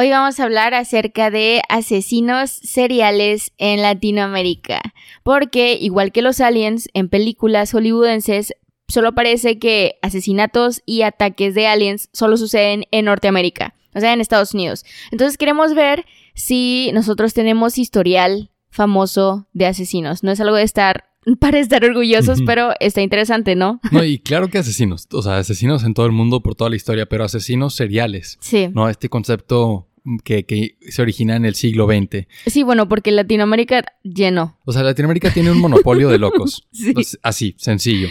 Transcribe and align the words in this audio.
Hoy 0.00 0.10
vamos 0.10 0.38
a 0.38 0.44
hablar 0.44 0.74
acerca 0.74 1.28
de 1.28 1.60
asesinos 1.68 2.52
seriales 2.52 3.50
en 3.58 3.82
Latinoamérica, 3.82 4.80
porque 5.24 5.72
igual 5.72 6.12
que 6.12 6.22
los 6.22 6.40
aliens 6.40 6.88
en 6.94 7.08
películas 7.08 7.72
hollywoodenses, 7.72 8.54
solo 8.86 9.16
parece 9.16 9.58
que 9.58 9.98
asesinatos 10.00 10.82
y 10.86 11.02
ataques 11.02 11.56
de 11.56 11.66
aliens 11.66 12.10
solo 12.12 12.36
suceden 12.36 12.84
en 12.92 13.06
Norteamérica, 13.06 13.74
o 13.92 13.98
sea, 13.98 14.12
en 14.12 14.20
Estados 14.20 14.54
Unidos. 14.54 14.84
Entonces 15.10 15.36
queremos 15.36 15.74
ver 15.74 16.06
si 16.32 16.92
nosotros 16.94 17.34
tenemos 17.34 17.76
historial 17.76 18.52
famoso 18.70 19.48
de 19.52 19.66
asesinos. 19.66 20.22
No 20.22 20.30
es 20.30 20.40
algo 20.40 20.54
de 20.54 20.62
estar 20.62 21.08
para 21.40 21.58
estar 21.58 21.84
orgullosos, 21.84 22.40
pero 22.46 22.70
está 22.78 23.02
interesante, 23.02 23.56
¿no? 23.56 23.80
No, 23.90 24.04
y 24.04 24.20
claro 24.20 24.48
que 24.48 24.58
asesinos, 24.58 25.08
o 25.12 25.22
sea, 25.22 25.38
asesinos 25.38 25.82
en 25.82 25.94
todo 25.94 26.06
el 26.06 26.12
mundo 26.12 26.40
por 26.40 26.54
toda 26.54 26.70
la 26.70 26.76
historia, 26.76 27.06
pero 27.06 27.24
asesinos 27.24 27.74
seriales. 27.74 28.38
Sí. 28.40 28.68
No, 28.72 28.88
este 28.88 29.08
concepto 29.08 29.87
que, 30.24 30.76
se 30.88 31.02
origina 31.02 31.36
en 31.36 31.44
el 31.44 31.54
siglo 31.54 31.86
XX. 31.86 32.26
Sí, 32.46 32.62
bueno, 32.62 32.88
porque 32.88 33.10
Latinoamérica 33.10 33.84
llenó. 34.02 34.58
O 34.64 34.72
sea, 34.72 34.82
Latinoamérica 34.82 35.32
tiene 35.32 35.50
un 35.50 35.58
monopolio 35.58 36.08
de 36.08 36.18
locos. 36.18 36.66
sí. 36.72 36.94
así, 37.22 37.54
sencillo. 37.58 38.08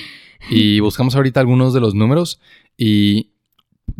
Y 0.49 0.79
buscamos 0.79 1.15
ahorita 1.15 1.39
algunos 1.39 1.73
de 1.73 1.79
los 1.79 1.95
números 1.95 2.39
y 2.77 3.31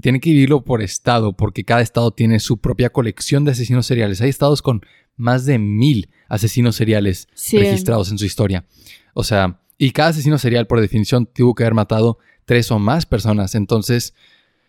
tiene 0.02 0.19
que 0.19 0.30
dividirlo 0.30 0.63
por 0.63 0.81
estado, 0.81 1.33
porque 1.33 1.63
cada 1.63 1.81
estado 1.81 2.11
tiene 2.11 2.39
su 2.39 2.57
propia 2.59 2.89
colección 2.91 3.45
de 3.45 3.52
asesinos 3.52 3.85
seriales. 3.85 4.22
Hay 4.22 4.29
estados 4.29 4.61
con 4.61 4.81
más 5.16 5.45
de 5.45 5.57
mil 5.57 6.09
asesinos 6.29 6.75
seriales 6.75 7.27
registrados 7.52 8.11
en 8.11 8.17
su 8.17 8.25
historia. 8.25 8.66
O 9.13 9.23
sea, 9.23 9.59
y 9.77 9.91
cada 9.91 10.09
asesino 10.09 10.38
serial, 10.38 10.67
por 10.67 10.81
definición, 10.81 11.25
tuvo 11.25 11.55
que 11.55 11.63
haber 11.63 11.73
matado 11.73 12.19
tres 12.45 12.72
o 12.72 12.79
más 12.79 13.05
personas. 13.05 13.55
Entonces. 13.55 14.13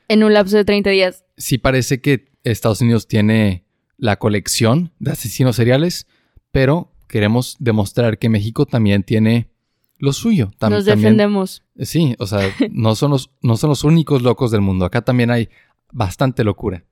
En 0.08 0.24
un 0.24 0.32
lapso 0.32 0.56
de 0.56 0.64
30 0.64 0.90
días. 0.90 1.24
Sí 1.36 1.58
parece 1.58 2.00
que 2.00 2.28
Estados 2.44 2.80
Unidos 2.80 3.06
tiene 3.06 3.64
la 3.96 4.16
colección 4.16 4.92
de 4.98 5.12
asesinos 5.12 5.56
seriales, 5.56 6.06
pero 6.52 6.92
queremos 7.08 7.56
demostrar 7.58 8.18
que 8.18 8.28
México 8.28 8.66
también 8.66 9.02
tiene 9.02 9.50
lo 9.98 10.12
suyo. 10.12 10.52
Nos 10.60 10.84
defendemos. 10.84 11.64
sí, 11.80 12.14
o 12.18 12.26
sea, 12.26 12.40
no 12.70 12.94
son, 12.94 13.10
los, 13.10 13.30
no 13.42 13.56
son 13.56 13.70
los 13.70 13.84
únicos 13.84 14.22
locos 14.22 14.50
del 14.50 14.60
mundo. 14.60 14.84
Acá 14.84 15.02
también 15.02 15.30
hay 15.30 15.48
bastante 15.92 16.44
locura. 16.44 16.84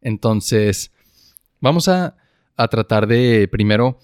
Entonces, 0.00 0.92
vamos 1.60 1.88
a, 1.88 2.16
tratar 2.70 3.06
de 3.08 3.48
primero 3.48 3.98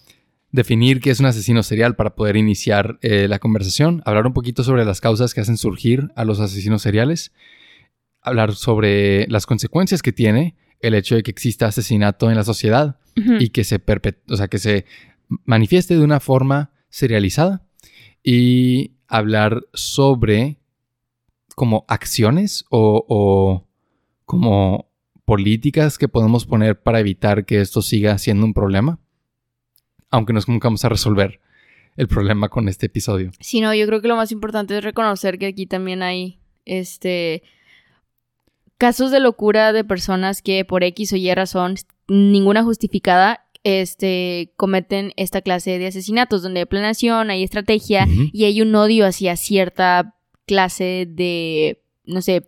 definir 0.51 1.01
qué 1.01 1.11
es 1.11 1.21
un 1.21 1.27
asesino 1.27 1.63
serial 1.63 1.95
para 1.95 2.17
poder 2.17 2.37
iniciar 2.37 2.99
eh, 3.01 3.29
la 3.29 3.39
conversación, 3.39 4.03
hablar 4.05 4.27
un 4.27 4.33
poquito 4.33 4.65
sobre 4.65 4.85
las 4.85 5.01
causas 5.01 5.33
que 5.33 5.41
hacen 5.41 5.57
surgir 5.57 6.11
a 6.17 6.25
los 6.25 6.41
asesinos 6.41 6.83
seriales, 6.83 7.33
hablar 8.21 8.57
sobre 8.57 9.29
las 9.29 9.47
consecuencias 9.47 10.03
que 10.03 10.13
tiene 10.13 10.57
el 10.81 10.95
hecho 10.95 11.15
de 11.15 11.23
que 11.23 11.31
exista 11.31 11.67
asesinato 11.67 12.31
en 12.31 12.37
la 12.37 12.45
sociedad 12.45 12.97
y 13.39 13.51
que 13.51 13.65
se, 13.65 13.83
o 14.29 14.37
sea, 14.37 14.49
que 14.49 14.59
se 14.59 14.87
manifieste 15.45 15.95
de 15.95 16.03
una 16.03 16.21
forma 16.21 16.71
serializada 16.89 17.67
y 18.23 18.93
hablar 19.09 19.63
sobre 19.75 20.59
como 21.55 21.85
acciones 21.89 22.65
o, 22.71 23.67
como 24.25 24.91
políticas 25.25 25.99
que 25.99 26.09
podemos 26.09 26.47
poner 26.47 26.81
para 26.81 27.01
evitar 27.01 27.45
que 27.45 27.61
esto 27.61 27.83
siga 27.83 28.17
siendo 28.17 28.47
un 28.47 28.55
problema, 28.55 28.99
aunque 30.09 30.33
no 30.33 30.41
nunca 30.47 30.69
vamos 30.69 30.85
a 30.85 30.89
resolver 30.89 31.41
el 31.97 32.09
problema 32.09 32.49
con 32.49 32.69
este 32.69 32.87
episodio. 32.87 33.31
Sí, 33.41 33.61
no, 33.61 33.75
yo 33.75 33.87
creo 33.87 34.01
que 34.01 34.09
lo 34.09 34.17
más 34.17 34.33
importante 34.33 34.79
es 34.79 34.83
reconocer 34.83 35.39
que 35.39 35.47
aquí 35.47 35.67
también 35.67 36.03
hay 36.03 36.41
este 36.65 37.43
casos 38.81 39.11
de 39.11 39.21
locura 39.21 39.75
de 39.75 39.85
personas 39.85 40.41
que 40.41 40.65
por 40.65 40.83
X 40.83 41.13
o 41.13 41.17
Y 41.17 41.33
razón, 41.35 41.75
ninguna 42.09 42.65
justificada, 42.65 43.45
este, 43.63 44.55
cometen 44.57 45.13
esta 45.17 45.43
clase 45.43 45.79
de 45.79 45.89
asesinatos, 45.89 46.43
donde 46.43 46.61
hay 46.61 46.65
planeación, 46.65 47.29
hay 47.29 47.45
estrategia 47.45 48.07
y 48.09 48.45
hay 48.47 48.63
un 48.63 48.75
odio 48.75 49.05
hacia 49.05 49.37
cierta 49.37 50.17
clase 50.47 51.07
de, 51.07 51.83
no 52.07 52.23
sé, 52.23 52.47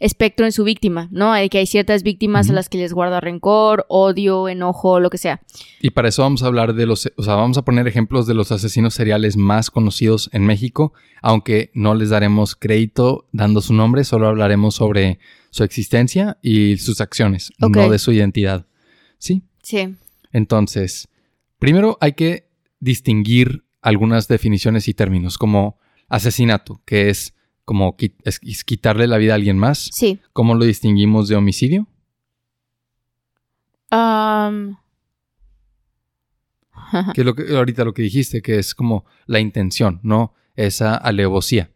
espectro 0.00 0.46
en 0.46 0.52
su 0.52 0.64
víctima, 0.64 1.08
¿no? 1.10 1.32
Hay 1.32 1.48
que 1.48 1.58
hay 1.58 1.66
ciertas 1.66 2.02
víctimas 2.02 2.48
a 2.50 2.52
las 2.52 2.68
que 2.68 2.78
les 2.78 2.92
guarda 2.92 3.20
rencor, 3.20 3.84
odio, 3.88 4.48
enojo, 4.48 5.00
lo 5.00 5.10
que 5.10 5.18
sea. 5.18 5.40
Y 5.80 5.90
para 5.90 6.08
eso 6.08 6.22
vamos 6.22 6.42
a 6.42 6.46
hablar 6.46 6.74
de 6.74 6.86
los, 6.86 7.10
o 7.16 7.22
sea, 7.22 7.34
vamos 7.34 7.58
a 7.58 7.62
poner 7.62 7.88
ejemplos 7.88 8.26
de 8.26 8.34
los 8.34 8.52
asesinos 8.52 8.94
seriales 8.94 9.36
más 9.36 9.70
conocidos 9.70 10.30
en 10.32 10.46
México, 10.46 10.92
aunque 11.20 11.70
no 11.74 11.94
les 11.94 12.10
daremos 12.10 12.54
crédito 12.54 13.26
dando 13.32 13.60
su 13.60 13.74
nombre, 13.74 14.04
solo 14.04 14.28
hablaremos 14.28 14.76
sobre 14.76 15.18
su 15.50 15.64
existencia 15.64 16.38
y 16.42 16.76
sus 16.76 17.00
acciones, 17.00 17.52
no 17.58 17.90
de 17.90 17.98
su 17.98 18.12
identidad. 18.12 18.66
¿Sí? 19.18 19.42
Sí. 19.62 19.96
Entonces, 20.32 21.08
primero 21.58 21.98
hay 22.00 22.12
que 22.12 22.48
distinguir 22.80 23.64
algunas 23.82 24.28
definiciones 24.28 24.86
y 24.88 24.94
términos, 24.94 25.38
como 25.38 25.78
asesinato, 26.08 26.80
que 26.84 27.10
es 27.10 27.34
como 27.68 27.96
es, 28.24 28.64
quitarle 28.64 29.06
la 29.06 29.18
vida 29.18 29.32
a 29.32 29.34
alguien 29.34 29.58
más. 29.58 29.90
Sí. 29.92 30.20
¿Cómo 30.32 30.54
lo 30.54 30.64
distinguimos 30.64 31.28
de 31.28 31.36
homicidio? 31.36 31.86
Um... 33.92 34.78
que 37.14 37.20
es 37.20 37.26
lo 37.26 37.34
que 37.34 37.54
ahorita 37.54 37.84
lo 37.84 37.92
que 37.92 38.00
dijiste, 38.00 38.40
que 38.40 38.58
es 38.58 38.74
como 38.74 39.04
la 39.26 39.38
intención, 39.38 40.00
no 40.02 40.32
esa 40.56 40.94
alevosía. 40.94 41.70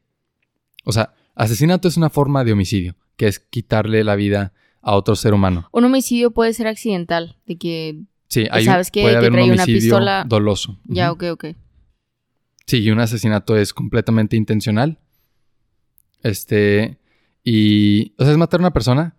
O 0.86 0.92
sea, 0.92 1.12
asesinato 1.34 1.88
es 1.88 1.98
una 1.98 2.08
forma 2.08 2.42
de 2.42 2.52
homicidio, 2.52 2.96
que 3.16 3.26
es 3.26 3.38
quitarle 3.38 4.02
la 4.02 4.16
vida 4.16 4.54
a 4.80 4.96
otro 4.96 5.14
ser 5.14 5.34
humano. 5.34 5.68
Un 5.72 5.84
homicidio 5.84 6.30
puede 6.30 6.54
ser 6.54 6.68
accidental, 6.68 7.36
de 7.44 7.58
que 7.58 8.00
sí, 8.28 8.46
hay 8.50 8.64
sabes 8.64 8.90
que, 8.90 9.02
puede 9.02 9.18
haber 9.18 9.32
un 9.32 9.40
homicidio 9.40 9.54
una 9.56 9.66
pistola 9.66 10.24
doloso. 10.26 10.80
Ya, 10.84 11.12
ok, 11.12 11.24
ok. 11.32 11.44
Sí, 12.66 12.78
y 12.78 12.90
un 12.90 13.00
asesinato 13.00 13.58
es 13.58 13.74
completamente 13.74 14.38
intencional 14.38 15.01
este, 16.22 16.98
y, 17.44 18.14
o 18.18 18.24
sea, 18.24 18.32
es 18.32 18.38
matar 18.38 18.60
a 18.60 18.64
una 18.64 18.72
persona 18.72 19.16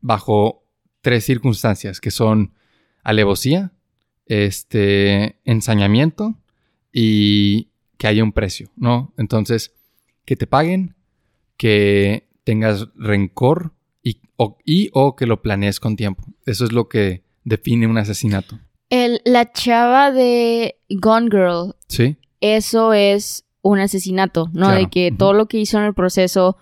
bajo 0.00 0.64
tres 1.00 1.24
circunstancias, 1.24 2.00
que 2.00 2.10
son 2.10 2.54
alevosía, 3.02 3.72
este, 4.26 5.40
ensañamiento 5.44 6.38
y 6.92 7.70
que 7.98 8.06
haya 8.06 8.24
un 8.24 8.32
precio, 8.32 8.70
¿no? 8.76 9.12
Entonces, 9.16 9.74
que 10.24 10.36
te 10.36 10.46
paguen, 10.46 10.96
que 11.56 12.28
tengas 12.44 12.88
rencor 12.94 13.74
y 14.02 14.20
o, 14.36 14.58
y, 14.64 14.90
o 14.92 15.16
que 15.16 15.26
lo 15.26 15.42
planees 15.42 15.80
con 15.80 15.96
tiempo. 15.96 16.24
Eso 16.46 16.64
es 16.64 16.72
lo 16.72 16.88
que 16.88 17.24
define 17.44 17.86
un 17.86 17.98
asesinato. 17.98 18.58
El, 18.90 19.20
la 19.24 19.52
chava 19.52 20.10
de 20.12 20.76
Gone 20.90 21.28
Girl. 21.30 21.76
Sí. 21.88 22.16
Eso 22.40 22.92
es 22.92 23.44
un 23.62 23.78
asesinato, 23.78 24.50
¿no? 24.52 24.70
De 24.70 24.90
que 24.90 25.12
todo 25.16 25.32
lo 25.32 25.46
que 25.46 25.58
hizo 25.58 25.78
en 25.78 25.84
el 25.84 25.94
proceso 25.94 26.56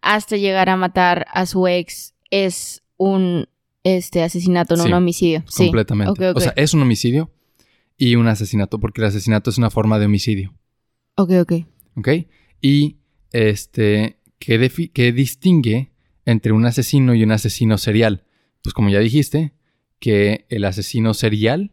hasta 0.00 0.36
llegar 0.36 0.68
a 0.68 0.76
matar 0.76 1.26
a 1.32 1.46
su 1.46 1.66
ex 1.66 2.14
es 2.30 2.82
un 2.96 3.48
este 3.82 4.22
asesinato, 4.22 4.76
no 4.76 4.84
un 4.84 4.94
homicidio. 4.94 5.44
Completamente. 5.54 6.30
O 6.30 6.40
sea, 6.40 6.54
es 6.56 6.72
un 6.72 6.82
homicidio 6.82 7.30
y 7.98 8.16
un 8.16 8.28
asesinato, 8.28 8.80
porque 8.80 9.02
el 9.02 9.08
asesinato 9.08 9.50
es 9.50 9.58
una 9.58 9.70
forma 9.70 9.98
de 9.98 10.06
homicidio. 10.06 10.54
Ok, 11.16 11.30
ok. 11.42 11.52
Ok. 11.96 12.08
Y 12.60 12.96
este, 13.30 14.20
¿qué, 14.38 14.90
qué 14.92 15.12
distingue 15.12 15.92
entre 16.24 16.52
un 16.52 16.64
asesino 16.64 17.14
y 17.14 17.22
un 17.22 17.32
asesino 17.32 17.76
serial? 17.76 18.24
Pues 18.62 18.72
como 18.72 18.88
ya 18.88 19.00
dijiste, 19.00 19.52
que 19.98 20.46
el 20.48 20.64
asesino 20.64 21.14
serial 21.14 21.72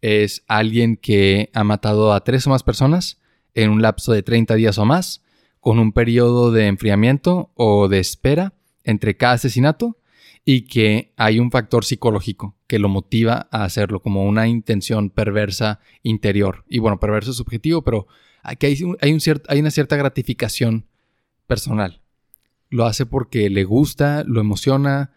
es 0.00 0.44
alguien 0.48 0.96
que 0.96 1.50
ha 1.54 1.64
matado 1.64 2.12
a 2.12 2.24
tres 2.24 2.46
o 2.46 2.50
más 2.50 2.62
personas 2.62 3.17
en 3.62 3.70
un 3.70 3.82
lapso 3.82 4.12
de 4.12 4.22
30 4.22 4.54
días 4.54 4.78
o 4.78 4.84
más, 4.84 5.22
con 5.60 5.78
un 5.78 5.92
periodo 5.92 6.52
de 6.52 6.66
enfriamiento 6.66 7.50
o 7.54 7.88
de 7.88 7.98
espera 7.98 8.54
entre 8.84 9.16
cada 9.16 9.34
asesinato 9.34 9.98
y 10.44 10.62
que 10.62 11.12
hay 11.16 11.40
un 11.40 11.50
factor 11.50 11.84
psicológico 11.84 12.56
que 12.68 12.78
lo 12.78 12.88
motiva 12.88 13.48
a 13.50 13.64
hacerlo, 13.64 14.00
como 14.00 14.24
una 14.24 14.46
intención 14.46 15.10
perversa 15.10 15.80
interior. 16.02 16.64
Y 16.68 16.78
bueno, 16.78 17.00
perverso 17.00 17.32
es 17.32 17.36
subjetivo, 17.36 17.82
pero 17.82 18.06
aquí 18.42 18.66
hay, 18.66 18.78
hay, 19.00 19.12
un 19.12 19.20
hay 19.48 19.60
una 19.60 19.70
cierta 19.70 19.96
gratificación 19.96 20.86
personal. 21.46 22.00
Lo 22.70 22.86
hace 22.86 23.06
porque 23.06 23.50
le 23.50 23.64
gusta, 23.64 24.22
lo 24.24 24.40
emociona, 24.40 25.10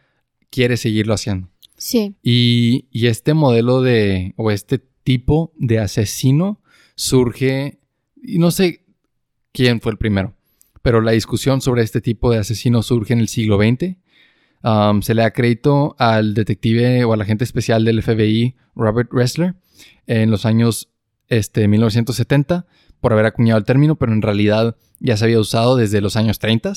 quiere 0.50 0.78
seguirlo 0.78 1.14
haciendo. 1.14 1.50
Sí. 1.78 2.16
Y, 2.24 2.88
y 2.92 3.08
este 3.08 3.34
modelo 3.34 3.82
de, 3.82 4.34
o 4.36 4.50
este 4.50 4.80
tipo 4.80 5.54
de 5.58 5.80
asesino 5.80 6.60
surge, 6.96 7.81
y 8.22 8.38
no 8.38 8.52
sé 8.52 8.86
quién 9.52 9.82
fue 9.82 9.92
el 9.92 9.98
primero, 9.98 10.34
pero 10.82 11.02
la 11.02 11.12
discusión 11.12 11.62
sobre 11.62 11.84
este 11.84 12.02
tipo 12.02 12.32
de 12.32 12.40
asesino 12.40 12.84
surge 12.84 13.14
en 13.14 13.20
el 13.20 13.28
siglo 13.28 13.58
XX. 13.58 13.98
Um, 14.64 15.02
se 15.02 15.16
le 15.16 15.24
da 15.24 15.32
crédito 15.32 15.96
al 15.98 16.34
detective 16.34 17.04
o 17.04 17.14
al 17.14 17.22
agente 17.22 17.44
especial 17.44 17.84
del 17.84 18.04
FBI 18.04 18.56
Robert 18.76 19.10
Ressler 19.12 19.56
en 20.06 20.30
los 20.30 20.46
años 20.46 20.90
este, 21.30 21.68
1970 21.68 22.68
por 23.00 23.14
haber 23.14 23.26
acuñado 23.26 23.58
el 23.58 23.66
término, 23.66 23.96
pero 23.96 24.14
en 24.14 24.22
realidad 24.22 24.76
ya 25.00 25.18
se 25.18 25.26
había 25.26 25.40
usado 25.40 25.76
desde 25.76 26.02
los 26.02 26.16
años 26.16 26.38
30. 26.38 26.74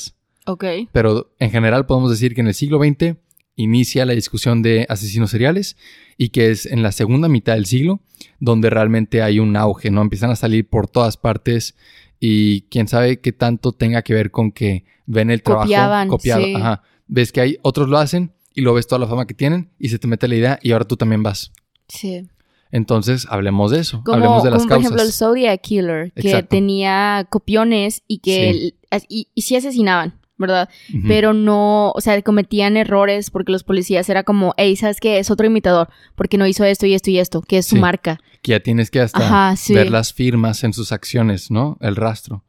Ok. 0.47 0.65
Pero 0.93 1.35
en 1.39 1.51
general 1.51 1.85
podemos 1.87 2.11
decir 2.11 2.35
que 2.35 2.41
en 2.41 2.49
el 2.49 2.55
siglo 2.55 2.79
XX 2.79 3.17
inicia 3.57 4.05
la 4.07 4.13
discusión 4.15 4.63
de 4.63 4.87
asesinos 4.89 5.31
seriales 5.31 5.77
y 6.17 6.31
que 6.31 6.51
es 6.51 6.67
en 6.67 6.83
la 6.83 6.93
segunda 6.93 7.29
mitad 7.29 7.55
del 7.55 7.67
siglo 7.67 8.01
donde 8.41 8.71
realmente 8.71 9.23
hay 9.23 9.39
un 9.39 9.57
auge, 9.57 9.91
¿no? 9.91 10.03
Empiezan 10.03 10.31
a 10.31 10.37
salir 10.37 10.69
por 10.69 10.89
todas 10.89 11.17
partes 11.17 11.77
y 12.21 12.63
quién 12.63 12.89
sabe 12.89 13.21
qué 13.21 13.33
tanto 13.33 13.73
tenga 13.73 14.03
que 14.03 14.15
ver 14.15 14.31
con 14.31 14.51
que 14.53 14.85
ven 15.07 15.31
el 15.31 15.43
trabajo 15.43 15.65
Copiaban, 15.67 16.09
copiado. 16.09 16.43
sí. 16.45 16.55
Ajá. 16.55 16.83
Ves 17.07 17.33
que 17.33 17.41
hay 17.43 17.59
otros 17.63 17.89
lo 17.89 17.99
hacen 17.99 18.33
y 18.55 18.63
lo 18.63 18.73
ves 18.75 18.87
toda 18.87 18.99
la 19.01 19.07
fama 19.07 19.27
que 19.27 19.35
tienen 19.35 19.71
y 19.79 19.89
se 19.91 19.99
te 19.99 20.07
mete 20.07 20.27
la 20.29 20.37
idea 20.37 20.59
y 20.63 20.73
ahora 20.73 20.87
tú 20.87 20.97
también 20.97 21.23
vas. 21.23 21.53
Sí. 21.89 22.27
Entonces, 22.71 23.27
hablemos 23.31 23.71
de 23.71 23.81
eso. 23.81 24.03
Como, 24.05 24.17
hablemos 24.17 24.43
de 24.43 24.51
las 24.51 24.59
como 24.63 24.69
por 24.71 24.79
ejemplo 24.81 25.03
el 25.03 25.07
causas. 25.09 25.19
Zodiac 25.19 25.61
Killer, 25.61 26.13
que 26.13 26.29
Exacto. 26.29 26.49
tenía 26.49 27.27
copiones 27.31 28.03
y 28.09 28.19
que 28.19 28.53
Sí. 28.53 28.75
y, 29.09 29.29
y 29.35 29.43
sí 29.43 29.55
asesinaban, 29.57 30.19
¿verdad? 30.37 30.69
Pero 31.07 31.33
no, 31.33 31.91
o 31.93 32.01
sea, 32.01 32.21
cometían 32.23 32.77
errores 32.77 33.31
porque 33.31 33.53
los 33.53 33.63
policías 33.65 34.09
era 34.09 34.25
como, 34.25 34.53
hey, 34.57 34.75
¿sabes 34.77 34.99
qué? 35.01 35.19
Es 35.19 35.31
otro 35.31 35.47
imitador, 35.47 35.89
porque 36.17 36.39
no 36.39 36.47
hizo 36.47 36.65
esto 36.65 36.87
y 36.87 36.95
esto 36.95 37.11
y 37.11 37.19
esto, 37.19 37.41
que 37.43 37.59
es 37.59 37.67
su 37.67 37.77
Sí. 37.77 37.81
marca. 37.81 38.19
que 38.43 38.51
ya 38.53 38.61
tienes 38.61 38.91
que 38.91 39.01
hasta 39.01 39.25
Ajá, 39.27 39.57
sí. 39.57 39.75
ver 39.75 39.91
las 39.91 40.13
firmas 40.13 40.65
en 40.65 40.73
sus 40.75 40.93
acciones, 40.93 41.51
¿no? 41.51 41.79
El 41.81 41.97
rastro. 41.97 42.45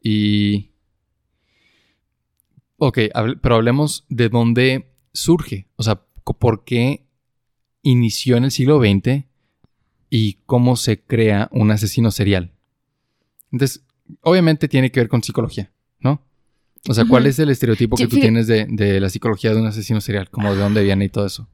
Y... 0.00 0.70
Ok, 2.78 2.98
hable- 3.14 3.36
pero 3.40 3.56
hablemos 3.56 4.04
de 4.08 4.28
dónde 4.28 4.92
surge, 5.12 5.66
o 5.76 5.82
sea, 5.82 6.02
por 6.38 6.64
qué 6.64 7.06
inició 7.82 8.36
en 8.36 8.44
el 8.44 8.50
siglo 8.50 8.78
XX 8.78 9.24
y 10.10 10.34
cómo 10.46 10.76
se 10.76 11.02
crea 11.02 11.48
un 11.52 11.70
asesino 11.70 12.10
serial. 12.10 12.52
Entonces, 13.50 13.84
obviamente 14.20 14.68
tiene 14.68 14.92
que 14.92 15.00
ver 15.00 15.08
con 15.08 15.22
psicología. 15.22 15.72
O 16.88 16.94
sea, 16.94 17.04
¿cuál 17.04 17.26
es 17.26 17.38
el 17.38 17.48
estereotipo 17.50 17.96
que 17.96 18.06
tú 18.06 18.16
tienes 18.16 18.46
de, 18.46 18.66
de 18.68 19.00
la 19.00 19.10
psicología 19.10 19.52
de 19.52 19.60
un 19.60 19.66
asesino 19.66 20.00
serial? 20.00 20.30
Como 20.30 20.54
de 20.54 20.60
dónde 20.60 20.82
viene 20.82 21.06
y 21.06 21.08
todo 21.08 21.26
eso. 21.26 21.48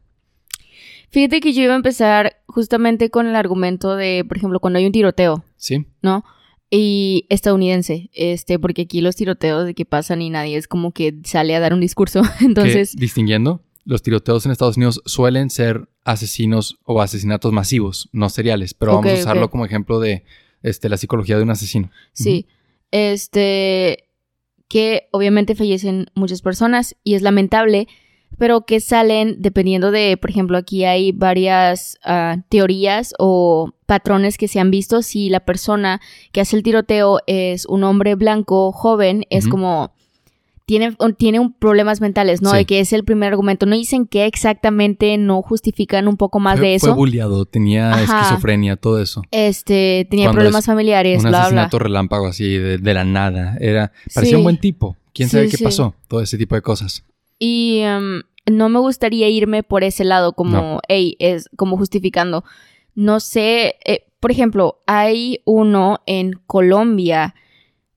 Fíjate 1.13 1.41
que 1.41 1.53
yo 1.53 1.63
iba 1.63 1.75
a 1.75 1.77
empezar 1.77 2.43
justamente 2.47 3.11
con 3.11 3.27
el 3.27 3.37
argumento 3.37 3.97
de, 3.97 4.25
por 4.27 4.39
ejemplo, 4.39 4.61
cuando 4.61 4.79
hay 4.79 4.87
un 4.87 4.93
tiroteo, 4.93 5.45
¿Sí? 5.57 5.87
¿no? 6.01 6.25
Y 6.71 7.27
estadounidense, 7.29 8.09
este, 8.15 8.59
porque 8.59 8.83
aquí 8.83 9.03
los 9.03 9.15
tiroteos 9.15 9.67
de 9.67 9.75
que 9.75 9.85
pasan 9.85 10.23
y 10.23 10.31
nadie 10.31 10.57
es 10.57 10.67
como 10.67 10.93
que 10.93 11.15
sale 11.25 11.55
a 11.55 11.61
dar 11.61 11.75
un 11.75 11.81
discurso. 11.81 12.23
Entonces, 12.41 12.97
distinguiendo, 12.97 13.61
los 13.85 14.03
tiroteos 14.03 14.47
en 14.47 14.53
Estados 14.53 14.79
Unidos 14.79 15.03
suelen 15.05 15.51
ser 15.51 15.87
asesinos 16.03 16.79
o 16.85 17.03
asesinatos 17.03 17.53
masivos, 17.53 18.09
no 18.13 18.31
seriales, 18.31 18.73
pero 18.73 18.95
vamos 18.95 19.13
a 19.13 19.15
usarlo 19.17 19.51
como 19.51 19.67
ejemplo 19.67 20.01
de 20.01 20.25
este, 20.63 20.89
la 20.89 20.97
psicología 20.97 21.37
de 21.37 21.43
un 21.43 21.51
asesino. 21.51 21.91
Sí. 22.15 22.47
Este. 22.91 24.09
Que 24.73 25.11
obviamente 25.11 25.55
fallecen 25.55 26.07
muchas 26.15 26.41
personas 26.41 26.97
y 27.05 27.13
es 27.13 27.21
lamentable, 27.21 27.89
pero 28.39 28.63
que 28.63 28.81
salen 28.81 29.37
dependiendo 29.43 29.91
de, 29.91 30.17
por 30.17 30.31
ejemplo, 30.31 30.57
aquí 30.57 30.87
hay 30.87 31.13
varias 31.13 31.99
ah, 32.05 32.39
teorías 32.49 33.13
o 33.19 33.75
patrones 33.85 34.39
que 34.39 34.49
se 34.49 34.61
han 34.61 34.71
visto. 34.71 35.03
Si 35.03 35.29
la 35.29 35.41
persona 35.41 36.01
que 36.33 36.41
hace 36.41 36.57
el 36.57 36.63
tiroteo 36.63 37.19
es 37.27 37.67
un 37.67 37.85
hombre 37.85 38.15
blanco 38.15 38.73
joven, 38.73 39.27
es 39.29 39.47
como. 39.47 39.93
Tiene, 40.73 40.97
tiene 41.19 41.39
un- 41.39 41.53
problemas 41.53 42.01
mentales, 42.01 42.41
¿no? 42.41 42.51
Sí. 42.53 42.57
De 42.57 42.65
que 42.65 42.81
es 42.81 42.95
el 42.95 43.05
primer 43.05 43.31
argumento. 43.31 43.67
No 43.67 43.77
dicen 43.77 44.07
qué 44.07 44.25
exactamente, 44.25 45.19
no 45.19 45.43
justifican 45.43 46.09
un 46.09 46.17
poco 46.17 46.41
más 46.41 46.59
fue, 46.59 46.69
de 46.71 46.79
fue 46.79 46.89
eso. 46.89 46.97
bulliado, 46.97 47.45
tenía 47.45 47.93
Ajá. 47.93 48.03
esquizofrenia, 48.21 48.77
todo 48.77 48.99
eso. 49.03 49.23
Este, 49.33 50.07
tenía 50.09 50.29
Cuando 50.29 50.39
problemas 50.39 50.61
es 50.63 50.67
familiares, 50.67 51.17
un 51.19 51.23
bla, 51.25 51.31
bla. 51.31 51.41
asesinato 51.41 51.79
relámpago 51.79 52.27
así 52.27 52.57
de, 52.57 52.79
de 52.79 52.95
la 52.95 53.05
nada. 53.05 53.59
Era, 53.61 53.93
parecía 54.15 54.31
Sí. 54.31 54.37
un 54.37 54.45
buen 54.45 54.57
tipo. 54.57 54.97
¿Quién 55.13 55.29
Sí, 55.29 55.37
sabe 55.37 55.49
qué 55.51 55.59
pasó? 55.63 55.95
Todo 56.09 56.23
ese 56.23 56.39
tipo 56.39 56.55
de 56.55 56.63
cosas. 56.63 57.05
Y 57.39 57.81
em, 57.81 58.23
no 58.51 58.71
me 58.71 58.79
gustaría 58.79 59.29
irme 59.29 59.63
por 59.63 59.85
ese 59.85 60.05
lado, 60.05 60.33
como, 60.33 60.57
No. 60.57 60.81
hey, 60.89 61.17
es 61.19 61.51
como 61.57 61.77
justificando. 61.77 62.45
No 62.95 63.21
sé, 63.21 63.75
eh, 63.85 64.07
por 64.21 64.31
ejemplo, 64.31 64.79
hay 64.87 65.41
uno 65.45 66.01
en 66.07 66.33
Colombia 66.47 67.35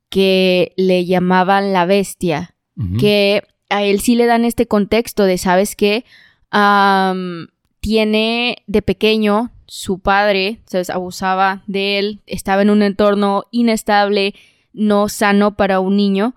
que 0.10 0.74
le 0.78 1.06
llamaban 1.06 1.74
la 1.74 1.86
bestia, 1.86 2.55
Que 3.00 3.44
a 3.70 3.84
él 3.84 4.00
sí 4.02 4.16
le 4.16 4.26
dan 4.26 4.46
este 4.46 4.68
contexto 4.68 5.24
de, 5.24 5.38
¿sabes 5.38 5.76
qué? 5.76 6.06
Am, 6.52 7.48
tiene 7.80 8.58
de 8.68 8.82
pequeño 8.82 9.52
su 9.68 10.00
padre, 10.00 10.62
¿sabes? 10.66 10.90
Abusaba 10.90 11.64
de 11.68 12.00
él, 12.00 12.22
estaba 12.26 12.62
en 12.62 12.70
un 12.70 12.82
entorno 12.82 13.46
inestable, 13.52 14.36
no 14.74 15.10
sano 15.10 15.56
para 15.56 15.80
un 15.80 15.96
niño. 15.96 16.36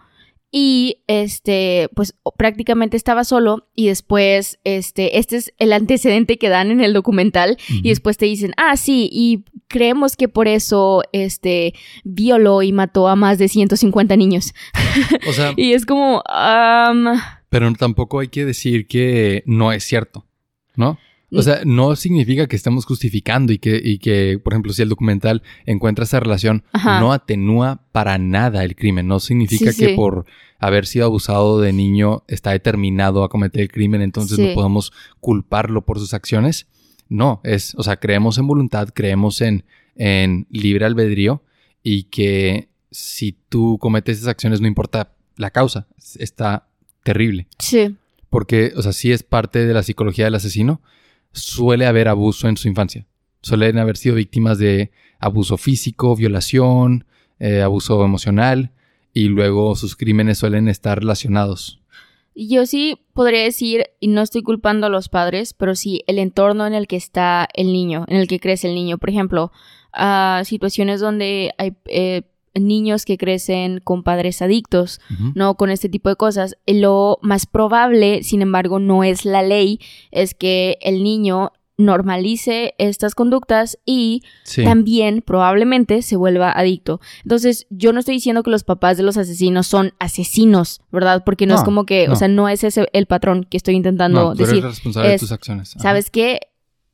Y 0.50 1.02
este, 1.08 1.90
pues 1.94 2.14
prácticamente 2.38 2.96
estaba 2.96 3.24
solo. 3.24 3.68
Y 3.74 3.88
después, 3.88 4.58
este, 4.64 5.18
este 5.18 5.36
es 5.36 5.52
el 5.58 5.72
antecedente 5.72 6.38
que 6.38 6.48
dan 6.48 6.70
en 6.70 6.80
el 6.80 6.94
documental. 6.94 7.58
Y 7.68 7.90
después 7.90 8.16
te 8.16 8.26
dicen, 8.26 8.52
ah, 8.56 8.76
sí, 8.76 9.10
y 9.12 9.44
creemos 9.68 10.16
que 10.16 10.28
por 10.28 10.48
eso, 10.48 11.02
este, 11.12 11.74
violó 12.04 12.62
y 12.62 12.72
mató 12.72 13.06
a 13.08 13.16
más 13.16 13.38
de 13.38 13.48
150 13.48 14.16
niños. 14.16 14.52
O 15.28 15.32
sea, 15.32 15.52
Y 15.56 15.72
es 15.74 15.86
como, 15.86 16.22
am, 16.26 17.06
pero 17.50 17.72
tampoco 17.74 18.20
hay 18.20 18.28
que 18.28 18.44
decir 18.44 18.86
que 18.86 19.42
no 19.46 19.72
es 19.72 19.84
cierto, 19.84 20.26
¿no? 20.76 20.98
O 21.30 21.42
sea, 21.42 21.60
no 21.66 21.94
significa 21.94 22.46
que 22.46 22.56
estemos 22.56 22.86
justificando 22.86 23.52
y 23.52 23.58
que, 23.58 23.78
y 23.84 23.98
que, 23.98 24.40
por 24.42 24.54
ejemplo, 24.54 24.72
si 24.72 24.80
el 24.80 24.88
documental 24.88 25.42
encuentra 25.66 26.04
esa 26.04 26.20
relación, 26.20 26.64
Ajá. 26.72 27.00
no 27.00 27.12
atenúa 27.12 27.82
para 27.92 28.16
nada 28.16 28.64
el 28.64 28.74
crimen. 28.74 29.06
No 29.08 29.20
significa 29.20 29.72
Sí, 29.72 29.78
que 29.84 29.90
sí. 29.90 29.94
por 29.94 30.24
haber 30.58 30.86
sido 30.86 31.04
abusado 31.04 31.60
de 31.60 31.74
niño 31.74 32.24
está 32.28 32.52
determinado 32.52 33.24
a 33.24 33.28
cometer 33.28 33.60
el 33.60 33.70
crimen, 33.70 34.00
entonces 34.00 34.36
Sí. 34.38 34.46
no 34.46 34.54
podemos 34.54 34.90
culparlo 35.20 35.84
por 35.84 35.98
sus 35.98 36.14
acciones. 36.14 36.66
No, 37.08 37.40
es, 37.44 37.74
o 37.76 37.82
sea, 37.82 37.96
creemos 37.96 38.38
en 38.38 38.46
voluntad, 38.46 38.88
creemos 38.94 39.40
en, 39.40 39.64
en 39.96 40.46
libre 40.50 40.84
albedrío 40.84 41.42
y 41.82 42.04
que 42.04 42.68
si 42.90 43.36
tú 43.48 43.78
cometes 43.80 44.18
esas 44.18 44.28
acciones 44.28 44.60
no 44.60 44.66
importa 44.66 45.12
la 45.36 45.50
causa, 45.50 45.86
está 46.18 46.68
terrible. 47.02 47.46
sí, 47.58 47.96
Porque, 48.28 48.72
o 48.76 48.82
sea, 48.82 48.92
sí 48.92 49.12
es 49.12 49.22
parte 49.22 49.64
de 49.66 49.72
la 49.72 49.82
psicología 49.82 50.26
del 50.26 50.34
asesino. 50.34 50.82
Suele 51.32 51.86
haber 51.86 52.08
abuso 52.08 52.48
en 52.48 52.56
su 52.56 52.68
infancia. 52.68 53.06
Suelen 53.40 53.78
haber 53.78 53.96
sido 53.96 54.16
víctimas 54.16 54.58
de 54.58 54.90
abuso 55.18 55.56
físico, 55.56 56.14
violación, 56.14 57.06
eh, 57.38 57.62
abuso 57.62 58.04
emocional. 58.04 58.72
Y 59.14 59.28
luego 59.28 59.74
sus 59.76 59.96
crímenes 59.96 60.38
suelen 60.38 60.68
estar 60.68 60.98
relacionados. 60.98 61.80
Yo 62.46 62.66
sí 62.66 63.00
podría 63.14 63.42
decir, 63.42 63.86
y 63.98 64.06
no 64.06 64.22
estoy 64.22 64.42
culpando 64.42 64.86
a 64.86 64.90
los 64.90 65.08
padres, 65.08 65.54
pero 65.54 65.74
sí 65.74 66.04
el 66.06 66.18
entorno 66.20 66.66
en 66.66 66.74
el 66.74 66.86
que 66.86 66.96
está 66.96 67.48
el 67.54 67.72
niño, 67.72 68.04
en 68.06 68.16
el 68.16 68.28
que 68.28 68.38
crece 68.38 68.68
el 68.68 68.76
niño. 68.76 68.96
Por 68.98 69.10
ejemplo, 69.10 69.50
ah, 69.92 70.42
situaciones 70.44 71.00
donde 71.00 71.52
hay 71.58 71.74
eh, 71.86 72.22
niños 72.54 73.04
que 73.04 73.18
crecen 73.18 73.80
con 73.80 74.04
padres 74.04 74.40
adictos. 74.40 75.00
¿no? 75.34 75.56
Con 75.56 75.70
este 75.70 75.88
tipo 75.88 76.10
de 76.10 76.16
cosas. 76.16 76.56
Lo 76.66 77.18
más 77.22 77.46
probable, 77.46 78.22
sin 78.22 78.42
embargo, 78.42 78.78
no 78.78 79.02
es 79.02 79.24
la 79.24 79.42
ley, 79.42 79.80
es 80.12 80.34
que 80.34 80.78
el 80.80 81.02
niño 81.02 81.52
normalice 81.78 82.74
estas 82.78 83.14
conductas 83.14 83.78
y 83.86 84.22
Sí. 84.42 84.64
también 84.64 85.22
probablemente 85.22 86.02
se 86.02 86.16
vuelva 86.16 86.50
adicto. 86.52 87.00
Entonces, 87.22 87.66
yo 87.70 87.92
no 87.92 88.00
estoy 88.00 88.16
diciendo 88.16 88.42
que 88.42 88.50
los 88.50 88.64
papás 88.64 88.96
de 88.96 89.04
los 89.04 89.16
asesinos 89.16 89.66
son 89.68 89.94
asesinos, 90.00 90.80
¿verdad? 90.90 91.22
Porque 91.24 91.46
no, 91.46 91.54
es 91.54 91.62
como 91.62 91.86
que, 91.86 92.08
no. 92.08 92.12
o 92.14 92.16
sea, 92.16 92.28
no 92.28 92.48
es 92.48 92.64
ese 92.64 92.88
el 92.92 93.06
patrón 93.06 93.44
que 93.48 93.56
estoy 93.56 93.76
intentando 93.76 94.20
no, 94.22 94.32
tú 94.32 94.38
decir. 94.38 94.58
eres 94.58 94.70
responsable 94.70 95.10
de 95.10 95.18
tus 95.18 95.32
acciones. 95.32 95.70
Ajá. 95.76 95.82
¿Sabes 95.82 96.10
qué? 96.10 96.40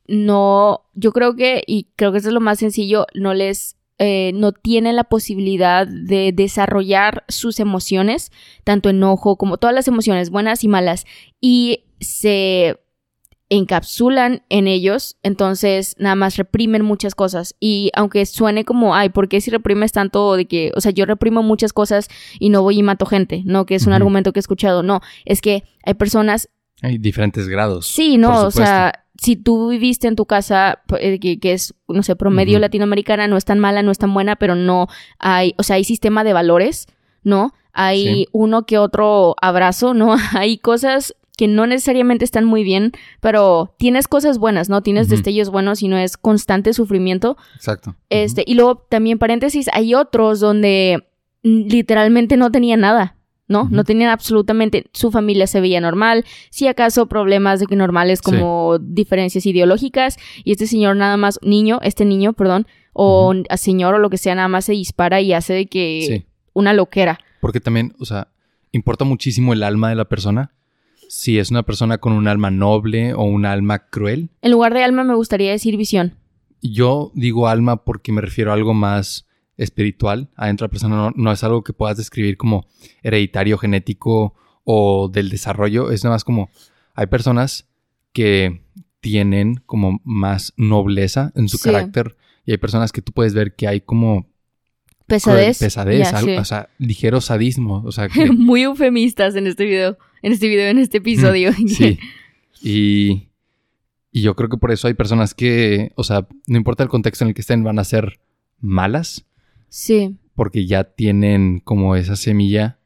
No, 0.07 0.83
yo 0.95 1.13
creo 1.13 1.35
que, 1.35 1.63
y 1.67 1.89
creo 1.97 2.13
que 2.13 2.19
eso 2.19 2.29
es 2.29 2.35
lo 2.35 2.41
más 2.41 2.59
sencillo, 2.59 3.07
no 3.15 3.33
les, 3.33 3.77
eh, 3.99 4.33
no 4.35 4.53
tienen 4.53 4.97
la 4.97 5.05
posibilidad 5.05 5.87
de 5.87 6.33
desarrollar 6.33 7.25
sus 7.29 7.59
emociones, 7.59 8.31
tanto 8.65 8.91
enojo 8.91 9.37
como 9.37 9.57
todas 9.57 9.75
las 9.75 9.89
emociones, 9.89 10.29
buenas 10.29 10.63
y 10.63 10.69
malas, 10.69 11.07
y 11.41 11.85
se 12.01 12.77
encapsulan 13.51 14.43
en 14.49 14.67
ellos, 14.67 15.17
entonces 15.23 15.95
nada 15.99 16.15
más 16.17 16.37
reprimen 16.37 16.83
muchas 16.85 17.15
cosas. 17.15 17.55
Y 17.61 17.91
aunque 17.95 18.25
suene 18.27 18.65
como, 18.65 18.95
ay, 18.95 19.09
¿por 19.11 19.29
qué 19.29 19.41
si 19.41 19.51
reprimes 19.51 19.93
tanto 19.93 20.35
de 20.37 20.47
que, 20.47 20.73
o 20.77 20.81
sea, 20.81 20.93
yo 20.93 21.07
reprimo 21.07 21.43
muchas 21.43 21.73
cosas 21.73 22.09
y 22.39 22.49
no 22.49 22.63
voy 22.63 22.79
y 22.79 22.83
mato 22.83 23.07
gente, 23.07 23.43
¿no? 23.45 23.67
Que 23.67 23.75
es 23.77 23.87
un 23.87 23.93
argumento 23.93 24.33
que 24.33 24.39
he 24.39 24.43
escuchado. 24.43 24.83
No, 24.83 25.01
es 25.25 25.41
que 25.41 25.65
hay 25.85 25.95
personas 25.95 26.49
Hay 26.83 26.99
diferentes 26.99 27.49
grados. 27.49 27.87
Sí, 27.87 28.19
no, 28.19 28.43
o 28.47 28.51
sea, 28.51 29.05
si 29.21 29.37
tú 29.37 29.69
viviste 29.69 30.09
en 30.09 30.17
tu 30.17 30.27
casa, 30.27 30.83
eh, 30.99 31.19
que, 31.21 31.39
que 31.39 31.53
es, 31.53 31.75
no 31.89 32.03
sé, 32.03 32.17
promedio 32.17 32.59
latinoamericana, 32.59 33.29
no 33.29 33.37
es 33.37 33.45
tan 33.45 33.59
mala, 33.61 33.83
no 33.83 33.91
es 33.93 33.99
tan 33.99 34.13
buena, 34.13 34.37
pero 34.37 34.55
no 34.55 34.89
hay, 35.19 35.55
o 35.57 35.63
sea, 35.63 35.77
hay 35.77 35.85
sistema 35.85 36.25
de 36.25 36.33
valores, 36.33 36.87
¿no? 37.23 37.53
Hay 37.73 38.05
Sí. 38.05 38.29
uno 38.33 38.67
que 38.67 38.79
otro 38.79 39.35
abrazo, 39.41 39.95
¿no? 39.95 40.15
Hay 40.39 40.59
cosas 40.59 41.15
que 41.37 41.49
no 41.49 41.67
necesariamente 41.67 42.25
están 42.25 42.45
muy 42.45 42.63
bien, 42.63 42.93
pero 43.21 43.75
tienes 43.79 44.07
cosas 44.09 44.39
buenas, 44.39 44.69
¿no? 44.69 44.83
Tienes 44.83 45.09
destellos 45.09 45.51
buenos 45.51 45.83
y 45.83 45.89
no 45.89 45.97
es 45.97 46.17
constante 46.17 46.73
sufrimiento. 46.75 47.37
Exacto. 47.57 47.97
Este, 48.11 48.45
y 48.47 48.55
luego 48.55 48.77
también 48.89 49.19
paréntesis, 49.19 49.69
hay 49.73 49.95
otros 49.95 50.39
donde 50.41 51.05
mm, 51.43 51.63
literalmente 51.69 52.37
no 52.37 52.53
tenía 52.53 52.77
nada, 52.77 53.17
¿no? 53.49 53.69
No 53.71 53.83
tenían 53.85 54.11
absolutamente, 54.11 54.87
su 54.93 55.11
familia 55.11 55.47
se 55.49 55.61
veía 55.61 55.81
normal, 55.81 56.25
si 56.51 56.67
acaso 56.69 57.07
problemas 57.09 57.59
de 57.61 57.67
que 57.67 57.77
normales 57.77 58.21
Sí. 58.25 58.31
como 58.31 58.79
diferencias 58.79 59.45
ideológicas, 59.45 60.17
y 60.45 60.53
este 60.53 60.67
señor 60.69 60.95
nada 60.97 61.17
más, 61.17 61.41
niño, 61.43 61.81
este 61.83 62.05
niño, 62.05 62.33
perdón, 62.33 62.67
o 62.93 63.35
a 63.51 63.57
señor 63.57 63.95
o 63.95 63.99
lo 63.99 64.09
que 64.09 64.19
sea, 64.19 64.37
nada 64.37 64.47
más 64.49 64.67
se 64.67 64.73
dispara 64.73 65.21
y 65.21 65.33
hace 65.33 65.53
de 65.53 65.67
que 65.67 66.05
Sí. 66.07 66.27
una 66.53 66.73
loquera. 66.73 67.19
Porque 67.41 67.59
también, 67.61 67.93
o 67.99 68.05
sea, 68.05 68.29
importa 68.71 69.05
muchísimo 69.05 69.53
el 69.53 69.65
alma 69.65 69.89
de 69.89 69.97
la 69.97 70.05
persona. 70.05 70.53
Si 71.09 71.39
es 71.39 71.51
una 71.51 71.63
persona 71.63 71.99
con 71.99 72.13
un 72.13 72.29
alma 72.29 72.51
noble 72.51 73.15
o 73.15 73.23
un 73.25 73.47
alma 73.47 73.89
cruel. 73.89 74.31
En 74.43 74.53
lugar 74.53 74.75
de 74.75 74.83
alma 74.85 75.05
me 75.05 75.15
gustaría 75.15 75.51
decir 75.51 75.77
visión. 75.77 76.15
Yo 76.63 77.13
digo 77.15 77.49
alma 77.49 77.85
porque 77.85 78.11
me 78.13 78.21
refiero 78.21 78.51
a 78.51 78.55
algo 78.55 78.75
más 78.75 79.27
espiritual 79.57 80.31
adentro 80.37 80.65
de 80.65 80.69
la 80.69 80.71
persona. 80.73 80.97
No, 80.97 81.13
no 81.15 81.33
es 81.33 81.45
algo 81.45 81.63
que 81.63 81.73
puedas 81.73 81.97
describir 81.97 82.37
como 82.37 82.67
hereditario, 83.03 83.59
genético 83.59 84.35
o 84.65 85.09
del 85.13 85.29
desarrollo. 85.31 85.91
Es 85.91 86.03
nada 86.05 86.15
más 86.17 86.25
como 86.25 86.49
hay 86.95 87.07
personas 87.07 87.69
que 88.13 88.63
tienen 89.01 89.57
como 89.67 90.01
más 90.05 90.53
nobleza 90.57 91.33
en 91.37 91.49
su 91.49 91.59
Sí. 91.59 91.65
carácter 91.65 92.17
y 92.47 92.53
hay 92.53 92.59
personas 92.59 92.91
que 92.93 93.03
tú 93.03 93.13
puedes 93.13 93.35
ver 93.35 93.55
que 93.55 93.69
hay 93.69 93.81
como 93.83 94.27
Pesadez. 95.07 95.59
cruel- 95.59 95.67
pesadez, 95.67 96.11
Ya, 96.11 96.19
algo- 96.19 96.31
sí. 96.31 96.37
o 96.39 96.45
sea, 96.45 96.69
ligero 96.79 97.21
sadismo, 97.21 97.83
o 97.85 97.93
sea, 97.93 98.09
que 98.31 98.33
Muy 98.33 98.63
eufemistas 98.63 99.35
en 99.37 99.47
este 99.47 99.65
video, 99.67 99.99
en 100.25 100.33
este 100.33 100.49
video, 100.49 100.69
en 100.69 100.79
este 100.79 100.99
episodio. 100.99 101.53
Sí. 101.69 101.99
Y, 102.67 103.29
y 104.11 104.23
yo 104.23 104.35
creo 104.37 104.49
que 104.49 104.57
por 104.57 104.73
eso 104.73 104.89
hay 104.89 104.95
personas 104.95 105.35
que, 105.35 105.93
o 105.97 106.03
sea, 106.05 106.27
no 106.47 106.57
importa 106.57 106.83
el 106.83 106.89
contexto 106.89 107.25
en 107.25 107.29
el 107.29 107.35
que 107.35 107.43
estén, 107.43 107.63
van 107.63 107.79
a 107.79 107.85
ser 107.85 108.21
malas 108.59 109.27
sí. 109.69 110.17
porque 110.35 110.65
ya 110.67 110.85
tienen 110.85 111.61
como 111.61 111.95
esa 111.95 112.17
semilla 112.17 112.79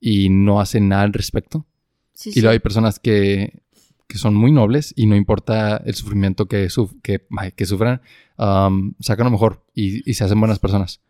y 0.00 0.28
no 0.28 0.60
hacen 0.60 0.86
nada 0.88 1.02
al 1.02 1.12
respecto. 1.12 1.66
sí, 2.12 2.30
Y 2.30 2.32
sí. 2.34 2.40
luego 2.42 2.52
hay 2.52 2.60
personas 2.60 3.00
que, 3.00 3.62
que 4.06 4.18
son 4.18 4.36
muy 4.36 4.52
nobles 4.52 4.92
y 4.96 5.06
no 5.06 5.16
importa 5.16 5.78
el 5.84 5.94
sufrimiento 5.94 6.46
que, 6.46 6.66
suf- 6.68 6.94
que, 7.02 7.26
que 7.56 7.66
sufran, 7.66 8.02
um, 8.38 8.94
sacan 9.00 9.24
lo 9.24 9.32
mejor 9.32 9.64
y, 9.74 10.08
y 10.08 10.14
se 10.14 10.22
hacen 10.22 10.38
buenas 10.38 10.60
personas. 10.60 11.00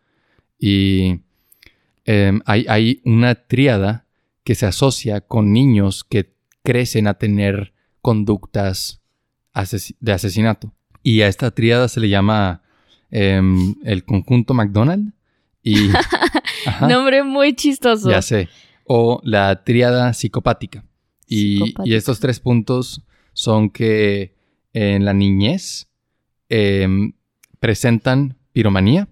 Y 0.57 1.19
em, 2.05 2.41
hay, 2.45 2.65
hay 2.69 3.01
una 3.05 3.35
tríada 3.35 4.04
que 4.45 4.55
se 4.55 4.65
asocia 4.65 5.19
con 5.19 5.51
niños 5.51 6.05
que 6.05 6.33
crecen 6.63 7.07
a 7.07 7.15
tener 7.15 7.73
conductas 8.01 9.01
ases- 9.53 9.95
de 9.99 10.13
asesinato. 10.13 10.73
Y 11.03 11.21
a 11.21 11.27
esta 11.27 11.51
tríada 11.51 11.87
se 11.89 11.99
le 11.99 12.07
llama 12.09 12.61
em, 13.11 13.75
el 13.83 14.05
conjunto 14.05 14.53
McDonald. 14.53 15.13
Y, 15.63 15.89
Ajá. 16.65 16.87
Nombre 16.87 17.23
muy 17.23 17.53
chistoso. 17.55 18.09
Ya 18.09 18.21
sé. 18.21 18.47
O 18.85 19.19
la 19.23 19.63
tríada 19.63 20.13
psicopática. 20.13 20.85
Y, 21.27 21.55
Psicopática. 21.57 21.83
y 21.85 21.93
estos 21.95 22.19
tres 22.19 22.39
puntos 22.39 23.01
son 23.33 23.69
que 23.69 24.35
en 24.73 25.05
la 25.05 25.13
niñez 25.13 25.87
em, 26.49 27.13
presentan 27.59 28.37
piromanía, 28.51 29.07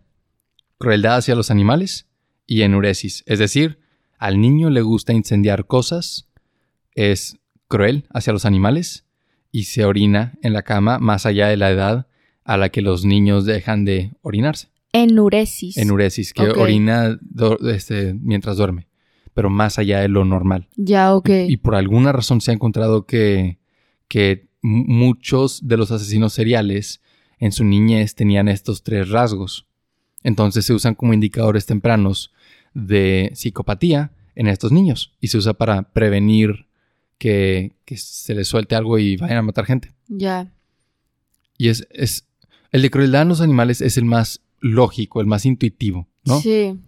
crueldad 0.77 1.17
hacia 1.17 1.35
los 1.35 1.49
animales 1.51 2.07
y 2.45 2.61
enuresis. 2.61 3.23
Es 3.25 3.39
decir, 3.39 3.79
al 4.23 4.39
niño 4.39 4.69
le 4.69 4.81
gusta 4.81 5.11
incendiar 5.13 5.65
cosas, 5.67 6.27
es 6.95 7.37
cruel 7.67 8.05
hacia 8.13 8.33
los 8.33 8.45
animales 8.45 9.05
y 9.51 9.65
se 9.65 9.83
orina 9.85 10.33
en 10.41 10.53
la 10.53 10.61
cama 10.63 10.99
más 10.99 11.25
allá 11.25 11.47
de 11.47 11.57
la 11.57 11.69
edad 11.71 12.07
a 12.43 12.57
la 12.57 12.69
que 12.69 12.81
los 12.81 13.03
niños 13.05 13.45
dejan 13.45 13.85
de 13.85 14.11
orinarse. 14.21 14.69
Enuresis. 14.93 15.77
Enuresis, 15.77 16.33
que 16.33 16.43
orina 16.61 17.17
do- 17.21 17.57
este, 17.69 18.13
mientras 18.13 18.57
duerme, 18.57 18.87
pero 19.33 19.49
más 19.49 19.79
allá 19.79 19.99
de 19.99 20.07
lo 20.07 20.23
normal. 20.23 20.67
Ya, 20.75 21.15
ok. 21.15 21.29
Y 21.47 21.57
por 21.57 21.75
alguna 21.75 22.11
razón 22.11 22.41
se 22.41 22.51
ha 22.51 22.53
encontrado 22.53 23.05
que, 23.05 23.57
que 24.07 24.47
mu- 24.61 24.85
muchos 24.87 25.67
de 25.67 25.77
los 25.77 25.91
asesinos 25.91 26.33
seriales 26.33 27.01
en 27.39 27.51
su 27.51 27.63
niñez 27.65 28.15
tenían 28.15 28.47
estos 28.47 28.83
tres 28.83 29.09
rasgos. 29.09 29.65
Entonces 30.23 30.65
se 30.65 30.73
usan 30.73 30.95
como 30.95 31.13
indicadores 31.13 31.65
tempranos 31.65 32.31
de 32.73 33.31
psicopatía 33.35 34.11
en 34.35 34.47
estos 34.47 34.71
niños 34.71 35.13
y 35.21 35.27
se 35.27 35.37
usa 35.37 35.53
para 35.53 35.83
prevenir 35.93 36.65
que, 37.17 37.73
que 37.85 37.97
se 37.97 38.33
les 38.35 38.47
suelte 38.47 38.75
algo 38.75 38.97
y 38.99 39.15
vayan 39.17 39.37
a 39.37 39.41
matar 39.43 39.65
gente. 39.65 39.93
Ya. 40.07 40.51
Y 41.57 41.69
es, 41.69 41.87
es 41.91 42.27
el 42.71 42.81
de 42.81 42.89
crueldad 42.89 43.21
en 43.23 43.29
los 43.29 43.41
animales 43.41 43.81
es 43.81 43.97
el 43.97 44.05
más 44.05 44.41
lógico, 44.59 45.21
el 45.21 45.27
más 45.27 45.45
intuitivo, 45.45 46.07
¿no? 46.25 46.39
Sí. 46.39 46.79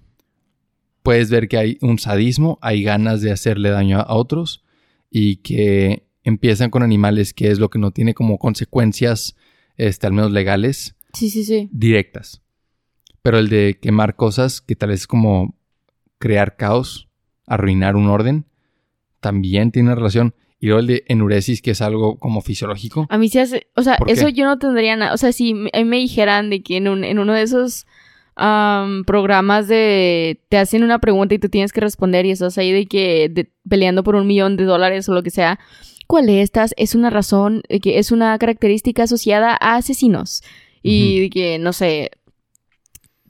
puedes 1.04 1.30
ver 1.30 1.48
que 1.48 1.58
hay 1.58 1.78
un 1.82 2.00
sadismo, 2.00 2.58
hay 2.62 2.82
ganas 2.84 3.22
de 3.22 3.32
hacerle 3.32 3.70
daño 3.70 4.00
a 4.00 4.16
otros 4.16 4.64
y 5.12 5.38
que 5.38 6.08
empiezan 6.24 6.72
con 6.72 6.82
animales 6.82 7.34
que 7.34 7.52
es 7.52 7.60
lo 7.60 7.70
que 7.70 7.78
no 7.78 7.92
tiene 7.92 8.14
como 8.16 8.40
consecuencias, 8.40 9.36
este, 9.78 10.08
al 10.08 10.14
menos 10.14 10.32
legales, 10.32 10.96
Sí, 11.14 11.30
sí, 11.30 11.44
sí. 11.46 11.70
directas. 11.72 12.42
Pero 13.22 13.38
el 13.38 13.50
de 13.50 13.78
quemar 13.82 14.16
cosas, 14.16 14.62
que 14.62 14.76
tal 14.76 14.90
vez 14.90 15.02
es 15.02 15.08
como 15.08 15.56
crear 16.18 16.56
caos, 16.56 17.08
arruinar 17.48 17.96
un 17.96 18.08
orden, 18.08 18.46
también 19.20 19.72
tiene 19.72 19.90
una 19.90 19.96
relación. 19.96 20.34
Y 20.60 20.68
luego 20.68 20.80
el 20.80 20.88
de 20.88 21.04
enuresis, 21.08 21.62
que 21.62 21.72
es 21.72 21.82
algo 21.82 22.18
como 22.18 22.42
fisiológico. 22.42 23.06
A 23.10 23.18
mí 23.18 23.30
se 23.30 23.42
hace, 23.42 23.68
o 23.76 23.82
sea, 23.84 23.98
¿Por 23.98 24.10
eso 24.10 24.28
qué? 24.28 24.34
yo 24.34 24.46
no 24.46 24.58
tendría 24.58 24.96
nada, 24.96 25.14
o 25.14 25.18
sea, 25.18 25.32
si 25.32 25.54
me- 25.54 25.70
a 25.74 25.78
mí 25.80 25.84
me 25.86 25.98
dijeran 25.98 26.50
de 26.50 26.64
que 26.64 26.78
en, 26.78 26.88
un- 26.88 27.04
en 27.04 27.20
uno 27.20 27.34
de 27.34 27.42
esos 27.44 27.86
am, 28.38 29.04
programas 29.06 29.68
de 29.68 30.42
te 30.50 30.58
hacen 30.58 30.84
una 30.84 31.00
pregunta 31.00 31.36
y 31.36 31.40
tú 31.40 31.48
tienes 31.50 31.72
que 31.72 31.80
responder 31.82 32.26
y 32.26 32.32
estás 32.32 32.58
ahí 32.58 32.72
de 32.74 32.86
que 32.86 33.30
de- 33.30 33.50
peleando 33.70 34.04
por 34.04 34.16
un 34.16 34.28
millón 34.28 34.58
de 34.58 34.64
dólares 34.66 35.08
o 35.08 35.14
lo 35.14 35.24
que 35.24 35.30
sea, 35.30 35.60
¿cuál 36.08 36.26
de 36.26 36.42
estas 36.42 36.74
es 36.78 36.96
una 36.96 37.10
razón, 37.10 37.62
que 37.82 37.98
es 38.00 38.12
una 38.12 38.38
característica 38.38 39.04
asociada 39.04 39.58
a 39.60 39.76
asesinos? 39.76 40.42
Y 40.88 41.20
de 41.22 41.30
que, 41.32 41.58
no 41.60 41.74
sé, 41.74 42.12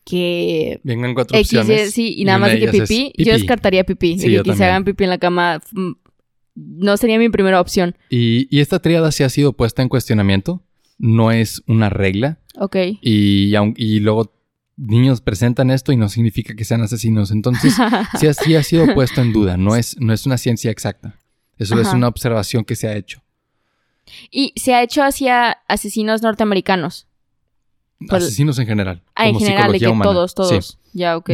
que 0.06 0.80
Vengan 0.84 1.14
cuatro 1.16 1.38
X, 1.38 1.58
opciones. 1.60 1.92
sí, 1.92 2.14
y 2.18 2.24
nada 2.26 2.38
más 2.40 2.52
de 2.52 2.60
que 2.60 2.68
pipí, 2.70 3.12
pipí. 3.12 3.24
yo 3.26 3.34
descartaría 3.34 3.84
pipí. 3.84 4.18
Sí, 4.20 4.30
de 4.30 4.38
que, 4.38 4.44
que 4.44 4.44
se 4.44 4.44
también. 4.52 4.70
hagan 4.70 4.84
pipí 4.86 5.04
en 5.04 5.10
la 5.10 5.18
cama, 5.18 5.62
mm, 5.74 5.92
no 6.56 6.96
sería 6.98 7.18
mi 7.20 7.30
primera 7.30 7.60
opción. 7.60 7.98
Y, 8.10 8.48
y 8.56 8.62
esta 8.62 8.80
tríada 8.80 9.12
sí 9.12 9.24
ha 9.24 9.30
sido 9.30 9.54
puesta 9.54 9.82
en 9.82 9.90
cuestionamiento. 9.90 10.62
No 10.98 11.32
es 11.32 11.62
una 11.68 11.90
regla. 11.90 12.40
Ok. 12.58 12.76
Y, 13.02 13.54
y 13.76 14.00
luego 14.00 14.34
niños 14.78 15.20
presentan 15.22 15.72
esto 15.72 15.92
y 15.92 15.98
no 15.98 16.08
significa 16.08 16.56
que 16.56 16.64
sean 16.64 16.82
asesinos. 16.82 17.32
Entonces, 17.32 17.74
sí, 18.20 18.28
ha- 18.28 18.34
sí 18.34 18.56
ha 18.56 18.64
sido 18.64 18.94
puesto 18.94 19.22
en 19.22 19.34
duda. 19.34 19.58
No 19.58 19.76
es, 19.76 19.98
no 20.00 20.14
es 20.14 20.26
una 20.26 20.38
ciencia 20.38 20.72
exacta. 20.72 21.20
Eso 21.58 21.80
es 21.80 21.92
una 21.94 22.08
observación 22.08 22.64
que 22.64 22.76
se 22.76 22.88
ha 22.88 22.96
hecho. 22.96 23.22
Y 24.30 24.54
se 24.56 24.74
ha 24.76 24.84
hecho 24.84 25.04
hacia 25.04 25.52
asesinos 25.68 26.22
norteamericanos. 26.22 27.08
Por- 28.08 28.18
Asesinos 28.18 28.60
en 28.60 28.68
general. 28.68 29.04
Ah, 29.16 29.28
en 29.28 29.34
como 29.36 29.46
general, 29.46 29.72
de 29.72 29.80
que 29.80 29.86
psicología 29.86 29.92
humana. 29.92 30.12
todos, 30.12 30.32
Sí. 30.32 30.36
todos. 30.36 30.80
Ya, 30.94 31.18
ok. 31.18 31.30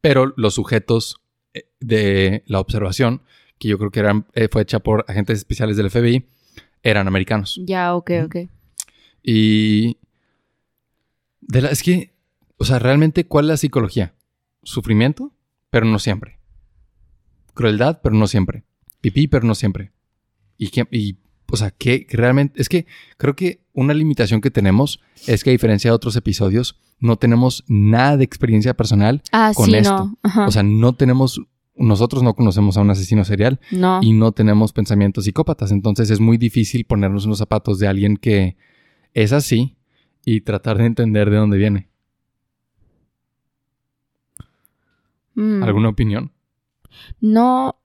Pero 0.00 0.32
los 0.36 0.54
sujetos 0.54 1.20
eh, 1.54 1.68
de 1.80 2.42
la 2.46 2.60
observación, 2.60 3.22
que 3.58 3.68
yo 3.68 3.78
creo 3.78 3.90
que 3.90 4.00
eran, 4.00 4.26
eh, 4.34 4.48
fue 4.50 4.62
hecha 4.62 4.80
por 4.80 5.04
agentes 5.08 5.38
especiales 5.38 5.76
del 5.76 5.90
FBI, 5.90 6.26
eran 6.82 7.08
americanos. 7.08 7.58
Ya, 7.64 7.94
ok, 7.94 8.10
ok. 8.26 8.36
Y 9.22 9.96
de 11.40 11.62
la, 11.62 11.68
es 11.70 11.82
que, 11.82 12.12
o 12.58 12.64
sea, 12.64 12.78
realmente, 12.78 13.26
¿cuál 13.26 13.46
es 13.46 13.48
la 13.48 13.56
psicología? 13.56 14.14
Sufrimiento, 14.62 15.32
pero 15.70 15.86
no 15.86 15.98
siempre. 15.98 16.38
Crueldad, 17.54 18.00
pero 18.02 18.14
no 18.14 18.26
siempre. 18.26 18.64
Pipí, 19.00 19.28
pero 19.28 19.46
no 19.46 19.54
siempre. 19.54 19.92
Y, 20.58 20.70
y 20.90 21.16
o 21.50 21.56
sea, 21.56 21.70
que, 21.70 22.06
realmente, 22.10 22.60
es 22.60 22.68
que 22.68 22.86
creo 23.16 23.36
que 23.36 23.60
una 23.72 23.94
limitación 23.94 24.40
que 24.40 24.50
tenemos 24.50 25.00
es 25.26 25.44
que 25.44 25.50
a 25.50 25.52
diferencia 25.52 25.90
de 25.90 25.94
otros 25.94 26.16
episodios, 26.16 26.80
no 26.98 27.16
tenemos 27.16 27.64
nada 27.68 28.16
de 28.16 28.24
experiencia 28.24 28.74
personal. 28.74 29.22
Ah, 29.32 29.52
Con 29.54 29.66
sí, 29.66 29.74
esto. 29.76 30.12
no. 30.22 30.46
O 30.46 30.50
sea, 30.50 30.62
no 30.62 30.94
tenemos, 30.94 31.40
nosotros 31.76 32.22
no 32.22 32.34
conocemos 32.34 32.76
a 32.76 32.80
un 32.80 32.90
asesino 32.90 33.24
serial 33.24 33.60
no. 33.70 34.00
y 34.02 34.12
no 34.12 34.32
tenemos 34.32 34.72
pensamientos 34.72 35.24
psicópatas. 35.24 35.72
Entonces 35.72 36.10
es 36.10 36.20
muy 36.20 36.38
difícil 36.38 36.84
ponernos 36.84 37.24
en 37.24 37.30
los 37.30 37.38
zapatos 37.38 37.78
de 37.78 37.88
alguien 37.88 38.16
que 38.16 38.56
es 39.12 39.32
así 39.32 39.76
y 40.24 40.40
tratar 40.40 40.78
de 40.78 40.86
entender 40.86 41.30
de 41.30 41.36
dónde 41.36 41.58
viene. 41.58 41.88
Mm. 45.34 45.62
¿Alguna 45.62 45.90
opinión? 45.90 46.32
No. 47.20 47.76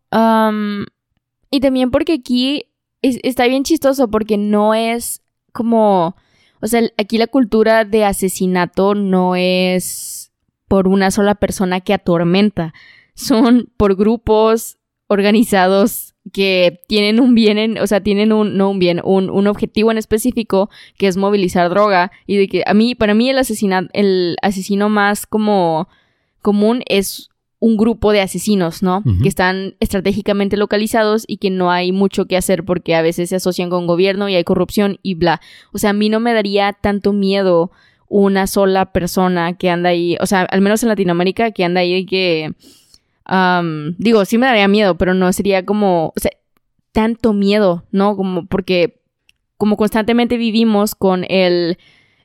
y 1.51 1.59
también 1.59 1.91
porque 1.91 2.13
aquí 2.13 2.70
es- 3.01 3.19
está 3.23 3.47
bien 3.47 3.63
chistoso 3.63 4.09
porque 4.09 4.37
no 4.37 4.73
es 4.73 5.21
como, 5.53 6.15
o 6.61 6.67
sea, 6.67 6.81
aquí 6.97 7.17
la 7.17 7.27
cultura 7.27 7.85
de 7.85 8.05
asesinato 8.05 8.95
no 8.95 9.35
es 9.35 10.31
por 10.67 10.87
una 10.87 11.11
sola 11.11 11.35
persona 11.35 11.81
que 11.81 11.93
atormenta, 11.93 12.73
son 13.15 13.69
por 13.77 13.95
grupos 13.95 14.77
organizados 15.07 16.13
que 16.31 16.79
tienen 16.87 17.19
un 17.19 17.33
bien, 17.35 17.57
en- 17.57 17.77
o 17.79 17.87
sea, 17.87 18.01
tienen 18.01 18.31
un, 18.31 18.55
no 18.55 18.69
un 18.69 18.79
bien, 18.79 19.01
un, 19.03 19.29
un 19.29 19.47
objetivo 19.47 19.91
en 19.91 19.97
específico 19.97 20.69
que 20.97 21.07
es 21.07 21.17
movilizar 21.17 21.69
droga 21.69 22.11
y 22.27 22.37
de 22.37 22.47
que 22.47 22.63
a 22.65 22.73
mí, 22.73 22.95
para 22.95 23.13
mí 23.15 23.29
el 23.29 23.37
asesina, 23.39 23.89
el 23.93 24.37
asesino 24.41 24.87
más 24.87 25.25
como 25.25 25.89
común 26.41 26.83
es 26.87 27.30
un 27.61 27.77
grupo 27.77 28.11
de 28.11 28.21
asesinos, 28.21 28.81
¿no? 28.81 29.03
Que 29.21 29.29
están 29.29 29.75
estratégicamente 29.79 30.57
localizados 30.57 31.25
y 31.27 31.37
que 31.37 31.51
no 31.51 31.69
hay 31.69 31.91
mucho 31.91 32.25
que 32.25 32.35
hacer 32.35 32.65
porque 32.65 32.95
a 32.95 33.03
veces 33.03 33.29
se 33.29 33.35
asocian 33.35 33.69
con 33.69 33.85
gobierno 33.85 34.27
y 34.27 34.33
hay 34.33 34.43
corrupción 34.43 34.97
y 35.03 35.13
bla. 35.13 35.41
O 35.71 35.77
sea, 35.77 35.91
a 35.91 35.93
mí 35.93 36.09
no 36.09 36.19
me 36.19 36.33
daría 36.33 36.73
tanto 36.73 37.13
miedo 37.13 37.71
una 38.07 38.47
sola 38.47 38.91
persona 38.91 39.53
que 39.53 39.69
anda 39.69 39.89
ahí, 39.89 40.17
o 40.19 40.25
sea, 40.25 40.41
al 40.41 40.61
menos 40.61 40.81
en 40.81 40.89
Latinoamérica, 40.89 41.51
que 41.51 41.63
anda 41.63 41.81
ahí 41.81 41.93
y 41.97 42.05
que... 42.07 42.51
digo, 43.99 44.25
sí 44.25 44.39
me 44.39 44.47
daría 44.47 44.67
miedo, 44.67 44.97
pero 44.97 45.13
no 45.13 45.31
sería 45.31 45.63
como, 45.63 46.07
o 46.07 46.19
sea, 46.19 46.31
tanto 46.93 47.31
miedo, 47.31 47.85
¿no? 47.91 48.17
Como 48.17 48.47
porque 48.47 49.01
como 49.57 49.77
constantemente 49.77 50.37
vivimos 50.37 50.95
con 50.95 51.25
el, 51.29 51.77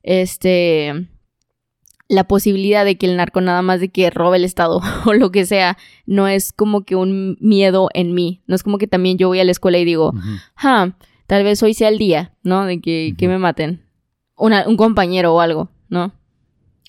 este, 0.02 1.08
la 2.08 2.25
posibilidad 2.28 2.84
de 2.84 2.96
que 2.98 3.06
el 3.06 3.16
narco 3.16 3.40
nada 3.40 3.62
más 3.62 3.80
de 3.80 3.88
que 3.88 4.10
robe 4.10 4.36
el 4.36 4.44
Estado 4.44 4.80
o 5.06 5.12
lo 5.14 5.30
que 5.30 5.44
sea, 5.46 5.76
no 6.06 6.28
es 6.28 6.52
como 6.52 6.84
que 6.84 6.94
un 6.96 7.36
miedo 7.40 7.88
en 7.94 8.14
mí, 8.14 8.42
no 8.46 8.54
es 8.54 8.62
como 8.62 8.78
que 8.78 8.86
también 8.86 9.18
yo 9.18 9.28
voy 9.28 9.40
a 9.40 9.44
la 9.44 9.50
escuela 9.52 9.78
y 9.78 9.84
digo, 9.84 10.12
ja, 10.54 10.96
tal 11.26 11.44
vez 11.44 11.62
hoy 11.62 11.75
sea 11.75 11.88
el 11.88 11.98
día, 11.98 12.34
¿no? 12.42 12.64
De 12.64 12.80
que, 12.80 13.14
que 13.18 13.28
me 13.28 13.38
maten. 13.38 13.82
Una- 14.36 14.68
un 14.68 14.76
compañero 14.76 15.34
o 15.34 15.40
algo, 15.40 15.70
¿no? 15.88 16.12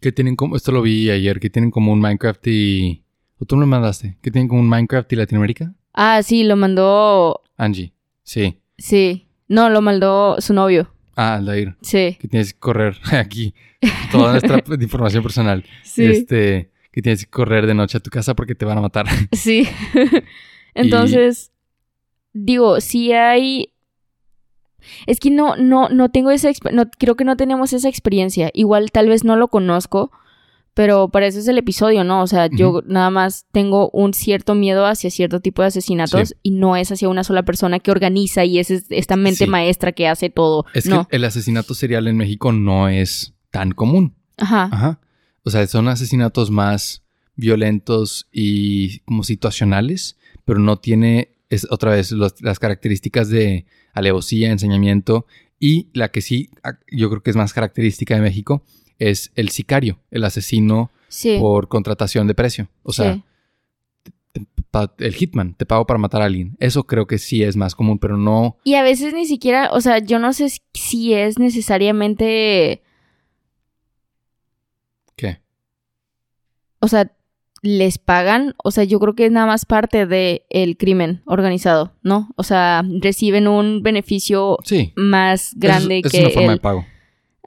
Que 0.01 0.11
tienen 0.11 0.35
como, 0.35 0.55
esto 0.55 0.71
lo 0.71 0.81
vi 0.81 1.09
ayer, 1.09 1.39
que 1.39 1.49
tienen 1.49 1.71
como 1.71 1.91
un 1.91 1.99
Minecraft 1.99 2.45
y... 2.47 3.03
¿O 3.39 3.45
tú 3.45 3.55
me 3.55 3.61
lo 3.61 3.67
mandaste? 3.67 4.17
Que 4.21 4.31
tienen 4.31 4.47
como 4.47 4.61
un 4.61 4.69
Minecraft 4.69 5.11
y 5.13 5.15
Latinoamérica. 5.15 5.73
Ah, 5.93 6.21
sí, 6.23 6.43
lo 6.43 6.55
mandó, 6.55 7.41
Angie. 7.55 7.93
Sí. 8.23 8.59
sí, 8.77 9.27
no, 9.47 9.69
lo 9.69 9.81
mandó 9.81 10.35
su 10.39 10.53
novio, 10.53 10.91
Ah, 11.17 11.33
Aldair. 11.35 11.75
sí, 11.81 12.15
Que 12.21 12.27
tienes 12.27 12.53
que 12.53 12.59
correr 12.59 12.95
aquí. 13.11 13.53
Toda 14.11 14.31
nuestra 14.31 14.63
información 14.81 15.23
personal. 15.23 15.65
sí. 15.83 16.05
Este, 16.05 16.71
que 16.91 17.01
tienes 17.01 17.25
que 17.25 17.29
correr 17.31 17.67
de 17.67 17.73
noche 17.73 17.97
a 17.97 18.01
tu 18.01 18.09
casa 18.09 18.35
porque 18.35 18.55
te 18.55 18.65
van 18.65 18.77
a 18.77 18.81
matar. 18.81 19.05
Sí. 19.33 19.67
Entonces, 20.73 21.51
digo, 22.33 22.79
si 22.81 23.11
hay. 23.13 23.73
Es 25.05 25.19
que 25.19 25.29
no, 25.31 25.55
no, 25.57 25.89
no 25.89 26.09
tengo 26.09 26.31
esa 26.31 26.49
no, 26.71 26.89
creo 26.97 27.15
que 27.15 27.25
no 27.25 27.35
tenemos 27.35 27.73
esa 27.73 27.89
experiencia. 27.89 28.51
Igual 28.53 28.91
tal 28.91 29.09
vez 29.09 29.23
no 29.23 29.35
lo 29.35 29.47
conozco, 29.49 30.11
pero 30.77 31.09
para 31.09 31.25
eso 31.25 31.39
es 31.39 31.47
el 31.47 31.57
episodio, 31.57 32.03
¿no? 32.03 32.21
O 32.21 32.27
sea, 32.27 32.47
yo 32.51 32.83
nada 32.85 33.09
más 33.09 33.47
tengo 33.51 33.89
un 33.93 34.13
cierto 34.13 34.53
miedo 34.53 34.85
hacia 34.85 35.09
cierto 35.09 35.39
tipo 35.39 35.63
de 35.63 35.69
asesinatos 35.69 36.29
Sí. 36.29 36.35
y 36.43 36.51
no 36.51 36.75
es 36.75 36.91
hacia 36.91 37.09
una 37.09 37.23
sola 37.23 37.41
persona 37.43 37.79
que 37.79 37.89
organiza 37.89 38.45
y 38.45 38.59
es 38.59 38.69
es- 38.69 38.85
esta 38.91 39.15
mente 39.15 39.45
Sí. 39.45 39.49
maestra 39.49 39.91
que 39.91 40.07
hace 40.07 40.29
todo. 40.29 40.65
Es 40.75 40.85
no. 40.85 41.07
que 41.07 41.15
el 41.15 41.25
asesinato 41.25 41.73
serial 41.73 42.07
en 42.07 42.15
México 42.17 42.51
no 42.51 42.89
es 42.89 43.33
tan 43.49 43.71
común. 43.71 44.13
Ajá. 44.37 44.69
Ajá. 44.71 44.99
O 45.43 45.49
sea, 45.49 45.65
son 45.65 45.87
asesinatos 45.87 46.51
más 46.51 47.03
violentos 47.35 48.27
y 48.31 48.99
como 48.99 49.23
situacionales, 49.23 50.17
pero 50.45 50.59
no 50.59 50.77
tiene, 50.77 51.29
es 51.49 51.65
otra 51.71 51.91
vez, 51.91 52.11
los- 52.11 52.39
las 52.41 52.59
características 52.59 53.29
de 53.29 53.65
alevosía, 53.93 54.51
enseñamiento 54.51 55.25
y 55.59 55.87
la 55.93 56.09
que 56.09 56.21
sí, 56.21 56.49
yo 56.91 57.09
creo 57.09 57.23
que 57.23 57.31
es 57.31 57.35
más 57.35 57.53
característica 57.53 58.13
de 58.13 58.21
México, 58.21 58.63
es 58.99 59.31
el 59.35 59.49
sicario, 59.49 59.99
el 60.11 60.23
asesino 60.23 60.91
Sí. 61.09 61.37
por 61.39 61.67
contratación 61.67 62.27
de 62.27 62.35
precio. 62.35 62.67
O 62.83 62.91
sea, 62.93 63.13
sí. 63.15 63.23
te- 64.33 64.45
pa- 64.71 64.93
el 64.99 65.13
hitman, 65.15 65.53
te 65.55 65.65
pago 65.65 65.85
para 65.87 65.97
matar 65.97 66.21
a 66.21 66.25
alguien. 66.25 66.55
Eso 66.59 66.83
creo 66.85 67.07
que 67.07 67.17
sí 67.17 67.43
es 67.43 67.55
más 67.55 67.75
común, 67.75 67.97
pero 67.99 68.17
no... 68.17 68.57
Y 68.63 68.75
a 68.75 68.83
veces 68.83 69.13
ni 69.13 69.25
siquiera, 69.25 69.69
o 69.71 69.79
sea, 69.81 69.99
yo 69.99 70.19
no 70.19 70.33
sé 70.33 70.49
si 70.73 71.13
es 71.13 71.39
necesariamente. 71.39 72.81
¿Qué? 75.15 75.39
o 76.79 76.87
sea, 76.87 77.11
les 77.63 77.97
pagan, 77.97 78.53
o 78.63 78.69
sea, 78.69 78.83
yo 78.83 78.99
creo 78.99 79.15
que 79.15 79.25
es 79.25 79.31
nada 79.31 79.47
más 79.47 79.65
parte 79.65 80.05
del 80.05 80.77
crimen 80.77 81.23
organizado, 81.25 81.91
¿no? 82.03 82.29
O 82.35 82.43
sea, 82.43 82.83
reciben 83.01 83.47
un 83.47 83.81
beneficio 83.81 84.57
Sí. 84.63 84.93
más 84.95 85.53
grande 85.55 86.01
es- 86.05 86.11
que 86.11 86.17
es 86.19 86.23
una 86.25 86.33
forma 86.33 86.51
el... 86.53 86.57
de 86.57 86.61
pago. 86.61 86.85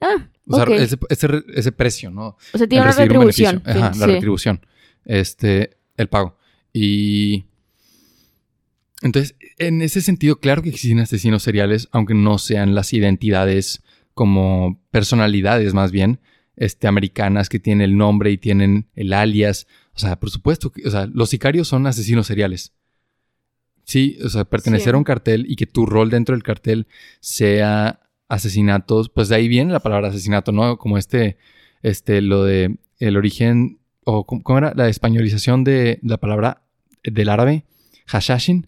Ah, 0.01 0.29
O 0.51 0.65
sea, 0.65 0.77
ese, 0.77 0.97
ese 1.09 1.29
ese 1.55 1.73
precio, 1.73 2.11
¿no? 2.11 2.37
o 2.53 2.59
sea, 2.59 2.67
tiene 2.67 2.85
el 2.85 2.89
una 2.89 2.97
un 2.97 3.09
retribución. 3.09 3.63
Ajá, 3.65 3.93
sí, 3.95 4.01
la 4.01 4.07
retribución. 4.07 4.61
Este, 5.05 5.77
el 5.97 6.09
pago. 6.09 6.37
Y. 6.73 7.45
Entonces, 9.03 9.35
en 9.59 9.81
ese 9.81 10.03
sentido, 10.03 10.41
claro 10.41 10.63
que 10.63 10.69
existen 10.69 11.01
asesinos 11.01 11.43
seriales, 11.43 11.89
aunque 11.93 12.15
no 12.15 12.39
sean 12.39 12.75
las 12.75 12.93
identidades 12.93 13.83
como 14.13 14.79
personalidades 14.91 15.73
más 15.73 15.91
bien, 15.91 16.21
este, 16.57 16.87
americanas 16.87 17.49
que 17.49 17.59
tienen 17.59 17.83
el 17.83 17.97
nombre 17.97 18.31
y 18.31 18.37
tienen 18.37 18.89
el 18.95 19.13
alias. 19.15 19.67
O 19.95 19.99
sea, 19.99 20.21
por 20.21 20.31
supuesto, 20.31 20.71
que, 20.71 20.87
o 20.87 20.91
sea, 20.91 21.07
los 21.07 21.31
sicarios 21.31 21.69
son 21.69 21.87
asesinos 21.87 22.27
seriales. 22.27 22.73
Sí, 23.85 24.19
o 24.23 24.29
sea, 24.29 24.45
pertenecer 24.45 24.91
Sí. 24.91 24.95
a 24.95 24.99
un 24.99 25.05
cartel 25.05 25.47
y 25.49 25.57
que 25.57 25.67
tu 25.67 25.87
rol 25.87 26.11
dentro 26.11 26.35
del 26.35 26.43
cartel 26.43 26.87
sea 27.21 28.00
asesinatos, 28.31 29.11
pues 29.11 29.29
de 29.29 29.37
ahí 29.37 29.49
viene 29.49 29.73
la 29.73 29.81
palabra 29.81 30.09
asesinato, 30.09 30.53
¿no? 30.53 30.79
Como 30.79 30.97
este, 30.97 31.37
este, 31.83 32.23
lo 32.23 32.45
de 32.45 32.79
el 32.99 33.17
origen, 33.17 33.81
o 34.05 34.25
¿cómo 34.27 34.59
era 34.59 34.73
la 34.75 34.89
españolización 34.89 35.65
de 35.65 35.99
la 36.03 36.17
palabra 36.19 36.63
del 37.05 37.29
árabe? 37.29 37.65
Hashashin. 38.07 38.67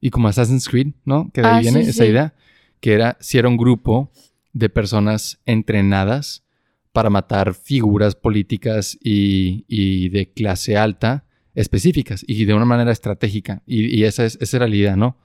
Y 0.00 0.10
como 0.10 0.28
Assassin's 0.28 0.68
Creed, 0.68 0.88
¿no? 1.04 1.30
Que 1.32 1.40
de 1.42 1.46
ahí 1.48 1.56
Ah, 1.58 1.60
viene 1.60 1.84
sí, 1.84 1.90
esa 1.90 2.04
sí. 2.04 2.10
idea. 2.10 2.34
Que 2.80 2.92
era, 2.94 3.16
si 3.20 3.38
era 3.38 3.48
un 3.48 3.56
grupo 3.56 4.10
de 4.52 4.68
personas 4.68 5.40
entrenadas 5.46 6.44
para 6.92 7.10
matar 7.10 7.54
figuras 7.54 8.14
políticas 8.14 8.96
y, 9.02 9.64
y 9.66 10.10
de 10.10 10.30
clase 10.32 10.76
alta 10.76 11.24
específicas 11.54 12.24
y 12.26 12.44
de 12.44 12.52
una 12.54 12.64
manera 12.66 12.92
estratégica. 12.92 13.62
Y, 13.66 13.86
y 13.98 14.04
esa, 14.04 14.24
es, 14.26 14.36
esa 14.40 14.58
era 14.58 14.68
la 14.68 14.76
idea, 14.76 14.96
¿no? 14.96 15.16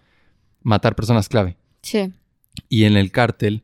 Matar 0.64 0.96
personas 0.96 1.28
clave. 1.28 1.58
Sí. 1.82 2.14
Y 2.68 2.84
en 2.86 2.98
el 2.98 3.12
cártel, 3.12 3.64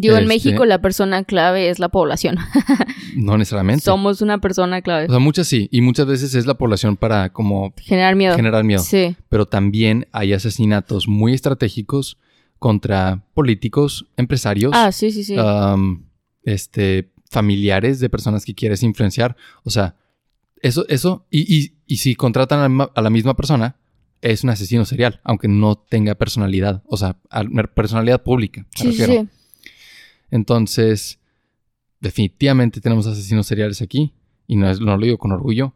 Digo, 0.00 0.14
en 0.14 0.22
Este- 0.30 0.34
México 0.34 0.64
la 0.64 0.80
persona 0.80 1.24
clave 1.24 1.70
es 1.70 1.80
la 1.80 1.88
población. 1.88 2.36
no 3.16 3.36
necesariamente. 3.36 3.82
Somos 3.84 4.22
una 4.22 4.38
persona 4.38 4.80
clave. 4.80 5.06
O 5.06 5.10
sea, 5.10 5.18
muchas 5.18 5.48
sí. 5.48 5.68
Y 5.72 5.80
muchas 5.80 6.06
veces 6.06 6.36
es 6.36 6.46
la 6.46 6.54
población 6.54 6.96
para 6.96 7.32
como 7.32 7.74
Generar 7.78 8.14
miedo. 8.14 8.36
generar 8.36 8.62
miedo. 8.62 8.80
Sí. 8.80 9.16
Pero 9.28 9.46
también 9.46 10.06
hay 10.12 10.34
asesinatos 10.34 11.08
muy 11.08 11.34
estratégicos 11.34 12.16
contra 12.60 13.24
políticos, 13.34 14.06
empresarios, 14.16 14.70
Ah, 14.74 14.92
sí, 14.92 15.10
sí, 15.10 15.24
sí. 15.24 15.34
am, 15.36 16.04
este, 16.44 17.10
familiares 17.30 17.98
de 17.98 18.08
personas 18.08 18.44
que 18.44 18.54
quieres 18.54 18.84
influenciar. 18.84 19.36
O 19.64 19.70
sea, 19.70 19.96
eso, 20.62 20.86
eso, 20.88 21.26
y, 21.28 21.40
y- 21.52 21.72
y 21.88 21.96
si 21.96 22.14
contratan 22.14 22.60
a 22.60 22.62
la, 22.62 22.68
misma- 22.68 22.92
a 22.94 23.02
la 23.02 23.10
misma 23.10 23.34
persona, 23.34 23.76
es 24.20 24.42
un 24.44 24.50
asesino 24.50 24.84
serial, 24.84 25.20
aunque 25.24 25.48
no 25.48 25.76
tenga 25.76 26.14
personalidad, 26.14 26.82
o 26.86 26.96
sea, 26.96 27.18
al- 27.30 27.50
personalidad 27.74 28.22
pública. 28.22 28.62
me 28.62 28.66
sí, 28.76 28.92
sí, 28.92 28.98
refiero. 29.00 29.22
sí. 29.22 29.28
Entonces, 30.30 31.18
definitivamente 32.00 32.80
tenemos 32.80 33.06
asesinos 33.06 33.46
seriales 33.46 33.82
aquí, 33.82 34.14
y 34.46 34.56
no, 34.56 34.68
es, 34.70 34.80
no 34.80 34.96
lo 34.96 35.04
digo 35.04 35.18
con 35.18 35.32
orgullo, 35.32 35.74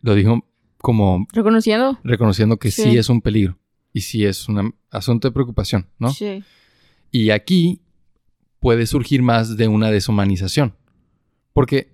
lo 0.00 0.14
digo 0.14 0.46
como 0.78 1.26
¿Reconociendo? 1.32 1.98
reconociendo 2.04 2.58
que 2.58 2.70
sí, 2.70 2.82
Sí. 2.82 2.98
es 2.98 3.08
un 3.08 3.22
peligro 3.22 3.58
y 3.92 4.02
sí 4.02 4.24
es 4.24 4.48
un 4.48 4.74
asunto 4.90 5.28
de 5.28 5.32
preocupación, 5.32 5.86
¿no? 5.98 6.10
Sí. 6.10 6.42
Y 7.10 7.30
aquí 7.30 7.80
puede 8.60 8.86
surgir 8.86 9.22
más 9.22 9.56
de 9.56 9.68
una 9.68 9.90
deshumanización. 9.90 10.74
Porque 11.52 11.93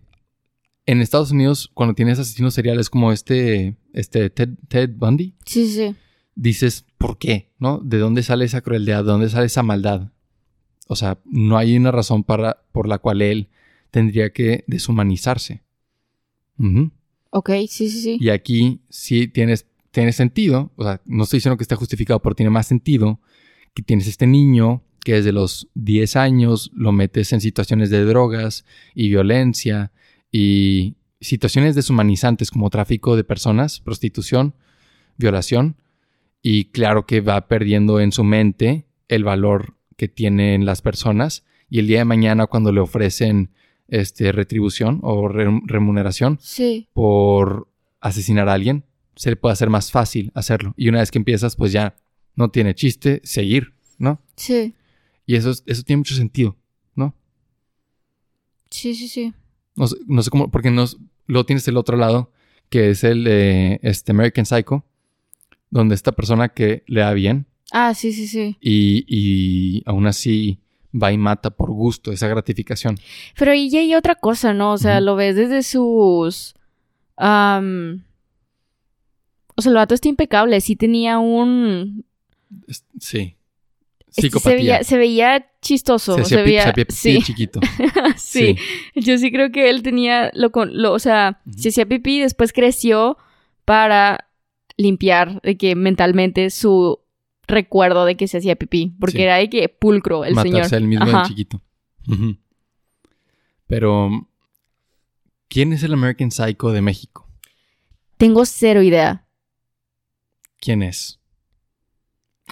en 0.91 1.01
Estados 1.01 1.31
Unidos, 1.31 1.71
cuando 1.73 1.95
tienes 1.95 2.19
asesinos 2.19 2.53
seriales 2.53 2.91
como 2.91 3.13
este, 3.13 3.77
este 3.93 4.29
Ted, 4.29 4.51
Ted 4.67 4.91
Bundy, 4.93 5.35
Sí, 5.47 5.69
sí, 5.69 5.95
dices, 6.35 6.85
¿por 6.99 7.17
qué? 7.17 7.53
¿No? 7.61 7.79
¿De 7.79 7.99
dónde 7.99 8.25
sale 8.25 8.45
esa 8.45 8.61
crueldad? 8.61 9.05
¿De 9.05 9.11
dónde 9.11 9.29
sale 9.29 9.47
esa 9.47 9.63
maldad? 9.63 10.11
O 10.89 10.97
sea, 10.97 11.21
no 11.25 11.59
hay 11.59 11.77
una 11.77 11.93
razón 11.93 12.25
para, 12.25 12.65
por 12.73 12.89
la 12.89 12.99
cual 12.99 13.23
él 13.23 13.51
tendría 13.93 14.33
que 14.33 14.65
deshumanizarse. 14.67 15.63
Ujú. 16.59 16.91
Ok, 17.31 17.51
sí, 17.69 17.89
sí, 17.89 18.01
sí. 18.03 18.19
Y 18.21 18.31
aquí 18.31 18.81
sí 18.89 19.29
tienes, 19.29 19.67
tiene 19.93 20.13
sentido, 20.13 20.73
o 20.75 20.83
sea, 20.83 21.01
no 21.07 21.23
estoy 21.23 21.37
diciendo 21.37 21.57
que 21.57 21.63
esté 21.63 21.77
justificado, 21.77 22.21
pero 22.21 22.35
tiene 22.35 22.51
más 22.51 22.67
sentido 22.67 23.21
que 23.75 23.83
tienes 23.85 24.09
este 24.09 24.27
niño 24.27 24.83
que 25.05 25.15
desde 25.15 25.31
los 25.31 25.69
10 25.75 26.17
años 26.17 26.73
lo 26.75 26.91
metes 26.91 27.33
en 27.33 27.41
situaciones 27.41 27.91
de 27.91 28.05
drogas 28.05 28.65
y 28.93 29.09
violencia 29.09 29.93
y 30.33 30.97
situaciones 31.21 31.75
deshumanizantes 31.75 32.51
como 32.51 32.71
tráfico 32.71 33.17
de 33.17 33.25
personas, 33.25 33.81
prostitución, 33.81 34.55
violación, 35.17 35.77
y 36.43 36.67
claro 36.67 37.07
que 37.07 37.21
va 37.21 37.49
perdiendo 37.49 38.01
en 38.01 38.13
su 38.13 38.25
mente 38.25 38.87
el 39.09 39.25
valor 39.25 39.77
que 39.97 40.09
tienen 40.09 40.65
las 40.65 40.81
personas 40.81 41.45
y 41.69 41.79
el 41.81 41.87
día 41.87 41.99
de 41.99 42.05
mañana 42.07 42.47
cuando 42.47 42.73
le 42.73 42.81
ofrecen 42.81 43.51
este, 43.89 44.33
retribución 44.33 45.01
o 45.03 45.29
re- 45.29 45.61
remuneración 45.67 46.39
Sí. 46.41 46.89
por 46.95 47.69
asesinar 48.01 48.49
a 48.49 48.55
alguien, 48.55 48.85
se 49.17 49.29
le 49.31 49.37
puede 49.37 49.53
hacer 49.53 49.69
más 49.69 49.91
fácil 49.91 50.31
hacerlo. 50.35 50.73
Y 50.77 50.89
una 50.89 51.01
vez 51.01 51.11
que 51.11 51.19
empiezas, 51.19 51.57
pues 51.57 51.73
ya 51.73 51.97
no 52.35 52.51
tiene 52.51 52.75
chiste 52.75 53.21
seguir, 53.25 53.75
¿no? 53.99 54.23
Sí. 54.37 54.75
Y 55.27 55.35
eso, 55.37 55.51
es- 55.51 55.63
eso 55.67 55.83
tiene 55.83 55.99
mucho 55.99 56.15
sentido, 56.15 56.57
¿no? 56.95 57.15
Sí, 58.71 58.95
sí, 58.95 59.09
sí. 59.09 59.35
No 59.81 59.87
sé, 59.87 59.97
no 60.07 60.23
sé 60.23 60.31
cómo, 60.31 60.51
porque 60.51 60.71
no, 60.71 60.85
luego 61.27 61.47
tienes 61.47 61.67
el 61.67 61.77
otro 61.79 61.97
lado, 61.97 62.31
que 62.69 62.91
es 62.91 63.03
el 63.03 63.27
este 63.27 64.13
American 64.13 64.45
Psycho, 64.45 64.85
donde 65.71 65.95
esta 65.95 66.13
persona 66.13 66.51
que 66.51 66.85
le 66.87 67.01
da 67.01 67.13
bien 67.15 67.47
Ah, 67.73 67.95
sí, 67.95 68.13
sí, 68.13 68.27
sí. 68.27 68.57
y, 68.61 69.05
y 69.09 69.83
aún 69.87 70.07
así 70.07 70.59
va 70.93 71.13
y 71.13 71.19
mata 71.19 71.51
por 71.51 71.71
gusto, 71.71 72.13
esa 72.13 72.29
gratificación. 72.29 72.99
Pero 73.39 73.53
ahí 73.53 73.71
ya 73.71 73.81
hay 73.81 73.95
otra 73.95 74.17
cosa, 74.17 74.53
¿no? 74.53 74.73
O 74.73 74.79
sea, 74.79 75.01
lo 75.01 75.17
ves 75.17 75.37
desde 75.37 75.63
sus... 75.63 76.55
o 77.17 77.23
sea, 77.23 77.61
el 79.71 79.75
vato 79.75 79.95
está 79.95 80.09
impecable. 80.09 80.61
Sí 80.61 80.77
tenía 80.77 81.19
un... 81.19 82.05
Sí. 82.99 83.37
Este, 84.11 84.23
Psicopatía. 84.23 84.53
Se 84.53 84.57
veía, 84.57 84.85
se 84.85 84.97
veía 84.99 85.47
chistoso. 85.63 86.15
Se 86.17 86.21
hacía 86.23 86.43
veía... 86.43 86.63
se 86.63 86.69
hacía 86.71 86.85
pipí 86.85 86.95
sí, 86.95 87.23
chiquito. 87.23 87.61
sí. 88.17 88.57
Yo 88.95 89.17
sí 89.19 89.31
creo 89.33 89.51
que 89.51 89.71
él 89.71 89.83
tenía... 89.83 90.31
Lo, 90.35 90.51
con- 90.53 90.81
lo- 90.81 90.93
o 90.93 90.99
sea, 90.99 91.41
se 91.57 91.71
hacía 91.71 91.87
pipí 91.87 92.19
y 92.19 92.21
después 92.21 92.53
creció 92.53 93.17
para 93.65 94.29
limpiar 94.77 95.41
de 95.43 95.57
que 95.57 95.75
mentalmente 95.75 96.51
su 96.51 97.01
recuerdo 97.47 98.05
de 98.05 98.17
que 98.17 98.29
se 98.29 98.39
hacía 98.39 98.57
pipí. 98.57 98.95
Porque 99.01 99.19
Sí. 99.19 99.23
era 99.23 99.37
de 99.37 99.49
que 99.51 99.69
pulcro 99.69 100.25
el 100.25 100.35
Matarse 100.35 100.69
señor. 100.69 100.75
él 100.83 100.89
mismo 100.89 101.05
de 101.07 101.13
Ajá. 101.13 101.23
chiquito. 101.27 101.61
Pero, 103.67 104.11
¿quién 105.49 105.73
es 105.73 105.83
el 105.83 105.93
American 105.93 106.31
Psycho 106.31 106.71
de 106.71 106.83
México? 106.83 107.29
Tengo 108.17 108.45
cero 108.45 108.83
idea. 108.83 109.25
¿Quién 110.59 110.83
es? 110.83 111.20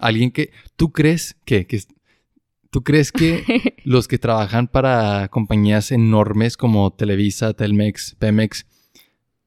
Alguien 0.00 0.30
que... 0.30 0.50
¿Tú 0.76 0.92
crees 0.92 1.36
que... 1.44 1.66
que 1.66 1.80
¿Tú 2.70 2.82
crees 2.84 3.12
que 3.12 3.74
los 3.84 4.08
que 4.08 4.18
trabajan 4.18 4.68
para 4.68 5.28
compañías 5.28 5.90
enormes 5.90 6.56
como 6.58 6.92
Televisa, 6.92 7.54
Telmex, 7.54 8.14
Pemex, 8.18 8.66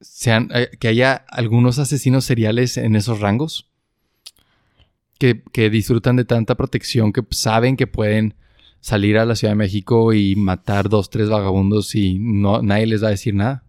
sean, 0.00 0.48
eh, 0.52 0.70
que 0.80 0.88
haya 0.88 1.24
algunos 1.28 1.78
asesinos 1.78 2.24
seriales 2.24 2.76
en 2.76 2.96
esos 2.96 3.20
rangos? 3.20 3.68
Que, 5.20 5.44
que 5.52 5.70
disfrutan 5.70 6.16
de 6.16 6.24
tanta 6.24 6.56
protección 6.56 7.12
que 7.12 7.22
saben 7.30 7.76
que 7.76 7.86
pueden 7.86 8.34
salir 8.80 9.16
a 9.18 9.24
la 9.24 9.36
Ciudad 9.36 9.52
de 9.52 9.58
México 9.58 10.12
y 10.12 10.34
matar 10.34 10.88
dos, 10.88 11.08
tres 11.08 11.28
vagabundos 11.28 11.94
y 11.94 12.18
no, 12.18 12.60
nadie 12.60 12.88
les 12.88 13.04
va 13.04 13.06
a 13.06 13.10
decir 13.12 13.32
nada. 13.36 13.62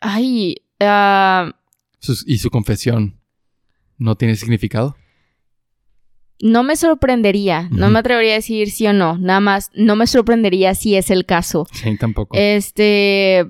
Ay, 0.00 0.56
ah, 0.80 1.52
Sus- 1.98 2.24
y 2.26 2.38
su 2.38 2.48
confesión 2.50 3.15
no 3.98 4.16
tiene 4.16 4.36
significado. 4.36 4.96
no 6.42 6.62
me 6.62 6.76
sorprendería. 6.76 7.68
No 7.70 7.88
me 7.90 7.98
atrevería 8.00 8.32
a 8.32 8.36
decir 8.36 8.70
sí 8.70 8.86
o 8.86 8.92
no. 8.92 9.16
Nada 9.18 9.40
más, 9.40 9.70
no 9.74 9.96
me 9.96 10.06
sorprendería 10.06 10.74
si 10.74 10.94
es 10.96 11.10
el 11.10 11.24
caso. 11.24 11.66
Sí, 11.72 11.96
tampoco. 11.96 12.36
Este, 12.38 13.46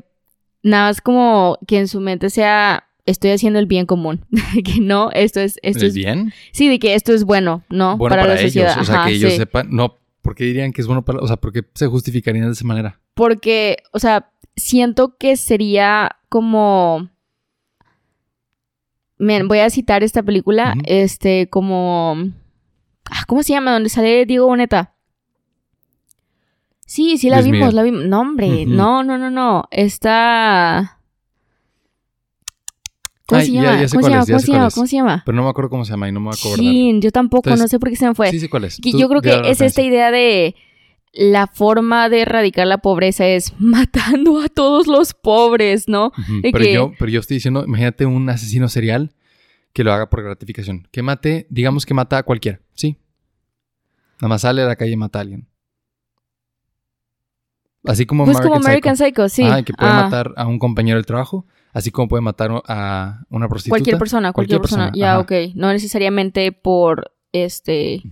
nada 0.63 0.89
más 0.89 1.01
como 1.01 1.59
que 1.67 1.79
en 1.79 1.89
su 1.89 2.01
mente 2.01 2.31
sea, 2.31 2.85
estoy 3.05 3.31
haciendo 3.31 3.59
el 3.59 3.67
bien 3.67 3.87
común. 3.87 4.25
que 4.65 4.81
no, 4.81 5.11
esto 5.13 5.41
es, 5.41 5.59
esto 5.63 5.85
¿Es 5.85 5.91
es, 5.91 5.95
bien? 5.95 6.33
sí, 6.53 6.69
de 6.69 6.79
que 6.79 6.95
esto 6.95 7.13
es 7.13 7.25
bueno, 7.25 7.65
¿no? 7.71 7.97
bueno 7.97 8.15
para, 8.17 8.27
la 8.27 8.35
ellos. 8.35 8.53
sociedad. 8.53 8.81
O 8.81 8.85
sea, 8.85 8.95
Ajá, 8.97 9.09
que 9.09 9.15
ellos 9.15 9.33
sí. 9.33 9.39
sepan. 9.39 9.69
No, 9.71 9.97
¿por 10.23 10.35
qué 10.37 10.45
dirían 10.45 10.73
que 10.73 10.81
es 10.81 10.87
bueno 10.87 11.05
para.? 11.05 11.19
O 11.21 11.27
sea, 11.27 11.37
¿por 11.39 11.53
qué 11.53 11.63
se 11.75 11.87
justificarían 11.89 12.47
de 12.47 12.53
esa 12.53 12.65
manera? 12.65 13.01
Porque, 13.15 13.79
o 13.93 13.99
sea, 13.99 14.31
siento 14.55 15.17
que 15.19 15.37
sería 15.37 16.17
como. 16.29 17.11
Miren, 19.19 19.49
voy 19.49 19.61
a 19.61 19.71
citar 19.71 20.03
esta 20.03 20.23
película, 20.23 20.75
este, 20.85 21.49
como. 21.49 22.17
ah, 23.11 23.25
¿Cómo 23.27 23.43
se 23.43 23.53
llama? 23.55 23.73
Donde 23.73 23.89
sale 23.89 24.27
Diego 24.27 24.47
Boneta. 24.47 24.93
Sí, 26.87 27.19
sí 27.19 27.31
la 27.31 27.41
Luis 27.41 27.51
vimos, 27.51 27.59
Miguel. 27.69 27.77
la 27.77 27.83
vimos. 27.83 28.05
No, 28.05 28.21
hombre, 28.21 28.67
no, 28.67 29.03
no, 29.03 29.19
no, 29.19 29.31
no. 29.31 29.65
Está. 29.71 31.01
¿Cómo 33.27 33.41
Ay, 33.41 33.47
se 33.47 33.53
llama? 33.53 33.81
ya 33.81 33.89
sé 33.89 33.97
¿Cómo 33.97 34.07
se 34.07 34.13
llama? 34.13 34.27
¿Cómo 34.27 34.39
se 34.39 34.53
llama? 34.53 34.71
¿Cómo 34.71 34.87
se 34.87 34.97
llama? 34.97 35.23
Pero 35.27 35.37
no 35.37 35.43
me 35.43 35.51
acuerdo 35.51 35.71
cómo 35.71 35.85
se 35.85 35.91
llama 35.91 36.09
y 36.09 36.13
no 36.13 36.21
me 36.21 36.27
voy 36.27 36.35
a 36.37 36.39
acordar. 36.39 36.59
Sí, 36.61 36.99
yo 37.01 37.11
tampoco, 37.11 37.49
Entonces, 37.49 37.65
no 37.65 37.69
sé 37.69 37.79
por 37.81 37.89
qué 37.91 37.97
se 37.97 38.07
me 38.07 38.15
fue. 38.15 38.31
Sí 38.31 38.39
sé 38.39 38.49
cuál 38.49 38.65
es. 38.65 38.79
Yo 38.79 39.09
creo 39.09 39.21
que 39.21 39.51
es 39.51 39.61
esta 39.61 39.83
idea 39.83 40.13
de 40.13 40.55
la 41.19 41.47
forma 41.47 42.09
de 42.09 42.21
erradicar 42.23 42.67
la 42.67 42.79
pobreza 42.79 43.27
es 43.27 43.53
matando 43.59 44.41
a 44.41 44.49
todos 44.49 44.87
los 44.87 45.15
pobres, 45.15 45.89
¿no? 45.89 46.13
De 46.43 46.51
Pero, 46.53 46.65
que- 46.65 46.73
yo, 46.75 46.93
pero 46.99 47.11
yo 47.11 47.21
estoy 47.21 47.37
diciendo, 47.39 47.65
imagínate 47.65 48.05
un 48.07 48.29
asesino 48.29 48.69
serial 48.69 49.15
que 49.73 49.83
lo 49.85 49.93
haga 49.93 50.09
por 50.09 50.23
gratificación. 50.23 50.87
Que 50.91 51.03
mate, 51.03 51.47
digamos 51.51 51.85
que 51.87 51.95
mata 51.95 52.19
a 52.19 52.23
cualquiera, 52.23 52.61
¿sí? 52.75 52.97
Nada 54.21 54.29
más 54.29 54.43
sale 54.43 54.63
a 54.63 54.67
la 54.67 54.77
calle 54.77 54.93
y 54.93 54.97
mata 54.97 55.19
a 55.19 55.23
alguien. 55.23 55.49
Así 57.85 58.05
como 58.07 58.25
Pues 58.25 58.37
American 58.39 58.53
como 58.59 58.67
American 58.67 58.97
Psycho. 58.97 59.29
Psycho, 59.29 59.29
sí. 59.29 59.43
Ah, 59.45 59.63
que 59.63 59.73
puede 59.73 59.93
Ah, 59.93 59.97
matar 60.03 60.33
a 60.37 60.47
un 60.47 60.59
compañero 60.59 60.97
del 60.97 61.07
trabajo, 61.07 61.47
así 61.73 61.91
como 61.91 62.09
puede 62.09 62.21
matar 62.21 62.51
a 62.67 63.23
una 63.31 63.49
prostituta. 63.49 63.79
Cualquier 63.79 63.99
persona, 63.99 64.33
cualquier, 64.33 64.59
Cualquier 64.59 64.61
persona. 64.63 64.85
persona, 64.91 64.99
Ya, 65.01 65.13
ajá. 65.13 65.21
ok. 65.21 65.55
No 65.55 65.73
necesariamente 65.73 66.51
por 66.53 67.13
este. 67.33 68.03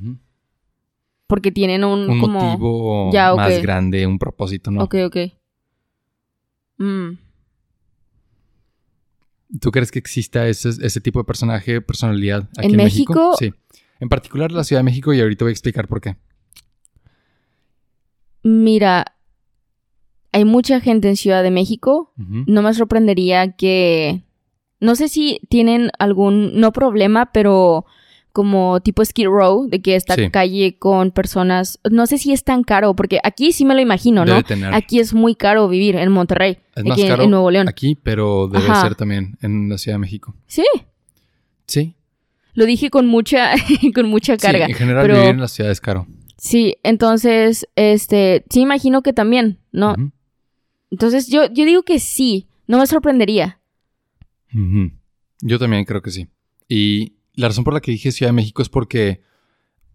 Porque 1.35 1.51
tienen 1.51 1.83
un, 1.83 2.09
Un 2.09 2.21
como. 2.21 2.39
motivo 2.41 3.11
Ya, 3.13 3.35
más 3.35 3.61
grande, 3.61 4.07
un 4.07 4.21
propósito, 4.21 4.71
¿no? 4.71 4.85
Ok, 4.85 4.95
ok. 5.05 5.17
Mm. 6.79 7.19
¿Tú 9.61 9.73
crees 9.73 9.91
que 9.91 9.99
exista 9.99 10.47
ese, 10.47 10.69
ese 10.69 11.01
tipo 11.01 11.19
de 11.19 11.25
personaje, 11.25 11.81
personalidad 11.81 12.49
aquí 12.57 12.69
¿En 12.69 12.79
en, 12.79 12.85
México? 12.85 13.15
México? 13.15 13.37
Sí. 13.37 13.53
En 13.99 14.09
particular 14.09 14.53
la 14.53 14.63
Ciudad 14.63 14.79
de 14.79 14.85
México 14.85 15.13
y 15.13 15.21
ahorita 15.21 15.45
voy 15.45 15.51
a 15.51 15.53
explicar 15.55 15.89
por 15.89 16.01
qué. 16.01 16.15
Mira, 18.45 19.17
hay 20.31 20.45
mucha 20.45 20.81
gente 20.81 21.09
en 21.09 21.17
Ciudad 21.17 21.43
de 21.43 21.51
México. 21.51 22.13
No 22.17 22.63
me 22.63 22.73
sorprendería 22.75 23.57
que. 23.57 24.23
No 24.79 24.95
sé 24.95 25.09
si 25.09 25.41
tienen 25.49 25.91
algún. 25.99 26.61
No 26.61 26.73
problema, 26.73 27.33
pero 27.33 27.87
como 28.35 28.81
tipo 28.81 29.03
Skid 29.03 29.29
Row, 29.29 29.69
de 29.69 29.81
que 29.81 29.95
esta 29.97 30.15
Sí. 30.17 30.29
calle 30.29 30.77
con 30.79 31.11
personas. 31.13 31.79
No 31.91 32.07
sé 32.07 32.19
si 32.19 32.33
es 32.33 32.45
tan 32.45 32.65
caro, 32.65 32.95
porque 32.95 33.19
aquí 33.25 33.53
sí 33.53 33.65
me 33.65 33.75
lo 33.75 33.81
imagino, 33.81 34.25
¿no? 34.27 34.33
Debe 34.33 34.43
tener. 34.43 34.75
Aquí 34.75 34.99
es 34.99 35.15
muy 35.15 35.35
caro 35.37 35.69
vivir 35.69 35.97
en 35.97 36.11
Monterrey, 36.11 36.59
es 36.75 36.79
aquí 36.81 36.89
más 36.89 36.99
en- 36.99 37.09
caro 37.09 37.23
en 37.23 37.31
Nuevo 37.31 37.51
León. 37.51 37.69
aquí, 37.69 37.95
pero 37.95 38.49
debe 38.49 38.67
Ajá. 38.67 38.83
ser 38.83 38.97
también 38.97 39.39
en 39.41 39.69
la 39.71 39.79
Ciudad 39.79 39.95
de 39.95 40.01
México. 40.01 40.35
Sí, 40.47 40.65
Sí. 41.67 41.95
lo 42.55 42.67
dije 42.67 42.91
con 42.91 43.07
mucha, 43.07 43.53
con 43.95 44.09
mucha 44.11 44.37
carga. 44.37 44.67
Sí, 44.67 44.73
en 44.73 44.79
general 44.79 45.03
pero- 45.05 45.15
vivir 45.15 45.31
en 45.31 45.41
la 45.41 45.49
ciudad 45.49 45.71
es 45.73 45.81
caro. 45.81 46.07
Sí, 46.37 46.75
entonces, 46.83 47.67
este, 47.77 48.45
sí 48.51 48.61
imagino 48.61 49.03
que 49.03 49.13
también, 49.15 49.61
¿no? 49.73 49.95
Entonces, 50.91 51.29
yo, 51.29 51.47
yo 51.53 51.65
digo 51.65 51.85
que 51.85 51.99
sí, 52.01 52.49
no 52.67 52.79
me 52.79 52.87
sorprendería. 52.89 53.61
Yo 55.41 55.59
también 55.59 55.85
creo 55.85 56.03
que 56.03 56.11
sí. 56.11 56.29
Y 56.69 57.15
la 57.35 57.49
razón 57.49 57.65
por 57.65 57.75
la 57.75 57.81
que 57.81 57.91
dije 57.91 58.13
Ciudad 58.13 58.31
de 58.31 58.37
México 58.37 58.63
es 58.63 58.69
porque 58.69 59.23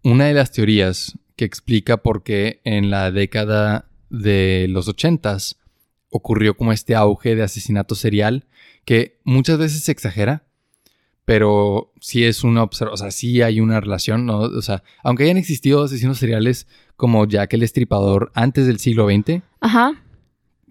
una 0.02 0.26
de 0.26 0.34
las 0.34 0.52
teorías 0.52 1.18
que 1.36 1.44
explica 1.44 1.98
por 1.98 2.22
qué 2.22 2.60
en 2.64 2.90
la 2.90 3.10
década 3.10 3.88
de 4.10 4.66
los 4.68 4.88
ochentas 4.88 5.58
ocurrió 6.10 6.56
como 6.56 6.72
este 6.72 6.94
auge 6.94 7.34
de 7.36 7.42
asesinato 7.42 7.94
serial 7.94 8.46
que 8.84 9.20
muchas 9.24 9.58
veces 9.58 9.82
se 9.82 9.92
exagera, 9.92 10.44
pero 11.24 11.92
sí 12.00 12.24
es 12.24 12.42
una 12.42 12.62
observación, 12.62 12.94
o 12.94 12.96
sea, 12.96 13.10
sí 13.10 13.40
hay 13.42 13.60
una 13.60 13.80
relación, 13.80 14.26
¿no? 14.26 14.40
O 14.40 14.62
sea, 14.62 14.82
aunque 15.04 15.24
hayan 15.24 15.36
existido 15.36 15.84
asesinos 15.84 16.18
seriales 16.18 16.66
como 16.96 17.24
Jack 17.26 17.54
el 17.54 17.62
Estripador 17.62 18.32
antes 18.34 18.66
del 18.66 18.80
siglo 18.80 19.06
XX, 19.08 19.42
Ajá. 19.60 20.02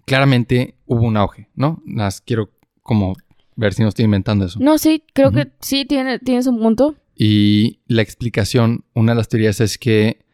claramente 0.04 0.76
hubo 0.86 1.06
un 1.06 1.16
auge, 1.16 1.48
¿no? 1.54 1.82
Las 1.86 2.20
quiero 2.20 2.50
como 2.82 3.16
ver 3.60 3.74
si 3.74 3.82
no 3.82 3.88
estoy 3.88 4.06
inventando 4.06 4.46
eso. 4.46 4.58
No, 4.60 4.78
sí, 4.78 5.04
creo 5.12 5.30
que 5.30 5.50
sí, 5.60 5.84
tiene, 5.84 6.18
tienes 6.18 6.46
un 6.46 6.58
punto. 6.58 6.96
Y 7.14 7.80
la 7.86 8.02
explicación, 8.02 8.84
una 8.94 9.12
de 9.12 9.16
las 9.16 9.28
teorías 9.28 9.60
es 9.60 9.76
que 9.78 10.24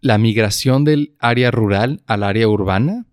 la 0.00 0.16
migración 0.18 0.84
del 0.84 1.16
área 1.18 1.50
rural 1.50 2.02
al 2.06 2.22
área 2.22 2.46
urbana 2.48 3.06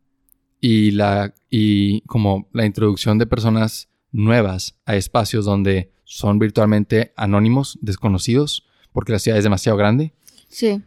y 0.62 0.92
la 0.92 1.34
y 1.50 2.02
como 2.02 2.48
la 2.54 2.66
introducción 2.66 3.18
de 3.18 3.26
personas 3.26 3.90
nuevas 4.12 4.76
a 4.86 4.96
espacios 4.96 5.46
donde 5.46 5.92
son 6.04 6.38
virtualmente 6.38 7.12
anónimos, 7.18 7.80
desconocidos, 7.82 8.68
porque 8.92 9.14
la 9.14 9.20
ciudad 9.20 9.38
es 9.40 9.44
demasiado 9.44 9.78
grande, 9.78 10.14
Sí. 10.48 10.82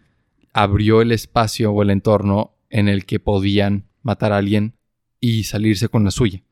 abrió 0.52 1.02
el 1.02 1.10
espacio 1.10 1.72
o 1.72 1.82
el 1.82 1.90
entorno 1.90 2.54
en 2.70 2.88
el 2.88 3.04
que 3.06 3.18
podían 3.18 3.86
matar 4.02 4.32
a 4.32 4.36
alguien 4.36 4.74
y 5.20 5.44
salirse 5.44 5.88
con 5.88 6.04
la 6.04 6.10
suya. 6.12 6.42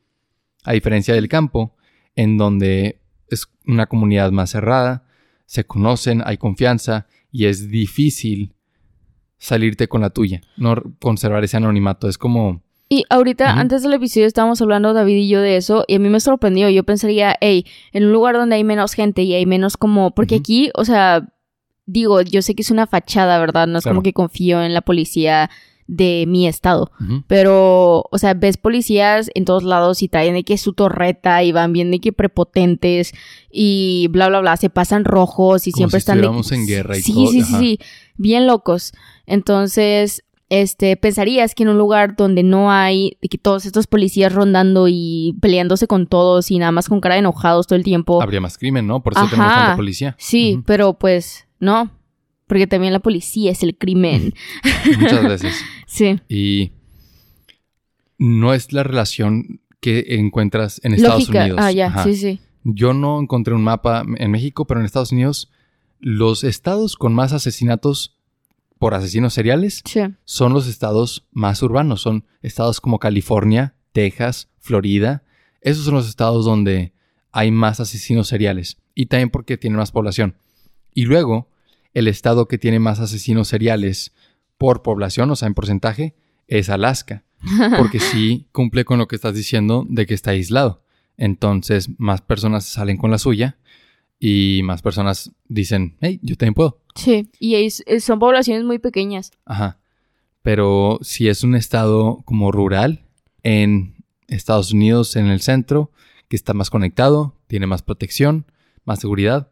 A 0.64 0.72
diferencia 0.72 1.14
del 1.14 1.29
campo, 1.29 1.75
en 2.16 2.37
donde 2.38 3.00
es 3.29 3.46
una 3.66 3.87
comunidad 3.87 4.33
más 4.33 4.50
cerrada, 4.50 5.05
se 5.46 5.64
conocen, 5.64 6.22
hay 6.24 6.38
confianza, 6.38 7.07
y 7.31 7.44
es 7.46 7.70
difícil 7.70 8.55
salirte 9.38 9.88
con 9.88 10.00
la 10.00 10.11
tuya, 10.11 10.40
no 10.57 10.74
conservar 11.00 11.44
ese 11.44 11.57
anonimato. 11.59 12.09
Es 12.09 12.18
como... 12.18 12.62
Y 12.88 13.05
ahorita, 13.11 13.52
antes 13.55 13.83
del 13.83 13.94
episodio, 13.94 14.26
estábamos 14.29 14.62
hablando 14.62 14.92
David 14.94 15.16
y 15.16 15.29
yo 15.29 15.40
de 15.40 15.57
eso, 15.57 15.85
y 15.88 15.96
a 15.96 15.98
mí 15.98 16.09
me 16.09 16.20
sorprendió. 16.20 16.70
Yo 16.70 16.85
pensaría, 16.85 17.37
hey, 17.40 17.66
en 17.92 18.05
un 18.05 18.12
lugar 18.12 18.37
donde 18.37 18.55
hay 18.55 18.62
menos 18.64 18.92
gente 18.92 19.22
y 19.22 19.35
hay 19.35 19.44
menos 19.44 19.76
como. 19.76 20.14
Porque 20.14 20.37
aquí, 20.37 20.70
o 20.74 20.85
sea, 20.85 21.29
digo, 21.85 22.22
yo 22.22 22.42
sé 22.42 22.55
que 22.55 22.62
es 22.62 22.70
una 22.70 22.87
fachada, 22.87 23.40
¿verdad? 23.40 23.66
No 23.66 23.79
es 23.79 23.83
Claro. 23.83 23.96
como 23.96 24.02
que 24.05 24.12
confío 24.12 24.62
en 24.62 24.72
la 24.72 24.83
policía 24.83 25.50
de 25.87 26.25
mi 26.27 26.49
estado. 26.49 26.90
Pero, 27.27 28.05
o 28.11 28.18
sea, 28.18 28.35
ves 28.35 28.57
policías 28.57 29.31
en 29.35 29.44
todos 29.44 29.62
lados 29.62 30.03
y 30.03 30.09
traen 30.09 30.35
de 30.35 30.44
que 30.44 30.59
su 30.59 30.72
torreta 30.72 31.42
y 31.42 31.53
van 31.53 31.72
bien 31.72 31.90
de 31.90 32.01
que 32.01 32.12
prepotentes 32.12 33.12
y 33.51 34.09
bla, 34.11 34.29
bla, 34.29 34.40
bla. 34.40 34.57
Se 34.57 34.70
pasan 34.70 35.05
rojos 35.05 35.66
y 35.66 35.72
Como 35.72 35.79
siempre 35.79 36.01
si 36.01 36.03
están 36.03 36.20
de 36.20 36.57
en 36.57 36.66
guerra 36.66 36.96
y 36.96 37.03
sí, 37.03 37.12
todo, 37.12 37.27
Sí, 37.29 37.42
sí, 37.42 37.55
sí. 37.59 37.79
Bien 38.16 38.46
locos. 38.46 38.92
Entonces, 39.27 40.25
este, 40.49 40.96
pensarías 40.96 41.55
que 41.55 41.64
en 41.64 41.70
un 41.70 41.79
lugar 41.79 42.16
donde 42.16 42.42
no 42.42 42.70
hay 42.70 43.18
de 43.20 43.29
que 43.29 43.38
todos 43.38 43.66
estos 43.66 43.87
policías 43.87 44.33
rondando 44.33 44.87
y 44.88 45.37
peleándose 45.40 45.87
con 45.87 46.07
todos 46.07 46.51
y 46.51 46.59
nada 46.59 46.72
más 46.72 46.88
con 46.88 47.01
cara 47.01 47.16
de 47.16 47.20
enojados 47.20 47.66
todo 47.66 47.77
el 47.77 47.85
tiempo. 47.85 48.22
Habría 48.22 48.40
más 48.40 48.57
crimen, 48.59 48.87
¿no? 48.87 49.03
Por 49.03 49.12
eso 49.12 49.22
Ajá. 49.22 49.31
tenemos 49.31 49.55
tanta 49.55 49.77
policía. 49.77 50.16
Sí, 50.18 50.62
pero 50.66 50.94
pues 50.94 51.46
no. 51.59 51.90
Porque 52.46 52.66
también 52.66 52.92
la 52.92 53.00
policía 53.00 53.50
es 53.50 53.62
el 53.62 53.76
crimen. 53.76 54.35
Muchas 55.00 55.22
veces. 55.24 55.54
Sí. 55.88 56.20
Y 56.28 56.72
no 58.18 58.52
es 58.54 58.72
la 58.72 58.82
relación 58.82 59.61
que 59.80 60.04
encuentras 60.18 60.80
en 60.85 60.94
Estados 60.94 61.20
Lógica. 61.20 61.40
Unidos. 61.42 61.61
Ah, 61.62 61.70
ya, 61.72 61.87
Ajá. 61.87 62.04
sí, 62.04 62.14
sí. 62.16 62.40
Yo 62.64 62.92
no 62.92 63.20
encontré 63.20 63.54
un 63.54 63.62
mapa 63.62 64.04
en 64.18 64.30
México, 64.30 64.66
pero 64.66 64.80
en 64.80 64.87
Estados 64.87 65.12
Unidos, 65.12 65.50
los 66.00 66.42
estados 66.44 66.96
con 66.96 67.14
más 67.14 67.32
asesinatos 67.32 68.18
por 68.78 68.94
asesinos 68.94 69.32
seriales 69.32 69.82
Sí. 69.87 70.00
son 70.24 70.52
los 70.52 70.66
estados 70.66 71.26
más 71.30 71.62
urbanos. 71.62 72.02
Son 72.02 72.24
estados 72.42 72.80
como 72.80 72.98
California, 72.98 73.74
Texas, 73.92 74.48
Florida. 74.59 75.22
Esos 75.61 75.85
son 75.85 75.94
los 75.94 76.09
estados 76.09 76.44
donde 76.44 76.92
hay 77.32 77.50
más 77.52 77.78
asesinos 77.80 78.28
seriales. 78.28 78.78
Y 78.94 79.06
también 79.06 79.30
porque 79.30 79.56
tienen 79.56 79.78
más 79.78 79.92
población. 79.92 80.37
Y 80.92 81.04
luego, 81.04 81.48
el 81.96 82.09
estado 82.09 82.46
que 82.46 82.59
tiene 82.59 82.78
más 82.78 83.00
asesinos 83.00 83.48
seriales 83.48 84.12
por 84.59 84.82
población, 84.82 85.30
o 85.30 85.37
sea, 85.37 85.48
en 85.48 85.54
porcentaje, 85.54 86.14
es 86.46 86.68
Alaska. 86.68 87.24
Porque 87.78 88.00
sí 88.00 88.46
cumple 88.52 88.85
con 88.85 88.98
lo 88.98 89.09
que 89.09 89.16
estás 89.16 89.35
diciendo 89.35 89.87
de 89.88 90.04
que 90.06 90.14
está 90.14 90.32
aislado. 90.32 90.82
Entonces, 91.16 91.88
más 91.98 92.20
personas 92.20 92.64
salen 92.66 92.98
con 92.98 93.11
la 93.11 93.18
suya 93.18 93.56
y 94.20 94.61
más 94.64 94.82
personas 94.82 95.32
dicen, 95.48 95.96
hey, 96.00 96.18
yo 96.22 96.37
también 96.37 96.54
puedo. 96.54 96.80
Sí. 96.94 97.30
Y 97.40 97.54
es- 97.54 97.82
es- 97.87 98.04
son 98.04 98.18
poblaciones 98.18 98.64
muy 98.64 98.78
pequeñas. 98.78 99.30
Ajá. 99.46 99.78
Pero 100.42 100.98
si 101.02 101.28
es 101.28 101.42
un 101.44 101.54
estado 101.54 102.22
como 102.26 102.52
rural 102.52 103.04
en 103.42 103.94
Estados 104.28 104.72
Unidos, 104.72 105.16
en 105.16 105.26
el 105.28 105.40
centro, 105.40 105.90
que 106.28 106.37
está 106.37 106.52
más 106.54 106.68
conectado, 106.70 107.35
tiene 107.46 107.66
más 107.66 107.82
protección, 107.82 108.44
más 108.85 109.00
seguridad, 109.00 109.50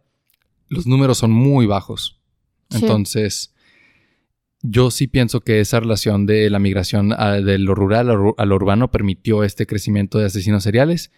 los 0.69 0.87
números 0.87 1.19
son 1.19 1.31
muy 1.33 1.67
bajos. 1.67 2.21
Sí. 2.75 2.85
Entonces, 2.85 3.55
yo 4.63 4.91
sí 4.91 5.07
pienso 5.07 5.41
que 5.41 5.61
esa 5.61 5.81
relación 5.81 6.27
de 6.27 6.49
la 6.51 6.59
migración 6.59 7.13
a- 7.13 7.33
de 7.41 7.59
lo 7.59 7.75
rural 7.75 8.11
a 8.11 8.15
lo, 8.15 8.35
a 8.39 8.45
lo 8.47 8.55
urbano 8.55 8.91
permitió 8.91 9.45
este 9.45 9.67
crecimiento 9.67 10.19
de 10.19 10.27
asesinos 10.27 10.63
seriales 10.63 11.11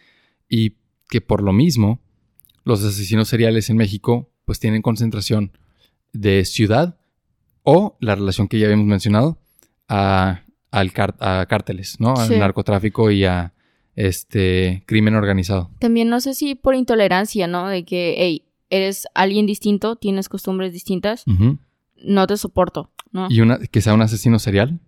y 0.48 0.74
que 1.08 1.20
por 1.20 1.42
lo 1.42 1.52
mismo 1.52 2.00
los 2.64 2.82
asesinos 2.82 3.28
seriales 3.28 3.70
en 3.70 3.76
México 3.76 4.30
pues 4.44 4.58
tienen 4.58 4.82
concentración 4.82 5.52
de 6.12 6.44
ciudad 6.44 6.98
o 7.62 7.96
la 8.00 8.14
relación 8.16 8.48
que 8.48 8.58
ya 8.58 8.66
habíamos 8.66 8.86
mencionado 8.86 9.38
a, 9.88 10.42
al 10.72 10.92
car- 10.92 11.16
a 11.20 11.46
cárteles, 11.48 12.00
¿no? 12.00 12.14
Al 12.16 12.28
Sí. 12.28 12.36
narcotráfico 12.36 13.10
y 13.12 13.24
a 13.24 13.52
este 13.94 14.82
crimen 14.86 15.14
organizado. 15.14 15.70
También 15.78 16.08
no 16.08 16.20
sé 16.20 16.34
si 16.34 16.54
por 16.54 16.74
intolerancia, 16.74 17.46
¿no? 17.46 17.68
De 17.68 17.84
que, 17.84 18.14
hey, 18.18 18.42
eres 18.70 19.06
alguien 19.14 19.46
distinto, 19.46 19.96
tienes 19.96 20.28
costumbres 20.28 20.72
distintas, 20.72 21.24
no 21.96 22.26
te 22.26 22.36
soporto, 22.36 22.90
¿no? 23.12 23.26
Y 23.30 23.40
una 23.40 23.58
que 23.58 23.80
sea 23.80 23.94
un 23.94 24.02
asesino 24.02 24.38
serial. 24.38 24.80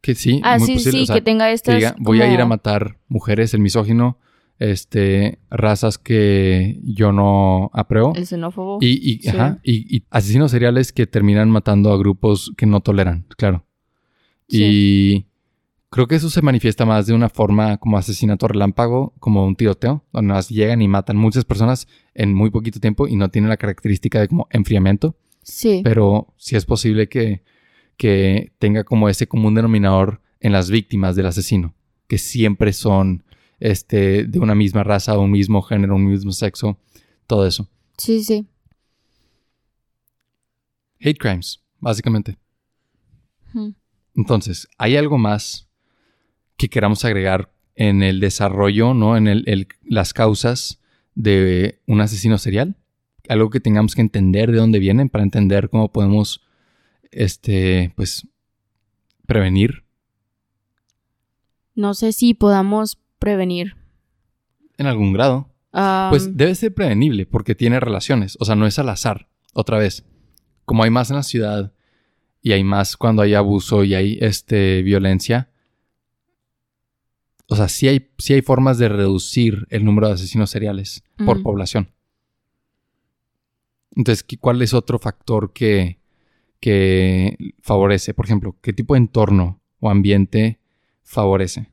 Que 0.00 0.14
sí, 0.14 0.40
ah, 0.44 0.58
muy 0.58 0.66
sí, 0.66 0.74
posible. 0.74 0.92
sí, 0.98 1.02
o 1.02 1.06
sea, 1.06 1.14
que 1.16 1.22
tenga 1.22 1.46
que 1.46 1.52
estas. 1.54 1.76
diga, 1.76 1.96
voy 1.98 2.20
a 2.20 2.30
ir 2.32 2.38
a 2.40 2.44
matar 2.46 2.98
mujeres, 3.08 3.54
el 3.54 3.60
misógino, 3.60 4.18
este, 4.58 5.38
razas 5.50 5.96
que 5.96 6.78
yo 6.84 7.10
no 7.12 7.70
apruebo. 7.72 8.12
El 8.14 8.26
xenófobo. 8.26 8.78
Y, 8.82 8.88
y, 9.12 9.18
Sí. 9.22 9.28
ajá, 9.30 9.60
y- 9.62 9.96
y 9.96 10.04
asesinos 10.10 10.50
seriales 10.50 10.92
que 10.92 11.06
terminan 11.06 11.48
matando 11.50 11.90
a 11.90 11.96
grupos 11.96 12.52
que 12.56 12.66
no 12.66 12.80
toleran, 12.80 13.24
claro. 13.38 13.64
Y 14.48 15.26
creo 15.90 16.06
que 16.06 16.16
eso 16.16 16.28
se 16.30 16.42
manifiesta 16.42 16.84
más 16.84 17.06
de 17.06 17.14
una 17.14 17.28
forma 17.28 17.78
como 17.78 17.96
asesinato 17.96 18.46
relámpago, 18.48 19.14
como 19.20 19.46
un 19.46 19.56
tiroteo, 19.56 20.04
donde 20.12 20.34
más 20.34 20.48
llegan 20.50 20.82
y 20.82 20.88
matan 20.88 21.16
muchas 21.16 21.44
personas 21.44 21.88
en 22.14 22.32
muy 22.34 22.50
poquito 22.50 22.80
tiempo 22.80 23.06
y 23.08 23.16
no 23.16 23.28
tienen 23.30 23.48
la 23.48 23.56
característica 23.56 24.20
de 24.20 24.28
como 24.28 24.46
enfriamiento, 24.50 25.16
Sí. 25.42 25.80
pero 25.84 26.32
sí 26.36 26.56
es 26.56 26.64
posible 26.64 27.08
que, 27.08 27.42
que 27.96 28.52
tenga 28.58 28.84
como 28.84 29.08
ese 29.08 29.26
común 29.26 29.54
denominador 29.54 30.20
en 30.40 30.52
las 30.52 30.70
víctimas 30.70 31.16
del 31.16 31.26
asesino, 31.26 31.74
que 32.08 32.18
siempre 32.18 32.72
son 32.72 33.24
este, 33.60 34.24
de 34.24 34.38
una 34.38 34.54
misma 34.54 34.84
raza, 34.84 35.18
un 35.18 35.30
mismo 35.30 35.62
género, 35.62 35.96
un 35.96 36.06
mismo 36.06 36.32
sexo, 36.32 36.78
todo 37.26 37.46
eso. 37.46 37.68
Sí, 37.98 38.22
sí. 38.24 38.46
Hate 41.00 41.18
crimes, 41.18 41.60
básicamente. 41.80 42.38
Entonces, 44.16 44.68
¿hay 44.78 44.96
algo 44.96 45.18
más 45.18 45.68
que 46.56 46.68
queramos 46.68 47.04
agregar 47.04 47.52
en 47.74 48.02
el 48.02 48.20
desarrollo, 48.20 48.94
¿no? 48.94 49.16
En 49.16 49.26
el, 49.26 49.42
el- 49.48 49.68
las 49.84 50.12
causas 50.12 50.80
de 51.14 51.80
un 51.86 52.00
asesino 52.00 52.38
serial? 52.38 52.76
Algo 53.28 53.50
que 53.50 53.60
tengamos 53.60 53.94
que 53.94 54.00
entender 54.02 54.50
de 54.52 54.58
dónde 54.58 54.78
vienen 54.78 55.08
para 55.08 55.24
entender 55.24 55.70
cómo 55.70 55.92
podemos, 55.92 56.42
este, 57.10 57.92
pues, 57.96 58.26
prevenir 59.26 59.84
No 61.74 61.94
sé 61.94 62.12
si 62.12 62.34
podamos 62.34 62.98
prevenir. 63.18 63.76
en 64.76 64.86
algún 64.86 65.12
grado. 65.12 65.48
Ah, 65.72 66.08
Pues 66.10 66.36
debe 66.36 66.54
ser 66.54 66.74
prevenible 66.74 67.26
porque 67.26 67.54
tiene 67.54 67.80
relaciones. 67.80 68.36
O 68.40 68.44
sea, 68.44 68.54
no 68.54 68.66
es 68.66 68.78
al 68.78 68.88
azar. 68.88 69.28
Otra 69.54 69.78
vez. 69.78 70.04
Como 70.64 70.82
hay 70.84 70.90
más 70.90 71.10
en 71.10 71.16
la 71.16 71.22
ciudad 71.22 71.72
y 72.42 72.52
hay 72.52 72.62
más 72.64 72.96
cuando 72.96 73.22
hay 73.22 73.34
abuso 73.34 73.84
y 73.84 73.94
hay 73.94 74.18
este, 74.20 74.82
violencia. 74.82 75.50
O 77.48 77.56
sea, 77.56 77.68
sí 77.68 77.88
hay, 77.88 78.08
sí 78.18 78.32
hay 78.32 78.42
formas 78.42 78.78
de 78.78 78.88
reducir 78.88 79.66
el 79.70 79.84
número 79.84 80.08
de 80.08 80.14
asesinos 80.14 80.50
seriales 80.50 81.02
por 81.26 81.42
población. 81.42 81.90
Entonces, 83.96 84.22
¿qué- 84.24 84.38
¿cuál 84.38 84.60
es 84.62 84.74
otro 84.74 84.98
factor 84.98 85.52
que, 85.52 85.98
que 86.60 87.36
favorece? 87.62 88.14
Por 88.14 88.24
ejemplo, 88.24 88.56
¿qué 88.60 88.72
tipo 88.72 88.94
de 88.94 88.98
entorno 88.98 89.60
o 89.80 89.90
ambiente 89.90 90.58
favorece? 91.02 91.68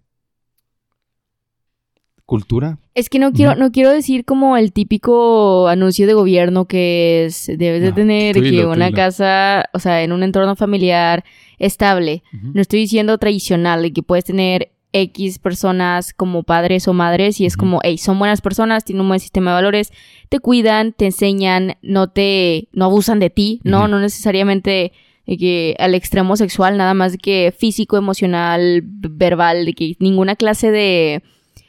¿Cultura? 2.26 2.78
Es 2.94 3.10
que 3.10 3.20
no 3.20 3.34
quiero, 3.34 3.56
no 3.56 3.72
quiero 3.72 3.90
decir 3.90 4.24
como 4.24 4.56
el 4.56 4.72
típico 4.72 5.68
anuncio 5.68 6.08
de 6.08 6.14
gobierno 6.14 6.66
que 6.66 7.26
es 7.26 7.48
debes 7.48 7.82
de 7.82 7.92
tener 7.92 8.36
que 8.36 8.66
una 8.66 8.86
casa, 8.96 9.70
o 9.74 9.80
sea, 9.80 10.02
en 10.04 10.14
un 10.14 10.24
entorno 10.24 10.56
familiar 10.56 11.26
estable. 11.60 12.24
No 12.54 12.62
estoy 12.62 12.80
diciendo 12.82 13.18
tradicional, 13.18 13.82
de 13.82 13.92
que 13.92 14.04
puedes 14.04 14.24
tener 14.24 14.72
X 14.94 15.40
personas 15.40 16.14
como 16.14 16.44
padres 16.44 16.88
o 16.88 16.94
madres 16.94 17.40
y 17.40 17.46
es 17.46 17.56
como, 17.56 17.80
hey, 17.84 17.98
son 17.98 18.20
buenas 18.20 18.42
personas, 18.42 18.84
tienen 18.84 19.02
un 19.02 19.08
buen 19.08 19.20
sistema 19.20 19.52
de 19.52 19.56
valores, 19.56 19.92
te 20.30 20.40
cuidan, 20.40 20.94
te 20.94 21.06
enseñan, 21.06 21.78
no 21.82 22.10
te, 22.10 22.68
no 22.74 22.86
abusan 22.86 23.20
de 23.20 23.30
ti, 23.30 23.62
¿no? 23.64 23.88
No 23.88 24.00
necesariamente 24.00 24.92
de 25.26 25.38
que 25.38 25.76
al 25.80 25.96
extremo 25.96 26.36
sexual, 26.36 26.78
nada 26.78 26.94
más 26.94 27.14
de 27.14 27.18
que 27.18 27.54
físico, 27.58 27.98
emocional, 27.98 28.82
verbal, 28.84 29.66
de 29.66 29.74
que 29.74 29.96
ninguna 30.00 30.36
clase 30.36 30.72
de 30.72 31.24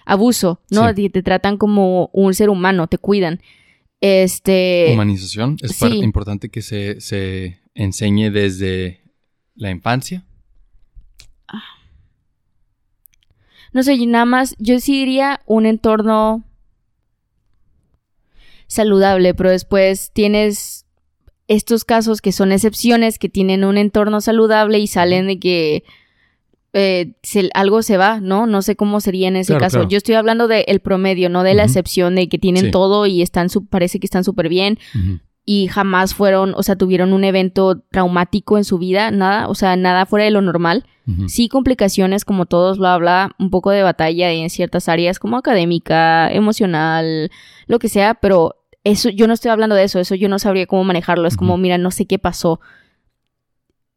abuso, 0.05 0.61
¿no? 0.71 0.93
Sí. 0.95 1.09
Te 1.09 1.23
tratan 1.23 1.57
como 1.59 2.11
un 2.13 2.35
ser 2.35 2.51
humano, 2.51 2.87
te 2.89 2.99
cuidan. 2.99 3.41
Este... 4.01 4.91
Humanización 4.93 5.57
es 5.63 5.73
sí. 5.73 5.81
parte 5.81 5.97
importante 5.97 6.49
que 6.49 6.61
se, 6.61 7.01
se 7.01 7.61
enseñe 7.75 8.31
desde 8.31 9.01
la 9.55 9.71
infancia. 9.71 10.25
No 13.73 13.83
sé, 13.83 13.95
y 13.95 14.07
nada 14.07 14.25
más, 14.27 14.55
yo 14.59 14.79
sí 14.81 14.93
diría 14.93 15.41
un 15.47 15.67
entorno 15.67 16.45
saludable, 18.67 19.35
pero 19.35 19.51
después 19.51 20.11
tienes 20.13 20.87
estos 21.49 21.85
casos 21.85 22.21
que 22.21 22.33
son 22.33 22.53
excepciones, 22.53 23.19
que 23.19 23.29
tienen 23.29 23.65
un 23.65 23.77
entorno 23.77 24.21
saludable 24.21 24.79
y 24.79 24.87
salen 24.87 25.27
de 25.27 25.39
que 25.39 25.85
eh, 26.75 27.13
se- 27.23 27.51
algo 27.53 27.83
se 27.83 27.99
va, 27.99 28.19
¿no? 28.21 28.47
No 28.47 28.63
sé 28.63 28.77
cómo 28.77 29.01
sería 29.03 29.29
en 29.29 29.37
ese 29.37 29.49
Claro, 29.53 29.61
caso. 29.61 29.77
claro. 29.81 29.89
Yo 29.91 29.99
estoy 29.99 30.15
hablando 30.15 30.49
del 30.49 30.81
promedio, 30.81 31.29
no 31.29 31.43
de 31.43 31.53
la 31.53 31.65
excepción 31.65 32.15
de 32.15 32.31
que 32.31 32.39
tienen 32.39 32.67
Sí. 32.67 32.71
todo 32.71 33.05
y 33.05 33.21
están, 33.21 33.51
su- 33.51 33.67
parece 33.67 34.01
que 34.01 34.07
están 34.07 34.25
súper 34.25 34.49
bien. 34.49 34.79
Y 35.45 35.67
jamás 35.67 36.15
fueron, 36.15 36.55
o 36.57 36.63
sea, 36.63 36.77
tuvieron 36.77 37.13
un 37.13 37.25
evento 37.25 37.81
traumático 37.91 38.57
en 38.57 38.65
su 38.65 38.79
vida, 38.79 39.11
nada, 39.11 39.49
o 39.49 39.55
sea, 39.55 39.77
nada 39.77 40.07
fuera 40.07 40.25
de 40.25 40.31
lo 40.31 40.41
normal. 40.41 40.87
Sí, 41.27 41.49
complicaciones 41.49 42.25
como 42.25 42.47
todos, 42.47 42.79
bla, 42.79 42.97
bla, 42.97 43.35
un 43.41 43.51
poco 43.51 43.71
de 43.71 43.83
batalla 43.83 44.31
en 44.31 44.49
ciertas 44.51 44.89
áreas 44.89 45.19
como 45.19 45.37
académica, 45.37 46.31
emocional, 46.33 47.31
lo 47.67 47.79
que 47.81 47.89
sea, 47.89 48.15
pero 48.15 48.55
eso, 48.85 49.09
yo 49.11 49.27
no 49.27 49.33
estoy 49.33 49.51
hablando 49.51 49.75
de 49.75 49.83
eso, 49.85 49.99
eso 49.99 50.15
yo 50.15 50.29
no 50.29 50.39
sabría 50.39 50.67
cómo 50.67 50.85
manejarlo, 50.85 51.27
es 51.27 51.37
como, 51.37 51.57
mira, 51.57 51.77
no 51.79 51.91
sé 51.91 52.07
qué 52.07 52.19
pasó 52.21 52.61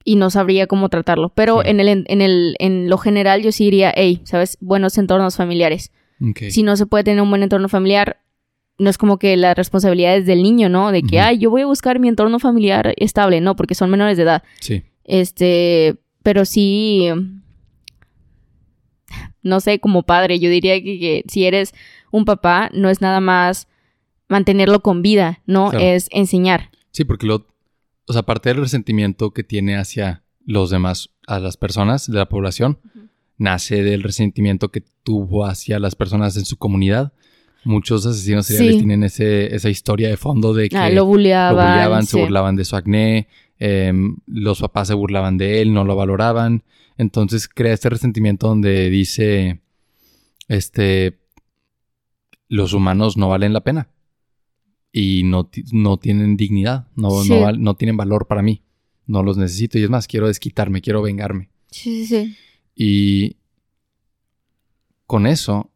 y 0.04 0.16
no 0.16 0.30
sabría 0.30 0.68
cómo 0.68 0.90
tratarlo, 0.90 1.30
pero 1.30 1.62
Sí. 1.64 1.70
en, 1.70 1.80
el, 1.80 2.06
en, 2.08 2.22
el, 2.22 2.56
en 2.60 2.90
lo 2.90 2.98
general 2.98 3.42
yo 3.42 3.52
sí 3.52 3.66
diría, 3.66 3.92
hey, 3.96 4.22
¿sabes? 4.24 4.58
Buenos 4.62 4.98
entornos 4.98 5.36
familiares. 5.36 5.92
Si 6.50 6.64
no 6.64 6.78
se 6.78 6.86
puede 6.86 7.04
tener 7.04 7.22
un 7.22 7.30
buen 7.30 7.44
entorno 7.44 7.68
familiar, 7.70 8.18
no 8.78 8.90
es 8.90 8.98
como 8.98 9.18
que 9.20 9.36
la 9.38 9.54
responsabilidad 9.54 10.16
es 10.16 10.26
del 10.26 10.44
niño, 10.44 10.70
¿no? 10.70 10.92
De 10.92 11.02
que, 11.04 11.20
ay, 11.20 11.40
yo 11.40 11.50
voy 11.50 11.62
a 11.64 11.66
buscar 11.66 12.00
mi 12.00 12.08
entorno 12.08 12.40
familiar 12.40 12.94
estable, 12.98 13.42
no, 13.42 13.56
porque 13.56 13.76
son 13.76 13.90
menores 13.90 14.16
de 14.18 14.24
edad. 14.24 14.44
Sí. 14.60 14.84
Este, 15.04 15.98
pero 16.26 16.44
sí, 16.44 17.08
no 19.44 19.60
sé, 19.60 19.80
como 19.80 20.04
padre, 20.04 20.40
yo 20.40 20.50
diría 20.50 20.76
que, 20.82 21.00
que 21.00 21.24
si 21.28 21.46
eres 21.46 21.74
un 22.12 22.26
papá, 22.26 22.70
no 22.74 22.90
es 22.90 23.00
nada 23.02 23.20
más 23.20 23.68
mantenerlo 24.28 24.80
con 24.82 25.02
vida, 25.04 25.42
¿no? 25.46 25.70
Claro. 25.70 25.86
Es 25.86 26.08
enseñar. 26.12 26.72
Sí, 26.92 27.04
porque 27.04 27.28
lo, 27.28 27.46
o 28.08 28.14
sea, 28.14 28.22
aparte 28.22 28.50
del 28.50 28.58
resentimiento 28.62 29.32
que 29.32 29.44
tiene 29.44 29.78
hacia 29.78 30.24
los 30.46 30.72
demás, 30.72 31.12
a 31.28 31.40
las 31.40 31.58
personas 31.58 32.10
de 32.10 32.18
la 32.18 32.28
población, 32.28 32.80
nace 33.38 33.84
del 33.84 34.02
resentimiento 34.02 34.72
que 34.72 34.82
tuvo 35.04 35.46
hacia 35.46 35.78
las 35.78 35.96
personas 35.96 36.38
en 36.38 36.46
su 36.46 36.58
comunidad. 36.58 37.14
Muchos 37.66 38.06
asesinos 38.06 38.46
seriales 38.48 38.74
Sí. 38.76 38.80
tienen 38.80 39.04
ese, 39.04 39.54
esa 39.56 39.70
historia 39.70 40.08
de 40.10 40.18
fondo 40.18 40.54
de 40.54 40.70
que 40.70 40.78
Ah, 40.78 40.90
lo 40.90 40.96
lo 40.98 41.06
bulleaban. 41.06 41.56
bulleaban, 41.56 42.04
se 42.06 42.18
sí. 42.18 42.20
burlaban 42.22 42.56
de 42.56 42.66
su 42.66 42.76
acné, 42.76 43.28
em, 43.60 44.18
los 44.28 44.60
papás 44.60 44.88
se 44.90 44.94
burlaban 44.94 45.38
de 45.38 45.62
él, 45.62 45.74
no 45.74 45.84
lo 45.86 45.96
valoraban. 45.96 46.64
Entonces 46.98 47.48
crea 47.48 47.74
este 47.74 47.90
resentimiento 47.90 48.48
donde 48.48 48.90
dice, 48.90 49.62
este, 50.48 51.20
los 52.48 52.74
humanos 52.74 53.18
no 53.18 53.30
valen 53.30 53.54
la 53.54 53.62
pena 53.64 53.90
y 54.92 55.24
no, 55.24 55.50
no 55.74 55.98
tienen 55.98 56.38
dignidad, 56.38 56.88
no, 56.96 57.10
Sí. 57.24 57.30
no, 57.30 57.52
no 57.52 57.76
tienen 57.76 57.98
valor 57.98 58.28
para 58.28 58.42
mí, 58.42 58.62
no 59.08 59.24
los 59.24 59.38
necesito 59.38 59.78
y 59.78 59.84
es 59.84 59.90
más, 59.90 60.08
quiero 60.08 60.28
desquitarme, 60.28 60.82
quiero 60.82 61.02
vengarme. 61.02 61.50
Sí, 61.72 62.06
sí, 62.06 62.26
sí. 62.26 62.36
Y 62.76 63.38
con 65.06 65.28
eso, 65.28 65.72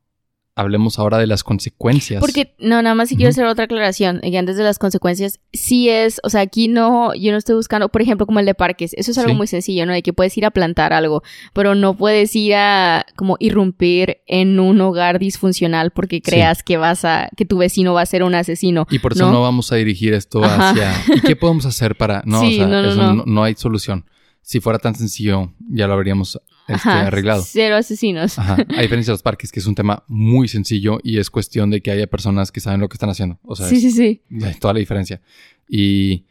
hablemos 0.60 1.00
ahora 1.00 1.18
de 1.18 1.28
las 1.28 1.44
consecuencias. 1.44 2.20
Porque, 2.20 2.54
no, 2.60 2.82
nada 2.82 2.94
más 2.96 3.10
si 3.10 3.16
quiero 3.16 3.30
hacer 3.30 3.46
otra 3.46 3.66
aclaración, 3.66 4.20
y 4.24 4.36
antes 4.36 4.58
de 4.58 4.64
las 4.64 4.78
consecuencias, 4.78 5.40
sí 5.54 5.90
es, 5.90 6.20
o 6.24 6.30
sea, 6.30 6.42
aquí 6.42 6.68
no, 6.68 7.14
yo 7.16 7.32
no 7.32 7.38
estoy 7.38 7.56
buscando, 7.56 7.90
por 7.90 8.02
ejemplo, 8.02 8.26
como 8.26 8.40
el 8.40 8.46
de 8.46 8.54
parques, 8.56 8.94
eso 8.96 9.12
es 9.12 9.18
algo 9.18 9.32
Sí. 9.32 9.36
muy 9.38 9.48
sencillo, 9.48 9.86
¿no? 9.86 9.94
De 9.94 10.02
que 10.02 10.12
puedes 10.12 10.38
ir 10.38 10.46
a 10.46 10.52
plantar 10.52 10.92
algo, 10.94 11.24
pero 11.54 11.76
no 11.76 11.96
puedes 11.96 12.36
ir 12.36 12.56
a, 12.56 13.06
como, 13.16 13.38
irrumpir 13.40 14.18
en 14.28 14.60
un 14.60 14.82
hogar 14.82 15.20
disfuncional 15.20 15.92
porque 15.92 16.22
creas 16.22 16.64
que 16.64 16.78
vas 16.78 17.06
a, 17.06 17.30
que 17.38 17.46
tu 17.46 17.58
vecino 17.58 17.94
va 17.94 18.02
a 18.02 18.06
ser 18.06 18.24
un 18.24 18.36
asesino. 18.36 18.86
Y 18.90 19.00
por 19.00 19.14
eso 19.14 19.26
¿no? 19.28 19.32
no, 19.32 19.42
vamos 19.42 19.72
a 19.72 19.76
dirigir 19.78 20.14
esto 20.14 20.44
Ajá. 20.44 20.72
hacia... 20.72 20.94
¿Y 21.16 21.22
qué 21.22 21.36
podemos 21.36 21.66
hacer 21.66 21.96
para...? 21.96 22.22
No, 22.26 22.42
Sí, 22.50 22.56
o 22.56 22.58
sea, 22.58 22.68
no, 22.68 22.82
no, 22.82 22.90
eso 22.90 23.24
no 23.26 23.44
hay 23.44 23.56
solución. 23.56 24.06
Si 24.42 24.60
fuera 24.60 24.80
tan 24.80 24.96
sencillo, 24.96 25.54
ya 25.70 25.86
lo 25.88 25.94
habríamos 25.94 26.40
este, 26.74 26.90
Ajá, 26.90 27.08
arreglado. 27.08 27.44
Cero 27.46 27.76
asesinos. 27.76 28.38
Ajá. 28.38 28.54
A 28.78 28.82
diferencia 28.82 29.12
de 29.12 29.16
los 29.16 29.24
parques, 29.24 29.52
que 29.52 29.60
es 29.60 29.66
un 29.66 29.76
tema 29.76 30.04
muy 30.08 30.48
sencillo 30.48 31.00
y 31.04 31.18
es 31.18 31.30
cuestión 31.30 31.70
de 31.70 31.82
que 31.82 31.92
haya 31.92 32.08
personas 32.08 32.52
que 32.52 32.60
saben 32.60 32.80
lo 32.80 32.90
que 32.90 32.96
están 32.96 33.10
haciendo. 33.10 33.40
O 33.44 33.56
sea, 33.56 33.68
sí, 33.68 33.76
es 33.76 33.82
sí, 33.82 33.92
sí. 33.92 34.22
toda 34.60 34.74
la 34.74 34.80
diferencia. 34.80 35.22
Y... 35.68 36.26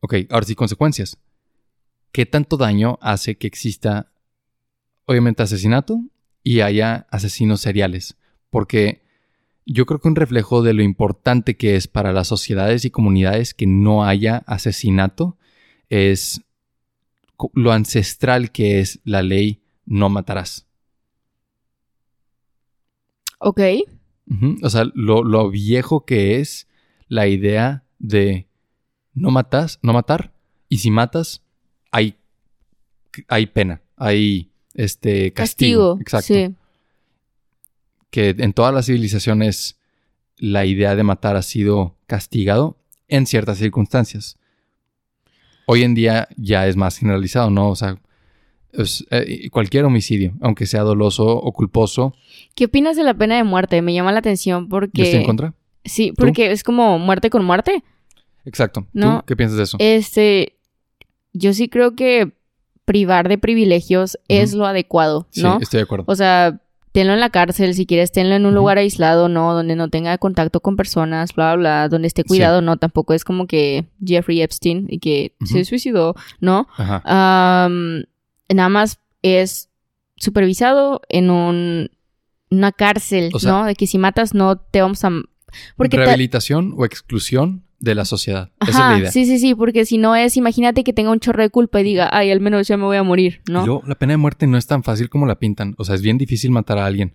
Ok, 0.00 0.14
ahora 0.30 0.44
sí, 0.44 0.56
consecuencias. 0.56 1.16
¿Qué 2.10 2.26
tanto 2.26 2.56
daño 2.56 2.98
hace 3.00 3.36
que 3.36 3.46
exista, 3.46 4.12
obviamente, 5.06 5.44
asesinato 5.44 6.02
y 6.42 6.60
haya 6.60 7.06
asesinos 7.10 7.60
seriales? 7.60 8.16
Porque 8.50 9.02
yo 9.64 9.86
creo 9.86 10.00
que 10.00 10.08
un 10.08 10.16
reflejo 10.16 10.62
de 10.62 10.74
lo 10.74 10.82
importante 10.82 11.56
que 11.56 11.76
es 11.76 11.86
para 11.86 12.12
las 12.12 12.28
sociedades 12.28 12.84
y 12.84 12.90
comunidades 12.90 13.54
que 13.54 13.66
no 13.66 14.04
haya 14.04 14.38
asesinato 14.46 15.38
es 15.88 16.42
lo 17.54 17.72
ancestral 17.72 18.52
que 18.52 18.80
es 18.80 19.00
la 19.04 19.22
ley 19.22 19.62
no 19.86 20.08
matarás. 20.08 20.66
Ok. 23.38 23.60
O 24.62 24.70
sea, 24.70 24.84
lo, 24.94 25.24
lo 25.24 25.50
viejo 25.50 26.04
que 26.04 26.40
es 26.40 26.68
la 27.08 27.26
idea 27.26 27.84
de 27.98 28.46
no 29.14 29.30
matas, 29.30 29.78
no 29.82 29.92
matar, 29.92 30.32
y 30.68 30.78
si 30.78 30.90
matas, 30.90 31.42
hay, 31.90 32.16
hay 33.28 33.46
pena, 33.46 33.82
hay 33.96 34.50
este 34.74 35.32
castigo. 35.32 35.98
Castigo. 35.98 36.00
Exacto. 36.00 36.34
Sí. 36.34 36.54
Que 38.10 38.34
en 38.38 38.52
todas 38.52 38.72
las 38.72 38.86
civilizaciones 38.86 39.78
la 40.36 40.64
idea 40.64 40.96
de 40.96 41.02
matar 41.02 41.36
ha 41.36 41.42
sido 41.42 41.96
castigado 42.06 42.78
en 43.08 43.26
ciertas 43.26 43.58
circunstancias. 43.58 44.38
Hoy 45.72 45.82
en 45.82 45.94
día 45.94 46.28
ya 46.36 46.66
es 46.66 46.76
más 46.76 46.98
generalizado, 46.98 47.50
¿no? 47.50 47.70
O 47.70 47.76
sea, 47.76 47.96
es, 48.72 49.06
eh, 49.10 49.48
cualquier 49.50 49.84
homicidio, 49.84 50.34
aunque 50.40 50.66
sea 50.66 50.82
doloso 50.82 51.26
o 51.26 51.52
culposo, 51.52 52.14
¿Qué 52.54 52.66
opinas 52.66 52.96
de 52.96 53.04
la 53.04 53.14
pena 53.14 53.36
de 53.36 53.44
muerte? 53.44 53.80
Me 53.82 53.94
llama 53.94 54.12
la 54.12 54.18
atención 54.18 54.68
porque... 54.68 54.90
yo 54.94 55.04
estoy 55.04 55.20
en 55.20 55.26
contra. 55.26 55.54
Sí, 55.84 56.12
porque 56.16 56.52
es 56.52 56.62
como 56.62 56.98
muerte 56.98 57.30
con 57.30 57.44
muerte. 57.44 57.82
Exacto. 58.44 58.86
No, 58.92 59.20
¿Tú 59.20 59.26
qué 59.26 59.36
piensas 59.36 59.56
de 59.56 59.64
eso? 59.64 59.76
Este, 59.80 60.58
yo 61.32 61.54
sí 61.54 61.68
creo 61.68 61.96
que 61.96 62.32
privar 62.84 63.28
de 63.28 63.38
privilegios 63.38 64.18
es 64.28 64.54
lo 64.54 64.66
adecuado, 64.66 65.28
sí, 65.30 65.42
¿no? 65.42 65.58
estoy 65.60 65.78
de 65.78 65.84
acuerdo. 65.84 66.04
O 66.08 66.14
sea, 66.14 66.60
tenlo 66.92 67.14
en 67.14 67.20
la 67.20 67.30
cárcel, 67.30 67.74
si 67.74 67.86
quieres, 67.86 68.12
tenlo 68.12 68.34
en 68.34 68.44
un 68.46 68.54
lugar 68.54 68.78
aislado, 68.78 69.28
¿no? 69.28 69.54
Donde 69.54 69.76
no 69.76 69.88
tenga 69.88 70.16
contacto 70.18 70.60
con 70.60 70.76
personas, 70.76 71.34
bla, 71.34 71.54
bla, 71.54 71.56
bla, 71.56 71.88
donde 71.88 72.06
esté 72.08 72.22
cuidado, 72.24 72.60
¿no? 72.60 72.76
Tampoco 72.76 73.14
es 73.14 73.24
como 73.24 73.46
que 73.46 73.86
Jeffrey 74.04 74.42
Epstein 74.42 74.86
y 74.88 74.98
que 74.98 75.34
se 75.44 75.64
suicidó, 75.64 76.14
¿no? 76.40 76.68
Ajá. 76.76 77.02
Am, 77.64 78.04
nada 78.48 78.68
más 78.68 78.98
es 79.22 79.70
supervisado 80.16 81.00
en 81.08 81.30
un, 81.30 81.90
una 82.50 82.72
cárcel, 82.72 83.30
O 83.32 83.38
sea- 83.38 83.50
¿no? 83.52 83.64
De 83.64 83.74
que 83.74 83.86
si 83.86 83.98
matas 83.98 84.34
no 84.34 84.56
te 84.56 84.82
vamos 84.82 85.04
a... 85.04 85.10
Porque 85.76 85.96
ta- 85.96 86.04
Rehabilitación 86.04 86.74
o 86.76 86.84
exclusión 86.84 87.64
de 87.82 87.94
la 87.94 88.04
sociedad. 88.04 88.50
Esa 88.60 88.70
es 88.70 88.76
Ajá, 88.76 88.92
la 88.92 88.98
idea. 89.00 89.10
sí, 89.12 89.26
sí, 89.26 89.38
sí, 89.38 89.54
porque 89.54 89.84
si 89.84 89.98
no 89.98 90.14
es, 90.16 90.36
imagínate 90.36 90.84
que 90.84 90.92
tenga 90.92 91.10
un 91.10 91.20
chorro 91.20 91.42
de 91.42 91.50
culpa 91.50 91.80
y 91.80 91.84
diga, 91.84 92.08
ay, 92.12 92.30
al 92.30 92.40
menos 92.40 92.66
ya 92.68 92.76
me 92.76 92.84
voy 92.84 92.96
a 92.96 93.02
morir, 93.02 93.42
¿no? 93.50 93.62
Y 93.62 93.66
luego, 93.66 93.82
la 93.86 93.96
pena 93.96 94.12
de 94.14 94.16
muerte 94.18 94.46
no 94.46 94.56
es 94.56 94.66
tan 94.66 94.82
fácil 94.84 95.10
como 95.10 95.26
la 95.26 95.38
pintan. 95.38 95.74
O 95.78 95.84
sea, 95.84 95.94
es 95.96 96.00
bien 96.02 96.16
difícil 96.16 96.50
matar 96.52 96.78
a 96.78 96.86
alguien. 96.86 97.14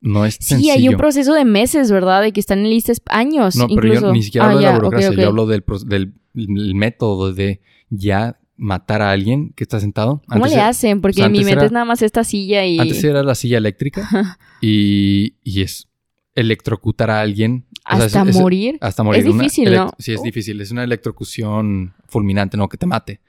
No 0.00 0.24
es 0.26 0.34
sí, 0.34 0.44
sencillo. 0.50 0.72
hay 0.74 0.88
un 0.88 0.96
proceso 0.96 1.32
de 1.34 1.44
meses, 1.44 1.90
¿verdad? 1.90 2.22
De 2.22 2.32
que 2.32 2.40
están 2.40 2.58
en 2.60 2.70
listas 2.70 3.00
años, 3.06 3.56
No, 3.56 3.66
pero 3.68 3.86
incluso. 3.88 4.06
yo 4.08 4.12
ni 4.12 4.22
siquiera 4.22 4.46
Ah, 4.46 4.50
hablo 4.50 4.60
de 4.60 4.66
la 4.66 4.74
burocracia. 4.74 5.10
Yo 5.12 5.28
hablo 5.28 5.46
del, 5.46 5.64
del 5.86 6.12
el 6.36 6.74
método 6.74 7.32
de 7.32 7.60
ya 7.90 8.38
matar 8.56 9.02
a 9.02 9.10
alguien 9.12 9.52
que 9.56 9.62
está 9.64 9.78
sentado. 9.80 10.20
¿Cómo 10.28 10.44
Antes 10.44 10.56
le 10.56 10.60
hacen? 10.62 11.00
Porque 11.00 11.16
o 11.16 11.22
sea, 11.22 11.26
en 11.26 11.32
mi 11.32 11.38
mente 11.38 11.52
era- 11.52 11.66
es 11.66 11.72
nada 11.72 11.84
más 11.84 12.02
esta 12.02 12.22
silla 12.24 12.64
y... 12.66 12.78
Antes 12.78 13.02
era 13.04 13.22
la 13.22 13.34
silla 13.36 13.58
eléctrica 13.58 14.08
y, 14.60 15.34
y 15.44 15.62
es 15.62 15.88
electrocutar 16.34 17.10
a 17.10 17.20
alguien. 17.20 17.64
O 17.90 17.96
sea, 17.96 18.06
Hasta 18.06 18.22
es- 18.22 18.28
es- 18.36 18.36
morir. 18.42 18.78
Hasta 18.80 19.02
morir. 19.02 19.26
Es 19.26 19.32
difícil, 19.32 19.72
¿no? 19.72 19.90
Sí, 19.98 20.12
es 20.12 20.22
difícil. 20.22 20.60
Es 20.60 20.70
una 20.70 20.84
electrocución 20.84 21.94
fulminante, 22.08 22.56
no 22.56 22.68
que 22.68 22.76
te 22.76 22.86
mate. 22.86 23.20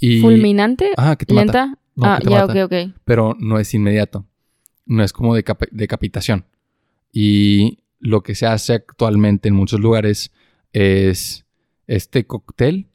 Y, 0.00 0.20
¿Fulminante? 0.20 0.90
Ah, 0.96 1.16
que 1.16 1.24
te 1.26 1.34
mata. 1.34 1.44
¿Lenta? 1.44 1.78
No, 1.94 2.06
ah, 2.06 2.18
que 2.18 2.24
te 2.24 2.30
ya, 2.30 2.46
mata. 2.46 2.64
ok, 2.66 2.72
ok. 2.72 2.94
pero 3.04 3.36
no 3.38 3.58
es 3.58 3.72
inmediato. 3.74 4.26
No 4.84 5.02
es 5.02 5.12
como 5.12 5.36
decap- 5.36 5.68
decapitación. 5.70 6.44
Y 7.12 7.78
lo 7.98 8.22
que 8.22 8.34
se 8.34 8.46
hace 8.46 8.74
actualmente 8.74 9.48
en 9.48 9.54
muchos 9.54 9.80
lugares 9.80 10.32
es 10.72 11.46
este 11.86 12.26
cóctel, 12.26 12.88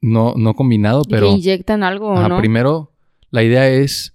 no, 0.00 0.34
no 0.36 0.54
combinado, 0.54 1.02
pero 1.08 1.28
inyectan 1.32 1.82
algo, 1.82 2.12
ajá, 2.12 2.28
¿no? 2.28 2.38
primero 2.38 2.92
la 3.30 3.42
idea 3.42 3.68
es, 3.68 4.14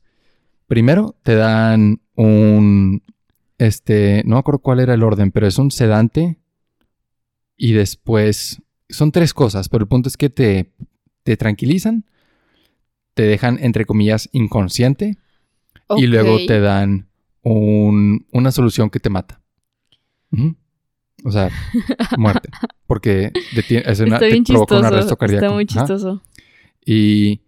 primero 0.67 1.15
te 1.23 1.35
dan 1.35 2.01
un, 2.15 3.01
este, 3.57 4.21
no 4.25 4.35
me 4.35 4.39
acuerdo 4.39 4.59
cuál 4.59 4.79
era 4.81 4.93
el 4.93 5.01
orden, 5.03 5.31
pero 5.31 5.47
es 5.47 5.57
un 5.57 5.71
sedante 5.71 6.37
y 7.57 7.73
después 7.73 8.61
son 8.89 9.11
tres 9.11 9.33
cosas, 9.33 9.67
pero 9.69 9.83
el 9.83 9.87
punto 9.89 10.07
es 10.07 10.15
que 10.17 10.29
te, 10.29 10.71
te 11.23 11.35
tranquilizan, 11.37 12.05
te 13.13 13.23
dejan, 13.23 13.57
entre 13.61 13.85
comillas, 13.85 14.29
inconsciente 14.31 15.17
y 15.97 16.07
luego 16.07 16.37
te 16.47 16.59
dan 16.59 17.07
un- 17.41 18.25
una 18.31 18.51
solución 18.51 18.89
que 18.89 18.99
te 18.99 19.09
mata. 19.09 19.41
O 21.23 21.31
sea, 21.31 21.49
muerte. 22.17 22.49
Porque 22.85 23.31
es 23.85 23.99
una- 23.99 24.19
te 24.19 24.25
provoca 24.53 24.75
un 24.75 24.81
arresto 24.85 25.17
cardíaco. 25.17 25.45
Está 25.45 25.53
muy 25.55 25.65
chistoso. 25.65 26.21
Y 26.85 27.41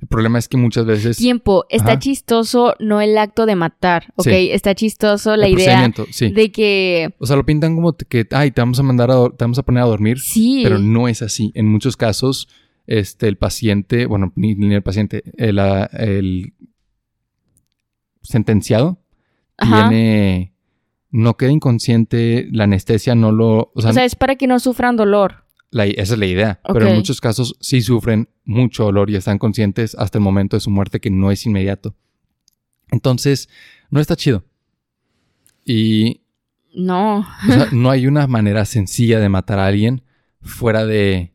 El 0.00 0.08
problema 0.08 0.38
es 0.38 0.48
que 0.48 0.56
muchas 0.56 0.86
veces... 0.86 1.18
Tiempo, 1.18 1.66
está 1.68 1.92
Ajá. 1.92 1.98
chistoso 1.98 2.74
no 2.78 3.00
el 3.02 3.18
acto 3.18 3.44
de 3.44 3.54
matar, 3.54 4.12
¿ok? 4.16 4.28
Sí. 4.28 4.50
Está 4.50 4.74
chistoso 4.74 5.36
la 5.36 5.46
el 5.46 5.52
idea 5.52 5.92
sí. 6.10 6.30
de 6.30 6.50
que... 6.50 7.14
O 7.18 7.26
sea, 7.26 7.36
lo 7.36 7.44
pintan 7.44 7.74
como 7.74 7.92
que, 7.94 8.26
ay, 8.30 8.50
te 8.50 8.62
vamos 8.62 8.80
a 8.80 8.82
mandar 8.82 9.10
a, 9.10 9.28
te 9.28 9.44
vamos 9.44 9.58
a 9.58 9.62
poner 9.62 9.82
a 9.82 9.86
dormir, 9.86 10.18
Sí. 10.18 10.62
pero 10.64 10.78
no 10.78 11.06
es 11.06 11.20
así. 11.20 11.52
En 11.54 11.66
muchos 11.66 11.98
casos, 11.98 12.48
este, 12.86 13.28
el 13.28 13.36
paciente, 13.36 14.06
bueno, 14.06 14.32
ni, 14.36 14.54
ni 14.54 14.74
el 14.74 14.82
paciente, 14.82 15.22
el, 15.36 15.58
ah, 15.58 15.90
el 15.92 16.54
sentenciado 18.22 18.98
Ajá. 19.58 19.88
tiene, 19.88 20.54
no 21.10 21.36
queda 21.36 21.50
inconsciente, 21.50 22.48
la 22.52 22.64
anestesia 22.64 23.14
no 23.14 23.32
lo, 23.32 23.70
o 23.74 23.80
sea, 23.80 23.90
O 23.90 23.94
sea, 23.94 24.04
es 24.04 24.14
para 24.14 24.36
que 24.36 24.46
no 24.46 24.58
sufran 24.60 24.96
dolor. 24.96 25.44
La- 25.70 25.86
esa 25.86 26.14
es 26.14 26.18
la 26.18 26.26
idea, 26.26 26.60
pero 26.72 26.86
en 26.88 26.96
muchos 26.96 27.20
casos 27.20 27.56
sí 27.60 27.80
sufren 27.82 28.28
mucho 28.44 28.84
dolor 28.84 29.10
y 29.10 29.16
están 29.16 29.38
conscientes 29.38 29.94
hasta 29.94 30.18
el 30.18 30.24
momento 30.24 30.56
de 30.56 30.60
su 30.60 30.70
muerte 30.70 31.00
que 31.00 31.10
no 31.10 31.30
es 31.30 31.46
inmediato. 31.46 31.94
Entonces, 32.90 33.48
no 33.90 34.00
está 34.00 34.16
chido. 34.16 34.44
Y 35.64 36.22
No. 36.74 37.18
O 37.20 37.52
sea, 37.52 37.68
no 37.72 37.90
hay 37.90 38.06
una 38.06 38.26
manera 38.26 38.64
sencilla 38.64 39.18
de 39.20 39.28
matar 39.28 39.58
a 39.58 39.66
alguien 39.66 40.02
fuera 40.40 40.86
de 40.86 41.32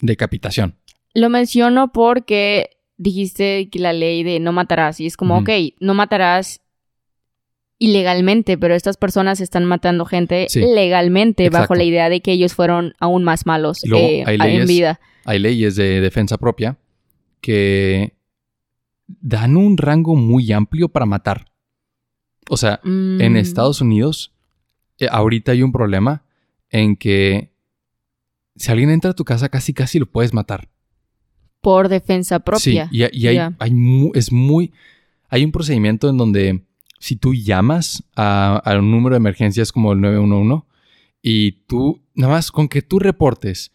decapitación. 0.00 0.76
Lo 1.14 1.28
menciono 1.28 1.92
porque 1.92 2.70
dijiste 2.96 3.68
que 3.70 3.78
la 3.78 3.92
ley 3.92 4.22
de 4.22 4.40
no 4.40 4.52
matarás 4.52 5.00
y 5.00 5.06
es 5.06 5.16
como, 5.16 5.38
ok, 5.38 5.50
no 5.80 5.94
matarás 5.94 6.60
ilegalmente, 7.80 8.56
pero 8.58 8.74
estas 8.74 8.96
personas 8.96 9.40
están 9.40 9.64
matando 9.64 10.04
gente 10.04 10.46
Sí. 10.48 10.60
legalmente 10.60 11.50
bajo 11.50 11.74
la 11.74 11.82
idea 11.82 12.08
de 12.08 12.20
que 12.20 12.30
ellos 12.30 12.54
fueron 12.54 12.94
aún 13.00 13.24
más 13.24 13.46
malos 13.46 13.80
luego 13.84 14.06
eh, 14.06 14.22
hay 14.26 14.34
en 14.36 14.40
leyes- 14.42 14.68
vida. 14.68 15.00
Hay 15.24 15.38
leyes 15.40 15.74
de 15.76 16.00
defensa 16.00 16.38
propia 16.38 16.78
que 17.40 18.14
dan 19.06 19.56
un 19.56 19.76
rango 19.76 20.14
muy 20.14 20.52
amplio 20.52 20.88
para 20.88 21.06
matar. 21.06 21.46
O 22.48 22.56
sea, 22.56 22.80
en 22.84 23.32
Mm, 23.32 23.36
Estados 23.36 23.80
Unidos, 23.80 24.32
eh, 24.98 25.08
ahorita 25.10 25.52
hay 25.52 25.62
un 25.62 25.72
problema 25.72 26.22
en 26.70 26.96
que 26.96 27.50
si 28.56 28.70
alguien 28.70 28.90
entra 28.90 29.10
a 29.12 29.14
tu 29.14 29.24
casa, 29.24 29.48
casi 29.48 29.72
casi 29.72 29.98
lo 29.98 30.06
puedes 30.06 30.34
matar. 30.34 30.68
Por 31.60 31.88
defensa 31.88 32.40
propia. 32.40 32.88
Sí, 32.90 32.96
y, 32.98 33.04
y 33.18 33.26
hay, 33.28 33.34
Ya. 33.36 33.54
hay 33.58 33.70
mu- 33.72 34.12
es 34.14 34.32
muy. 34.32 34.72
Hay 35.28 35.44
un 35.44 35.52
procedimiento 35.52 36.08
en 36.10 36.16
donde 36.18 36.62
si 37.00 37.16
tú 37.16 37.34
llamas 37.34 38.04
a, 38.14 38.62
a 38.64 38.78
un 38.78 38.92
número 38.92 39.14
de 39.14 39.18
emergencias 39.18 39.72
como 39.72 39.92
el 39.92 40.00
911 40.00 40.64
y 41.22 41.52
tú, 41.66 42.00
nada 42.14 42.34
más 42.34 42.52
con 42.52 42.68
que 42.68 42.82
tú 42.82 42.98
reportes, 43.00 43.72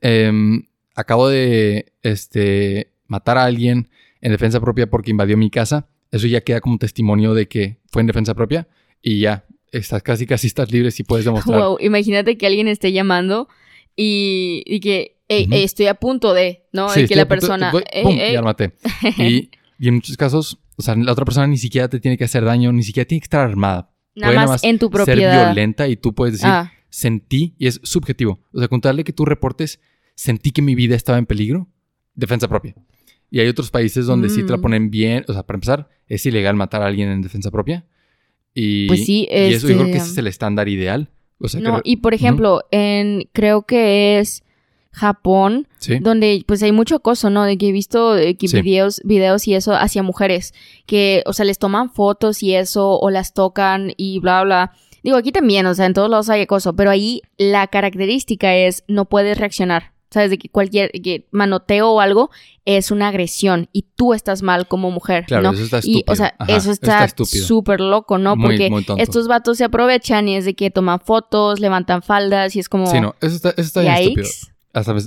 em, 0.00 0.62
acabo 0.94 1.28
de 1.28 1.92
este, 2.02 2.92
matar 3.06 3.38
a 3.38 3.44
alguien 3.44 3.88
en 4.20 4.32
defensa 4.32 4.60
propia 4.60 4.88
porque 4.88 5.10
invadió 5.10 5.36
mi 5.36 5.50
casa, 5.50 5.88
eso 6.10 6.26
ya 6.26 6.40
queda 6.42 6.60
como 6.60 6.78
testimonio 6.78 7.34
de 7.34 7.48
que 7.48 7.78
fue 7.90 8.00
en 8.00 8.06
defensa 8.06 8.34
propia 8.34 8.68
y 9.02 9.20
ya, 9.20 9.44
estás 9.72 10.02
casi 10.02 10.26
casi 10.26 10.46
estás 10.48 10.70
libre 10.72 10.90
si 10.90 11.04
puedes 11.04 11.24
demostrar. 11.24 11.60
Wow, 11.60 11.76
imagínate 11.80 12.36
que 12.36 12.46
alguien 12.46 12.68
esté 12.68 12.92
llamando 12.92 13.48
y, 13.96 14.62
y 14.66 14.80
que 14.80 15.16
"Ey, 15.28 15.44
Ujú. 15.44 15.54
ey, 15.54 15.62
estoy 15.64 15.86
a 15.86 15.94
punto 15.94 16.34
de, 16.34 16.64
¿no? 16.72 16.88
Sí, 16.88 17.02
y 17.02 17.06
que 17.06 17.14
la 17.14 17.26
punto- 17.28 17.40
persona. 17.46 17.70
voy- 17.70 17.84
"Ey, 17.92 18.02
¡pum! 18.02 18.16
ey". 18.18 18.32
Ya 18.32 18.40
lo 18.40 18.46
maté. 18.46 18.72
Y, 19.18 19.50
y 19.78 19.88
en 19.88 19.94
muchos 19.94 20.16
casos, 20.16 20.58
o 20.80 20.82
sea, 20.82 20.96
la 20.96 21.12
otra 21.12 21.24
persona 21.24 21.46
ni 21.46 21.56
siquiera 21.58 21.88
te 21.88 22.00
tiene 22.00 22.16
que 22.18 22.24
hacer 22.24 22.44
daño, 22.44 22.72
ni 22.72 22.82
siquiera 22.82 23.06
tiene 23.06 23.20
que 23.20 23.24
estar 23.26 23.40
armada. 23.48 23.90
Nada 24.16 24.32
Puede 24.34 24.46
más 24.48 24.64
en 24.64 24.78
tu 24.78 24.86
Ser 24.86 25.04
propiedad. 25.04 25.46
violenta 25.46 25.86
y 25.88 25.96
tú 25.96 26.14
puedes 26.14 26.32
decir, 26.34 26.48
Ah, 26.50 26.72
sentí, 26.88 27.54
y 27.58 27.66
es 27.68 27.80
subjetivo. 27.84 28.40
O 28.52 28.58
sea, 28.58 28.68
contarle 28.68 29.04
que 29.04 29.12
tú 29.12 29.24
reportes, 29.24 29.78
sentí 30.16 30.50
que 30.50 30.62
mi 30.62 30.74
vida 30.74 30.96
estaba 30.96 31.18
en 31.18 31.26
peligro, 31.26 31.68
defensa 32.14 32.48
propia. 32.48 32.74
Y 33.30 33.38
hay 33.40 33.46
otros 33.48 33.70
países 33.70 34.06
donde 34.06 34.28
sí 34.28 34.42
te 34.42 34.50
la 34.50 34.56
Mm. 34.56 34.62
ponen 34.62 34.90
bien, 34.90 35.24
o 35.28 35.32
sea, 35.32 35.44
para 35.44 35.56
empezar, 35.56 35.88
es 36.08 36.26
ilegal 36.26 36.56
matar 36.56 36.82
a 36.82 36.86
alguien 36.86 37.08
en 37.10 37.22
defensa 37.22 37.50
propia. 37.52 37.86
Y, 38.52 38.88
Pues 38.88 39.06
sí, 39.06 39.28
y 39.30 39.52
eso 39.54 39.68
yo 39.68 39.74
creo 39.74 39.86
que 39.86 39.92
este, 39.92 40.02
ese 40.02 40.10
es 40.12 40.18
el 40.18 40.26
estándar 40.26 40.68
ideal. 40.68 41.10
O 41.38 41.46
sea, 41.48 41.60
no, 41.60 41.80
y 41.84 41.96
por 41.98 42.12
ejemplo, 42.14 42.62
en 42.72 43.28
creo 43.32 43.62
que 43.62 44.18
es 44.18 44.42
Japón, 44.92 45.68
sí, 45.78 45.98
donde 46.00 46.42
pues 46.46 46.62
hay 46.62 46.72
mucho 46.72 46.96
acoso, 46.96 47.30
¿no? 47.30 47.44
De 47.44 47.56
que 47.56 47.68
he 47.68 47.72
visto 47.72 48.16
eh, 48.16 48.36
que 48.36 48.48
Sí. 48.48 48.60
videos, 48.60 49.00
videos 49.04 49.46
y 49.46 49.54
eso 49.54 49.72
hacia 49.74 50.02
mujeres, 50.02 50.52
que, 50.86 51.22
o 51.26 51.32
sea, 51.32 51.44
les 51.44 51.58
toman 51.58 51.90
fotos 51.90 52.42
y 52.42 52.54
eso, 52.54 52.98
o 52.98 53.10
las 53.10 53.32
tocan 53.32 53.92
y 53.96 54.18
bla, 54.18 54.42
bla. 54.42 54.72
Digo, 55.02 55.16
aquí 55.16 55.32
también, 55.32 55.64
o 55.66 55.74
sea, 55.74 55.86
en 55.86 55.94
todos 55.94 56.10
lados 56.10 56.28
hay 56.28 56.42
acoso, 56.42 56.74
pero 56.74 56.90
ahí 56.90 57.22
la 57.38 57.68
característica 57.68 58.54
es 58.54 58.84
no 58.88 59.04
puedes 59.06 59.38
reaccionar. 59.38 59.92
¿Sabes? 60.12 60.30
De 60.30 60.38
que 60.38 60.48
cualquier 60.48 60.90
que 60.90 61.28
manoteo 61.30 61.92
o 61.92 62.00
algo 62.00 62.30
es 62.64 62.90
una 62.90 63.06
agresión 63.06 63.68
y 63.72 63.84
tú 63.94 64.12
estás 64.12 64.42
mal 64.42 64.66
como 64.66 64.90
mujer, 64.90 65.24
claro, 65.26 65.44
¿no? 65.44 65.52
eso 65.52 65.62
está 65.62 65.78
estúpido. 65.78 66.02
Y, 66.04 66.10
o 66.10 66.16
sea, 66.16 66.34
Ajá, 66.36 66.56
eso 66.56 66.72
está 66.72 67.06
súper 67.24 67.80
loco, 67.80 68.18
¿no? 68.18 68.34
Muy, 68.34 68.48
Porque 68.48 68.70
muy 68.70 68.84
estos 68.98 69.28
vatos 69.28 69.58
se 69.58 69.62
aprovechan 69.62 70.26
y 70.26 70.34
es 70.34 70.44
de 70.44 70.54
que 70.54 70.68
toman 70.72 70.98
fotos, 70.98 71.60
levantan 71.60 72.02
faldas 72.02 72.56
y 72.56 72.58
es 72.58 72.68
como... 72.68 72.88
Sí, 72.88 73.00
no, 73.00 73.14
eso 73.20 73.36
está, 73.36 73.50
eso 73.50 73.60
está 73.60 73.82
bien 73.82 73.94
estúpido. 73.94 74.28
Hasta 74.72 74.94
me, 74.94 75.00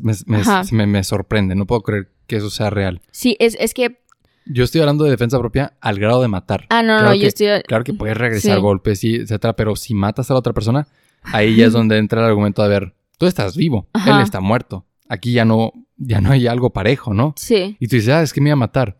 me- 0.71 0.87
me- 0.87 1.03
sorprende. 1.03 1.55
No 1.55 1.65
puedo 1.65 1.81
creer 1.81 2.11
que 2.27 2.37
eso 2.37 2.49
sea 2.49 2.69
real. 2.69 3.01
Sí, 3.11 3.35
es, 3.39 3.55
es 3.59 3.73
que... 3.73 3.99
Yo 4.45 4.65
estoy 4.65 4.81
hablando 4.81 5.05
de 5.05 5.11
defensa 5.11 5.39
propia 5.39 5.73
al 5.79 5.99
grado 5.99 6.21
de 6.21 6.27
matar. 6.27 6.65
Ah, 6.69 6.83
no, 6.83 6.97
Claro 6.97 7.05
no, 7.05 7.11
que- 7.13 7.19
yo 7.19 7.27
estoy... 7.27 7.47
Claro 7.65 7.83
que 7.85 7.93
puedes 7.93 8.17
regresar 8.17 8.55
Sí. 8.57 8.61
golpes 8.61 9.03
y 9.03 9.15
etcétera, 9.15 9.55
pero 9.55 9.75
si 9.77 9.93
matas 9.93 10.29
a 10.29 10.33
la 10.33 10.39
otra 10.39 10.51
persona, 10.53 10.87
ahí 11.23 11.55
ya 11.55 11.67
es 11.67 11.73
donde 11.73 11.97
entra 11.97 12.19
el 12.21 12.27
argumento 12.27 12.61
de 12.61 12.67
ver, 12.69 12.93
tú 13.17 13.25
estás 13.25 13.55
vivo, 13.55 13.87
Ajá. 13.93 14.17
él 14.17 14.21
está 14.21 14.41
muerto. 14.41 14.85
Aquí 15.07 15.31
ya 15.31 15.45
no, 15.45 15.71
ya 15.95 16.19
no 16.19 16.31
hay 16.31 16.47
algo 16.47 16.71
parejo, 16.73 17.13
¿no? 17.13 17.33
Sí. 17.37 17.77
Y 17.79 17.87
tú 17.87 17.95
dices, 17.95 18.09
ah, 18.13 18.21
es 18.21 18.33
que 18.33 18.41
me 18.41 18.49
iba 18.49 18.53
a 18.53 18.57
matar. 18.57 18.99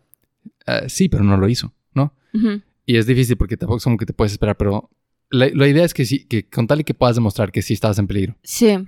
Ah, 0.66 0.82
sí, 0.88 1.10
pero 1.10 1.24
no 1.24 1.36
lo 1.36 1.46
hizo, 1.48 1.74
¿no? 1.92 2.14
Ujú. 2.32 2.62
Y 2.86 2.96
es 2.96 3.06
difícil 3.06 3.36
porque 3.36 3.58
tampoco 3.58 3.76
es 3.78 3.84
como 3.84 3.98
que 3.98 4.06
te 4.06 4.14
puedes 4.14 4.32
esperar, 4.32 4.56
pero 4.56 4.88
la, 5.30 5.48
la 5.52 5.66
idea 5.68 5.84
es 5.84 5.92
que 5.92 6.06
sí, 6.06 6.24
que 6.24 6.48
con 6.48 6.66
tal 6.66 6.80
y 6.80 6.84
que 6.84 6.94
puedas 6.94 7.16
demostrar 7.16 7.52
que 7.52 7.60
sí 7.60 7.74
estabas 7.74 7.98
en 7.98 8.06
peligro. 8.06 8.36
Sí. 8.42 8.78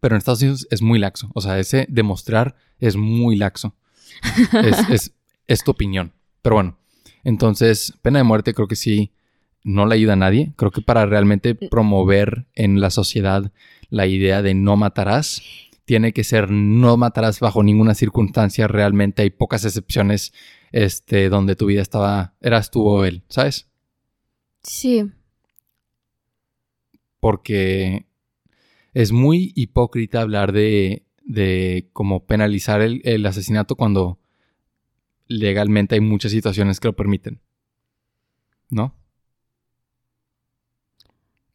Pero 0.00 0.14
en 0.14 0.18
Estados 0.18 0.42
Unidos 0.42 0.66
es 0.70 0.82
muy 0.82 0.98
laxo. 0.98 1.30
O 1.34 1.40
sea, 1.40 1.58
ese 1.58 1.86
demostrar 1.88 2.56
es 2.78 2.96
muy 2.96 3.36
laxo. 3.36 3.74
es, 4.64 4.78
es, 4.90 5.14
es 5.46 5.64
tu 5.64 5.70
opinión. 5.70 6.12
Pero 6.42 6.56
bueno, 6.56 6.78
entonces, 7.24 7.92
pena 8.02 8.18
de 8.18 8.24
muerte 8.24 8.54
creo 8.54 8.68
que 8.68 8.76
sí 8.76 9.12
no 9.64 9.86
le 9.86 9.96
ayuda 9.96 10.12
a 10.12 10.16
nadie. 10.16 10.52
Creo 10.56 10.70
que 10.70 10.80
para 10.80 11.06
realmente 11.06 11.54
promover 11.54 12.46
en 12.54 12.80
la 12.80 12.90
sociedad 12.90 13.52
la 13.90 14.06
idea 14.06 14.42
de 14.42 14.54
no 14.54 14.76
matarás, 14.76 15.42
tiene 15.84 16.12
que 16.12 16.24
ser 16.24 16.50
no 16.50 16.96
matarás 16.96 17.40
bajo 17.40 17.62
ninguna 17.62 17.94
circunstancia. 17.94 18.68
Realmente 18.68 19.22
hay 19.22 19.30
pocas 19.30 19.64
excepciones 19.64 20.32
este, 20.72 21.28
donde 21.28 21.56
tu 21.56 21.66
vida 21.66 21.82
estaba, 21.82 22.34
eras 22.40 22.70
tú 22.70 22.86
o 22.86 23.04
él, 23.04 23.22
¿sabes? 23.28 23.68
Sí. 24.62 25.10
porque 27.20 28.06
es 28.96 29.12
muy 29.12 29.52
hipócrita 29.54 30.22
hablar 30.22 30.52
de, 30.52 31.04
de 31.22 31.90
como 31.92 32.24
penalizar 32.24 32.80
el, 32.80 33.02
el 33.04 33.26
asesinato 33.26 33.76
cuando 33.76 34.18
legalmente 35.26 35.96
hay 35.96 36.00
muchas 36.00 36.32
situaciones 36.32 36.80
que 36.80 36.88
lo 36.88 36.96
permiten. 36.96 37.42
¿No? 38.70 38.94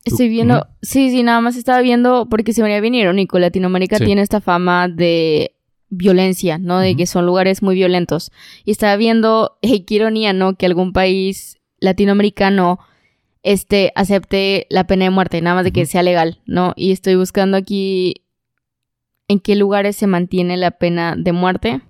Estoy 0.06 0.30
viendo... 0.30 0.68
Sí, 0.84 1.10
sí, 1.10 1.24
nada 1.24 1.42
más 1.42 1.56
estaba 1.56 1.82
viendo 1.82 2.28
porque 2.30 2.54
se 2.54 2.62
me 2.62 2.68
veía 2.70 2.80
bien 2.80 2.94
irónico. 2.94 3.40
Latinoamérica 3.40 3.98
Sí. 3.98 4.06
tiene 4.06 4.22
esta 4.22 4.40
fama 4.40 4.88
de 4.88 5.56
violencia, 5.90 6.60
¿no? 6.60 6.78
De 6.78 6.96
que 6.96 7.08
son 7.08 7.26
lugares 7.26 7.64
muy 7.64 7.74
violentos. 7.74 8.32
Y 8.66 8.70
estaba 8.70 8.96
viendo, 8.98 9.58
hey, 9.64 9.84
qué 9.88 9.96
ironía, 9.96 10.32
¿no? 10.34 10.58
Que 10.58 10.68
algún 10.68 10.94
país 10.94 11.58
latinoamericano 11.80 12.78
este, 13.44 13.92
acepte 13.96 14.68
la 14.70 14.86
pena 14.86 15.06
de 15.06 15.10
muerte, 15.12 15.42
nada 15.42 15.56
más 15.56 15.64
de 15.66 15.72
que 15.72 15.86
sea 15.86 16.04
legal, 16.04 16.40
¿no? 16.46 16.74
Y 16.76 16.92
estoy 16.92 17.16
buscando 17.16 17.58
aquí 17.58 18.16
en 19.28 19.40
qué 19.40 19.56
lugares 19.56 19.96
se 19.96 20.08
mantiene 20.08 20.58
la 20.58 20.72
pena 20.72 21.16
de 21.18 21.32
muerte. 21.32 21.82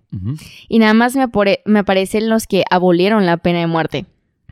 Y 0.68 0.80
nada 0.80 0.93
más 0.93 1.16
me, 1.16 1.26
me 1.66 1.80
aparecen 1.80 2.30
los 2.30 2.45
que 2.45 2.64
abolieron 2.70 3.26
la 3.26 3.38
pena 3.38 3.60
de 3.60 3.68
muerte, 3.68 4.06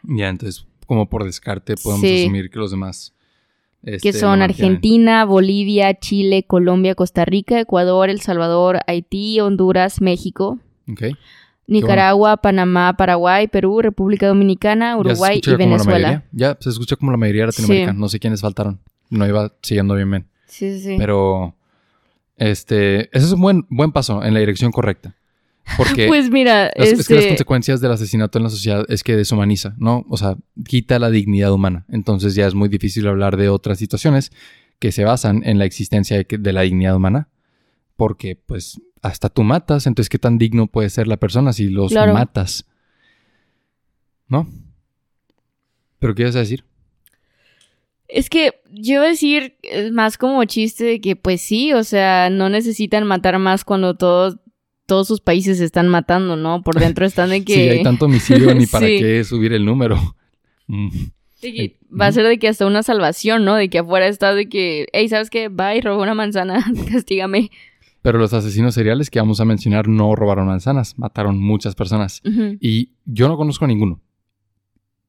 Ya, 0.04 0.30
entonces, 0.30 0.66
como 0.88 1.10
por 1.10 1.26
descarte, 1.26 1.76
podemos 1.76 2.08
Sí. 2.08 2.24
asumir 2.24 2.50
que 2.50 2.60
los 2.60 2.72
demás. 2.72 3.14
que 3.84 3.96
este, 3.96 4.14
son. 4.14 4.42
Argentina, 4.42 5.24
Bolivia, 5.26 5.94
Chile, 6.00 6.44
Colombia, 6.44 6.96
Costa 6.96 7.24
Rica, 7.26 7.60
Ecuador, 7.62 8.10
El 8.10 8.20
Salvador, 8.22 8.80
Haití, 8.88 9.40
Honduras, 9.40 10.02
México, 10.02 10.60
Ok. 10.92 11.04
Nicaragua, 11.70 12.38
Panamá, 12.38 12.94
Paraguay, 12.98 13.48
Perú, 13.48 13.82
República 13.82 14.28
Dominicana, 14.28 14.98
Uruguay 14.98 15.42
y 15.46 15.56
Venezuela. 15.56 16.24
Ya 16.32 16.58
se 16.60 16.70
escucha 16.70 16.96
como 16.96 17.12
la 17.12 17.18
mayoría 17.18 17.44
de 17.44 17.48
Latinoamérica. 17.48 17.92
Sí. 17.92 17.98
No 17.98 18.10
sé 18.10 18.20
quiénes 18.20 18.42
faltaron. 18.42 18.80
No 19.10 19.28
iba 19.28 19.54
siguiendo 19.62 19.96
bien, 19.96 20.10
bien. 20.10 20.28
Sí, 20.48 20.80
sí. 20.80 20.96
Pero, 20.98 21.56
este, 22.38 23.16
ese 23.16 23.26
es 23.28 23.32
un 23.32 23.42
buen, 23.42 23.66
buen 23.70 23.92
paso 23.92 24.24
en 24.24 24.34
la 24.34 24.40
dirección 24.40 24.72
correcta. 24.72 25.16
Porque 25.78 26.08
pues 26.08 26.30
mira, 26.32 26.72
las- 26.76 26.90
es 26.90 27.08
que 27.08 27.14
las 27.16 27.24
este, 27.24 27.30
consecuencias 27.30 27.82
del 27.82 27.92
asesinato 27.92 28.40
en 28.40 28.44
la 28.46 28.50
sociedad 28.50 28.86
es 28.90 29.04
que 29.04 29.16
deshumaniza, 29.16 29.76
¿no? 29.78 30.06
O 30.10 30.18
sea, 30.18 30.36
quita 30.66 30.98
la 31.00 31.10
dignidad 31.10 31.52
humana. 31.52 31.86
Entonces 31.90 32.34
ya 32.36 32.48
es 32.48 32.56
muy 32.56 32.70
difícil 32.70 33.08
hablar 33.08 33.38
de 33.38 33.50
otras 33.50 33.78
situaciones 33.78 34.32
que 34.80 34.92
se 34.92 35.04
basan 35.04 35.44
en 35.46 35.60
la 35.60 35.66
existencia 35.66 36.24
de 36.28 36.54
la 36.54 36.62
dignidad 36.62 36.96
humana. 36.96 37.28
Porque, 37.98 38.38
pues, 38.38 38.80
hasta 39.02 39.30
tú 39.30 39.44
matas, 39.44 39.88
entonces 39.88 40.10
qué 40.10 40.20
tan 40.20 40.38
digno 40.38 40.68
puede 40.68 40.90
ser 40.90 41.08
la 41.08 41.18
persona 41.18 41.54
si 41.54 41.70
los 41.70 41.92
Claro. 41.92 42.14
matas. 42.14 42.66
¿No? 44.28 44.48
¿Pero 46.00 46.16
qué 46.16 46.24
ibas 46.24 46.36
a 46.36 46.40
decir? 46.40 46.64
Es 48.08 48.30
que 48.30 48.54
yo 48.72 48.96
iba 48.96 49.04
a 49.04 49.08
decir 49.10 49.56
es 49.62 49.92
más 49.92 50.18
como 50.18 50.44
chiste 50.46 50.84
de 50.84 51.02
que 51.02 51.16
pues 51.16 51.42
sí, 51.42 51.74
o 51.74 51.84
sea, 51.84 52.30
no 52.30 52.50
necesitan 52.50 53.06
matar 53.06 53.38
más 53.40 53.64
cuando 53.64 53.96
todos 53.96 54.38
todos 54.88 55.08
sus 55.08 55.22
países 55.22 55.60
se 55.60 55.66
están 55.66 55.88
matando, 55.88 56.36
¿no? 56.36 56.64
Por 56.64 56.80
dentro 56.80 57.06
están 57.06 57.30
de 57.30 57.44
que, 57.46 57.54
Si 57.54 57.60
hay 57.70 57.84
tanto 57.84 58.06
homicidio, 58.06 58.54
ni 58.56 58.66
para 58.68 58.88
Sí. 58.88 58.98
qué 59.00 59.24
subir 59.24 59.54
el 59.54 59.66
número. 59.66 59.98
Mm. 60.72 60.90
de 61.42 61.54
que 61.54 61.78
va 62.00 62.06
a 62.06 62.12
ser 62.12 62.28
de 62.28 62.38
que 62.38 62.48
hasta 62.48 62.68
una 62.68 62.84
salvación, 62.84 63.44
¿no? 63.44 63.56
De 63.56 63.72
que 63.72 63.80
afuera 63.80 64.06
está 64.08 64.36
de 64.36 64.48
que, 64.50 64.86
hey, 64.94 65.10
¿sabes 65.10 65.32
qué? 65.32 65.48
Va 65.50 65.74
y 65.76 65.82
roba 65.82 66.04
una 66.04 66.14
manzana, 66.14 66.64
castígame. 66.92 67.50
Pero 68.02 68.18
los 68.18 68.34
asesinos 68.34 68.74
seriales 68.76 69.10
que 69.10 69.20
vamos 69.20 69.40
a 69.42 69.46
mencionar 69.46 69.88
no 69.88 70.16
robaron 70.16 70.48
manzanas, 70.48 70.98
mataron 70.98 71.38
muchas 71.40 71.76
personas. 71.76 72.22
Ujú. 72.26 72.58
Y 72.62 72.94
yo 73.06 73.28
no 73.28 73.36
conozco 73.38 73.66
a 73.66 73.68
ninguno. 73.68 74.00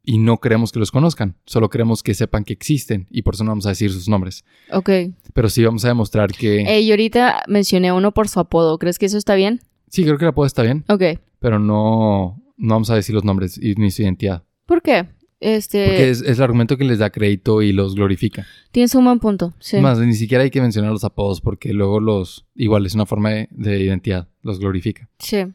Y 0.02 0.18
no 0.18 0.38
queremos 0.38 0.72
que 0.72 0.78
los 0.78 0.90
conozcan, 0.90 1.36
solo 1.44 1.68
queremos 1.68 2.02
que 2.02 2.14
sepan 2.14 2.42
que 2.42 2.54
existen 2.54 3.06
y 3.10 3.20
por 3.22 3.34
eso 3.34 3.44
no 3.44 3.50
vamos 3.50 3.66
a 3.66 3.68
decir 3.68 3.92
sus 3.92 4.08
nombres. 4.08 4.44
Ok. 4.72 4.88
Pero 5.34 5.48
sí 5.50 5.62
vamos 5.62 5.84
a 5.84 5.88
demostrar 5.88 6.32
que... 6.32 6.62
Eh, 6.62 6.80
y 6.80 6.90
ahorita 6.90 7.42
mencioné 7.48 7.88
a 7.88 7.94
uno 7.94 8.10
por 8.12 8.26
su 8.28 8.40
apodo, 8.40 8.78
¿crees 8.78 8.98
que 8.98 9.06
eso 9.06 9.18
está 9.18 9.34
bien? 9.34 9.60
Sí, 9.88 10.02
creo 10.04 10.16
que 10.16 10.24
la 10.24 10.30
apodo 10.30 10.46
está 10.46 10.62
bien, 10.62 10.84
Ok. 10.88 11.02
pero 11.38 11.58
no, 11.58 12.42
no 12.56 12.74
vamos 12.74 12.88
a 12.90 12.94
decir 12.94 13.14
los 13.14 13.24
nombres 13.24 13.58
y 13.62 13.74
ni 13.74 13.90
su 13.90 14.02
identidad. 14.02 14.42
¿Por 14.64 14.80
qué? 14.82 15.06
Este, 15.40 15.86
Porque 15.86 16.10
es, 16.10 16.20
es 16.20 16.36
el 16.36 16.42
argumento 16.44 16.76
que 16.76 16.84
les 16.84 16.98
da 16.98 17.08
crédito 17.10 17.62
y 17.62 17.72
los 17.72 17.94
glorifica. 17.94 18.46
tienes 18.72 18.94
un 18.94 19.06
buen 19.06 19.18
punto, 19.20 19.54
sí. 19.58 19.78
Más, 19.78 19.98
ni 19.98 20.12
siquiera 20.14 20.44
hay 20.44 20.50
que 20.50 20.60
mencionar 20.60 20.92
los 20.92 21.02
apodos 21.04 21.40
porque 21.40 21.72
luego 21.72 21.98
los... 21.98 22.46
Igual 22.54 22.84
es 22.84 22.94
una 22.94 23.06
forma 23.06 23.30
de, 23.30 23.48
de 23.50 23.80
identidad, 23.82 24.28
los 24.42 24.58
glorifica. 24.60 25.08
Sí. 25.18 25.46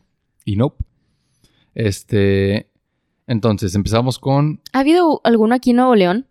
Y 0.44 0.56
nope. 0.56 0.84
Este... 1.74 2.70
Entonces, 3.28 3.74
empezamos 3.74 4.20
con... 4.20 4.62
¿Ha 4.72 4.80
habido 4.82 5.20
alguno 5.24 5.56
aquí 5.56 5.72
en 5.72 5.78
Nuevo 5.78 5.96
León? 5.96 6.28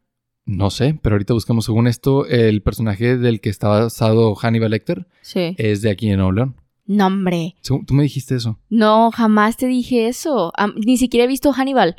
No 0.46 0.70
sé, 0.70 0.96
pero 1.02 1.14
ahorita 1.14 1.34
buscamos 1.34 1.64
según 1.64 1.86
esto, 1.88 2.26
el 2.26 2.62
personaje 2.62 3.16
del 3.16 3.40
que 3.40 3.48
está 3.50 3.68
basado 3.68 4.34
Hannibal 4.36 4.70
Lecter 4.70 5.06
Sí. 5.22 5.54
es 5.58 5.82
de 5.82 5.90
aquí 5.90 6.08
en 6.08 6.16
Nuevo 6.18 6.32
León. 6.32 6.56
No, 6.86 7.06
hombre. 7.06 7.56
Tú 7.62 7.82
me 7.94 8.02
dijiste 8.04 8.36
eso. 8.36 8.58
No, 8.68 9.10
jamás 9.10 9.56
te 9.56 9.66
dije 9.66 10.06
eso. 10.06 10.52
Ni 10.84 10.98
siquiera 10.98 11.24
he 11.24 11.28
visto 11.28 11.52
Hannibal. 11.52 11.96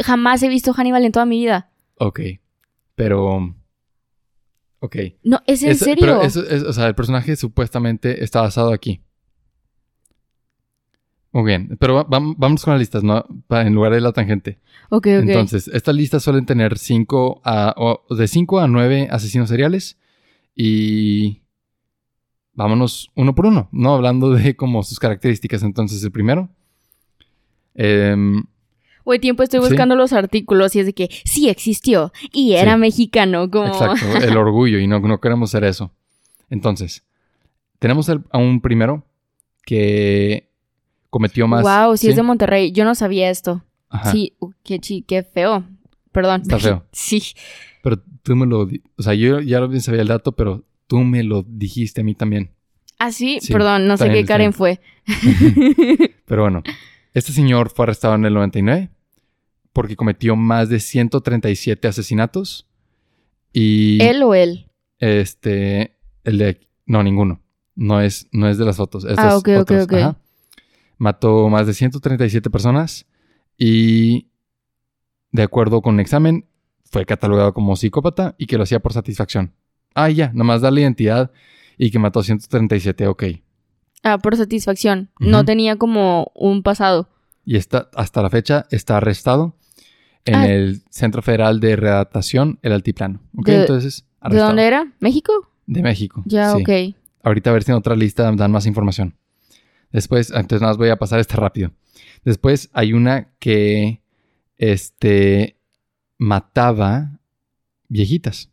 Jamás 0.00 0.42
he 0.42 0.48
visto 0.48 0.72
Hannibal 0.72 1.04
en 1.04 1.12
toda 1.12 1.26
mi 1.26 1.38
vida. 1.38 1.70
Ok. 1.98 2.20
Pero... 2.94 3.54
Ok. 4.80 4.96
No, 5.22 5.40
¿es 5.46 5.62
en 5.62 5.70
Es- 5.70 5.78
serio? 5.78 6.00
Pero 6.04 6.22
eso 6.22 6.44
es- 6.48 6.62
o 6.64 6.72
sea, 6.72 6.86
el 6.86 6.94
personaje 6.94 7.36
supuestamente 7.36 8.22
está 8.24 8.40
basado 8.40 8.72
aquí. 8.72 9.00
Muy 11.34 11.44
bien, 11.44 11.76
pero 11.80 11.94
va- 11.94 12.06
vam- 12.06 12.34
vamos 12.36 12.62
con 12.64 12.74
las 12.74 12.80
listas, 12.80 13.02
¿no? 13.02 13.24
En 13.50 13.74
lugar 13.74 13.92
de 13.94 14.00
la 14.02 14.12
tangente. 14.12 14.58
ok, 14.90 15.06
ok. 15.06 15.06
Entonces, 15.06 15.66
estas 15.68 15.94
listas 15.94 16.22
suelen 16.22 16.44
tener 16.44 16.76
cinco 16.78 17.40
a, 17.44 17.74
o 17.78 18.04
de 18.14 18.28
5 18.28 18.60
a 18.60 18.68
9 18.68 19.08
asesinos 19.10 19.48
seriales. 19.48 19.98
Y 20.54 21.40
vámonos 22.52 23.10
uno 23.14 23.34
por 23.34 23.46
uno, 23.46 23.70
¿no? 23.72 23.94
Hablando 23.94 24.30
de 24.30 24.54
como 24.56 24.82
sus 24.82 24.98
características. 24.98 25.62
Entonces, 25.62 26.04
el 26.04 26.12
primero. 26.12 26.50
em, 27.74 28.44
Güey, 29.04 29.18
tiempo 29.18 29.42
estoy 29.42 29.60
Sí. 29.60 29.66
buscando 29.68 29.94
los 29.96 30.12
artículos 30.12 30.74
y 30.76 30.80
es 30.80 30.86
de 30.86 30.92
que 30.92 31.08
sí 31.24 31.48
existió 31.48 32.12
y 32.32 32.52
era 32.54 32.74
Sí. 32.74 32.78
mexicano, 32.80 33.50
como... 33.50 33.66
Exacto, 33.66 34.06
el 34.22 34.36
orgullo 34.36 34.78
y 34.78 34.86
no, 34.86 35.00
no 35.00 35.20
queremos 35.20 35.50
ser 35.50 35.64
eso. 35.64 35.92
Entonces, 36.50 37.04
tenemos 37.78 38.08
el- 38.08 38.22
a 38.30 38.38
un 38.38 38.60
primero 38.60 39.04
que 39.64 40.48
cometió 41.10 41.46
más... 41.46 41.62
wow, 41.62 41.96
sí, 41.96 42.08
es 42.08 42.12
¿sí? 42.14 42.16
de 42.16 42.22
Monterrey. 42.22 42.72
Yo 42.72 42.84
no 42.84 42.94
sabía 42.94 43.30
esto. 43.30 43.64
Ajá, 43.88 44.12
Sí, 44.12 44.34
uh, 44.40 44.50
qué, 44.64 44.78
chi- 44.78 45.02
qué 45.02 45.22
feo. 45.22 45.64
Perdón. 46.12 46.42
Está 46.42 46.58
feo. 46.58 46.84
sí. 46.92 47.22
Pero 47.82 48.02
tú 48.22 48.36
me 48.36 48.46
lo... 48.46 48.68
O 48.96 49.02
sea, 49.02 49.14
yo 49.14 49.40
ya 49.40 49.60
lo 49.60 49.80
sabía 49.80 50.02
el 50.02 50.08
dato, 50.08 50.32
pero 50.32 50.64
tú 50.86 50.98
me 51.00 51.22
lo 51.22 51.44
dijiste 51.46 52.00
a 52.02 52.04
mí 52.04 52.14
también. 52.14 52.50
Ah, 52.98 53.10
sí, 53.10 53.38
Sí, 53.40 53.52
perdón, 53.52 53.86
no 53.88 53.96
sé 53.96 54.10
qué 54.12 54.24
Karen 54.24 54.52
fue. 54.52 54.80
Pero 56.26 56.42
bueno, 56.42 56.62
este 57.14 57.32
señor 57.32 57.70
fue 57.70 57.84
arrestado 57.84 58.14
en 58.14 58.24
el 58.24 58.34
99 58.34 58.90
porque 59.72 59.96
cometió 59.96 60.36
más 60.36 60.68
de 60.68 60.80
137 60.80 61.88
asesinatos. 61.88 62.68
Y... 63.52 64.02
¿Él 64.02 64.22
o 64.22 64.34
él? 64.34 64.70
Este, 64.98 65.96
el 66.24 66.38
de 66.38 66.60
no 66.86 67.02
ninguno. 67.02 67.40
No 67.74 68.00
es 68.00 68.28
no 68.32 68.48
es 68.48 68.58
de 68.58 68.66
las 68.66 68.76
fotos. 68.76 69.04
Estos 69.04 69.18
Ah, 69.18 69.36
ok, 69.36 69.48
ok, 69.60 69.70
ok. 69.82 69.92
ajá. 69.94 70.18
Mató 70.98 71.48
más 71.48 71.66
de 71.66 71.74
137 71.74 72.50
personas 72.50 73.06
y 73.56 74.28
de 75.30 75.42
acuerdo 75.42 75.80
con 75.80 75.94
un 75.94 76.00
examen 76.00 76.46
fue 76.84 77.06
catalogado 77.06 77.54
como 77.54 77.74
psicópata 77.74 78.34
y 78.38 78.46
que 78.46 78.56
lo 78.56 78.64
hacía 78.64 78.80
por 78.80 78.92
satisfacción. 78.92 79.54
Ah, 79.94 80.10
ya, 80.10 80.30
nomás 80.34 80.60
da 80.60 80.70
la 80.70 80.80
identidad 80.80 81.32
y 81.78 81.90
que 81.90 81.98
mató 81.98 82.22
137, 82.22 83.06
ok. 83.08 83.24
Ah, 84.02 84.18
por 84.18 84.36
satisfacción. 84.36 85.10
No 85.20 85.44
tenía 85.44 85.76
como 85.76 86.32
un 86.34 86.62
pasado. 86.62 87.08
Y 87.44 87.56
está, 87.56 87.88
hasta 87.94 88.22
la 88.22 88.30
fecha 88.30 88.66
está 88.70 88.96
arrestado 88.98 89.54
en 90.24 90.34
Ah. 90.36 90.46
el 90.48 90.82
Centro 90.90 91.22
Federal 91.22 91.60
de 91.60 91.76
Redactación, 91.76 92.58
el 92.62 92.72
Altiplano. 92.72 93.20
¿Ok? 93.36 93.46
De- 93.46 93.60
Entonces, 93.60 94.02
¿De 94.02 94.06
arrestado. 94.20 94.46
dónde 94.48 94.66
era? 94.66 94.92
¿México? 95.00 95.32
De 95.66 95.82
México. 95.82 96.22
Ya, 96.26 96.52
sí. 96.54 96.62
ok. 96.62 96.96
Ahorita 97.24 97.50
a 97.50 97.52
ver 97.52 97.62
si 97.62 97.70
en 97.72 97.76
otra 97.78 97.94
lista 97.96 98.30
dan 98.32 98.50
más 98.50 98.66
información. 98.66 99.14
Después, 99.90 100.30
entonces 100.30 100.60
nada 100.60 100.72
más 100.72 100.78
voy 100.78 100.88
a 100.88 100.96
pasar 100.96 101.20
esta 101.20 101.36
rápido. 101.36 101.70
Después 102.24 102.70
hay 102.72 102.92
una 102.92 103.28
que 103.38 104.00
este 104.56 105.56
mataba 106.18 107.18
viejitas. 107.88 108.50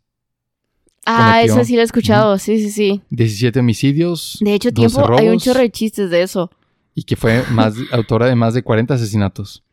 Ah, 1.06 1.42
esa 1.42 1.64
sí 1.64 1.76
la 1.76 1.82
he 1.82 1.84
escuchado. 1.84 2.38
Sí, 2.38 2.60
sí, 2.60 2.70
sí. 2.70 3.02
17 3.10 3.60
homicidios. 3.60 4.38
De 4.40 4.54
hecho, 4.54 4.70
12 4.70 4.94
tiempo, 4.96 5.18
hay 5.18 5.28
un 5.28 5.38
chorro 5.38 5.60
de 5.60 5.70
chistes 5.70 6.10
de 6.10 6.22
eso. 6.22 6.50
Y 6.94 7.04
que 7.04 7.16
fue 7.16 7.42
más, 7.50 7.74
autora 7.92 8.26
de 8.26 8.34
más 8.34 8.54
de 8.54 8.62
40 8.62 8.94
asesinatos. 8.94 9.64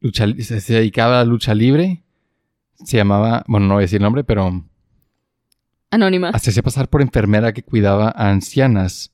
Lucha, 0.00 0.26
se, 0.40 0.60
se 0.60 0.74
dedicaba 0.74 1.20
a 1.20 1.24
la 1.24 1.30
lucha 1.30 1.54
libre. 1.54 2.02
Se 2.84 2.96
llamaba, 2.96 3.44
bueno, 3.46 3.66
no 3.66 3.74
voy 3.74 3.82
a 3.82 3.86
decir 3.86 3.98
el 3.98 4.02
nombre, 4.02 4.24
pero 4.24 4.64
Anónima. 5.90 6.36
se 6.38 6.50
hacía 6.50 6.62
pasar 6.62 6.90
por 6.90 7.00
enfermera 7.00 7.52
que 7.52 7.62
cuidaba 7.62 8.08
a 8.08 8.30
ancianas. 8.30 9.12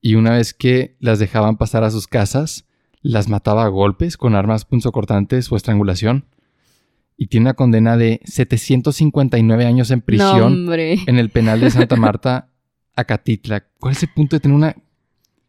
Y 0.00 0.16
una 0.16 0.32
vez 0.32 0.52
que 0.52 0.96
las 0.98 1.18
dejaban 1.18 1.56
pasar 1.56 1.84
a 1.84 1.90
sus 1.90 2.08
casas, 2.08 2.66
las 3.00 3.28
mataba 3.28 3.64
a 3.64 3.68
golpes 3.68 4.16
con 4.16 4.34
armas 4.34 4.64
punzocortantes 4.64 5.50
o 5.52 5.56
estrangulación. 5.56 6.26
Y 7.16 7.28
tiene 7.28 7.44
una 7.44 7.54
condena 7.54 7.96
de 7.96 8.20
759 8.24 9.66
años 9.66 9.90
en 9.90 10.00
prisión 10.00 10.66
en 10.72 11.18
el 11.18 11.30
penal 11.30 11.60
de 11.60 11.70
Santa 11.70 11.96
Marta, 11.96 12.50
Acatitla. 12.96 13.66
¿Cuál 13.78 13.92
es 13.92 14.02
el 14.02 14.10
punto 14.14 14.36
de 14.36 14.40
tener 14.40 14.56
una 14.56 14.76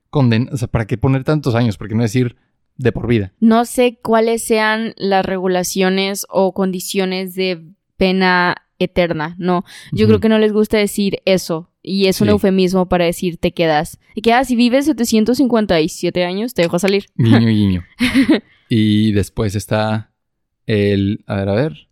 condena? 0.09 0.51
O 0.51 0.57
sea, 0.57 0.67
¿para 0.67 0.85
qué 0.85 0.97
poner 0.97 1.23
tantos 1.23 1.55
años? 1.55 1.77
¿Por 1.77 1.87
qué 1.87 1.95
no 1.95 2.03
decir 2.03 2.35
de 2.77 2.91
por 2.91 3.07
vida? 3.07 3.33
No 3.39 3.65
sé 3.65 3.99
cuáles 4.01 4.43
sean 4.43 4.93
las 4.97 5.25
regulaciones 5.25 6.25
o 6.29 6.53
condiciones 6.53 7.35
de 7.35 7.63
pena 7.97 8.57
eterna. 8.79 9.35
No, 9.37 9.63
yo 9.91 10.07
creo 10.07 10.19
que 10.19 10.29
no 10.29 10.37
les 10.37 10.53
gusta 10.53 10.77
decir 10.77 11.19
eso. 11.25 11.71
Y 11.81 12.07
es 12.07 12.19
un 12.19 12.29
eufemismo 12.29 12.87
para 12.87 13.05
decir 13.05 13.37
te 13.37 13.53
quedas. 13.53 13.99
Y 14.15 14.21
quedas, 14.21 14.47
si 14.47 14.55
vives 14.55 14.85
757 14.85 16.25
años, 16.25 16.53
te 16.53 16.63
dejo 16.63 16.79
salir. 16.79 17.05
Guiño, 17.15 17.39
guiño. 17.47 17.83
y 18.69 19.11
después 19.11 19.55
está 19.55 20.11
el. 20.65 21.23
A 21.27 21.35
ver, 21.35 21.49
a 21.49 21.53
ver. 21.53 21.87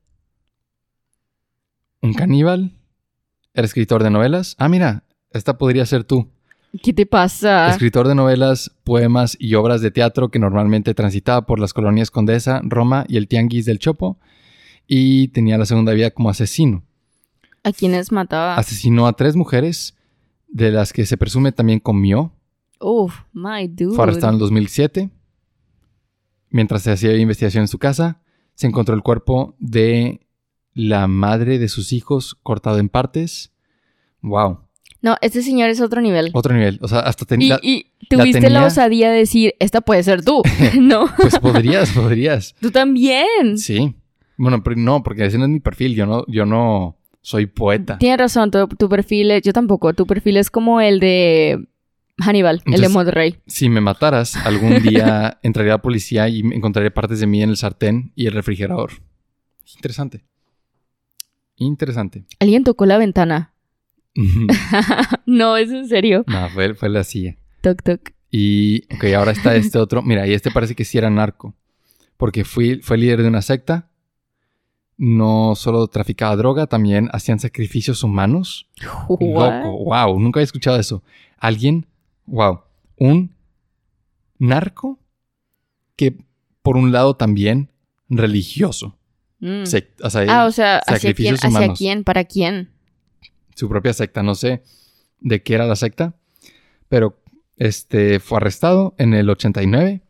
Un 2.01 2.13
caníbal. 2.13 2.71
Era 3.53 3.65
escritor 3.65 4.03
de 4.03 4.09
novelas. 4.09 4.55
Ah, 4.57 4.67
mira, 4.67 5.03
esta 5.31 5.57
podría 5.57 5.85
ser 5.85 6.03
tú. 6.03 6.29
¿Qué 6.81 6.91
te 6.91 7.05
pasa? 7.05 7.69
Escritor 7.69 8.07
de 8.07 8.15
novelas, 8.15 8.71
poemas 8.83 9.37
y 9.39 9.53
obras 9.53 9.81
de 9.81 9.91
teatro 9.91 10.29
que 10.29 10.39
normalmente 10.39 10.95
transitaba 10.95 11.45
por 11.45 11.59
las 11.59 11.71
colonias 11.71 12.09
Condesa, 12.09 12.61
Roma 12.63 13.05
y 13.07 13.17
el 13.17 13.27
Tianguis 13.27 13.65
del 13.65 13.77
Chopo. 13.77 14.17
Y 14.87 15.27
tenía 15.29 15.57
la 15.57 15.65
segunda 15.65 15.93
vida 15.93 16.09
como 16.09 16.29
asesino. 16.29 16.83
¿A 17.63 17.71
quiénes 17.71 18.11
mataba? 18.11 18.55
Asesinó 18.55 19.07
a 19.07 19.13
tres 19.13 19.35
mujeres, 19.35 19.95
de 20.47 20.71
las 20.71 20.93
que 20.93 21.05
se 21.05 21.15
presume 21.15 21.51
también 21.51 21.79
comió. 21.79 22.33
Uf, 22.79 23.21
my 23.33 23.67
dude. 23.67 23.95
Fue 23.95 24.03
arrestado 24.03 24.29
en 24.29 24.35
el 24.35 24.39
2007. 24.39 25.09
Mientras 26.49 26.81
se 26.81 26.91
hacía 26.91 27.15
investigación 27.15 27.61
en 27.61 27.67
su 27.67 27.77
casa, 27.77 28.22
se 28.55 28.67
encontró 28.67 28.95
el 28.95 29.01
cuerpo 29.01 29.55
de 29.59 30.21
la 30.73 31.07
madre 31.07 31.59
de 31.59 31.67
sus 31.69 31.93
hijos 31.93 32.35
cortado 32.43 32.79
en 32.79 32.89
partes. 32.89 33.51
Wow. 34.21 34.59
No, 35.01 35.17
este 35.21 35.41
señor 35.41 35.69
es 35.69 35.81
otro 35.81 36.01
nivel. 36.01 36.29
Otro 36.33 36.53
nivel. 36.55 36.79
O 36.81 36.87
sea, 36.87 36.99
hasta 36.99 37.25
Y, 37.25 37.27
tenía... 37.27 37.59
y 37.61 37.87
tuviste 38.09 38.39
la 38.41 38.47
tenía- 38.47 38.65
osadía 38.65 39.11
de 39.11 39.17
decir, 39.19 39.53
esta 39.59 39.81
puede 39.81 40.01
ser 40.03 40.23
tú. 40.23 40.41
no, 40.79 41.07
Pues 41.17 41.37
podrías, 41.39 41.91
podrías. 41.91 42.55
tú 42.61 42.71
también. 42.71 43.57
Sí. 43.57 43.95
Bueno, 44.37 44.63
pero 44.63 44.77
no, 44.77 45.03
porque 45.03 45.25
ese 45.25 45.37
no 45.37 45.43
es 45.43 45.49
mi 45.51 45.59
perfil. 45.59 45.93
Yo 45.95 46.05
no, 46.05 46.25
yo 46.27 46.45
no 46.45 46.97
soy 47.21 47.45
poeta. 47.47 47.97
Tienes 47.97 48.17
razón, 48.19 48.49
tu, 48.49 48.65
tu 48.67 48.87
perfil 48.89 49.31
es, 49.31 49.41
yo 49.43 49.51
tampoco, 49.53 49.93
tu 49.93 50.05
perfil 50.07 50.37
es 50.37 50.49
como 50.49 50.79
el 50.81 50.99
de 50.99 51.67
Hannibal, 52.17 52.57
el 52.57 52.63
de 52.63 52.69
Entonces- 52.75 52.93
Monterrey. 52.93 53.35
Si 53.47 53.69
me 53.69 53.81
mataras, 53.81 54.35
algún 54.35 54.81
día 54.83 55.39
entraría 55.43 55.73
a 55.73 55.77
la 55.77 55.81
policía 55.81 56.29
y 56.29 56.43
me 56.43 56.55
encontraría 56.55 56.93
partes 56.93 57.19
de 57.19 57.27
mí 57.27 57.41
en 57.41 57.49
el 57.49 57.57
sartén 57.57 58.11
y 58.15 58.27
el 58.27 58.33
refrigerador. 58.33 58.91
Interesante. 59.75 60.23
Interesante. 61.55 62.25
Alguien 62.39 62.63
tocó 62.63 62.85
la 62.85 62.97
ventana. 62.97 63.53
no, 65.25 65.57
es 65.57 65.71
en 65.71 65.87
serio. 65.87 66.23
no, 66.27 66.49
fue, 66.49 66.73
fue 66.75 66.89
la 66.89 67.03
silla. 67.03 67.35
Toc, 67.61 67.81
toc. 67.81 68.11
Y, 68.29 68.83
ok, 68.95 69.05
ahora 69.15 69.31
está 69.31 69.55
este 69.55 69.77
otro. 69.79 70.01
Mira, 70.01 70.27
y 70.27 70.33
este 70.33 70.51
parece 70.51 70.75
que 70.75 70.85
sí 70.85 70.97
era 70.97 71.09
narco. 71.09 71.55
Porque 72.17 72.43
fui, 72.43 72.77
fue 72.81 72.97
líder 72.97 73.21
de 73.21 73.27
una 73.27 73.41
secta. 73.41 73.89
No 74.97 75.53
solo 75.55 75.87
traficaba 75.87 76.35
droga, 76.35 76.67
también 76.67 77.09
hacían 77.13 77.39
sacrificios 77.39 78.03
humanos. 78.03 78.67
What? 79.07 79.63
Loco, 79.63 79.83
wow, 79.85 80.19
nunca 80.19 80.39
había 80.39 80.45
escuchado 80.45 80.79
eso. 80.79 81.03
Alguien, 81.37 81.87
wow, 82.25 82.61
un 82.97 83.35
narco 84.39 84.99
que 85.95 86.17
por 86.61 86.77
un 86.77 86.91
lado 86.91 87.15
también 87.15 87.69
religioso. 88.09 88.97
Mm. 89.39 89.63
Sect- 89.63 90.01
o 90.03 90.09
sea, 90.09 90.25
Ah, 90.29 90.45
o 90.45 90.51
sea, 90.51 90.77
¿hacia 90.79 91.13
quién? 91.13 91.35
sacrificios 91.37 91.43
¿Hacia 91.43 91.73
quién? 91.73 92.03
¿Para 92.03 92.23
quién? 92.25 92.69
su 93.55 93.69
propia 93.69 93.93
secta, 93.93 94.23
no 94.23 94.33
sé 94.35 94.63
de 95.19 95.43
qué 95.43 95.53
era 95.55 95.65
la 95.67 95.75
secta, 95.75 96.15
pero 96.89 97.21
este 97.57 98.19
fue 98.19 98.37
arrestado 98.37 98.95
en 98.97 99.13
el 99.13 99.29
89 99.29 100.01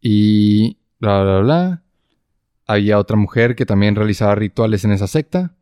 y 0.00 0.76
bla 1.00 1.22
bla 1.22 1.38
bla. 1.40 1.82
Había 2.66 2.98
otra 2.98 3.16
mujer 3.16 3.56
que 3.56 3.64
también 3.64 3.94
realizaba 3.96 4.34
rituales 4.34 4.84
en 4.84 4.92
esa 4.92 5.06
secta. 5.06 5.54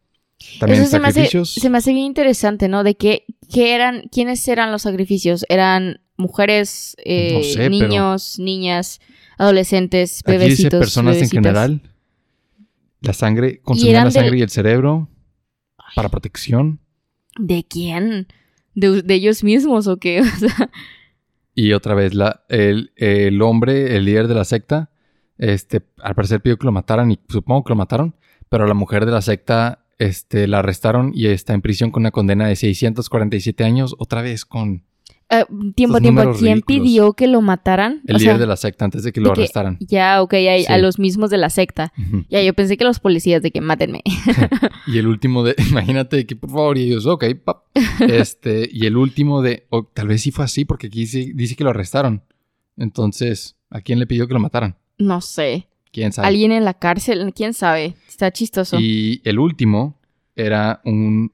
También 0.59 0.83
Eso 0.83 0.91
se 0.91 0.99
me, 1.01 1.09
hace, 1.09 1.21
sacrificios. 1.27 1.55
se 1.55 1.71
me 1.71 1.79
hace 1.79 1.93
bien 1.93 2.07
interesante, 2.07 2.69
¿no? 2.69 2.83
De 2.83 2.97
qué, 2.97 3.25
qué 3.53 3.75
eran, 3.75 4.09
quiénes 4.13 4.47
eran 4.49 4.71
los 4.73 4.83
sacrificios. 4.83 5.45
¿Eran 5.49 6.01
mujeres, 6.17 6.97
eh, 7.05 7.35
No 7.35 7.43
sé, 7.43 7.57
pero- 7.57 7.71
niños, 7.71 8.39
niñas, 8.39 9.01
adolescentes, 9.39 10.21
Aquí 10.25 10.33
bebecitos? 10.33 10.59
dice 10.73 10.79
personas 10.79 11.15
en 11.15 11.21
bebecitas? 11.21 11.45
general. 11.45 11.83
La 13.01 13.13
sangre, 13.13 13.61
consumían 13.61 14.05
la 14.07 14.11
sangre 14.11 14.31
del- 14.31 14.39
y 14.41 14.43
el 14.43 14.51
cerebro 14.51 15.09
para 15.95 16.09
protección. 16.09 16.81
¿De 17.39 17.65
quién? 17.69 18.27
¿De, 18.75 19.03
de 19.03 19.15
ellos 19.15 19.45
mismos 19.45 19.87
o 19.87 19.99
qué? 19.99 20.21
O 20.23 20.25
sea, 20.39 20.71
Y 21.55 21.73
otra 21.73 21.95
vez, 21.95 22.15
la, 22.15 22.45
el, 22.49 22.93
el 22.97 23.41
hombre, 23.43 23.97
el 23.97 24.05
líder 24.05 24.29
de 24.29 24.35
la 24.35 24.45
secta, 24.45 24.91
este, 25.39 25.83
al 26.03 26.15
parecer 26.15 26.41
pidió 26.41 26.59
que 26.59 26.67
lo 26.67 26.73
mataran 26.73 27.11
y 27.13 27.19
supongo 27.29 27.65
que 27.65 27.71
lo 27.71 27.77
mataron, 27.77 28.15
pero 28.49 28.67
la 28.67 28.75
mujer 28.75 29.05
de 29.07 29.13
la 29.13 29.23
secta 29.23 29.86
este, 29.99 30.47
la 30.47 30.59
arrestaron 30.61 31.13
y 31.15 31.27
está 31.27 31.55
en 31.55 31.63
prisión 31.63 31.91
con 31.91 32.03
una 32.03 32.11
condena 32.11 32.47
de 32.49 32.57
647 32.57 33.65
años, 33.65 33.95
otra 33.99 34.23
vez 34.23 34.45
con 34.45 34.85
eh, 35.29 35.45
tiempo, 35.75 36.01
tiempo. 36.01 36.23
¿Quién 36.39 36.57
ridículos. 36.59 36.65
pidió 36.83 37.13
que 37.15 37.27
lo 37.27 37.41
mataran? 37.41 38.01
el 38.07 38.17
O 38.17 38.19
líder 38.19 38.33
sea, 38.35 38.39
de 38.39 38.47
la 38.47 38.57
secta 38.57 38.85
antes 38.85 39.03
de 39.03 39.13
que 39.13 39.21
lo 39.21 39.33
que- 39.33 39.41
arrestaran. 39.41 39.77
Ya, 39.81 40.23
ok, 40.23 40.35
ya, 40.35 40.57
Sí. 40.59 40.67
a 40.69 40.79
los 40.79 40.99
mismos 41.01 41.31
de 41.31 41.39
la 41.39 41.51
secta. 41.51 41.93
Ya, 42.29 42.43
yo 42.43 42.55
pensé 42.55 42.77
que 42.77 42.85
los 42.85 43.01
policías 43.01 43.43
de 43.43 43.51
que 43.51 43.61
mátenme. 43.61 44.03
Y 44.87 44.99
el 44.99 45.09
último 45.09 45.43
de, 45.43 45.57
imagínate 45.71 46.27
que 46.27 46.37
por 46.37 46.51
favor, 46.51 46.79
y 46.79 46.85
ellos, 46.85 47.07
ok, 47.07 47.25
pap. 47.45 47.65
Este, 48.01 48.69
y 48.73 48.87
el 48.87 48.97
último 48.97 49.43
de, 49.43 49.67
tal 49.95 50.07
vez 50.09 50.23
sí 50.23 50.31
fue 50.31 50.45
así, 50.45 50.65
porque 50.65 50.87
aquí 50.87 51.01
dice, 51.01 51.33
dice 51.35 51.57
que 51.57 51.65
lo 51.65 51.71
arrestaron. 51.71 52.23
Entonces, 52.77 53.57
¿a 53.71 53.81
quién 53.81 53.99
le 53.99 54.07
pidió 54.07 54.29
que 54.29 54.35
lo 54.35 54.41
mataran? 54.41 54.77
No 54.99 55.21
sé. 55.21 55.69
¿Quién 55.97 56.13
sabe? 56.13 56.29
¿Alguien 56.29 56.53
en 56.53 56.67
la 56.67 56.75
cárcel? 56.75 57.33
¿Quién 57.35 57.55
sabe? 57.55 57.95
Está 58.07 58.31
chistoso. 58.31 58.77
Y 58.79 59.23
el 59.25 59.39
último 59.39 59.99
era 60.35 60.83
un 60.85 61.33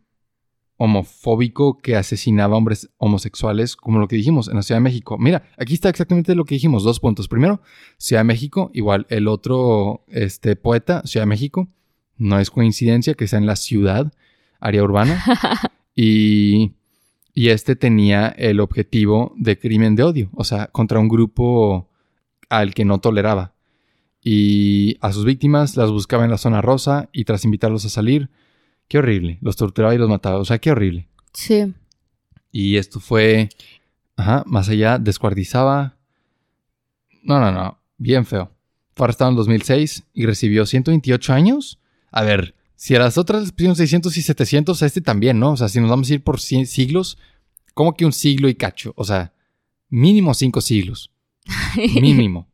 homofóbico 0.76 1.78
que 1.78 1.96
asesinaba 1.96 2.56
hombres 2.56 2.88
homosexuales, 2.98 3.74
como 3.74 3.98
lo 3.98 4.06
que 4.06 4.14
dijimos 4.14 4.46
en 4.46 4.54
la 4.54 4.62
Ciudad 4.62 4.76
de 4.76 4.84
México. 4.84 5.18
Mira, 5.18 5.42
aquí 5.58 5.74
está 5.74 5.88
exactamente 5.88 6.36
lo 6.36 6.44
que 6.44 6.54
dijimos, 6.54 6.84
dos 6.84 7.00
puntos. 7.00 7.26
Primero, 7.26 7.60
Ciudad 7.98 8.20
de 8.20 8.24
México, 8.24 8.70
igual 8.72 9.04
el 9.10 9.26
otro 9.26 10.04
este, 10.06 10.54
poeta, 10.54 11.02
Ciudad 11.06 11.22
de 11.22 11.30
México, 11.30 11.68
no 12.16 12.38
es 12.38 12.52
coincidencia 12.52 13.14
que 13.14 13.26
sea 13.26 13.40
en 13.40 13.46
la 13.46 13.56
ciudad, 13.56 14.12
área 14.60 14.84
urbana, 14.84 15.24
y, 15.96 16.74
y 17.34 17.48
este 17.48 17.74
tenía 17.74 18.28
el 18.28 18.60
objetivo 18.60 19.34
de 19.36 19.58
crimen 19.58 19.96
de 19.96 20.04
odio, 20.04 20.30
o 20.34 20.44
sea, 20.44 20.68
contra 20.68 21.00
un 21.00 21.08
grupo 21.08 21.90
al 22.48 22.74
que 22.74 22.84
no 22.84 23.00
toleraba. 23.00 23.54
Y 24.24 24.98
a 25.00 25.12
sus 25.12 25.24
víctimas 25.24 25.76
las 25.76 25.90
buscaba 25.90 26.24
en 26.24 26.30
la 26.30 26.38
zona 26.38 26.62
rosa 26.62 27.08
y 27.12 27.24
tras 27.24 27.44
invitarlos 27.44 27.84
a 27.84 27.88
salir, 27.88 28.30
qué 28.88 28.98
horrible, 28.98 29.38
los 29.40 29.56
torturaba 29.56 29.94
y 29.94 29.98
los 29.98 30.08
mataba, 30.08 30.38
o 30.38 30.44
sea, 30.44 30.58
qué 30.58 30.70
horrible. 30.70 31.08
Sí. 31.32 31.74
Y 32.52 32.76
esto 32.76 33.00
fue, 33.00 33.48
ajá, 34.16 34.44
más 34.46 34.68
allá, 34.68 34.98
descuartizaba. 34.98 35.96
No, 37.22 37.40
no, 37.40 37.50
no, 37.50 37.78
bien 37.96 38.24
feo. 38.24 38.52
Fue 38.94 39.06
arrestado 39.06 39.30
en 39.30 39.36
2006 39.36 40.04
y 40.12 40.26
recibió 40.26 40.66
128 40.66 41.32
años. 41.32 41.80
A 42.10 42.22
ver, 42.22 42.54
si 42.76 42.94
a 42.94 42.98
las 42.98 43.16
otras 43.16 43.42
les 43.42 43.52
pusieron 43.52 43.74
600 43.74 44.16
y 44.16 44.22
700, 44.22 44.82
a 44.82 44.86
este 44.86 45.00
también, 45.00 45.38
¿no? 45.40 45.52
O 45.52 45.56
sea, 45.56 45.68
si 45.68 45.80
nos 45.80 45.88
vamos 45.88 46.10
a 46.10 46.14
ir 46.14 46.22
por 46.22 46.40
100 46.40 46.66
siglos, 46.66 47.16
¿cómo 47.74 47.94
que 47.94 48.04
un 48.04 48.12
siglo 48.12 48.48
y 48.48 48.54
cacho? 48.54 48.92
O 48.96 49.04
sea, 49.04 49.32
mínimo 49.88 50.34
5 50.34 50.60
siglos. 50.60 51.10
Mínimo. 51.76 52.48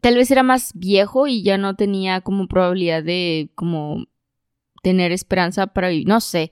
Tal 0.00 0.16
vez 0.16 0.30
era 0.30 0.42
más 0.42 0.72
viejo 0.74 1.26
y 1.26 1.42
ya 1.42 1.58
no 1.58 1.74
tenía 1.74 2.20
como 2.20 2.48
probabilidad 2.48 3.02
de 3.02 3.50
como 3.54 4.06
tener 4.82 5.12
esperanza 5.12 5.68
para 5.68 5.88
vivir. 5.88 6.08
No 6.08 6.20
sé. 6.20 6.50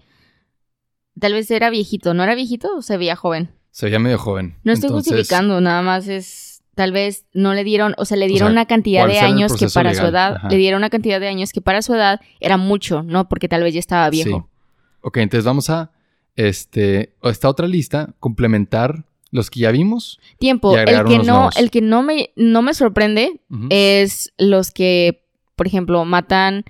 Tal 1.18 1.32
vez 1.32 1.50
era 1.50 1.70
viejito. 1.70 2.14
¿No 2.14 2.22
era 2.22 2.34
viejito 2.34 2.76
o 2.76 2.82
se 2.82 2.96
veía 2.96 3.16
joven? 3.16 3.50
Se 3.70 3.86
veía 3.86 3.98
medio 3.98 4.18
joven. 4.18 4.56
No 4.64 4.72
estoy 4.72 4.88
Entonces, 4.88 5.12
justificando, 5.12 5.60
nada 5.60 5.82
más 5.82 6.08
es. 6.08 6.62
Tal 6.74 6.92
vez 6.92 7.26
no 7.32 7.54
le 7.54 7.64
dieron, 7.64 7.94
o 7.98 8.04
sea, 8.04 8.16
le 8.16 8.28
dieron 8.28 8.48
sea, 8.48 8.52
una 8.52 8.66
cantidad 8.66 9.00
¿cuál 9.00 9.10
de 9.10 9.18
años 9.18 9.56
que 9.56 9.66
para 9.68 9.94
su 9.94 10.06
edad, 10.06 10.36
Ajá. 10.36 10.48
le 10.48 10.56
dieron 10.58 10.78
una 10.78 10.90
cantidad 10.90 11.18
de 11.18 11.26
años 11.26 11.50
que 11.52 11.60
para 11.60 11.82
su 11.82 11.92
edad 11.92 12.20
era 12.38 12.56
mucho, 12.56 13.02
¿no? 13.02 13.28
Porque 13.28 13.48
tal 13.48 13.64
vez 13.64 13.74
ya 13.74 13.80
estaba 13.80 14.08
viejo. 14.10 14.48
Sí. 14.48 14.58
Ok, 15.00 15.16
entonces 15.16 15.44
vamos 15.44 15.70
a 15.70 15.90
este, 16.36 17.16
esta 17.24 17.48
otra 17.48 17.66
lista, 17.66 18.14
complementar 18.20 19.07
los 19.30 19.50
que 19.50 19.60
ya 19.60 19.70
vimos. 19.70 20.18
Tiempo, 20.38 20.74
Y 20.74 20.78
el 20.78 21.04
que 21.04 21.18
no, 21.18 21.24
nuevos. 21.24 21.56
el 21.56 21.70
que 21.70 21.80
no 21.80 22.02
me, 22.02 22.30
no 22.36 22.62
me 22.62 22.74
sorprende 22.74 23.40
es 23.70 24.32
los 24.38 24.70
que, 24.70 25.24
por 25.56 25.66
ejemplo, 25.66 26.04
matan 26.04 26.64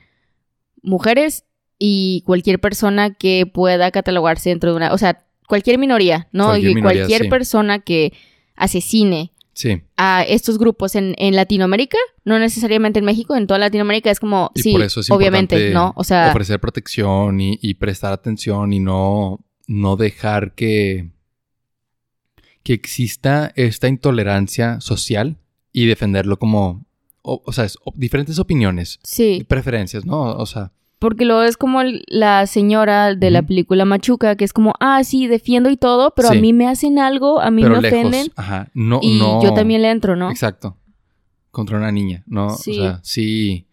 mujeres 0.83 1.45
y 1.79 2.23
cualquier 2.27 2.61
persona 2.61 3.15
que 3.15 3.47
pueda 3.47 3.91
catalogarse 3.91 4.51
dentro 4.51 4.71
de 4.71 4.77
una, 4.77 4.93
o 4.93 4.99
sea, 4.99 5.25
cualquier 5.47 5.79
minoría, 5.79 6.29
¿no? 6.33 6.47
Cualquier 6.47 6.71
Y 6.73 6.75
minoría, 6.75 6.99
cualquier 7.01 7.23
sí. 7.23 7.29
persona 7.29 7.79
que 7.81 8.13
asesine 8.57 9.33
Sí, 9.55 9.83
a 9.97 10.23
estos 10.23 10.57
grupos 10.57 10.95
en, 10.95 11.17
en 11.19 11.35
Latinoamérica, 11.35 11.99
no 12.25 12.39
necesariamente 12.39 13.01
en 13.01 13.05
México, 13.05 13.35
en 13.35 13.49
toda 13.49 13.59
Latinoamérica 13.59 14.09
es 14.09 14.21
como, 14.21 14.53
y 14.55 14.63
sí, 14.63 14.71
por 14.73 14.83
eso 14.83 15.01
es 15.01 15.11
obviamente, 15.11 15.71
¿no? 15.71 15.93
O 15.97 16.05
sea, 16.05 16.31
ofrecer 16.31 16.61
protección 16.61 17.41
y, 17.41 17.59
y 17.61 17.75
prestar 17.75 18.13
atención 18.13 18.73
y 18.73 18.79
no, 18.79 19.45
no 19.67 19.97
dejar 19.97 20.55
que, 20.55 21.09
que 22.63 22.73
exista 22.75 23.53
esta 23.57 23.89
intolerancia 23.89 24.81
social 24.81 25.39
y 25.73 25.87
defenderlo 25.87 26.39
como, 26.39 26.85
o, 27.23 27.43
o 27.45 27.53
sea, 27.53 27.65
es- 27.65 27.79
o- 27.85 27.93
diferentes 27.97 28.39
opiniones 28.39 28.99
y 29.03 29.07
sí, 29.07 29.47
preferencias, 29.49 30.05
¿no? 30.05 30.21
O 30.37 30.47
sea, 30.47 30.73
porque 30.99 31.25
luego 31.25 31.43
es 31.43 31.57
como 31.57 31.81
la 32.09 32.47
señora 32.49 33.15
de 33.15 33.31
la 33.31 33.43
película 33.43 33.85
Machuca, 33.85 34.35
que 34.37 34.45
es 34.45 34.53
como, 34.53 34.75
ah, 34.81 35.05
sí, 35.05 35.29
defiendo 35.29 35.71
y 35.71 35.77
todo, 35.77 36.13
pero 36.17 36.29
Sí. 36.31 36.39
a 36.39 36.41
mí 36.41 36.53
me 36.53 36.67
hacen 36.67 36.99
algo, 36.99 37.41
a 37.41 37.51
mí 37.53 37.63
pero 37.63 37.77
me 37.77 37.83
lejos. 37.83 37.99
ofenden 38.01 38.33
Ajá, 38.35 38.69
no, 38.75 38.99
y 39.03 39.19
no. 39.19 39.41
yo 39.43 39.55
también 39.55 39.83
le 39.83 39.91
entro, 39.91 40.17
¿no? 40.17 40.29
Exacto. 40.31 40.77
Contra 41.53 41.79
una 41.79 41.93
niña, 41.93 42.25
¿no? 42.27 42.51
Sí. 42.51 42.73
O 42.73 42.83
sea, 42.83 43.01
sí. 43.05 43.67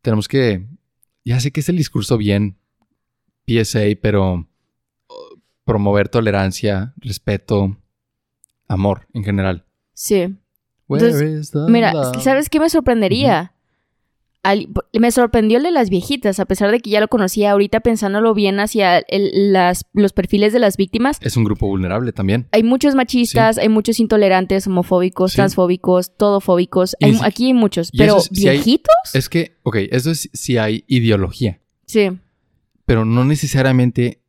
Tenemos 0.00 0.28
que. 0.28 0.64
Ya 1.24 1.40
sé 1.40 1.50
que 1.50 1.60
es 1.60 1.68
el 1.68 1.76
discurso 1.76 2.16
bien 2.18 2.56
PSA, 3.46 3.80
pero 4.00 4.46
promover 5.64 6.08
tolerancia, 6.08 6.92
respeto, 6.98 7.76
amor 8.68 9.06
en 9.14 9.24
general. 9.24 9.64
Sí. 9.92 10.34
Entonces, 10.88 11.52
Mira, 11.68 11.92
love? 11.92 12.22
¿sabes 12.22 12.48
qué 12.48 12.60
me 12.60 12.68
sorprendería? 12.68 13.52
Al- 14.42 14.68
me 14.92 15.10
sorprendió 15.10 15.56
el 15.56 15.64
de 15.64 15.70
las 15.70 15.88
viejitas, 15.88 16.38
a 16.38 16.44
pesar 16.44 16.70
de 16.70 16.80
que 16.80 16.90
ya 16.90 17.00
lo 17.00 17.08
conocía 17.08 17.52
ahorita 17.52 17.80
pensándolo 17.80 18.34
bien 18.34 18.60
hacia 18.60 18.98
el- 18.98 19.54
las, 19.54 19.86
los 19.94 20.12
perfiles 20.12 20.52
de 20.52 20.58
las 20.58 20.76
víctimas. 20.76 21.16
Es 21.22 21.38
un 21.38 21.44
grupo 21.44 21.66
vulnerable 21.66 22.12
también. 22.12 22.46
Hay 22.52 22.62
muchos 22.62 22.94
machistas, 22.94 23.56
hay 23.56 23.70
muchos 23.70 23.98
intolerantes, 24.00 24.66
homofóbicos, 24.66 25.32
Sí. 25.32 25.36
transfóbicos, 25.36 26.14
todofóbicos. 26.18 26.94
Hay- 27.00 27.18
aquí 27.22 27.46
hay 27.46 27.54
muchos, 27.54 27.90
pero 27.96 28.20
si 28.20 28.46
hay- 28.48 28.56
viejitos. 28.58 28.92
Es 29.14 29.30
que, 29.30 29.56
ok, 29.62 29.76
eso 29.90 30.10
es 30.10 30.28
si 30.34 30.58
hay 30.58 30.84
ideología, 30.88 31.60
Sí, 31.86 32.10
pero 32.84 33.06
no 33.06 33.24
necesariamente 33.24 34.20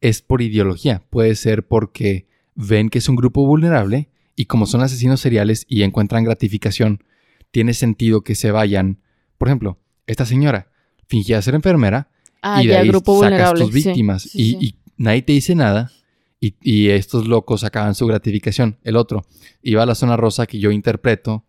es 0.00 0.22
por 0.22 0.40
ideología. 0.40 1.02
Puede 1.10 1.34
ser 1.34 1.66
porque 1.66 2.28
ven 2.54 2.88
que 2.88 2.98
es 2.98 3.08
un 3.08 3.16
grupo 3.16 3.46
vulnerable 3.46 4.08
y 4.36 4.46
como 4.46 4.66
son 4.66 4.82
asesinos 4.82 5.20
seriales 5.20 5.64
y 5.68 5.82
encuentran 5.82 6.24
gratificación, 6.24 7.04
tiene 7.50 7.74
sentido 7.74 8.22
que 8.22 8.34
se 8.34 8.50
vayan. 8.50 9.00
Por 9.38 9.48
ejemplo, 9.48 9.78
esta 10.06 10.26
señora 10.26 10.70
fingía 11.06 11.40
ser 11.42 11.54
enfermera 11.54 12.08
ah, 12.42 12.62
y 12.62 12.66
de 12.66 12.74
ya, 12.74 12.80
ahí 12.80 12.88
grupo 12.88 13.20
sacas 13.20 13.54
tus 13.54 13.72
sí, 13.72 13.72
víctimas 13.72 14.22
sí, 14.22 14.30
y, 14.40 14.50
sí. 14.50 14.58
y 14.60 14.78
nadie 14.96 15.22
te 15.22 15.32
dice 15.32 15.54
nada 15.54 15.92
y, 16.40 16.56
y 16.60 16.88
estos 16.88 17.26
locos 17.26 17.60
sacaban 17.60 17.94
su 17.94 18.06
gratificación. 18.06 18.78
El 18.82 18.96
otro 18.96 19.24
iba 19.62 19.82
a 19.82 19.86
la 19.86 19.94
zona 19.94 20.16
rosa 20.16 20.46
que 20.46 20.58
yo 20.58 20.70
interpreto 20.70 21.44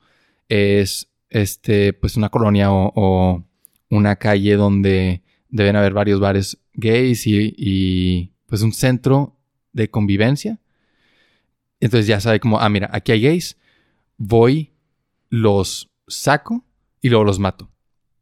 es 0.48 1.10
este, 1.30 1.94
pues 1.94 2.18
una 2.18 2.30
colonia 2.30 2.72
o, 2.72 2.92
o 2.96 3.44
una 3.90 4.16
calle 4.16 4.56
donde 4.56 5.24
deben 5.50 5.76
haber 5.76 5.94
varios 5.94 6.20
bares 6.20 6.58
gays 6.74 7.28
y, 7.28 7.54
y, 7.58 8.34
pues 8.46 8.62
un 8.62 8.74
centro 8.74 9.38
de 9.74 9.90
convivencia. 9.90 10.60
Entonces 11.80 12.08
ya 12.08 12.20
sabe 12.20 12.40
como, 12.40 12.60
ah, 12.60 12.70
mira, 12.70 12.90
aquí 12.94 13.12
hay 13.12 13.22
gays, 13.22 13.58
voy, 14.18 14.74
los 15.30 15.90
saco 16.08 16.66
y 17.02 17.10
luego 17.10 17.24
los 17.26 17.40
mato. 17.40 17.70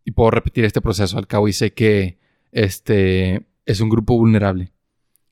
Y 0.05 0.11
puedo 0.11 0.31
repetir 0.31 0.65
este 0.65 0.81
proceso 0.81 1.17
al 1.17 1.27
cabo 1.27 1.47
y 1.47 1.53
sé 1.53 1.73
que 1.73 2.19
este 2.51 3.45
es 3.65 3.79
un 3.79 3.89
grupo 3.89 4.17
vulnerable. 4.17 4.71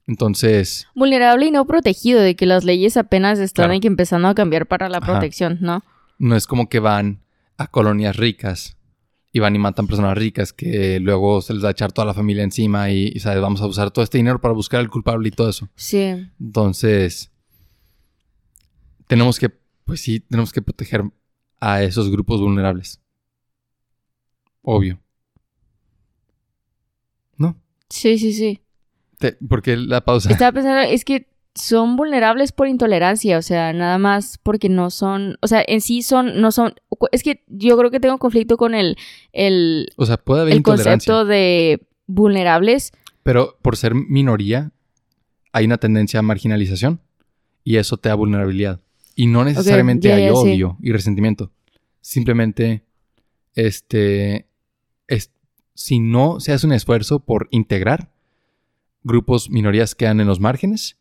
Entonces, 0.08 0.88
Vulnerable 0.96 1.46
y 1.46 1.52
no 1.52 1.66
protegido, 1.66 2.22
de 2.22 2.36
que 2.36 2.46
las 2.46 2.64
leyes 2.64 2.98
apenas 2.98 3.40
están 3.40 3.66
Claro. 3.66 3.78
aquí 3.78 3.88
empezando 3.88 4.28
a 4.28 4.36
cambiar 4.36 4.66
para 4.68 4.90
la 4.90 4.98
Ajá. 4.98 5.14
protección, 5.14 5.58
¿no? 5.62 5.84
no 6.18 6.36
es 6.36 6.46
como 6.48 6.70
que 6.70 6.80
van 6.80 7.24
a 7.58 7.68
colonias 7.68 8.16
ricas 8.16 8.78
y 9.32 9.40
van 9.40 9.56
y 9.56 9.60
matan 9.60 9.88
personas 9.88 10.16
ricas 10.18 10.54
que 10.54 11.00
luego 11.00 11.42
se 11.42 11.54
les 11.54 11.64
va 11.64 11.70
a 11.70 11.72
echar 11.72 11.92
toda 11.92 12.06
la 12.06 12.14
familia 12.14 12.44
encima 12.44 12.90
y, 12.92 13.12
y, 13.16 13.20
¿sabes? 13.20 13.42
Vamos 13.42 13.62
a 13.62 13.68
usar 13.68 13.90
todo 13.92 14.04
este 14.04 14.18
dinero 14.18 14.40
para 14.42 14.54
buscar 14.54 14.80
al 14.82 14.90
culpable 14.90 15.28
y 15.30 15.32
todo 15.32 15.50
eso. 15.50 15.70
Sí. 15.76 16.28
Entonces, 16.40 17.32
tenemos 19.12 19.40
que, 19.40 19.50
pues 19.84 20.00
sí, 20.00 20.22
tenemos 20.22 20.54
que 20.54 20.62
proteger 20.62 21.04
a 21.60 21.84
esos 21.84 22.10
grupos 22.10 22.40
vulnerables. 22.40 23.02
Obvio. 24.62 25.02
¿No? 27.36 27.62
Sí, 27.90 28.18
sí, 28.18 28.32
sí. 28.32 28.62
Te- 29.18 29.34
porque 29.50 29.76
la 29.76 30.00
pausa. 30.06 30.32
Estaba 30.32 30.54
pensando, 30.54 30.80
es 30.90 31.04
que 31.04 31.28
son 31.56 31.98
vulnerables 31.98 32.54
por 32.54 32.70
intolerancia, 32.70 33.38
o 33.38 33.42
sea, 33.42 33.74
nada 33.74 33.98
más 33.98 34.38
porque 34.38 34.70
no 34.70 34.90
son, 34.90 35.38
o 35.42 35.48
sea, 35.48 35.62
en 35.68 35.82
sí 35.82 36.04
son, 36.04 36.40
no 36.40 36.54
son, 36.54 36.74
es 37.12 37.22
que 37.22 37.44
yo 37.48 37.78
creo 37.78 37.92
que 37.92 38.00
tengo 38.00 38.18
conflicto 38.18 38.56
con 38.56 38.74
el, 38.74 38.96
el, 39.34 39.90
O 39.98 40.06
sea, 40.06 40.16
puede 40.16 40.44
haber 40.44 40.54
el 40.54 40.64
concepto 40.64 41.26
de 41.26 41.86
vulnerables. 42.08 42.94
Pero 43.24 43.58
por 43.62 43.76
ser 43.76 43.94
minoría, 43.94 44.72
hay 45.52 45.66
una 45.66 45.80
tendencia 45.80 46.22
a 46.22 46.24
marginalización 46.24 47.02
y 47.66 47.76
eso 47.76 47.98
te 47.98 48.08
da 48.08 48.16
vulnerabilidad. 48.16 48.80
Y 49.16 49.28
no 49.28 49.44
necesariamente 49.44 50.12
hay 50.14 50.30
odio 50.30 50.78
y 50.82 50.92
resentimiento. 50.92 51.52
Simplemente, 52.02 52.84
este, 53.56 54.48
es, 55.08 55.32
si 55.74 56.00
no 56.00 56.40
se 56.40 56.54
hace 56.54 56.66
un 56.66 56.74
esfuerzo 56.74 57.20
por 57.20 57.48
integrar, 57.52 58.12
grupos, 59.04 59.50
minorías 59.50 59.96
quedan 59.96 60.20
en 60.22 60.28
los 60.28 60.40
márgenes 60.40 60.98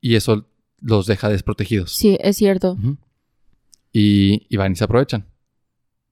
y 0.00 0.16
eso 0.16 0.48
los 0.80 1.06
deja 1.06 1.28
desprotegidos. 1.28 1.92
Sí, 1.94 2.18
es 2.20 2.36
cierto. 2.36 2.76
Y, 3.92 4.46
y 4.48 4.56
van 4.56 4.72
y 4.72 4.76
se 4.76 4.84
aprovechan. 4.84 5.26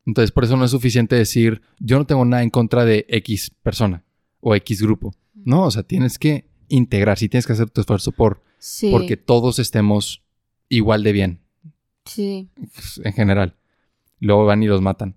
Entonces, 0.07 0.33
por 0.33 0.45
eso 0.45 0.57
no 0.57 0.65
es 0.65 0.71
suficiente 0.71 1.17
decir, 1.17 1.63
yo 1.79 1.99
no 1.99 2.07
tengo 2.07 2.25
nada 2.25 2.43
en 2.43 2.51
contra 2.51 2.85
de 2.85 3.07
X 3.09 3.51
persona 3.63 4.05
o 4.41 4.55
X 4.55 4.83
grupo. 4.83 5.15
No, 5.35 5.65
o 5.65 5.71
sea, 5.71 5.83
tienes 5.83 6.19
que 6.19 6.49
integrar, 6.69 7.19
sí 7.19 7.29
tienes 7.29 7.47
que 7.47 7.53
hacer 7.53 7.71
tu 7.71 7.81
esfuerzo 7.81 8.13
por 8.13 8.43
Sí. 8.59 8.91
porque 8.91 9.17
todos 9.17 9.59
estemos 9.59 10.23
igual 10.71 11.03
de 11.03 11.13
bien, 11.13 11.41
Sí. 12.07 12.49
pues, 12.75 13.01
en 13.05 13.13
general. 13.13 13.57
Luego 14.21 14.47
van 14.47 14.63
y 14.63 14.67
los 14.67 14.81
matan. 14.81 15.17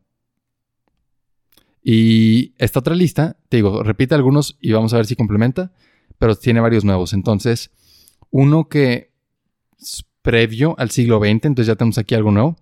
Y 1.84 2.54
esta 2.58 2.80
otra 2.80 2.96
lista, 2.96 3.38
te 3.50 3.58
digo, 3.58 3.84
repite 3.84 4.16
algunos 4.16 4.58
y 4.62 4.72
vamos 4.72 4.94
a 4.94 4.98
ver 4.98 5.06
si 5.06 5.16
complementa, 5.16 5.74
pero 6.18 6.36
tiene 6.36 6.62
varios 6.62 6.86
nuevos. 6.86 7.14
Entonces, 7.14 7.72
uno 8.32 8.70
que 8.70 9.12
es 9.80 10.06
previo 10.22 10.76
al 10.80 10.92
siglo 10.92 11.20
XX, 11.20 11.28
entonces 11.46 11.68
ya 11.68 11.76
tenemos 11.76 11.98
aquí 11.98 12.16
algo 12.16 12.32
nuevo. 12.32 12.56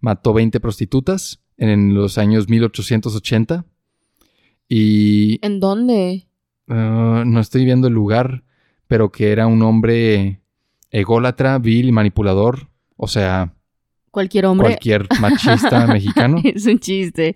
Mató 0.00 0.34
20 0.34 0.60
prostitutas 0.60 1.40
en 1.56 1.94
los 1.94 2.18
años 2.18 2.48
1880. 2.48 3.64
Y 4.68 5.38
¿En 5.44 5.58
dónde? 5.60 6.26
Ah, 6.68 7.24
no 7.26 7.40
estoy 7.40 7.64
viendo 7.64 7.88
el 7.88 7.94
lugar, 7.94 8.44
pero 8.86 9.10
que 9.10 9.32
era 9.32 9.46
un 9.46 9.62
hombre 9.62 10.41
ególatra, 10.92 11.58
vil 11.58 11.88
y 11.88 11.92
manipulador. 11.92 12.68
O 12.96 13.08
sea, 13.08 13.54
Cualquier 14.12 14.46
hombre. 14.46 14.68
cualquier 14.68 15.08
machista 15.20 15.86
mexicano. 15.92 16.40
es 16.44 16.66
un 16.66 16.78
chiste. 16.78 17.34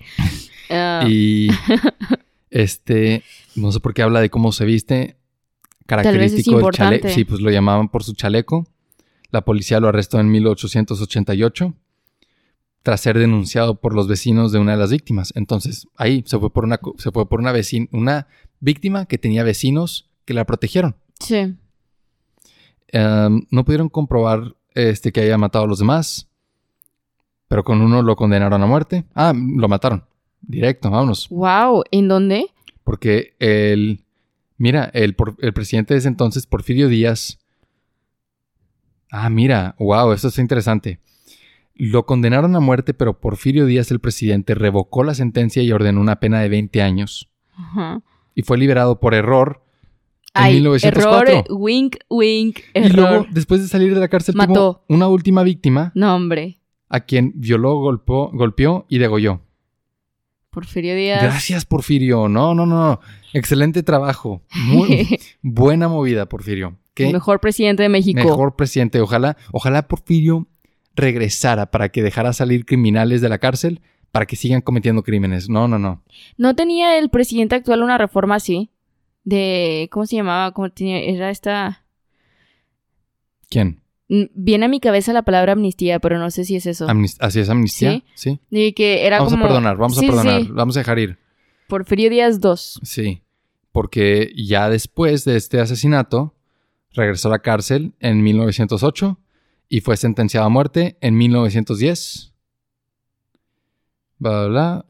Ah, 0.70 1.04
Y 1.08 1.48
este, 2.50 3.22
no 3.54 3.72
sé 3.72 3.80
por 3.80 3.94
qué 3.94 4.02
habla 4.02 4.20
de 4.20 4.30
cómo 4.30 4.52
se 4.52 4.64
viste. 4.64 5.16
Característico 5.86 6.58
del 6.60 6.70
chaleco. 6.72 7.08
Sí, 7.08 7.24
pues 7.24 7.40
lo 7.40 7.50
llamaban 7.50 7.88
por 7.88 8.02
su 8.04 8.12
chaleco. 8.14 8.66
La 9.30 9.42
policía 9.44 9.80
lo 9.80 9.88
arrestó 9.88 10.20
en 10.20 10.30
1888 10.30 11.74
tras 12.82 13.00
ser 13.00 13.18
denunciado 13.18 13.80
por 13.80 13.94
los 13.94 14.06
vecinos 14.06 14.52
de 14.52 14.58
una 14.60 14.72
de 14.72 14.78
las 14.78 14.90
víctimas. 14.92 15.32
Entonces, 15.36 15.88
ahí 15.96 16.22
se 16.26 16.38
fue 16.38 16.52
por 16.52 16.64
una, 16.64 16.78
se 16.98 17.10
fue 17.10 17.28
por 17.28 17.40
una 17.40 17.50
vecina, 17.50 17.88
una 17.90 18.28
víctima 18.60 19.06
que 19.06 19.18
tenía 19.18 19.42
vecinos 19.42 20.08
que 20.24 20.34
la 20.34 20.44
protegieron. 20.44 20.96
sí. 21.20 21.54
Em, 22.88 23.46
no 23.50 23.64
pudieron 23.64 23.88
comprobar 23.88 24.54
este, 24.74 25.12
que 25.12 25.20
haya 25.20 25.38
matado 25.38 25.64
a 25.64 25.68
los 25.68 25.78
demás, 25.78 26.28
pero 27.48 27.64
con 27.64 27.80
uno 27.80 28.02
lo 28.02 28.16
condenaron 28.16 28.62
a 28.62 28.66
muerte. 28.66 29.04
Ah, 29.14 29.32
lo 29.34 29.68
mataron. 29.68 30.04
Directo, 30.40 30.90
vámonos. 30.90 31.28
Wow. 31.30 31.84
¿En 31.90 32.08
dónde? 32.08 32.46
Porque 32.84 33.34
el. 33.38 34.04
Mira, 34.58 34.90
el, 34.94 35.14
presidente 35.14 35.94
de 35.94 35.98
ese 35.98 36.08
entonces, 36.08 36.46
Porfirio 36.46 36.88
Díaz. 36.88 37.38
Ah, 39.10 39.28
mira, 39.28 39.76
wow, 39.78 40.12
esto 40.12 40.28
está 40.28 40.40
interesante. 40.40 40.98
Lo 41.74 42.06
condenaron 42.06 42.56
a 42.56 42.60
muerte, 42.60 42.94
pero 42.94 43.20
Porfirio 43.20 43.66
Díaz, 43.66 43.90
el 43.90 44.00
presidente, 44.00 44.54
revocó 44.54 45.04
la 45.04 45.14
sentencia 45.14 45.62
y 45.62 45.72
ordenó 45.72 46.00
una 46.00 46.20
pena 46.20 46.40
de 46.40 46.48
20 46.48 46.80
años. 46.80 47.30
Y 48.34 48.42
fue 48.42 48.56
liberado 48.56 48.98
por 48.98 49.14
error 49.14 49.65
en 50.36 50.44
Ay, 50.44 50.54
1904. 50.54 51.28
error, 51.32 51.44
wink, 51.50 51.96
wink, 52.10 52.58
Y 52.74 52.78
error. 52.78 53.10
luego, 53.10 53.26
después 53.30 53.60
de 53.62 53.68
salir 53.68 53.94
de 53.94 54.00
la 54.00 54.08
cárcel, 54.08 54.34
tuvo 54.34 54.46
Mató. 54.46 54.84
una 54.88 55.08
última 55.08 55.42
víctima 55.42 55.92
No, 55.94 56.14
hombre. 56.14 56.58
a 56.88 57.00
quien 57.00 57.32
violó, 57.36 57.76
golpeó, 57.80 58.30
golpeó 58.32 58.86
y 58.88 58.98
degolló. 58.98 59.40
Porfirio 60.50 60.94
Díaz. 60.96 61.22
Gracias, 61.22 61.66
Porfirio. 61.66 62.28
No, 62.28 62.54
no, 62.54 62.64
no. 62.64 63.00
Excelente 63.34 63.82
trabajo. 63.82 64.42
Muy 64.66 65.18
buena 65.42 65.88
movida, 65.88 66.26
Porfirio. 66.26 66.76
Qué 66.94 67.08
El 67.08 67.12
mejor 67.12 67.40
presidente 67.40 67.82
de 67.82 67.90
México. 67.90 68.18
mejor 68.24 68.56
presidente. 68.56 69.00
Ojalá, 69.02 69.36
ojalá 69.52 69.86
Porfirio 69.86 70.46
regresara 70.94 71.70
para 71.70 71.90
que 71.90 72.02
dejara 72.02 72.32
salir 72.32 72.64
criminales 72.64 73.20
de 73.20 73.28
la 73.28 73.36
cárcel 73.38 73.82
para 74.12 74.24
que 74.24 74.36
sigan 74.36 74.62
cometiendo 74.62 75.02
crímenes. 75.02 75.50
No, 75.50 75.68
no, 75.68 75.78
no. 75.78 76.02
¿No 76.38 76.56
tenía 76.56 76.98
el 76.98 77.10
presidente 77.10 77.54
actual 77.54 77.82
una 77.82 77.98
reforma 77.98 78.36
así? 78.36 78.70
De. 79.26 79.88
¿Cómo 79.92 80.06
se 80.06 80.16
llamaba? 80.16 80.52
¿Cómo 80.52 80.70
tenía? 80.70 81.00
Era 81.00 81.30
esta. 81.30 81.84
¿Quién? 83.50 83.82
Mm, 84.08 84.22
Viene 84.34 84.64
a 84.66 84.68
mi 84.68 84.78
cabeza 84.80 85.12
la 85.12 85.22
palabra 85.22 85.52
amnistía, 85.52 85.98
pero 85.98 86.18
no 86.18 86.30
sé 86.30 86.44
si 86.44 86.56
es 86.56 86.64
eso. 86.66 86.86
¿Así 87.18 87.40
es 87.40 87.50
amnistía? 87.50 88.02
Sí. 88.14 88.38
Sí. 88.50 88.72
Que 88.72 89.04
era 89.06 89.18
Vamos 89.18 89.32
como. 89.32 89.44
a 89.44 89.48
perdonar, 89.48 89.76
vamos 89.76 89.96
Sí, 89.98 90.06
a 90.06 90.08
perdonar. 90.08 90.42
sí. 90.42 90.48
Vamos 90.52 90.76
a 90.76 90.80
dejar 90.80 90.98
ir. 91.00 91.18
Porfirio 91.68 92.08
Díaz 92.08 92.40
2. 92.40 92.80
Sí. 92.84 93.22
Porque 93.72 94.32
ya 94.36 94.70
después 94.70 95.24
de 95.24 95.36
este 95.36 95.58
asesinato, 95.60 96.34
regresó 96.92 97.28
a 97.28 97.32
la 97.32 97.40
cárcel 97.40 97.92
en 98.00 98.22
1908 98.22 99.18
y 99.68 99.80
fue 99.80 99.96
sentenciado 99.96 100.46
a 100.46 100.50
muerte 100.50 100.96
en 101.00 101.16
1910. 101.18 102.32
Bla, 104.18 104.30
bla, 104.30 104.48
bla. 104.48 104.86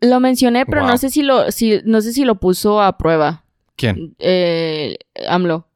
Lo 0.00 0.20
mencioné, 0.20 0.66
pero 0.66 0.82
Wow. 0.82 0.90
no 0.90 0.98
sé 0.98 1.10
si 1.10 1.22
lo, 1.22 1.50
si, 1.50 1.80
no 1.86 2.00
sé 2.02 2.12
si 2.12 2.24
lo 2.24 2.36
puso 2.38 2.80
a 2.82 2.98
prueba. 2.98 3.43
¿Quién? 3.76 4.14
Eh, 4.18 4.96
AMLO. 5.28 5.66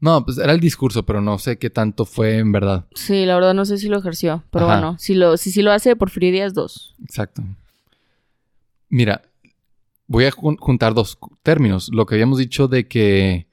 No, 0.00 0.24
pues 0.24 0.38
era 0.38 0.52
el 0.52 0.58
discurso, 0.60 1.04
pero 1.04 1.20
no 1.20 1.38
sé 1.38 1.58
qué 1.58 1.70
tanto 1.70 2.04
fue 2.04 2.38
en 2.38 2.50
verdad. 2.50 2.86
Sí, 2.94 3.24
la 3.24 3.36
verdad 3.36 3.54
no 3.54 3.64
sé 3.64 3.78
si 3.78 3.88
lo 3.88 3.98
ejerció. 3.98 4.42
Pero 4.50 4.64
Ajá. 4.68 4.74
bueno, 4.80 4.98
si 4.98 5.14
lo, 5.14 5.36
si, 5.36 5.52
sí 5.52 5.62
lo 5.62 5.70
hace, 5.70 5.94
Porfirio 5.94 6.32
Díaz 6.32 6.54
2. 6.54 6.96
Exacto. 7.04 7.42
Mira, 8.88 9.22
voy 10.08 10.24
a 10.24 10.32
jun- 10.32 10.56
juntar 10.58 10.92
dos 10.94 11.18
términos. 11.44 11.88
Lo 11.92 12.04
que 12.06 12.16
habíamos 12.16 12.38
dicho 12.38 12.66
de 12.66 12.88
que 12.88 13.46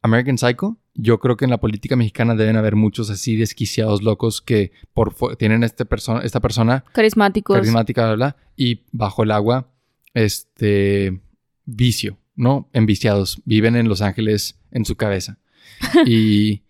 American 0.00 0.38
Psycho, 0.38 0.78
yo 0.94 1.18
creo 1.20 1.36
que 1.36 1.44
en 1.44 1.50
la 1.50 1.60
política 1.60 1.94
mexicana 1.94 2.34
deben 2.34 2.56
haber 2.56 2.74
muchos 2.74 3.10
así 3.10 3.36
desquiciados 3.36 4.02
locos 4.02 4.40
que 4.40 4.72
por 4.94 5.14
tienen 5.36 5.62
este 5.62 5.84
perso- 5.84 6.22
esta 6.22 6.40
persona 6.40 6.84
Carismáticos. 6.92 7.54
carismática, 7.56 8.06
bla, 8.06 8.14
bla, 8.14 8.36
y 8.56 8.84
bajo 8.92 9.22
el 9.24 9.30
agua, 9.30 9.68
este 10.14 11.20
vicio, 11.68 12.18
¿no? 12.34 12.68
Enviciados, 12.72 13.42
viven 13.44 13.76
en 13.76 13.88
Los 13.88 14.00
Ángeles 14.00 14.58
en 14.70 14.84
su 14.84 14.96
cabeza. 14.96 15.38
y 16.06 16.62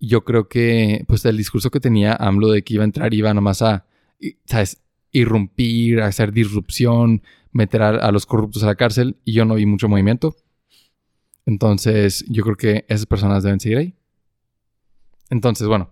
yo 0.00 0.24
creo 0.24 0.48
que, 0.48 1.04
pues, 1.08 1.24
el 1.24 1.36
discurso 1.36 1.70
que 1.70 1.80
tenía 1.80 2.14
AMLO 2.14 2.50
de 2.52 2.62
que 2.62 2.74
iba 2.74 2.84
a 2.84 2.86
entrar, 2.86 3.12
iba 3.12 3.34
nomás 3.34 3.60
a, 3.62 3.86
¿sabes? 4.44 4.82
Irrumpir, 5.10 6.00
a 6.00 6.06
hacer 6.06 6.32
disrupción, 6.32 7.22
meter 7.52 7.82
a, 7.82 7.88
a 7.88 8.12
los 8.12 8.24
corruptos 8.24 8.62
a 8.62 8.66
la 8.66 8.76
cárcel, 8.76 9.16
y 9.24 9.32
yo 9.32 9.44
no 9.44 9.56
vi 9.56 9.66
mucho 9.66 9.88
movimiento. 9.88 10.36
Entonces, 11.44 12.24
yo 12.28 12.42
creo 12.44 12.56
que 12.56 12.84
esas 12.88 13.06
personas 13.06 13.42
deben 13.42 13.60
seguir 13.60 13.78
ahí. 13.78 13.94
Entonces, 15.30 15.66
bueno. 15.66 15.90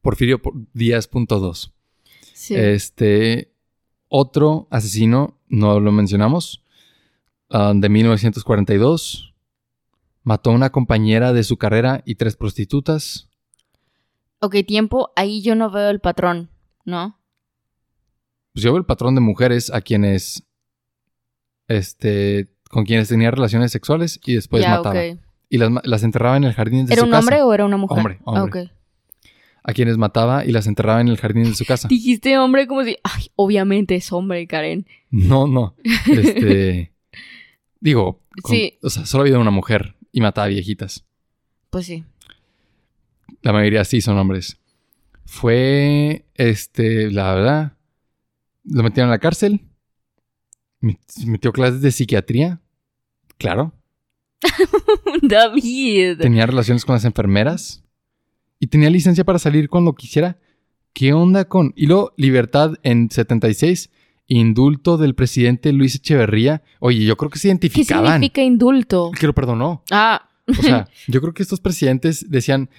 Porfirio 0.00 0.40
Díaz.2. 0.72 1.72
Sí. 2.32 2.54
Este, 2.56 3.52
otro 4.08 4.66
asesino, 4.70 5.38
no 5.48 5.78
lo 5.78 5.92
mencionamos, 5.92 6.61
ah, 7.52 7.72
de 7.74 7.88
1942. 7.88 9.34
Mató 10.24 10.50
a 10.50 10.54
una 10.54 10.70
compañera 10.70 11.32
de 11.32 11.42
su 11.42 11.56
carrera 11.56 12.02
y 12.06 12.14
tres 12.14 12.36
prostitutas. 12.36 13.28
Ok, 14.40 14.56
tiempo, 14.66 15.10
ahí 15.16 15.42
yo 15.42 15.54
no 15.54 15.70
veo 15.70 15.90
el 15.90 16.00
patrón, 16.00 16.50
¿no? 16.84 17.18
Pues 18.52 18.64
yo 18.64 18.72
veo 18.72 18.78
el 18.78 18.86
patrón 18.86 19.14
de 19.14 19.20
mujeres 19.20 19.72
a 19.72 19.80
quienes, 19.80 20.46
este, 21.68 22.52
con 22.68 22.84
quienes 22.84 23.08
tenía 23.08 23.30
relaciones 23.30 23.72
sexuales 23.72 24.20
y 24.24 24.34
después 24.34 24.62
ya, 24.62 24.76
mataba. 24.76 25.00
ok. 25.00 25.18
Y 25.48 25.58
las, 25.58 25.70
las 25.84 26.02
enterraba 26.02 26.36
en 26.36 26.44
el 26.44 26.54
jardín 26.54 26.86
de 26.86 26.92
¿Era 26.94 27.00
su 27.00 27.06
un 27.06 27.10
casa. 27.10 27.20
hombre 27.20 27.42
o 27.42 27.52
era 27.52 27.64
una 27.64 27.76
mujer? 27.76 27.98
Hombre, 27.98 28.18
hombre. 28.24 28.60
Ah, 28.62 28.66
ok. 28.66 28.70
A 29.64 29.72
quienes 29.72 29.96
mataba 29.96 30.44
y 30.44 30.50
las 30.52 30.66
enterraba 30.66 31.00
en 31.00 31.08
el 31.08 31.18
jardín 31.18 31.44
de 31.44 31.54
su 31.54 31.64
casa. 31.64 31.86
Dijiste 31.90 32.36
hombre 32.38 32.66
como 32.66 32.82
si... 32.84 32.96
Ay, 33.04 33.26
obviamente 33.36 33.94
es 33.96 34.12
hombre, 34.12 34.46
Karen. 34.46 34.86
No, 35.10 35.46
no. 35.46 35.76
Este. 36.10 36.91
Digo, 37.82 38.22
con- 38.42 38.54
Sí. 38.56 38.78
o 38.82 38.88
sea, 38.90 39.04
solo 39.06 39.24
había 39.24 39.38
una 39.38 39.50
mujer 39.50 39.96
y 40.12 40.20
mataba 40.20 40.46
viejitas. 40.46 41.04
Pues 41.70 41.86
sí. 41.86 42.04
La 43.42 43.52
mayoría 43.52 43.84
sí 43.84 44.00
son 44.00 44.16
hombres. 44.18 44.58
Fue, 45.24 46.24
este, 46.34 47.10
la 47.10 47.34
verdad, 47.34 47.76
lo 48.64 48.82
metieron 48.82 49.08
a 49.10 49.14
la 49.14 49.18
cárcel. 49.18 49.60
Me- 50.80 50.98
Metió 51.26 51.52
clases 51.52 51.80
de 51.80 51.90
psiquiatría. 51.90 52.60
Claro. 53.38 53.72
David. 55.22 56.18
Tenía 56.18 56.46
relaciones 56.46 56.84
con 56.84 56.94
las 56.94 57.04
enfermeras. 57.04 57.82
Y 58.58 58.68
tenía 58.68 58.90
licencia 58.90 59.24
para 59.24 59.38
salir 59.38 59.68
cuando 59.68 59.94
quisiera. 59.94 60.38
¿Qué 60.92 61.12
onda 61.12 61.46
con...? 61.46 61.72
Y 61.74 61.86
luego, 61.86 62.12
libertad 62.16 62.74
en 62.82 63.10
76. 63.10 63.90
Indulto 64.38 64.96
del 64.96 65.14
presidente 65.14 65.72
Luis 65.72 65.94
Echeverría. 65.96 66.62
Oye, 66.80 67.04
yo 67.04 67.16
creo 67.16 67.30
que 67.30 67.38
se 67.38 67.42
¿Qué 67.42 67.48
identificaban. 67.48 68.12
significa 68.14 68.42
indulto? 68.42 69.10
Que 69.18 69.26
lo 69.26 69.34
perdonó. 69.34 69.82
Ah, 69.90 70.28
O 70.46 70.54
sea, 70.62 70.88
yo 71.08 71.20
creo 71.20 71.34
que 71.34 71.42
estos 71.42 71.60
presidentes 71.60 72.30
decían, 72.30 72.70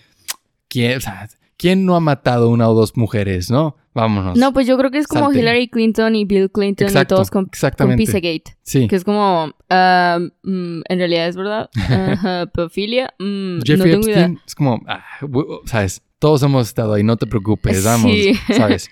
¿quién, 0.67 0.97
o 0.97 1.01
sea, 1.01 1.27
¿quién 1.57 1.85
no 1.85 1.95
ha 1.95 1.99
matado 1.99 2.49
una 2.49 2.67
o 2.69 2.73
dos 2.73 2.97
mujeres, 2.97 3.49
no? 3.51 3.77
Vámonos. 3.95 4.35
no, 4.39 4.51
pues 4.53 4.65
yo 4.65 4.75
creo 4.75 4.89
que 4.89 4.97
es 4.97 5.05
como 5.05 5.25
Salte. 5.25 5.39
Hillary 5.41 5.67
Clinton 5.67 6.15
y 6.15 6.25
Bill 6.25 6.49
Clinton 6.49 6.87
Exacto, 6.87 7.13
y 7.13 7.15
todos 7.17 7.29
con, 7.29 7.47
con. 7.77 7.95
Pizzagate. 7.95 8.57
Sí. 8.63 8.87
Que 8.87 8.95
es 8.95 9.03
como, 9.03 9.49
mm, 9.49 10.81
en 10.89 10.97
realidad 10.97 11.27
es 11.27 11.35
verdad. 11.35 11.69
Ajá, 11.75 12.47
pedofilia. 12.47 13.13
mm, 13.19 13.57
no 13.59 13.63
Jeffrey 13.63 13.91
idea. 13.91 13.97
Epstein 13.99 14.39
es 14.47 14.55
como, 14.55 14.81
ah, 14.87 15.03
sabes, 15.65 16.01
todos 16.17 16.41
hemos 16.41 16.67
estado 16.67 16.93
ahí, 16.95 17.03
no 17.03 17.17
te 17.17 17.27
preocupes, 17.27 17.83
vamos, 17.83 18.11
Sí. 18.11 18.33
sabes. 18.57 18.89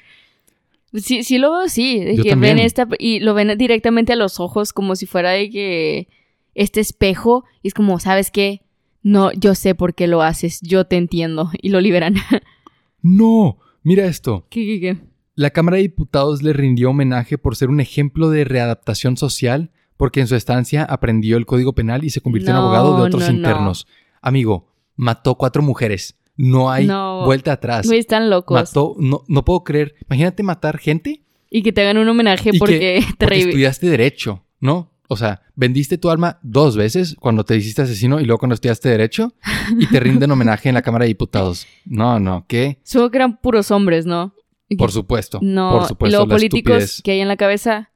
Sí, 0.94 1.24
sí 1.24 1.38
lo 1.38 1.52
veo 1.52 1.62
así, 1.62 2.00
de 2.00 2.18
Yo 2.18 2.24
que 2.24 2.32
también. 2.32 2.58
ven 2.58 2.66
esta 2.66 2.88
y 3.00 3.20
lo 3.20 3.34
ven 3.34 3.58
directamente 3.58 4.14
a 4.14 4.18
los 4.18 4.40
ojos 4.40 4.74
como 4.74 4.96
si 4.96 5.06
fuera 5.06 5.32
de 5.32 5.50
que 5.50 6.08
este 6.54 6.80
espejo 6.82 7.46
y 7.62 7.70
es 7.70 7.74
como, 7.74 8.00
¿sabes 8.00 8.30
qué? 8.32 8.62
No, 9.04 9.32
yo 9.32 9.56
sé 9.56 9.74
por 9.74 9.96
qué 9.96 10.08
lo 10.08 10.22
haces, 10.22 10.60
yo 10.62 10.86
te 10.86 10.98
entiendo 10.98 11.50
y 11.62 11.70
lo 11.70 11.82
liberan. 11.82 12.16
No, 13.04 13.58
mira 13.82 14.06
esto. 14.06 14.46
¿Qué, 14.52 14.64
qué, 14.64 14.80
qué? 14.80 14.98
La 15.34 15.50
Cámara 15.50 15.78
de 15.78 15.84
Diputados 15.84 16.44
le 16.44 16.54
rindió 16.54 16.92
homenaje 16.92 17.40
por 17.40 17.56
ser 17.56 17.70
un 17.70 17.80
ejemplo 17.80 18.30
de 18.30 18.44
readaptación 18.44 19.18
social, 19.18 19.72
porque 19.98 20.20
en 20.20 20.28
su 20.28 20.36
estancia 20.36 20.84
aprendió 20.84 21.38
el 21.38 21.48
Código 21.48 21.74
Penal 21.74 22.04
y 22.04 22.12
se 22.12 22.22
convirtió 22.22 22.52
en 22.52 22.58
abogado 22.58 22.96
de 22.98 23.04
otros 23.04 23.24
no, 23.24 23.30
no. 23.32 23.36
internos. 23.38 23.88
Amigo, 24.22 24.68
mató 24.96 25.34
cuatro 25.36 25.64
mujeres. 25.64 26.16
No 26.42 26.72
hay 26.72 26.88
No. 26.88 27.24
vuelta 27.26 27.52
atrás. 27.54 27.86
Güey, 27.86 28.00
están 28.00 28.30
locos. 28.30 28.56
Mató, 28.56 28.96
no, 28.98 29.24
no 29.28 29.46
puedo 29.46 29.64
creer. 29.64 29.94
Imagínate 30.10 30.42
matar 30.42 30.80
gente 30.80 31.22
Y 31.52 31.62
que 31.62 31.72
te 31.72 31.82
hagan 31.82 31.98
un 31.98 32.10
homenaje 32.10 32.52
porque 32.58 32.80
que 32.80 33.06
te 33.18 33.26
porque 33.26 33.40
estudiaste 33.40 33.88
derecho, 33.88 34.44
¿no? 34.60 34.92
O 35.08 35.18
sea, 35.18 35.42
vendiste 35.56 35.98
tu 35.98 36.10
alma 36.10 36.40
dos 36.42 36.78
veces 36.78 37.16
cuando 37.20 37.44
te 37.44 37.56
hiciste 37.58 37.82
asesino 37.82 38.20
y 38.20 38.26
luego 38.26 38.40
cuando 38.40 38.56
estudiaste 38.56 38.90
derecho 38.90 39.34
y 39.78 39.86
te 39.88 40.00
rinden 40.00 40.32
homenaje 40.32 40.70
en 40.70 40.76
la 40.76 40.82
Cámara 40.82 41.04
de 41.04 41.10
Diputados. 41.10 41.68
No, 41.86 42.20
no, 42.20 42.46
¿qué? 42.48 42.80
Supongo 42.84 43.12
que 43.12 43.18
eran 43.18 43.38
puros 43.38 43.70
hombres, 43.72 44.06
¿no? 44.06 44.34
Por 44.78 44.92
supuesto. 44.92 45.40
No, 45.42 45.72
por 45.80 45.88
supuesto. 45.88 46.20
la 46.20 46.26
políticos 46.26 46.76
estupidez. 46.84 47.02
que 47.04 47.12
hay 47.12 47.20
en 47.20 47.28
la 47.28 47.36
cabeza, 47.36 47.92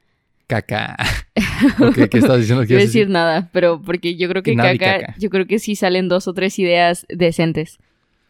Caca. 0.48 0.96
¿Qué 1.96 2.18
estás 2.20 2.38
diciendo? 2.39 2.62
no 2.62 2.68
¿Qué 2.68 2.74
voy 2.74 2.82
a 2.82 2.84
ibas 2.84 2.84
a 2.84 2.86
decir 2.86 3.10
nada, 3.10 3.50
pero 3.52 3.82
porque 3.82 4.16
yo 4.16 4.30
creo 4.30 4.43
que 4.43 4.56
caca, 4.56 4.78
caca. 4.78 5.16
yo 5.18 5.30
creo 5.30 5.48
que 5.48 5.58
sí 5.58 5.76
salen 5.76 6.08
dos 6.08 6.28
o 6.28 6.34
tres 6.34 6.60
ideas 6.60 7.06
decentes. 7.10 7.80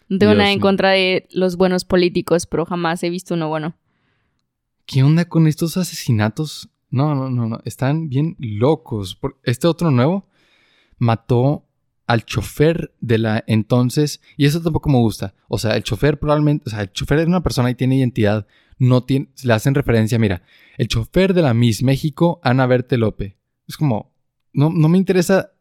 No 0.09 0.19
tengo 0.19 0.33
Dios 0.33 0.39
nada 0.39 0.51
en 0.51 0.59
contra 0.59 0.91
de 0.91 1.27
los 1.31 1.55
buenos 1.57 1.85
políticos, 1.85 2.45
pero 2.45 2.65
jamás 2.65 3.03
he 3.03 3.09
visto 3.09 3.33
uno 3.33 3.49
bueno. 3.49 3.75
¿Qué 4.85 5.03
onda 5.03 5.25
con 5.25 5.47
estos 5.47 5.77
asesinatos? 5.77 6.69
No, 6.89 7.15
no, 7.15 7.29
no, 7.29 7.47
no. 7.47 7.59
Están 7.65 8.07
bien 8.09 8.35
locos. 8.39 9.19
Este 9.43 9.67
otro 9.67 9.91
nuevo 9.91 10.27
mató 10.97 11.65
al 12.07 12.25
chofer 12.25 12.93
de 13.01 13.17
la 13.17 13.43
entonces. 13.47 14.21
Y 14.37 14.45
eso 14.45 14.61
tampoco 14.61 14.89
me 14.89 14.97
gusta. 14.97 15.33
O 15.47 15.57
sea, 15.57 15.75
el 15.75 15.83
chofer 15.83 16.19
probablemente. 16.19 16.63
O 16.67 16.69
sea, 16.69 16.81
el 16.81 16.91
chofer 16.91 17.19
es 17.19 17.27
una 17.27 17.43
persona 17.43 17.71
y 17.71 17.75
tiene 17.75 17.97
identidad. 17.97 18.45
No 18.77 19.03
tiene. 19.03 19.29
Le 19.43 19.53
hacen 19.53 19.75
referencia, 19.75 20.19
mira. 20.19 20.43
El 20.77 20.87
chofer 20.87 21.33
de 21.33 21.41
la 21.41 21.53
Miss 21.53 21.81
México, 21.81 22.39
Ana 22.43 22.67
Berte 22.67 22.97
Lope. 22.97 23.37
Es 23.67 23.77
como. 23.77 24.13
No, 24.53 24.69
no 24.69 24.87
me 24.87 24.97
interesa 24.97 25.51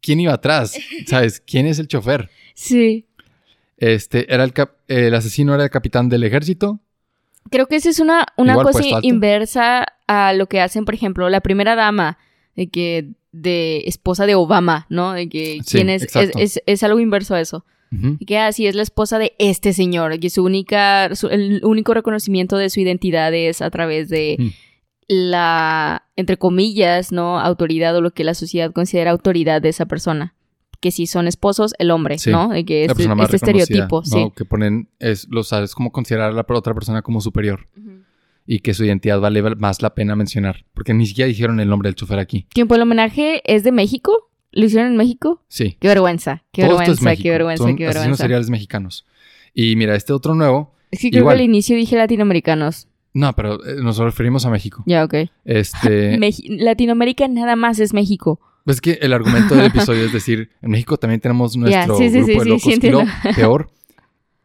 quién 0.00 0.20
iba 0.20 0.34
atrás. 0.34 0.78
¿Sabes? 1.06 1.40
¿Quién 1.40 1.66
es 1.66 1.78
el 1.78 1.88
chofer? 1.88 2.30
Sí. 2.54 3.06
Este, 3.80 4.32
era 4.32 4.44
el, 4.44 4.52
cap- 4.52 4.76
el 4.86 5.12
asesino 5.14 5.54
era 5.54 5.64
el 5.64 5.70
capitán 5.70 6.08
del 6.08 6.22
ejército. 6.22 6.78
Creo 7.50 7.66
que 7.66 7.76
esa 7.76 7.90
es 7.90 7.98
una, 7.98 8.26
una 8.36 8.52
Igual 8.52 8.66
cosa 8.66 8.82
inversa 9.02 9.86
a 10.06 10.32
lo 10.34 10.46
que 10.46 10.60
hacen, 10.60 10.84
por 10.84 10.94
ejemplo, 10.94 11.28
la 11.30 11.40
primera 11.40 11.74
dama, 11.74 12.18
de 12.54 12.68
que 12.68 13.08
de 13.32 13.84
esposa 13.86 14.26
de 14.26 14.34
Obama, 14.34 14.86
¿no? 14.90 15.12
De 15.12 15.28
que 15.28 15.60
Sí, 15.64 15.78
quién 15.78 15.88
es, 15.88 16.14
es, 16.14 16.30
es, 16.36 16.62
es 16.66 16.82
algo 16.82 17.00
inverso 17.00 17.34
a 17.34 17.40
eso. 17.40 17.64
Y 18.20 18.24
que 18.24 18.38
así 18.38 18.68
es 18.68 18.76
la 18.76 18.82
esposa 18.82 19.18
de 19.18 19.32
este 19.40 19.72
señor, 19.72 20.20
que 20.20 20.30
su 20.30 20.44
única, 20.44 21.12
su- 21.16 21.26
el 21.26 21.60
único 21.64 21.92
reconocimiento 21.92 22.56
de 22.56 22.70
su 22.70 22.78
identidad 22.78 23.34
es 23.34 23.60
a 23.62 23.70
través 23.70 24.08
de 24.08 24.36
Mm. 24.38 24.48
la, 25.08 26.04
entre 26.16 26.36
comillas, 26.36 27.10
¿no? 27.12 27.40
Autoridad 27.40 27.96
o 27.96 28.00
lo 28.00 28.12
que 28.12 28.22
la 28.24 28.34
sociedad 28.34 28.72
considera 28.72 29.10
autoridad 29.10 29.60
de 29.60 29.70
esa 29.70 29.86
persona. 29.86 30.34
Que 30.80 30.90
si 30.90 31.06
son 31.06 31.28
esposos, 31.28 31.74
el 31.78 31.90
hombre, 31.90 32.18
Sí, 32.18 32.30
¿no? 32.30 32.48
De 32.48 32.64
que 32.64 32.84
es 32.86 32.90
este 32.98 33.36
estereotipo, 33.36 33.98
¿no? 34.00 34.04
sí. 34.04 34.32
Que 34.34 34.44
ponen, 34.46 34.88
es, 34.98 35.28
lo 35.28 35.42
sabes, 35.44 35.74
como 35.74 35.92
considerar 35.92 36.30
a 36.30 36.32
la 36.32 36.44
otra 36.48 36.72
persona 36.72 37.02
como 37.02 37.20
superior 37.20 37.68
y 38.46 38.60
que 38.60 38.72
su 38.74 38.84
identidad 38.84 39.20
vale 39.20 39.42
más 39.56 39.82
la 39.82 39.94
pena 39.94 40.16
mencionar. 40.16 40.64
Porque 40.74 40.94
ni 40.94 41.06
siquiera 41.06 41.28
dijeron 41.28 41.60
el 41.60 41.68
nombre 41.68 41.88
del 41.88 41.94
chofer 41.96 42.18
aquí. 42.18 42.46
Tiempo, 42.54 42.74
el 42.74 42.82
homenaje 42.82 43.42
es 43.44 43.62
de 43.62 43.72
México. 43.72 44.30
¿Lo 44.52 44.64
hicieron 44.64 44.90
en 44.90 44.96
México? 44.96 45.44
Sí. 45.48 45.76
Qué 45.78 45.86
vergüenza, 45.86 46.42
qué 46.50 46.62
Todo 46.62 46.80
esto 46.80 46.92
es 46.92 46.98
vergüenza, 46.98 47.04
México. 47.04 47.22
qué 47.22 47.30
vergüenza, 47.30 47.64
Son 47.64 47.76
qué 47.76 47.84
vergüenza. 47.86 48.16
seriales 48.24 48.50
mexicanos. 48.50 49.06
Y 49.54 49.76
mira, 49.76 49.94
este 49.94 50.12
otro 50.12 50.34
nuevo. 50.34 50.74
Es 50.90 51.00
que 51.00 51.10
creo 51.10 51.20
Igual. 51.20 51.36
que 51.36 51.42
al 51.42 51.48
inicio 51.48 51.76
dije 51.76 51.96
latinoamericanos. 51.96 52.88
No, 53.12 53.32
pero 53.36 53.64
eh, 53.64 53.76
nos 53.82 53.98
referimos 53.98 54.46
a 54.46 54.50
México. 54.50 54.82
Ya, 54.86 55.04
ok. 55.04 55.14
Este. 55.44 56.16
Meji- 56.18 56.58
Latinoamérica 56.60 57.28
nada 57.28 57.54
más 57.54 57.78
es 57.78 57.92
México. 57.92 58.40
Es 58.66 58.80
que 58.80 58.98
el 59.00 59.12
argumento 59.12 59.54
del 59.54 59.66
episodio 59.66 60.04
es 60.04 60.12
decir, 60.12 60.50
en 60.62 60.70
México 60.70 60.96
también 60.96 61.20
tenemos 61.20 61.56
nuestro 61.56 61.96
sí, 61.96 62.10
sí, 62.10 62.16
grupo 62.18 62.26
sí, 62.26 62.36
de 62.36 62.58
sí, 62.60 62.90
locos. 62.90 63.08
sí, 63.22 63.28
y 63.30 63.32
peor, 63.34 63.70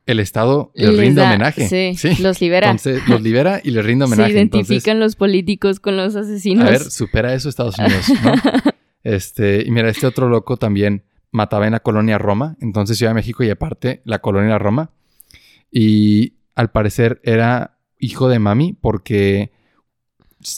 el 0.06 0.20
Estado 0.20 0.72
les, 0.76 0.90
Les 0.92 1.00
rinde 1.00 1.22
da- 1.22 1.28
homenaje. 1.30 1.96
Sí, 1.96 2.22
los 2.24 2.40
libera. 2.42 2.68
Entonces 2.72 3.08
los 3.08 3.22
libera 3.22 3.60
y 3.64 3.72
les 3.72 3.86
rinde 3.86 4.06
Se 4.08 4.14
homenaje. 4.14 4.32
identifican 4.34 4.98
Entonces, 4.98 5.00
los 5.00 5.16
políticos 5.16 5.80
con 5.80 5.98
los 5.98 6.16
asesinos. 6.16 6.66
A 6.68 6.70
ver, 6.72 6.82
supera 6.82 7.34
eso 7.34 7.50
Estados 7.50 7.78
Unidos, 7.78 8.06
¿no? 8.24 8.34
este, 9.04 9.64
y 9.66 9.72
mira, 9.72 9.90
este 9.90 10.08
otro 10.08 10.30
loco 10.30 10.58
también 10.58 11.04
mataba 11.32 11.66
en 11.66 11.74
la 11.74 11.82
colonia 11.82 12.18
Roma, 12.18 12.56
entonces 12.62 12.98
Ciudad 12.98 13.12
de 13.12 13.16
México 13.16 13.44
y 13.44 13.50
aparte 13.50 14.02
la 14.06 14.20
colonia 14.20 14.58
Roma. 14.58 14.92
Y 15.72 16.36
al 16.56 16.72
parecer 16.72 17.20
era 17.24 17.78
hijo 18.00 18.30
de 18.30 18.40
mami 18.40 18.74
porque 18.74 19.52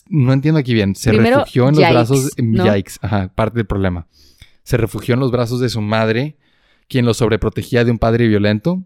no 0.09 0.33
entiendo 0.33 0.59
aquí 0.59 0.73
bien, 0.73 0.95
se 0.95 1.09
Primero, 1.11 1.39
refugió 1.39 1.63
en 1.69 1.75
los 1.75 1.79
yikes, 1.79 1.93
brazos 1.93 2.31
¿no? 2.38 2.75
yikes, 2.75 2.93
ajá, 3.01 3.31
parte 3.33 3.57
del 3.57 3.65
problema. 3.67 4.07
Se 4.63 4.77
refugió 4.77 5.13
en 5.13 5.19
los 5.19 5.31
brazos 5.31 5.59
de 5.59 5.69
su 5.69 5.81
madre, 5.81 6.38
quien 6.88 7.05
lo 7.05 7.13
sobreprotegía 7.13 7.83
de 7.85 7.91
un 7.91 7.97
padre 7.99 8.27
violento, 8.27 8.83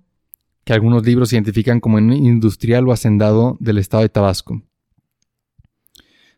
que 0.63 0.73
algunos 0.73 1.05
libros 1.05 1.33
identifican 1.33 1.79
como 1.79 1.97
un 1.97 2.13
industrial 2.13 2.87
o 2.87 2.91
hacendado 2.91 3.57
del 3.59 3.77
estado 3.79 4.03
de 4.03 4.09
Tabasco. 4.09 4.61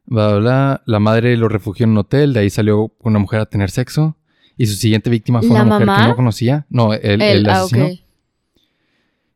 Bla, 0.06 0.30
bla, 0.30 0.38
bla. 0.40 0.84
La 0.86 1.00
madre 1.00 1.36
lo 1.38 1.48
refugió 1.50 1.86
en 1.86 1.92
un 1.92 1.98
hotel, 2.00 2.34
de 2.34 2.42
ahí 2.42 2.50
salió 2.50 2.94
una 3.00 3.20
mujer 3.20 3.40
a 3.42 3.46
tener 3.46 3.70
sexo. 3.72 4.18
Y 4.58 4.68
su 4.68 4.76
siguiente 4.76 5.10
víctima 5.10 5.40
fue 5.42 5.50
¿La 5.58 5.64
una 5.64 5.80
mujer 5.80 5.96
que 5.98 6.08
no 6.10 6.16
conocía. 6.16 6.66
No, 6.70 6.94
el, 6.94 7.50
ah, 7.50 7.62
asesino. 7.64 7.90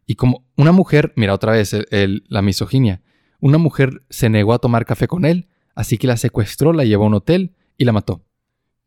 Y 0.05 0.15
como 0.15 0.45
una 0.55 0.71
mujer, 0.71 1.11
mira 1.15 1.33
otra 1.33 1.53
vez 1.53 1.73
el- 1.73 2.23
la 2.27 2.41
misoginia. 2.41 3.01
Una 3.39 3.57
mujer 3.57 4.01
se 4.09 4.29
negó 4.29 4.53
a 4.53 4.59
tomar 4.59 4.85
café 4.85 5.07
con 5.07 5.25
él, 5.25 5.47
así 5.75 5.97
que 5.97 6.07
la 6.07 6.17
secuestró, 6.17 6.73
la 6.73 6.83
llevó 6.85 7.03
a 7.03 7.07
un 7.07 7.13
hotel 7.15 7.53
y 7.77 7.85
la 7.85 7.91
mató. 7.91 8.23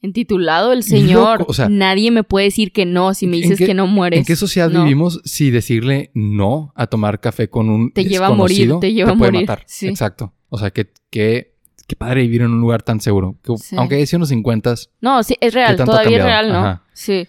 Entitulado 0.03 0.73
el 0.73 0.83
señor. 0.83 1.41
Loco, 1.41 1.51
o 1.51 1.55
sea- 1.55 1.69
Nadie 1.69 2.11
me 2.11 2.23
puede 2.25 2.47
decir 2.47 2.73
que 2.73 2.87
no 2.87 3.13
si 3.13 3.27
me 3.27 3.37
¿En 3.37 3.43
dices 3.43 3.59
qué- 3.59 3.67
que 3.67 3.75
no 3.75 3.87
mueres. 3.87 4.19
¿En 4.19 4.25
qué 4.25 4.35
sociedad 4.35 4.71
No. 4.71 4.83
vivimos 4.85 5.21
si 5.25 5.51
decirle 5.51 6.11
no 6.15 6.73
a 6.75 6.87
tomar 6.87 7.21
café 7.21 7.51
con 7.51 7.69
un 7.69 7.93
Te 7.93 8.05
lleva 8.05 8.29
a 8.29 8.31
morir, 8.33 8.73
te 8.81 8.93
lleva 8.95 9.13
a 9.13 9.17
puede 9.17 9.33
morir, 9.33 9.47
matar? 9.49 9.65
sí. 9.67 9.89
Exacto. 9.89 10.33
O 10.49 10.57
sea, 10.59 10.71
que, 10.71 10.91
que, 11.11 11.55
qué 11.87 11.97
padre 11.97 12.23
vivir 12.23 12.41
en 12.43 12.51
un 12.53 12.61
lugar 12.63 12.83
tan 12.83 13.01
seguro. 13.01 13.37
Que, 13.45 13.55
Sí. 13.59 13.77
Aunque 13.79 13.97
haya 13.97 14.07
sido 14.07 14.17
en 14.19 14.21
los 14.21 14.29
50 14.31 14.75
No, 15.03 15.23
sí, 15.23 15.37
es 15.41 15.53
real. 15.53 15.77
Todavía 15.77 16.17
es 16.19 16.25
real, 16.25 16.49
¿no? 16.49 16.59
Ajá. 16.59 16.83
Sí. 16.95 17.29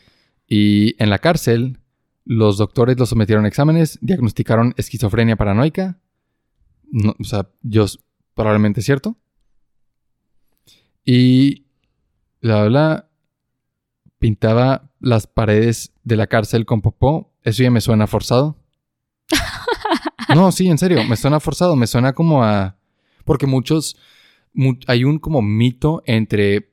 y 0.53 1.01
en 1.01 1.09
la 1.09 1.19
cárcel, 1.19 1.77
los 2.25 2.57
doctores 2.57 2.97
los 2.99 3.07
sometieron 3.09 3.45
a 3.45 3.47
exámenes, 3.47 3.97
diagnosticaron 4.01 4.73
esquizofrenia 4.77 5.35
paranoica. 5.37 5.97
No, 6.91 7.15
o 7.19 7.23
sea, 7.23 7.49
yo 7.61 7.85
probablemente 8.35 8.81
es 8.81 8.85
cierto. 8.85 9.17
Y 11.05 11.65
la 12.41 12.65
bla 12.65 13.09
pintaba 14.19 14.91
las 14.99 15.25
paredes 15.27 15.93
de 16.03 16.15
la 16.15 16.27
cárcel 16.27 16.65
con 16.65 16.81
popó. 16.81 17.33
Eso 17.43 17.63
ya 17.63 17.71
me 17.71 17.81
suena 17.81 18.07
forzado. 18.07 18.57
No, 20.35 20.49
sí, 20.53 20.69
en 20.69 20.77
serio, 20.77 21.03
me 21.03 21.17
suena 21.17 21.41
forzado, 21.41 21.75
me 21.75 21.87
suena 21.87 22.13
como 22.13 22.41
a... 22.41 22.77
Porque 23.25 23.47
muchos... 23.47 23.97
mu- 24.53 24.77
hay 24.87 25.03
un 25.03 25.19
como 25.19 25.41
mito 25.41 26.03
entre 26.05 26.71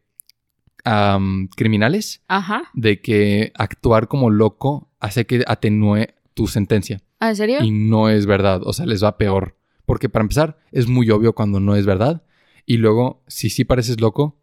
criminales 1.57 2.23
Ajá. 2.29 2.63
de 2.73 3.01
que 3.03 3.51
actuar 3.57 4.07
como 4.07 4.31
loco 4.31 4.89
hace 5.01 5.27
que 5.27 5.43
atenúe 5.47 6.07
tu 6.35 6.47
sentencia. 6.47 7.01
¿Ah, 7.19 7.31
¿En 7.31 7.37
serio? 7.37 7.63
Y 7.65 7.73
no 7.73 8.09
es 8.09 8.27
verdad, 8.27 8.61
o 8.65 8.73
sea, 8.73 8.87
les 8.87 9.03
va 9.03 9.19
peor. 9.19 9.58
Porque 9.89 10.11
para 10.11 10.23
empezar, 10.23 10.59
es 10.71 10.87
muy 10.87 11.11
obvio 11.11 11.33
cuando 11.35 11.61
no 11.61 11.75
es 11.75 11.87
verdad. 11.87 12.23
Y 12.67 12.77
luego, 12.77 13.23
si 13.27 13.49
sí 13.49 13.65
pareces 13.65 14.01
loco, 14.03 14.39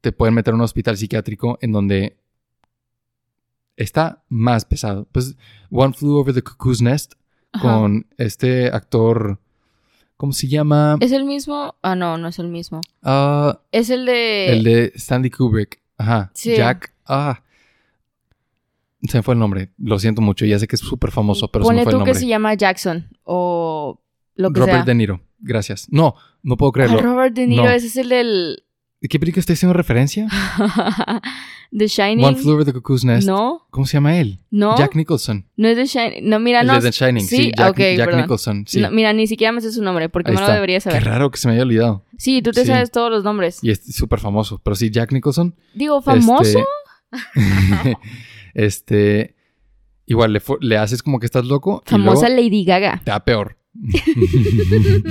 te 0.00 0.12
pueden 0.12 0.34
meter 0.34 0.52
a 0.52 0.54
un 0.54 0.60
hospital 0.60 0.96
psiquiátrico 0.96 1.58
en 1.60 1.72
donde 1.72 2.16
está 3.76 4.22
más 4.28 4.64
pesado. 4.64 5.08
Pues 5.10 5.36
One 5.70 5.92
Flew 5.94 6.14
Over 6.16 6.32
the 6.32 6.42
Cuckoo's 6.42 6.80
Nest 6.80 7.14
Ajá. 7.52 7.68
con 7.78 8.06
este 8.18 8.68
actor, 8.68 9.40
¿cómo 10.16 10.32
se 10.32 10.46
llama? 10.46 10.96
¿Es 11.00 11.10
el 11.10 11.24
mismo? 11.24 11.74
Ah, 11.82 11.96
no, 11.96 12.16
no 12.18 12.28
es 12.28 12.38
el 12.38 12.46
mismo. 12.48 12.80
Ah, 13.02 13.60
Es 13.72 13.90
el 13.90 14.06
de... 14.06 14.52
el 14.52 14.62
de 14.62 14.92
Stanley 14.94 15.30
Kubrick. 15.30 15.82
Ajá. 15.98 16.30
Sí. 16.34 16.54
Jack. 16.54 16.94
Ah. 17.06 17.42
Se 19.08 19.18
me 19.18 19.22
fue 19.24 19.34
el 19.34 19.40
nombre. 19.40 19.72
Lo 19.78 19.98
siento 19.98 20.22
mucho. 20.22 20.44
Ya 20.46 20.60
sé 20.60 20.68
que 20.68 20.76
es 20.76 20.80
súper 20.82 21.10
famoso, 21.10 21.50
pero 21.50 21.64
se 21.64 21.68
Ponle 21.68 21.80
me 21.80 21.84
fue 21.84 21.90
el 21.92 21.98
tú 21.98 22.04
que 22.04 22.10
nombre. 22.10 22.20
se 22.20 22.26
llama 22.28 22.54
Jackson 22.54 23.08
o 23.24 23.98
lo 24.34 24.50
que 24.52 24.60
Robert 24.60 24.76
sea. 24.78 24.84
De 24.84 24.94
Niro. 24.94 25.20
Gracias. 25.40 25.88
No, 25.90 26.14
no 26.42 26.56
puedo 26.56 26.70
Ah, 26.70 26.74
creerlo. 26.74 27.00
Robert 27.00 27.34
De 27.34 27.46
Niro, 27.46 27.64
No. 27.64 27.70
ese 27.70 27.86
es 27.88 27.96
el 27.96 28.08
del... 28.08 28.64
¿De 29.00 29.08
¿Qué 29.08 29.18
película 29.18 29.40
estoy 29.40 29.54
haciendo 29.54 29.72
referencia? 29.72 30.28
The 31.76 31.86
Shining. 31.88 32.24
One 32.24 32.36
Flew 32.36 32.52
Over 32.52 32.64
the 32.66 32.72
Cuckoo's 32.74 33.02
Nest. 33.04 33.26
No, 33.26 33.66
¿Cómo 33.70 33.86
se 33.86 33.94
llama 33.94 34.18
él? 34.18 34.38
no. 34.50 34.76
Jack 34.76 34.94
Nicholson. 34.94 35.48
No 35.56 35.68
es 35.68 35.76
The 35.76 35.86
Shining. 35.86 36.28
No, 36.28 36.38
mira, 36.38 36.60
el 36.60 36.66
no. 36.68 36.74
de 36.74 36.82
The 36.82 36.90
Shining. 36.92 37.26
Sí, 37.26 37.36
Sí, 37.36 37.52
Jack, 37.56 37.70
ok, 37.70 37.78
Jack. 37.96 38.14
Nicholson. 38.14 38.64
Sí. 38.68 38.80
no, 38.80 38.90
mira, 38.90 39.12
ni 39.12 39.26
siquiera 39.26 39.50
me 39.52 39.60
sé 39.60 39.72
su 39.72 39.82
nombre 39.82 40.08
porque 40.08 40.30
Ahí 40.30 40.34
no 40.34 40.40
lo 40.42 40.46
está. 40.46 40.54
debería 40.54 40.76
Qué 40.76 40.80
saber. 40.82 41.04
raro 41.04 41.30
que 41.30 41.38
se 41.38 41.48
me 41.48 41.54
haya 41.54 41.62
olvidado. 41.62 42.04
Sí, 42.18 42.42
tú 42.42 42.52
te 42.52 42.60
Sí. 42.60 42.66
sabes 42.68 42.90
todos 42.92 43.10
los 43.10 43.24
nombres. 43.24 43.58
Y 43.62 43.70
es 43.70 43.82
súper 43.96 44.20
famoso. 44.20 44.60
Pero 44.62 44.76
sí, 44.76 44.90
Jack 44.90 45.10
Nicholson. 45.12 45.56
Digo, 45.74 46.00
famoso. 46.02 46.62
Este, 47.10 47.96
este, 48.54 49.34
igual 50.06 50.38
le, 50.60 50.76
haces 50.76 51.02
como 51.02 51.18
que 51.18 51.26
estás 51.26 51.44
loco. 51.46 51.82
Famosa 51.86 52.28
y 52.28 52.30
luego 52.32 52.42
Lady 52.44 52.64
Gaga. 52.64 53.00
te 53.04 53.10
da 53.10 53.24
peor. 53.24 53.56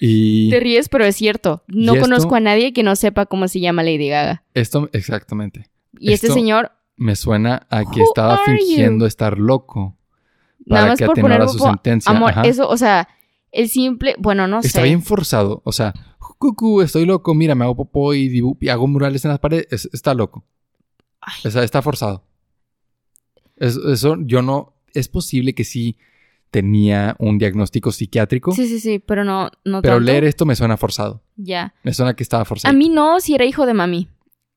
y 0.00 0.50
Te 0.50 0.60
ríes, 0.60 0.88
pero 0.88 1.04
es 1.04 1.16
cierto. 1.16 1.64
No 1.66 1.96
conozco 1.98 2.34
a 2.36 2.40
nadie 2.40 2.72
que 2.72 2.82
no 2.82 2.96
sepa 2.96 3.26
cómo 3.26 3.48
se 3.48 3.60
llama 3.60 3.82
Lady 3.82 4.08
Gaga. 4.08 4.44
esto, 4.54 4.88
exactamente. 4.92 5.68
Y 5.98 6.12
este 6.12 6.28
señor, 6.28 6.72
Me 6.96 7.16
suena 7.16 7.66
a 7.70 7.84
que 7.90 8.02
estaba 8.02 8.38
fingiendo 8.44 9.04
you? 9.04 9.08
estar 9.08 9.38
loco. 9.38 9.96
nada 10.66 10.82
Para 10.82 10.86
más 10.92 10.98
que 10.98 11.06
por 11.06 11.12
atenuara 11.12 11.46
poner 11.46 11.58
su 11.58 11.64
sentencia. 11.64 12.12
amor, 12.12 12.30
Ajá. 12.32 12.42
eso, 12.42 12.68
o 12.68 12.76
sea, 12.76 13.08
el 13.50 13.68
simple, 13.68 14.14
bueno, 14.18 14.46
no 14.46 14.60
Está 14.60 14.80
sé. 14.80 14.84
bien 14.84 15.02
forzado. 15.02 15.62
O 15.64 15.72
sea, 15.72 15.94
cucú, 16.38 16.82
estoy 16.82 17.04
loco. 17.06 17.34
Mira, 17.34 17.54
me 17.54 17.64
hago 17.64 17.74
popó 17.76 18.14
y, 18.14 18.28
dibu- 18.28 18.56
y 18.60 18.68
hago 18.68 18.86
murales 18.86 19.24
en 19.24 19.30
las 19.30 19.40
paredes. 19.40 19.66
Es- 19.70 19.88
está 19.92 20.14
loco. 20.14 20.44
Ay. 21.20 21.34
O 21.44 21.50
sea, 21.50 21.64
está 21.64 21.82
forzado. 21.82 22.24
Es- 23.56 23.76
eso 23.76 24.16
yo 24.20 24.42
no... 24.42 24.74
Es 24.94 25.08
posible 25.08 25.54
que 25.54 25.64
sí 25.64 25.96
tenía 26.50 27.16
un 27.18 27.38
diagnóstico 27.38 27.92
psiquiátrico. 27.92 28.52
Sí, 28.52 28.66
sí, 28.66 28.80
sí, 28.80 28.98
pero 28.98 29.24
no, 29.24 29.50
no 29.64 29.82
pero 29.82 29.94
tanto. 29.96 30.00
leer 30.10 30.24
esto 30.24 30.46
me 30.46 30.56
suena 30.56 30.76
forzado. 30.76 31.22
Ya. 31.36 31.74
Me 31.82 31.92
suena 31.92 32.14
que 32.14 32.22
estaba 32.22 32.44
forzado. 32.44 32.72
A 32.72 32.76
mí 32.76 32.88
no, 32.88 33.20
si 33.20 33.34
era 33.34 33.44
hijo 33.44 33.66
de 33.66 33.74
mami. 33.74 34.08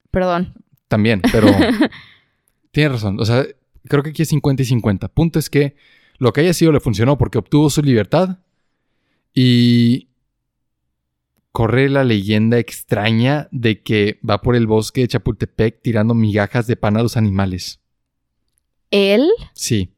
Perdón. 0.10 0.54
También, 0.88 1.22
pero... 1.32 1.48
Tienes 2.72 2.94
razón. 2.94 3.20
O 3.20 3.26
sea, 3.26 3.46
creo 3.88 4.04
que 4.04 4.12
aquí 4.12 4.22
es 4.22 4.30
50 4.30 4.64
y 4.64 4.66
50. 4.66 5.10
Punto 5.10 5.39
es 5.39 5.50
que 5.50 5.76
lo 6.18 6.32
que 6.34 6.42
haya 6.42 6.54
sido 6.54 6.72
le 6.72 6.80
funcionó 6.80 7.18
porque 7.18 7.38
obtuvo 7.38 7.70
su 7.70 7.82
libertad 7.82 8.39
y 9.34 10.08
corre 11.52 11.89
la 11.89 12.04
leyenda 12.04 12.60
extraña 12.60 13.50
de 13.52 13.82
que 13.82 14.20
va 14.28 14.42
por 14.42 14.56
el 14.56 14.68
bosque 14.68 15.02
de 15.02 15.10
Chapultepec 15.10 15.82
tirando 15.82 16.14
migajas 16.14 16.68
de 16.68 16.78
pan 16.78 16.96
a 16.96 17.04
los 17.04 17.18
animales. 17.18 17.80
Él, 18.89 19.28
Sí, 19.54 19.92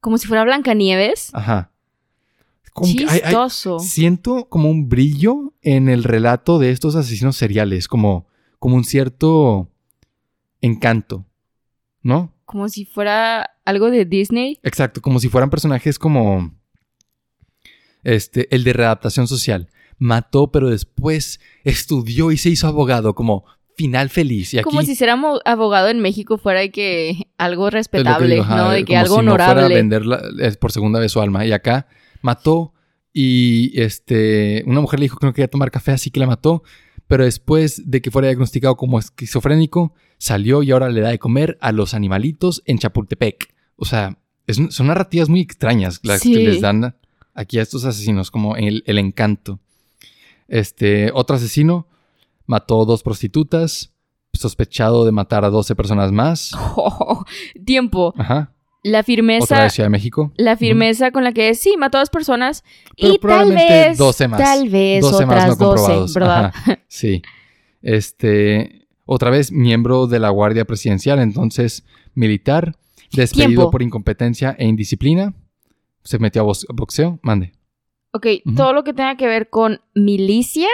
como 0.00 0.18
si 0.18 0.26
fuera 0.26 0.44
Blancanieves. 0.44 1.30
ajá. 1.34 1.70
Como 2.72 2.92
que 2.92 3.04
hay- 3.04 3.08
hay- 3.08 3.20
Chistoso. 3.22 3.78
siento 3.78 4.48
como 4.50 4.68
un 4.70 4.88
brillo 4.90 5.54
en 5.62 5.88
el 5.88 6.04
relato 6.04 6.58
de 6.58 6.70
estos 6.72 6.94
asesinos 6.94 7.36
seriales, 7.36 7.88
como, 7.88 8.26
como 8.58 8.76
un 8.76 8.84
cierto 8.84 9.70
encanto, 10.60 11.24
¿no? 12.02 12.34
Como 12.44 12.68
si 12.68 12.84
fuera 12.84 13.50
algo 13.64 13.90
de 13.90 14.04
Disney. 14.04 14.60
Exacto, 14.62 15.00
como 15.00 15.20
si 15.20 15.28
fueran 15.30 15.48
personajes 15.50 15.98
como 15.98 16.52
este, 18.04 18.54
el 18.54 18.62
de 18.64 18.72
readaptación 18.72 19.26
social. 19.26 19.68
Mató, 19.98 20.52
pero 20.52 20.68
después 20.68 21.40
estudió 21.64 22.30
y 22.30 22.36
se 22.36 22.50
hizo 22.50 22.66
abogado, 22.68 23.14
como 23.14 23.44
final 23.76 24.08
feliz. 24.10 24.54
Y 24.54 24.58
aquí 24.58 24.64
Como 24.64 24.82
si 24.82 24.94
ser 24.94 25.10
abogado 25.10 25.88
en 25.88 26.00
México 26.00 26.38
fuera 26.38 26.60
de 26.60 26.70
que 26.70 27.28
algo 27.38 27.68
respetable, 27.70 28.34
digo, 28.34 28.44
ajá, 28.44 28.56
¿no? 28.56 28.70
De 28.70 28.84
que 28.84 28.94
como 28.94 29.00
algo 29.00 29.16
si 29.20 29.24
no 29.24 29.30
fuera 29.32 29.46
a 29.46 29.50
honorable. 29.52 29.74
vender 29.74 30.06
la- 30.06 30.22
es 30.40 30.56
por 30.56 30.72
segunda 30.72 30.98
vez 30.98 31.12
su 31.12 31.20
alma. 31.20 31.44
Y 31.46 31.52
acá 31.52 31.86
mató 32.22 32.72
y 33.12 33.78
este, 33.80 34.62
una 34.66 34.80
mujer 34.80 35.00
le 35.00 35.04
dijo 35.04 35.18
que 35.18 35.26
no 35.26 35.32
quería 35.32 35.48
tomar 35.48 35.70
café, 35.70 35.92
así 35.92 36.10
que 36.10 36.20
la 36.20 36.26
mató. 36.26 36.62
Pero 37.06 37.24
después 37.24 37.82
de 37.88 38.00
que 38.02 38.10
fuera 38.10 38.28
diagnosticado 38.28 38.76
como 38.76 38.98
esquizofrénico, 38.98 39.94
salió 40.18 40.62
y 40.62 40.70
ahora 40.72 40.88
le 40.88 41.00
da 41.02 41.10
de 41.10 41.18
comer 41.18 41.56
a 41.60 41.70
los 41.70 41.94
animalitos 41.94 42.62
en 42.66 42.78
Chapultepec. 42.78 43.54
O 43.76 43.84
sea, 43.84 44.18
es- 44.46 44.58
son 44.70 44.86
narrativas 44.88 45.28
muy 45.28 45.40
extrañas 45.40 46.00
las 46.02 46.20
Sí. 46.22 46.32
que 46.32 46.40
les 46.40 46.60
dan 46.62 46.96
aquí 47.34 47.58
a 47.58 47.62
estos 47.62 47.84
asesinos, 47.84 48.30
como 48.30 48.56
el, 48.56 48.82
el 48.86 48.98
encanto. 48.98 49.60
Este, 50.48 51.10
otro 51.12 51.36
asesino 51.36 51.88
mató 52.46 52.84
dos 52.84 53.02
prostitutas, 53.02 53.92
sospechado 54.32 55.04
de 55.04 55.12
matar 55.12 55.44
a 55.44 55.50
12 55.50 55.74
personas 55.76 56.12
más. 56.12 56.52
Tiempo. 57.64 58.14
Ajá. 58.16 58.52
La 58.82 58.98
Otra 59.00 59.04
firmeza. 59.04 59.62
de 59.64 59.70
Ciudad 59.70 59.86
de 59.86 59.90
México. 59.90 60.32
La 60.36 60.56
firmeza 60.56 61.10
con 61.10 61.24
la 61.24 61.32
que 61.32 61.54
sí, 61.54 61.74
mató 61.76 61.98
a 61.98 62.02
dos 62.02 62.10
personas. 62.10 62.62
Pero 62.96 63.08
y 63.08 63.10
tal 63.12 63.20
probablemente 63.20 63.88
vez. 63.88 63.98
12 63.98 64.28
más. 64.28 64.40
Tal 64.40 64.68
vez 64.68 65.00
12 65.02 65.26
más 65.26 65.48
no 65.48 65.56
12, 65.56 65.58
comprobados. 65.64 66.14
¿verdad? 66.14 66.44
Ajá, 66.54 66.78
Sí. 66.86 67.22
Este, 67.82 68.86
otra 69.04 69.30
vez 69.30 69.50
miembro 69.52 70.06
de 70.06 70.18
la 70.18 70.30
Guardia 70.30 70.64
Presidencial, 70.64 71.18
entonces 71.20 71.84
militar, 72.14 72.76
despedido 73.12 73.48
Tiempo. 73.48 73.70
por 73.70 73.82
incompetencia 73.82 74.54
e 74.58 74.66
indisciplina. 74.66 75.34
Se 76.04 76.18
metió 76.18 76.42
a 76.42 76.44
box- 76.44 76.66
boxeo. 76.72 77.18
Mande. 77.22 77.52
Ok, 78.12 78.26
todo 78.56 78.72
lo 78.72 78.82
que 78.84 78.92
tenga 78.94 79.16
que 79.16 79.26
ver 79.26 79.50
con 79.50 79.80
milicia, 79.94 80.68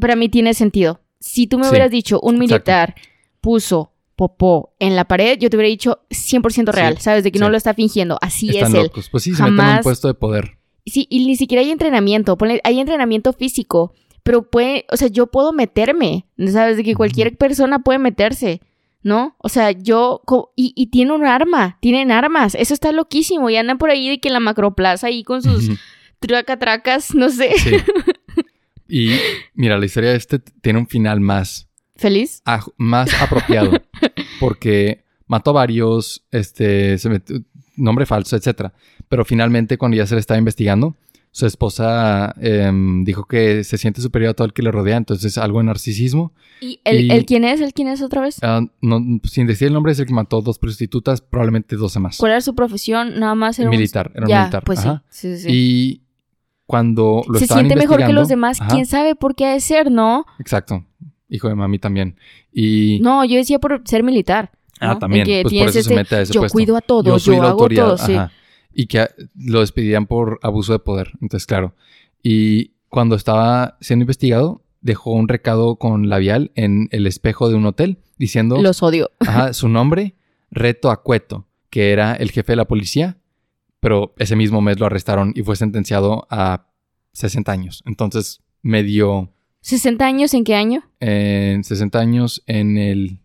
para 0.00 0.16
mí 0.16 0.28
tiene 0.28 0.54
sentido. 0.54 1.00
Si 1.20 1.46
tú 1.46 1.58
me 1.58 1.64
Sí, 1.64 1.70
hubieras 1.70 1.90
dicho, 1.90 2.18
un 2.20 2.34
exacto. 2.34 2.40
militar 2.54 2.94
puso 3.40 3.92
popó 4.16 4.74
en 4.78 4.94
la 4.94 5.04
pared, 5.06 5.38
yo 5.38 5.50
te 5.50 5.56
hubiera 5.56 5.68
dicho 5.68 6.00
100% 6.10 6.70
real, 6.72 6.96
Sí, 6.98 7.02
¿sabes? 7.02 7.24
De 7.24 7.32
que 7.32 7.38
no 7.38 7.48
lo 7.50 7.56
está 7.56 7.74
fingiendo, 7.74 8.18
así 8.20 8.50
Están 8.50 8.68
es 8.72 8.74
él. 8.78 8.82
locos. 8.84 9.08
Pues 9.10 9.24
sí, 9.24 9.34
se 9.34 9.42
meten 9.42 9.46
en 9.46 9.52
un 9.54 9.58
Jamás- 9.66 9.82
puesto 9.82 10.08
de 10.08 10.14
poder. 10.14 10.58
Sí, 10.86 11.06
y 11.10 11.26
ni 11.26 11.36
siquiera 11.36 11.62
hay 11.62 11.70
entrenamiento, 11.70 12.36
ponle- 12.36 12.60
hay 12.64 12.78
entrenamiento 12.80 13.32
físico, 13.32 13.92
pero 14.22 14.48
puede, 14.50 14.84
o 14.90 14.96
sea, 14.96 15.08
yo 15.08 15.28
puedo 15.28 15.52
meterme, 15.52 16.26
¿sabes? 16.50 16.76
De 16.76 16.84
que 16.84 16.94
cualquier 16.94 17.36
persona 17.36 17.80
puede 17.80 17.98
meterse, 17.98 18.60
¿no? 19.02 19.34
O 19.38 19.48
sea, 19.48 19.70
yo, 19.72 20.22
y, 20.56 20.72
y 20.76 20.86
tiene 20.88 21.12
un 21.12 21.24
arma, 21.26 21.78
tienen 21.80 22.10
armas, 22.12 22.54
eso 22.54 22.74
está 22.74 22.92
loquísimo, 22.92 23.48
y 23.50 23.56
andan 23.56 23.78
por 23.78 23.90
ahí 23.90 24.08
de 24.08 24.20
que 24.20 24.28
en 24.28 24.34
la 24.34 24.40
macroplaza 24.40 25.06
ahí 25.08 25.24
con 25.24 25.42
sus 25.42 25.68
Ujú. 25.68 25.76
tracatracas, 26.20 27.14
no 27.14 27.28
sé. 27.30 27.52
Sí. 27.58 27.70
Y 28.94 29.10
mira, 29.54 29.78
la 29.78 29.86
historia 29.86 30.10
de 30.10 30.16
este 30.16 30.38
tiene 30.38 30.78
un 30.78 30.86
final 30.86 31.20
más, 31.20 31.68
¿Feliz? 31.96 32.42
más 32.76 33.10
apropiado. 33.22 33.70
porque 34.40 35.04
mató 35.26 35.50
a 35.50 35.54
varios, 35.54 36.26
este, 36.30 36.98
se 36.98 37.08
metió- 37.08 37.42
nombre 37.76 38.04
falso, 38.04 38.36
etcétera. 38.36 38.74
Pero 39.08 39.24
finalmente, 39.24 39.78
cuando 39.78 39.96
ya 39.96 40.06
se 40.06 40.14
le 40.14 40.20
estaba 40.20 40.36
investigando, 40.38 40.96
su 41.30 41.46
esposa 41.46 42.34
em, 42.42 43.04
dijo 43.04 43.24
que 43.24 43.64
se 43.64 43.78
siente 43.78 44.02
superior 44.02 44.32
a 44.32 44.34
todo 44.34 44.46
el 44.46 44.52
que 44.52 44.62
le 44.62 44.70
rodea, 44.70 44.98
entonces 44.98 45.38
algo 45.38 45.60
de 45.60 45.64
narcisismo. 45.64 46.34
¿Y 46.60 46.80
el, 46.84 47.06
Y- 47.06 47.10
el 47.10 47.24
quién 47.24 47.44
es? 47.44 47.62
¿El 47.62 47.72
quién 47.72 47.88
es 47.88 48.02
otra 48.02 48.20
vez? 48.20 48.36
Ah, 48.42 48.60
no, 48.82 49.00
sin 49.24 49.46
decir 49.46 49.68
el 49.68 49.72
nombre, 49.74 49.92
es 49.92 49.98
el 50.00 50.06
que 50.06 50.12
mató 50.12 50.42
dos 50.42 50.58
prostitutas, 50.58 51.22
probablemente 51.22 51.76
12 51.76 51.98
más. 52.00 52.18
¿Cuál 52.18 52.32
era 52.32 52.40
su 52.42 52.54
profesión? 52.54 53.18
Nada 53.18 53.34
más 53.34 53.58
era 53.58 53.70
un- 53.70 53.74
Militar, 53.76 54.10
era 54.14 54.24
un 54.24 54.28
ya, 54.28 54.40
militar. 54.40 54.64
Pues 54.64 54.80
sí, 54.80 54.88
ajá. 54.88 55.04
sí, 55.08 55.38
sí. 55.38 55.48
Y 55.50 56.02
cuando 56.72 57.22
lo 57.28 57.38
Se 57.38 57.44
estaban 57.44 57.66
siente 57.66 57.78
mejor 57.78 58.02
que 58.02 58.14
los 58.14 58.28
demás. 58.28 58.58
Ajá, 58.58 58.70
¿Quién 58.72 58.86
sabe 58.86 59.14
por 59.14 59.34
qué 59.34 59.44
ha 59.44 59.52
de 59.52 59.60
ser, 59.60 59.90
no? 59.90 60.24
Exacto. 60.38 60.82
Hijo 61.28 61.48
de 61.48 61.54
mami 61.54 61.78
también. 61.78 62.16
Y. 62.50 62.98
No, 63.02 63.26
yo 63.26 63.36
decía 63.36 63.58
por 63.58 63.82
ser 63.84 64.02
militar. 64.02 64.52
ah, 64.80 64.94
¿no? 64.94 64.98
también. 64.98 65.26
Que 65.26 65.42
Pues 65.42 65.52
por 65.52 65.68
eso 65.68 65.78
este, 65.80 65.90
se 65.90 65.94
mete 65.94 66.14
a 66.16 66.20
ese 66.22 66.32
yo 66.32 66.40
puesto. 66.40 66.54
cuido 66.54 66.74
a 66.78 66.80
todos, 66.80 67.04
yo 67.04 67.12
yo, 67.12 67.18
soy 67.18 67.36
la 67.36 67.42
hago 67.42 67.50
autoridad. 67.50 67.84
todo, 67.84 67.98
sí. 67.98 68.14
ajá. 68.14 68.32
Y 68.72 68.86
que 68.86 69.06
lo 69.36 69.60
despedían 69.60 70.06
por 70.06 70.40
abuso 70.42 70.72
de 70.72 70.78
poder. 70.78 71.10
Entonces, 71.20 71.46
claro. 71.46 71.74
Y 72.22 72.68
cuando 72.88 73.16
estaba 73.16 73.76
siendo 73.82 74.04
investigado, 74.04 74.62
dejó 74.80 75.12
un 75.12 75.28
recado 75.28 75.76
con 75.76 76.08
labial 76.08 76.52
en 76.54 76.88
el 76.90 77.06
espejo 77.06 77.50
de 77.50 77.54
un 77.56 77.66
hotel 77.66 77.98
diciendo 78.16 78.62
Los 78.62 78.82
odio. 78.82 79.10
ajá, 79.20 79.52
su 79.52 79.68
nombre, 79.68 80.14
Reto 80.50 80.90
Acueto, 80.90 81.44
que 81.68 81.92
era 81.92 82.14
el 82.14 82.30
jefe 82.30 82.52
de 82.52 82.56
la 82.56 82.64
policía, 82.64 83.18
pero 83.82 84.14
ese 84.16 84.36
mismo 84.36 84.60
mes 84.60 84.78
lo 84.78 84.86
arrestaron 84.86 85.32
y 85.34 85.42
fue 85.42 85.56
sentenciado 85.56 86.28
a 86.30 86.68
60 87.14 87.50
años. 87.50 87.82
Entonces, 87.84 88.40
medio 88.62 89.34
¿60 89.64 90.02
años 90.02 90.34
en 90.34 90.44
qué 90.44 90.54
año? 90.54 90.84
en 91.00 91.64
60 91.64 91.98
años 91.98 92.44
en 92.46 92.78
el 92.78 93.18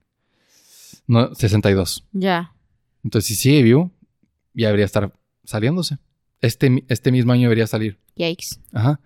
no, 1.05 1.36
62. 1.36 2.08
Ya. 2.12 2.55
Entonces, 3.03 3.28
si 3.28 3.36
sigue 3.36 3.62
vivo, 3.62 3.91
ya 4.55 4.68
debería 4.68 4.86
estar 4.86 5.14
saliéndose. 5.43 5.99
Este, 6.41 6.84
este 6.88 7.12
mismo 7.12 7.34
año 7.34 7.43
debería 7.43 7.68
salir. 7.68 7.99
Yikes. 8.16 8.60
Ajá. 8.74 8.99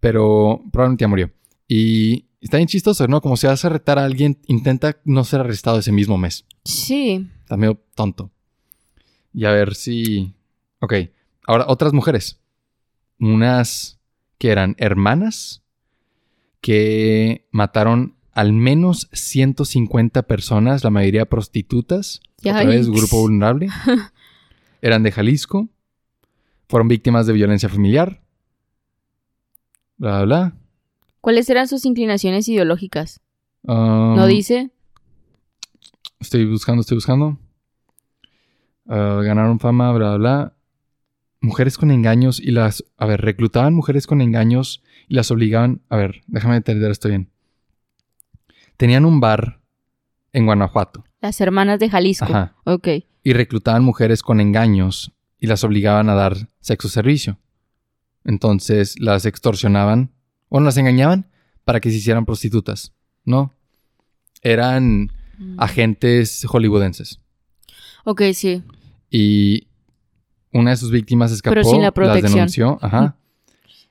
Pero 0.00 0.62
probablemente 0.70 1.04
ya 1.04 1.08
murió. 1.08 1.32
Y 1.66 2.26
está 2.42 2.58
bien 2.58 2.68
chistoso, 2.68 3.08
¿no? 3.08 3.22
Como 3.22 3.38
si 3.38 3.46
vas 3.46 3.64
a 3.64 3.70
retar 3.70 3.98
a 3.98 4.04
alguien, 4.04 4.38
intenta 4.46 5.00
no 5.04 5.24
ser 5.24 5.40
arrestado 5.40 5.78
ese 5.78 5.92
mismo 5.92 6.18
mes. 6.18 6.44
Sí. 6.64 7.26
Está 7.40 7.56
medio 7.56 7.82
tonto. 7.94 8.30
Y 9.32 9.46
a 9.46 9.50
ver 9.50 9.74
si... 9.74 10.34
Ok. 10.80 10.94
Ahora, 11.46 11.64
otras 11.68 11.92
mujeres. 11.92 12.40
Unas 13.18 14.00
que 14.38 14.50
eran 14.50 14.74
hermanas 14.78 15.62
que 16.60 17.46
mataron 17.50 18.16
al 18.32 18.52
menos 18.52 19.08
150 19.12 20.22
personas, 20.22 20.84
la 20.84 20.90
mayoría 20.90 21.26
prostitutas. 21.26 22.20
Otra 22.38 22.64
vez, 22.64 22.86
Yikes. 22.86 22.98
grupo 22.98 23.20
vulnerable. 23.20 23.68
Eran 24.82 25.02
de 25.02 25.12
Jalisco. 25.12 25.68
Fueron 26.68 26.88
víctimas 26.88 27.26
de 27.26 27.32
violencia 27.32 27.68
familiar. 27.68 28.22
Bla, 29.98 30.22
bla, 30.22 30.24
bla. 30.24 30.56
¿Cuáles 31.20 31.50
eran 31.50 31.68
sus 31.68 31.84
inclinaciones 31.84 32.48
ideológicas? 32.48 33.20
Um, 33.62 34.16
¿No 34.16 34.26
dice? 34.26 34.70
Estoy 36.18 36.46
buscando, 36.46 36.80
estoy 36.80 36.96
buscando. 36.96 37.38
Ah, 38.88 39.20
ganaron 39.22 39.58
fama, 39.60 39.92
bla, 39.92 40.16
bla. 40.16 40.54
Mujeres 41.40 41.78
con 41.78 41.90
engaños 41.90 42.38
y 42.40 42.50
las... 42.50 42.84
A 42.96 43.06
ver, 43.06 43.20
reclutaban 43.20 43.74
mujeres 43.74 44.06
con 44.06 44.20
engaños 44.20 44.82
y 45.08 45.14
las 45.14 45.30
obligaban... 45.30 45.80
A 45.88 45.96
ver, 45.96 46.22
déjame 46.26 46.56
entender 46.56 46.90
esto 46.90 47.08
bien. 47.08 47.30
Tenían 48.76 49.04
un 49.04 49.20
bar 49.20 49.60
en 50.32 50.46
Guanajuato. 50.46 51.04
Las 51.20 51.40
hermanas 51.40 51.78
de 51.80 51.90
Jalisco. 51.90 52.24
Ajá. 52.26 52.54
Ok. 52.64 52.88
Y 53.22 53.32
reclutaban 53.32 53.82
mujeres 53.84 54.22
con 54.22 54.40
engaños 54.40 55.12
y 55.38 55.46
las 55.46 55.64
obligaban 55.64 56.08
a 56.08 56.14
dar 56.14 56.48
sexo 56.60 56.88
servicio. 56.88 57.38
Entonces 58.24 58.98
las 59.00 59.24
extorsionaban 59.24 60.12
o 60.48 60.60
las 60.60 60.76
engañaban 60.76 61.30
para 61.64 61.80
que 61.80 61.90
se 61.90 61.96
hicieran 61.96 62.26
prostitutas. 62.26 62.92
¿No? 63.24 63.54
Eran 64.42 65.12
agentes 65.58 66.44
hollywoodenses. 66.46 67.20
Ok, 68.04 68.22
sí. 68.34 68.62
Y 69.10 69.68
una 70.52 70.70
de 70.70 70.76
sus 70.76 70.90
víctimas 70.90 71.32
escapó, 71.32 71.54
Pero 71.54 71.64
sin 71.64 71.78
la 71.78 71.86
las 71.86 71.92
protección. 71.92 72.32
denunció, 72.32 72.78
ajá. 72.80 73.16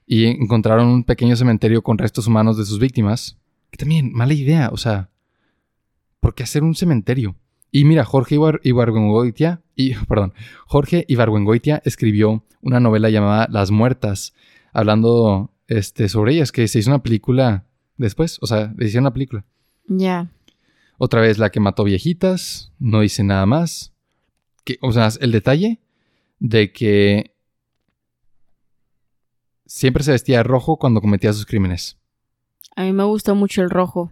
Y 0.05 0.26
encontraron 0.26 0.88
un 0.88 1.03
pequeño 1.03 1.36
cementerio 1.36 1.82
con 1.82 1.97
restos 1.97 2.28
humanos 2.28 2.57
de 2.57 2.66
sus 2.66 2.80
víctimas. 2.80 3.38
Que 3.72 3.78
también, 3.78 4.12
mala 4.12 4.34
idea, 4.34 4.70
o 4.72 4.78
sea, 4.78 5.10
¿por 6.20 6.34
qué 6.34 6.43
hacer 6.43 6.64
un 6.64 6.76
cementerio? 6.76 7.36
Y 7.72 7.86
mira, 7.86 8.03
Jorge 8.03 8.36
Ibar 8.36 8.60
Ibargüengoitia, 8.64 9.62
y, 9.76 9.93
perdón, 10.07 10.34
Jorge 10.66 11.05
Ibargüengoitia 11.07 11.82
escribió 11.86 12.43
una 12.62 12.80
novela 12.80 13.10
llamada 13.10 13.47
Las 13.51 13.72
Muertas, 13.72 14.34
hablando 14.74 15.51
este, 15.68 16.10
sobre 16.10 16.34
ellas, 16.34 16.51
que 16.51 16.68
se 16.68 16.80
hizo 16.80 16.89
una 16.89 17.03
película 17.03 17.66
después, 17.97 18.39
o 18.41 18.47
sea, 18.47 18.74
le 18.76 18.86
hicieron 18.88 19.03
una 19.03 19.14
película. 19.14 19.45
Ya. 19.88 20.30
Otra 20.97 21.22
vez 21.22 21.38
la 21.38 21.49
que 21.49 21.60
mató 21.60 21.84
viejitas, 21.84 22.72
no 22.80 23.01
dice 23.01 23.24
nada 23.24 23.45
más. 23.45 23.93
Que, 24.66 24.78
o 24.82 24.91
sea, 24.91 25.10
el 25.22 25.32
detalle 25.32 25.80
de 26.39 26.71
que 26.71 27.35
siempre 29.65 30.03
se 30.03 30.11
vestía 30.11 30.37
de 30.37 30.43
rojo 30.43 30.77
cuando 30.77 31.01
cometía 31.01 31.33
sus 31.33 31.45
crímenes, 31.45 31.97
A 32.75 32.83
mí 32.83 32.93
me 32.93 33.03
gustó 33.03 33.35
mucho 33.35 33.61
el 33.61 33.69
rojo. 33.69 34.11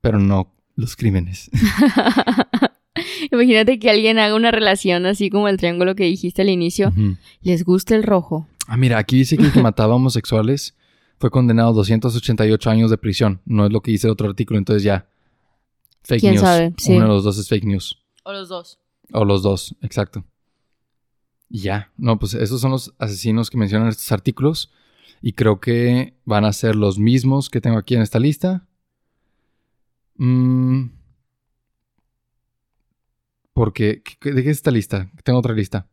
pero 0.00 0.18
no 0.18 0.54
los 0.76 0.94
crímenes. 0.96 1.50
Imagínate 3.32 3.78
que 3.78 3.90
alguien 3.90 4.18
haga 4.18 4.34
una 4.34 4.50
relación 4.50 5.06
así 5.06 5.30
como 5.30 5.48
el 5.48 5.56
triángulo 5.56 5.94
que 5.94 6.04
dijiste 6.04 6.42
al 6.42 6.48
inicio. 6.48 6.88
Ujú. 6.88 7.16
Les 7.42 7.64
gusta 7.64 7.94
el 7.94 8.02
rojo. 8.02 8.48
Ah, 8.66 8.76
mira, 8.76 8.98
aquí 8.98 9.16
dice 9.16 9.36
que 9.36 9.44
el 9.44 9.52
que 9.52 9.62
mataba 9.62 9.94
homosexuales 9.94 10.76
fue 11.18 11.30
condenado 11.30 11.70
a 11.70 11.72
288 11.72 12.70
años 12.70 12.90
de 12.90 12.98
prisión. 12.98 13.40
No 13.44 13.66
es 13.66 13.72
lo 13.72 13.80
que 13.80 13.90
dice 13.90 14.06
el 14.06 14.12
otro 14.12 14.28
artículo, 14.28 14.58
entonces 14.58 14.82
ya. 14.82 15.08
Fake 16.02 16.20
¿Quién 16.20 16.34
news. 16.34 16.42
sabe? 16.44 16.74
Sí. 16.78 16.92
Uno 16.96 17.02
de 17.04 17.08
los 17.08 17.24
dos 17.24 17.38
es 17.38 17.48
fake 17.48 17.64
news. 17.64 17.98
O 18.24 18.32
los 18.32 18.48
dos. 18.48 18.78
O 19.12 19.24
los 19.24 19.42
dos, 19.42 19.74
exacto. 19.82 20.24
Ya, 21.50 21.90
no, 21.96 22.18
pues 22.18 22.34
esos 22.34 22.60
son 22.60 22.72
los 22.72 22.94
asesinos 22.98 23.48
que 23.50 23.56
mencionan 23.56 23.88
estos 23.88 24.10
artículos. 24.12 24.70
Y 25.20 25.32
creo 25.32 25.60
que 25.60 26.14
van 26.24 26.44
a 26.44 26.52
ser 26.52 26.76
los 26.76 26.98
mismos 26.98 27.50
que 27.50 27.60
tengo 27.60 27.78
aquí 27.78 27.94
en 27.96 28.02
esta 28.02 28.20
lista. 28.20 28.66
Mm. 30.16 30.86
Porque, 33.52 34.02
¿qué- 34.20 34.32
¿de 34.32 34.42
qué 34.42 34.50
es 34.50 34.58
esta 34.58 34.70
lista? 34.70 35.10
Tengo 35.24 35.38
otra 35.40 35.54
lista. 35.54 35.88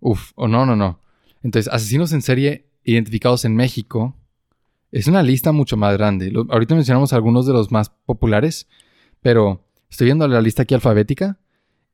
Uf, 0.00 0.32
o 0.34 0.48
no, 0.48 0.66
no, 0.66 0.76
no. 0.76 1.00
Entonces, 1.42 1.72
asesinos 1.72 2.12
en 2.12 2.22
serie 2.22 2.68
identificados 2.84 3.44
en 3.44 3.54
México. 3.56 4.16
Es 4.90 5.06
una 5.06 5.22
lista 5.22 5.52
mucho 5.52 5.76
más 5.76 5.94
grande. 5.96 6.32
Ahorita 6.50 6.74
mencionamos 6.74 7.12
algunos 7.12 7.46
de 7.46 7.52
los 7.52 7.70
más 7.70 7.90
populares, 7.90 8.68
pero 9.20 9.64
estoy 9.90 10.06
viendo 10.06 10.26
la 10.28 10.40
lista 10.40 10.62
aquí 10.62 10.74
alfabética 10.74 11.38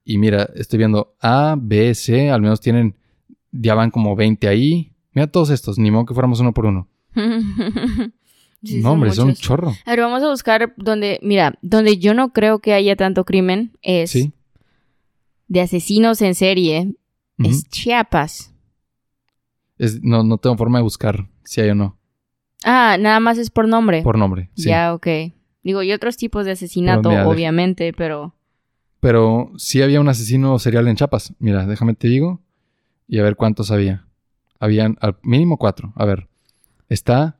y 0.04 0.18
mira, 0.18 0.48
estoy 0.54 0.78
viendo 0.78 1.14
A, 1.20 1.56
B, 1.58 1.94
C, 1.94 2.30
al 2.30 2.40
menos 2.42 2.60
tienen, 2.60 2.94
ya 3.52 3.74
van 3.74 3.90
como 3.90 4.14
20 4.16 4.48
ahí. 4.48 4.92
Mira 5.12 5.26
todos 5.28 5.50
estos, 5.50 5.78
ni 5.78 5.90
modo 5.90 6.06
que 6.06 6.14
fuéramos 6.14 6.40
uno 6.40 6.52
por 6.52 6.66
uno. 6.66 6.88
Sí, 8.66 8.80
no, 8.80 8.92
hombre, 8.92 9.10
son 9.12 9.28
un 9.28 9.34
chorro. 9.34 9.74
A 9.84 9.90
ver, 9.90 10.00
vamos 10.00 10.22
a 10.22 10.30
buscar 10.30 10.72
donde, 10.78 11.20
mira, 11.22 11.58
donde 11.60 11.98
yo 11.98 12.14
no 12.14 12.32
creo 12.32 12.60
que 12.60 12.72
haya 12.72 12.96
tanto 12.96 13.26
crimen 13.26 13.72
es 13.82 14.10
Sí. 14.10 14.32
de 15.48 15.60
asesinos 15.60 16.22
en 16.22 16.34
serie, 16.34 16.94
es 17.36 17.68
Chiapas. 17.68 18.54
Es- 19.76 20.02
no, 20.02 20.22
no 20.24 20.38
tengo 20.38 20.56
forma 20.56 20.78
de 20.78 20.82
buscar 20.82 21.28
si 21.44 21.60
hay 21.60 21.68
o 21.68 21.74
no. 21.74 21.98
Ah, 22.64 22.96
nada 22.98 23.20
más 23.20 23.36
es 23.36 23.50
por 23.50 23.68
nombre. 23.68 24.00
Por 24.02 24.16
nombre, 24.16 24.48
sí. 24.54 24.70
Ya, 24.70 24.94
ok. 24.94 25.08
Digo, 25.62 25.82
y 25.82 25.92
otros 25.92 26.16
tipos 26.16 26.46
de 26.46 26.52
asesinato, 26.52 27.02
Pero 27.02 27.10
mira, 27.10 27.20
deja- 27.24 27.34
obviamente, 27.34 27.92
pero... 27.92 28.34
Pero 29.04 29.52
sí 29.58 29.82
había 29.82 30.00
un 30.00 30.08
asesino 30.08 30.58
serial 30.58 30.88
en 30.88 30.96
Chiapas. 30.96 31.34
Mira, 31.38 31.66
déjame 31.66 31.92
te 31.92 32.08
digo. 32.08 32.40
Y 33.06 33.18
a 33.18 33.22
ver 33.22 33.36
cuántos 33.36 33.70
había. 33.70 34.06
Habían 34.58 34.96
al 34.98 35.18
mínimo 35.22 35.58
cuatro. 35.58 35.92
A 35.94 36.06
ver. 36.06 36.26
Está. 36.88 37.36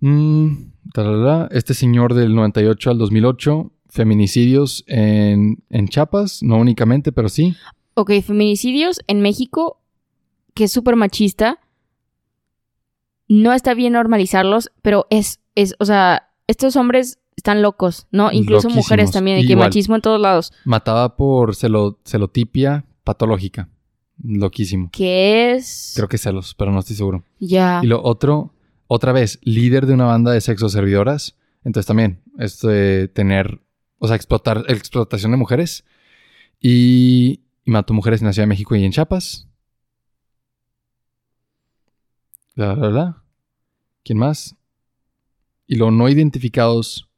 mm, 0.00 0.52
este 1.50 1.72
señor 1.72 2.12
del 2.12 2.34
98 2.34 2.90
al 2.90 2.98
2008. 2.98 3.72
Feminicidios 3.88 4.84
en, 4.86 5.62
en 5.70 5.88
Chiapas. 5.88 6.42
No 6.42 6.58
únicamente, 6.58 7.10
pero 7.10 7.30
sí. 7.30 7.56
Ok, 7.94 8.12
feminicidios 8.22 9.00
en 9.06 9.22
México, 9.22 9.80
que 10.52 10.64
es 10.64 10.72
súper 10.72 10.96
machista. 10.96 11.58
No 13.28 13.54
está 13.54 13.72
bien 13.72 13.94
normalizarlos, 13.94 14.70
pero 14.82 15.06
es, 15.08 15.40
es, 15.54 15.74
o 15.78 15.86
sea, 15.86 16.28
estos 16.48 16.76
hombres 16.76 17.18
están 17.36 17.62
locos, 17.62 18.06
¿no? 18.10 18.32
Incluso 18.32 18.68
Loquísimos. 18.68 18.76
mujeres 18.86 19.10
también, 19.12 19.38
y 19.38 19.46
que 19.46 19.52
Igual. 19.52 19.68
machismo 19.68 19.94
en 19.94 20.00
todos 20.02 20.20
lados. 20.20 20.52
Mataba 20.64 21.16
por 21.16 21.54
celo- 21.54 21.98
celotipia 22.04 22.84
patológica. 23.04 23.68
Loquísimo. 24.22 24.88
Que 24.92 25.52
es... 25.54 25.92
Creo 25.94 26.08
que 26.08 26.16
celos, 26.18 26.54
pero 26.54 26.72
no 26.72 26.80
estoy 26.80 26.96
seguro. 26.96 27.22
Ya. 27.38 27.80
Y 27.82 27.86
lo 27.86 28.02
otro, 28.02 28.54
otra 28.86 29.12
vez, 29.12 29.38
líder 29.42 29.86
de 29.86 29.92
una 29.94 30.06
banda 30.06 30.32
de 30.32 30.40
sexo 30.40 30.68
servidoras. 30.70 31.36
Entonces 31.64 31.86
también, 31.86 32.22
esto 32.38 32.68
de 32.68 33.08
tener, 33.08 33.60
o 33.98 34.06
sea, 34.06 34.16
explotar, 34.16 34.64
explotación 34.68 35.32
de 35.32 35.36
mujeres. 35.36 35.84
Y, 36.60 37.42
y 37.64 37.70
mató 37.70 37.92
mujeres 37.92 38.22
en 38.22 38.28
la 38.28 38.32
Ciudad 38.32 38.44
de 38.44 38.48
México 38.48 38.74
y 38.74 38.84
en 38.84 38.92
Chiapas. 38.92 39.46
bla, 42.54 42.72
bla, 42.74 42.88
bla. 42.88 43.22
¿Quién 44.04 44.18
más? 44.18 44.56
Y 45.66 45.76
los 45.76 45.92
no 45.92 46.08
identificados. 46.08 47.08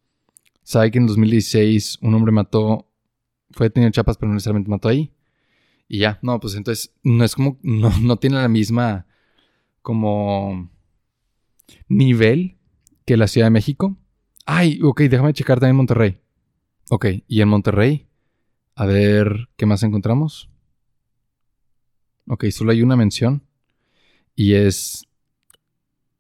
Sabe 0.69 0.91
que 0.91 0.99
en 0.99 1.07
2016 1.07 2.01
un 2.03 2.13
hombre 2.13 2.31
mató, 2.31 2.87
fue 3.53 3.69
detenido 3.71 3.87
en 3.87 3.93
Chiapas, 3.95 4.19
pero 4.19 4.29
no 4.29 4.35
necesariamente 4.35 4.69
mató 4.69 4.91
ahí. 4.91 5.11
Y 5.89 6.01
ya, 6.01 6.19
no, 6.21 6.39
pues 6.41 6.57
entonces 6.57 6.95
no 7.03 7.25
es 7.25 7.35
como, 7.35 7.59
no, 7.63 7.89
no 8.03 8.19
tiene 8.19 8.37
la 8.37 8.49
misma 8.49 9.07
como 9.81 10.71
nivel 11.89 12.59
que 13.07 13.17
la 13.17 13.29
Ciudad 13.29 13.47
de 13.47 13.53
México. 13.53 13.97
Ay, 14.45 14.79
ok, 14.83 15.01
déjame 15.05 15.33
checar 15.33 15.59
también 15.59 15.77
Monterrey. 15.77 16.21
Ok, 16.91 17.07
y 17.27 17.41
en 17.41 17.49
Monterrey, 17.49 18.07
a 18.75 18.85
ver, 18.85 19.49
¿qué 19.57 19.65
más 19.65 19.83
encontramos? 19.85 20.51
Ok, 22.27 22.45
solo 22.51 22.73
hay 22.73 22.83
una 22.83 22.95
mención. 22.97 23.43
Y 24.35 24.53
es... 24.53 25.09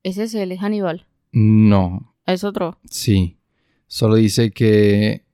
Ese 0.02 0.22
es 0.22 0.34
el 0.34 0.56
Hannibal. 0.56 1.06
No, 1.32 2.14
Es 2.24 2.44
otro. 2.44 2.78
sí. 2.88 3.37
Solo 3.88 4.14
dice 4.14 4.52
que 4.52 5.24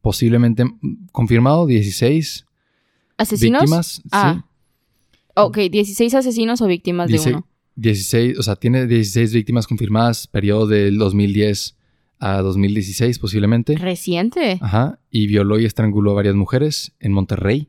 posiblemente 0.00 0.64
confirmado 1.10 1.66
16 1.66 2.46
¿Asesinos? 3.16 3.62
víctimas. 3.62 4.02
Ah. 4.12 4.34
Sí. 4.36 5.28
Ok, 5.34 5.58
16 5.70 6.14
asesinos 6.14 6.60
o 6.60 6.66
víctimas 6.66 7.10
de 7.10 7.18
uno. 7.18 7.48
16, 7.76 8.38
o 8.38 8.42
sea, 8.42 8.56
tiene 8.56 8.86
16 8.86 9.32
víctimas 9.32 9.66
confirmadas, 9.66 10.26
periodo 10.26 10.66
del 10.66 10.98
2010 10.98 11.76
a 12.18 12.42
2016 12.42 13.18
posiblemente. 13.18 13.76
Reciente. 13.76 14.58
Ajá. 14.60 15.00
Y 15.10 15.26
violó 15.26 15.58
y 15.58 15.64
estranguló 15.64 16.12
a 16.12 16.14
varias 16.14 16.34
mujeres 16.34 16.92
en 17.00 17.12
Monterrey. 17.12 17.68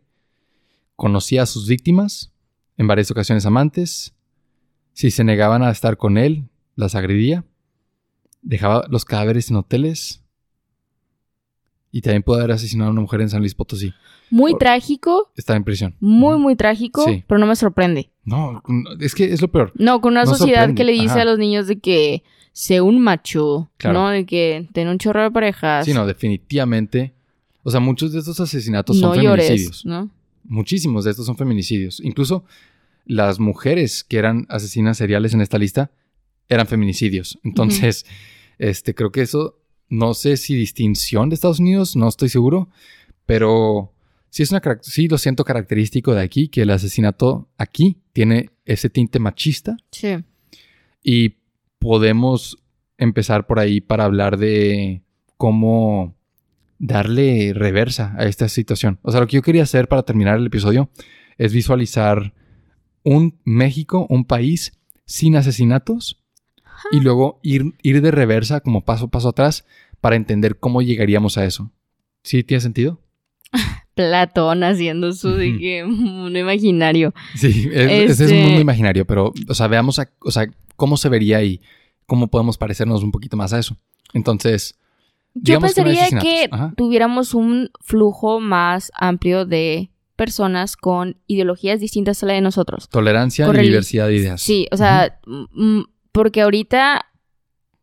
Conocía 0.96 1.44
a 1.44 1.46
sus 1.46 1.68
víctimas, 1.68 2.34
en 2.78 2.88
varias 2.88 3.10
ocasiones 3.12 3.46
amantes. 3.46 4.14
Si 4.94 5.10
se 5.10 5.24
negaban 5.24 5.64
a 5.64 5.72
estar 5.72 5.98
con 5.98 6.18
él, 6.18 6.50
las 6.76 6.96
agredía. 6.96 7.46
Dejaba 8.42 8.86
los 8.90 9.06
cadáveres 9.06 9.50
en 9.50 9.56
hoteles. 9.56 10.23
Y 11.94 12.02
también 12.02 12.24
pudo 12.24 12.38
haber 12.40 12.52
asesinado 12.52 12.90
a 12.90 12.92
una 12.92 13.02
mujer 13.02 13.22
en 13.22 13.30
San 13.30 13.40
Luis 13.40 13.54
Potosí. 13.56 13.94
Muy 14.32 14.54
Por- 14.54 14.60
trágico, 14.60 15.32
Está 15.38 15.56
en 15.56 15.64
prisión. 15.64 15.96
muy, 16.00 16.38
muy 16.40 16.56
trágico, 16.56 17.06
Sí. 17.06 17.24
pero 17.28 17.38
no 17.40 17.46
me 17.46 17.56
sorprende. 17.56 18.10
No, 18.26 18.62
es 19.00 19.14
que 19.14 19.26
es 19.32 19.42
lo 19.42 19.48
peor. 19.50 19.72
No, 19.76 20.02
con 20.02 20.14
una 20.14 20.24
No 20.26 20.32
sociedad 20.32 20.62
sorprende, 20.62 20.80
que 20.80 20.84
le 20.86 20.92
dice 20.94 21.06
ajá. 21.12 21.22
a 21.22 21.26
los 21.26 21.38
niños 21.38 21.68
de 21.68 21.80
que 21.80 22.24
sé 22.52 22.82
un 22.82 23.00
macho, 23.00 23.70
Claro. 23.78 24.00
¿no? 24.00 24.10
De 24.10 24.26
que 24.26 24.68
ten 24.74 24.88
un 24.88 24.98
chorro 24.98 25.22
de 25.22 25.30
parejas. 25.32 25.86
Sí, 25.86 25.94
no, 25.94 26.06
definitivamente. 26.08 27.14
O 27.62 27.70
sea, 27.72 27.80
muchos 27.80 28.12
de 28.12 28.20
estos 28.20 28.40
asesinatos 28.40 29.00
son 29.00 29.16
no 29.16 29.22
llores, 29.24 29.46
feminicidios. 29.46 29.86
¿no? 29.86 30.10
Muchísimos 30.46 31.06
de 31.06 31.12
estos 31.12 31.26
son 31.28 31.38
feminicidios. 31.38 32.00
Incluso 32.04 32.44
las 33.06 33.40
mujeres 33.40 34.04
que 34.04 34.18
eran 34.18 34.46
asesinas 34.50 34.98
seriales 34.98 35.34
en 35.34 35.42
esta 35.42 35.58
lista 35.60 35.92
eran 36.50 36.66
feminicidios. 36.68 37.38
Entonces, 37.44 38.06
este, 38.58 38.94
creo 38.96 39.12
que 39.12 39.22
eso, 39.22 39.60
no 39.94 40.16
sé 40.16 40.38
si 40.38 40.56
distinción 40.56 41.30
de 41.30 41.36
Estados 41.36 41.60
Unidos, 41.60 41.96
no 41.96 42.08
estoy 42.08 42.28
seguro, 42.28 42.68
pero 43.28 43.94
sí 44.32 44.42
es 44.42 44.50
una 44.50 44.62
sí 44.82 45.08
lo 45.08 45.20
siento 45.20 45.44
característico 45.46 46.16
de 46.16 46.22
aquí, 46.24 46.48
que 46.48 46.64
el 46.64 46.72
asesinato 46.72 47.48
aquí 47.60 48.02
tiene 48.12 48.50
ese 48.66 48.90
tinte 48.90 49.20
machista 49.20 49.78
Sí. 49.92 50.24
y 51.04 51.36
podemos 51.78 52.58
empezar 52.98 53.46
por 53.46 53.60
ahí 53.60 53.82
para 53.82 54.06
hablar 54.06 54.38
de 54.38 55.04
cómo 55.38 56.16
darle 56.80 57.54
reversa 57.54 58.16
a 58.18 58.26
esta 58.26 58.50
situación. 58.50 58.98
O 59.04 59.12
sea, 59.12 59.20
lo 59.22 59.28
que 59.28 59.36
yo 59.36 59.42
quería 59.44 59.62
hacer 59.64 59.88
para 59.88 60.02
terminar 60.04 60.40
el 60.40 60.48
episodio 60.48 60.90
es 61.38 61.54
visualizar 61.54 62.34
un 63.04 63.40
México, 63.44 64.08
un 64.10 64.26
país 64.26 64.74
sin 65.06 65.36
asesinatos 65.36 66.24
y 66.92 67.00
luego 67.00 67.40
ir, 67.44 67.76
ir 67.84 68.02
de 68.02 68.12
reversa 68.12 68.60
como 68.62 68.84
paso 68.84 69.06
a 69.06 69.10
paso 69.12 69.30
atrás 69.30 69.66
para 70.04 70.18
entender 70.18 70.60
cómo 70.60 70.82
llegaríamos 70.82 71.38
a 71.38 71.46
eso. 71.46 71.72
¿Sí 72.24 72.44
tiene 72.44 72.60
sentido? 72.60 73.00
Platón 73.96 74.66
haciendo 74.66 75.14
su 75.14 75.30
de 75.32 75.58
que 75.58 75.86
mundo 75.86 76.38
imaginario. 76.38 77.14
Sí, 77.36 77.70
es, 77.72 77.90
ese 77.92 78.04
es 78.12 78.20
Este- 78.20 78.34
un 78.38 78.46
mundo 78.48 78.60
imaginario, 78.60 79.06
pero, 79.08 79.32
o 79.48 79.54
sea, 79.54 79.68
veamos 79.68 80.00
a- 80.00 80.10
o 80.20 80.30
sea, 80.30 80.48
cómo 80.76 80.98
se 80.98 81.08
vería 81.08 81.42
y 81.42 81.62
cómo 82.06 82.28
podemos 82.28 82.58
parecernos 82.58 83.02
un 83.02 83.12
poquito 83.14 83.38
más 83.38 83.54
a 83.54 83.60
eso. 83.60 83.78
Entonces, 84.14 84.78
Yo 85.36 85.60
que 85.60 85.68
pensaría 85.68 86.10
que 86.20 86.50
tuviéramos 86.76 87.34
un 87.34 87.70
flujo 87.80 88.42
más 88.42 88.92
amplio 88.96 89.46
de 89.46 89.90
personas 90.18 90.76
con 90.76 91.16
ideologías 91.28 91.80
distintas 91.80 92.22
a 92.24 92.26
la 92.26 92.34
de 92.34 92.42
nosotros. 92.42 92.90
tolerancia 92.90 93.48
y 93.48 93.62
diversidad 93.62 94.08
de 94.08 94.16
ideas. 94.18 94.42
Sí, 94.42 94.68
o 94.72 94.76
sea, 94.76 95.20
porque 96.12 96.42
ahorita 96.42 97.06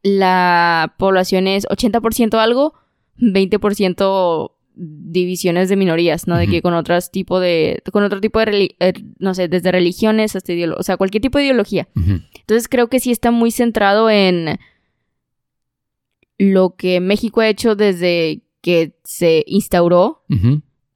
la 0.03 0.95
población 0.99 1.47
es 1.47 1.67
80% 1.69 2.35
algo, 2.39 2.75
20% 3.19 4.53
divisiones 4.83 5.69
de 5.69 5.77
minorías, 5.77 6.27
¿no? 6.27 6.39
De 6.39 6.47
que 6.47 6.63
con 6.63 6.73
otros 6.75 7.11
tipo 7.11 7.39
de 7.39 7.83
con 7.93 8.03
otro 8.03 8.21
tipo 8.21 8.39
de 8.39 8.77
eh, 8.81 8.93
no 9.19 9.35
sé, 9.35 9.49
desde 9.49 9.73
religiones 9.73 10.37
hasta 10.37 10.53
ideología, 10.53 10.81
o 10.81 10.83
sea, 10.83 10.97
cualquier 10.97 11.21
tipo 11.21 11.37
de 11.39 11.45
ideología. 11.45 11.89
Entonces 11.95 12.67
creo 12.69 12.89
que 12.89 12.99
sí 13.01 13.11
está 13.11 13.31
muy 13.31 13.51
centrado 13.51 14.09
en 14.09 14.59
lo 16.39 16.77
que 16.77 17.01
México 17.01 17.41
ha 17.43 17.49
hecho 17.49 17.75
desde 17.77 18.43
que 18.63 18.99
se 19.05 19.45
instauró, 19.47 20.25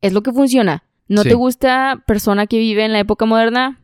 es 0.01 0.13
lo 0.13 0.23
que 0.23 0.33
funciona. 0.33 0.85
¿No 1.07 1.23
Sí. 1.23 1.29
te 1.31 1.35
gusta 1.35 2.03
persona 2.07 2.47
que 2.47 2.59
vive 2.59 2.85
en 2.85 2.93
la 2.93 3.01
época 3.01 3.27
moderna? 3.27 3.83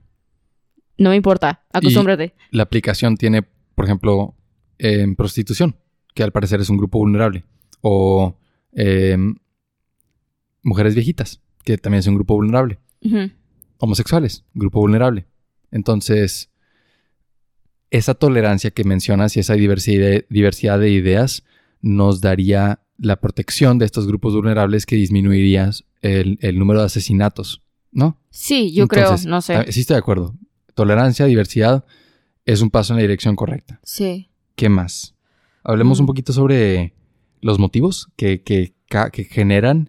No 0.97 1.11
me 1.11 1.17
importa, 1.17 1.65
acostúmbrate. 1.73 2.35
La 2.51 2.63
aplicación 2.63 3.17
tiene, 3.17 3.43
por 3.43 3.85
ejemplo, 3.85 4.35
en 4.81 5.15
prostitución, 5.15 5.77
que 6.15 6.23
al 6.23 6.33
parecer 6.33 6.61
es 6.61 6.71
un 6.71 6.77
grupo 6.79 6.99
vulnerable. 6.99 7.45
O 7.83 8.37
em, 8.73 9.37
mujeres 10.63 10.95
viejitas, 10.95 11.41
que 11.65 11.79
también 11.79 12.01
es 12.01 12.07
un 12.07 12.15
grupo 12.15 12.35
vulnerable. 12.35 12.79
Homosexuales, 13.79 14.45
grupo 14.55 14.81
vulnerable. 14.81 15.27
Entonces, 15.71 16.51
esa 17.91 18.15
tolerancia 18.15 18.71
que 18.71 18.85
mencionas 18.85 19.37
y 19.37 19.41
esa 19.41 19.55
diversidad, 19.55 20.23
diversidad 20.29 20.79
de 20.79 20.91
ideas 20.91 21.45
nos 21.81 22.21
daría 22.21 22.83
la 22.99 23.21
protección 23.21 23.79
de 23.79 23.87
estos 23.87 24.07
grupos 24.07 24.35
vulnerables 24.35 24.85
que 24.87 24.97
disminuiría 24.97 25.71
el, 26.03 26.39
el 26.43 26.59
número 26.59 26.81
de 26.81 26.87
asesinatos, 26.87 27.63
¿no? 27.91 28.21
Sí, 28.31 28.73
yo 28.73 28.85
Entonces, 28.85 29.23
creo, 29.23 29.31
no 29.31 29.41
sé. 29.41 29.55
ah, 29.55 29.65
Sí, 29.69 29.81
estoy 29.81 29.95
de 29.95 30.01
acuerdo. 30.01 30.35
Tolerancia, 30.75 31.27
diversidad 31.27 31.85
es 32.45 32.61
un 32.61 32.71
paso 32.71 32.93
en 32.93 32.99
la 32.99 33.03
dirección 33.03 33.37
correcta. 33.37 33.81
Sí. 33.83 34.30
¿Qué 34.61 34.69
más? 34.69 35.15
Hablemos 35.65 35.99
Mm. 35.99 36.03
un 36.03 36.07
poquito 36.07 36.35
sobre 36.35 36.93
los 37.41 37.59
motivos 37.59 38.09
que, 38.17 38.43
que, 38.43 38.75
generan 39.25 39.89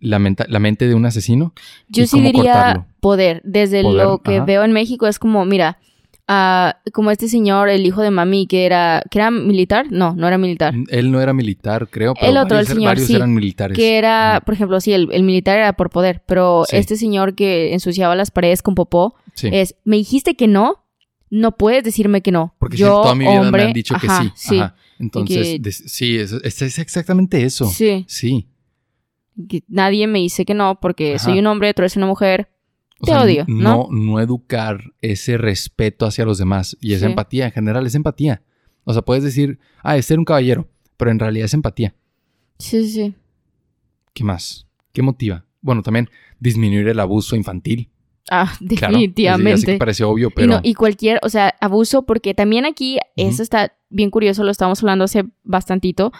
la, 0.00 0.18
mente 0.18 0.88
de 0.88 0.94
un 0.96 1.06
asesino. 1.06 1.52
Yo 1.88 2.02
¿Y 2.02 2.06
sí 2.08 2.16
cómo 2.16 2.26
diría 2.26 2.52
cortarlo? 2.52 2.86
poder. 2.98 3.42
Desde 3.44 3.82
Poder, 3.82 4.04
lo 4.06 4.18
que 4.22 4.36
ajá. 4.38 4.44
veo 4.44 4.64
en 4.64 4.72
México 4.72 5.06
es 5.06 5.20
como, 5.20 5.44
mira, 5.44 5.78
ah, 6.26 6.78
como 6.92 7.12
este 7.12 7.28
señor, 7.28 7.68
el 7.68 7.86
hijo 7.86 8.02
de 8.02 8.10
mami, 8.10 8.48
que 8.48 8.66
era, 8.66 9.04
que 9.08 9.18
era 9.20 9.30
militar, 9.30 9.86
no, 9.90 10.16
no 10.16 10.26
era 10.26 10.36
militar. 10.36 10.74
Él 10.88 11.12
no 11.12 11.20
era 11.20 11.32
militar, 11.32 11.86
creo, 11.88 12.14
pero 12.14 12.26
El 12.26 12.38
otro, 12.38 12.58
el 12.58 12.66
señor, 12.66 12.86
varios 12.86 13.06
sí, 13.06 13.14
eran 13.14 13.32
militares. 13.34 13.76
Que 13.76 13.98
era, 13.98 14.32
Ajá. 14.32 14.40
por 14.40 14.54
ejemplo, 14.54 14.80
sí, 14.80 14.94
el, 14.94 15.08
el 15.12 15.22
militar 15.22 15.58
era 15.58 15.74
por 15.74 15.90
poder, 15.90 16.24
pero 16.26 16.64
Sí. 16.68 16.76
este 16.76 16.96
señor 16.96 17.36
que 17.36 17.72
ensuciaba 17.72 18.16
las 18.16 18.32
paredes 18.32 18.62
con 18.62 18.74
popó, 18.74 19.14
Sí, 19.34 19.48
es, 19.52 19.76
me 19.84 19.94
dijiste 19.96 20.34
que 20.34 20.48
no, 20.48 20.82
no 21.30 21.56
puedes 21.56 21.82
decirme 21.84 22.22
que 22.22 22.32
no. 22.32 22.54
porque 22.58 22.76
Yo, 22.76 23.02
toda 23.02 23.14
mi 23.14 23.24
vida 23.26 23.40
hombre, 23.40 23.62
me 23.62 23.66
han 23.68 23.72
dicho 23.72 23.94
que 24.00 24.06
ajá, 24.06 24.22
sí. 24.22 24.30
sí. 24.36 24.58
Ajá. 24.60 24.76
Entonces, 24.98 25.60
que- 25.60 25.72
sí, 25.72 26.16
es, 26.18 26.32
exactamente 26.62 27.42
eso. 27.44 27.66
Sí, 27.66 28.04
Sí. 28.08 28.48
que 29.48 29.62
nadie 29.68 30.06
me 30.06 30.18
dice 30.20 30.44
que 30.46 30.54
no 30.54 30.78
porque 30.80 31.16
Ajá. 31.16 31.24
soy 31.24 31.38
un 31.38 31.46
hombre, 31.46 31.74
tú 31.74 31.82
eres 31.82 31.96
una 31.96 32.06
mujer. 32.06 32.50
O 33.00 33.04
Te 33.06 33.14
odio, 33.14 33.44
¿no? 33.46 33.88
no 33.90 34.20
educar 34.20 34.80
ese 35.02 35.36
respeto 35.36 36.06
hacia 36.06 36.24
los 36.24 36.38
demás 36.38 36.78
y 36.80 36.94
esa 36.94 37.04
Sí. 37.04 37.10
empatía. 37.12 37.44
En 37.44 37.52
general, 37.52 37.86
es 37.86 37.94
empatía. 37.94 38.42
O 38.84 38.92
sea, 38.94 39.02
puedes 39.02 39.22
decir, 39.22 39.58
ah, 39.82 39.98
es 39.98 40.06
ser 40.06 40.18
un 40.18 40.24
caballero, 40.24 40.66
pero 40.96 41.10
en 41.10 41.18
realidad 41.18 41.44
es 41.44 41.52
empatía. 41.52 41.94
Sí, 42.58 42.88
sí. 42.88 43.14
¿Qué 44.14 44.24
más? 44.24 44.66
¿Qué 44.92 45.02
motiva? 45.02 45.44
Bueno, 45.60 45.82
también 45.82 46.08
disminuir 46.40 46.88
el 46.88 46.98
abuso 46.98 47.36
infantil. 47.36 47.90
Ah, 48.30 48.52
Claro. 48.58 48.92
Definitivamente. 48.94 49.66
que 49.72 49.78
parece 49.78 50.04
obvio, 50.04 50.28
Y, 50.28 50.32
pero. 50.34 50.46
no- 50.48 50.60
y 50.62 50.74
cualquier, 50.74 51.20
o 51.22 51.28
sea, 51.28 51.54
abuso, 51.60 52.02
porque 52.06 52.34
también 52.34 52.64
aquí, 52.66 52.98
eso 53.16 53.42
está 53.42 53.72
bien 53.88 54.10
curioso, 54.10 54.42
lo 54.44 54.50
estábamos 54.50 54.82
hablando 54.82 55.04
hace 55.04 55.24
bastantito, 55.44 56.12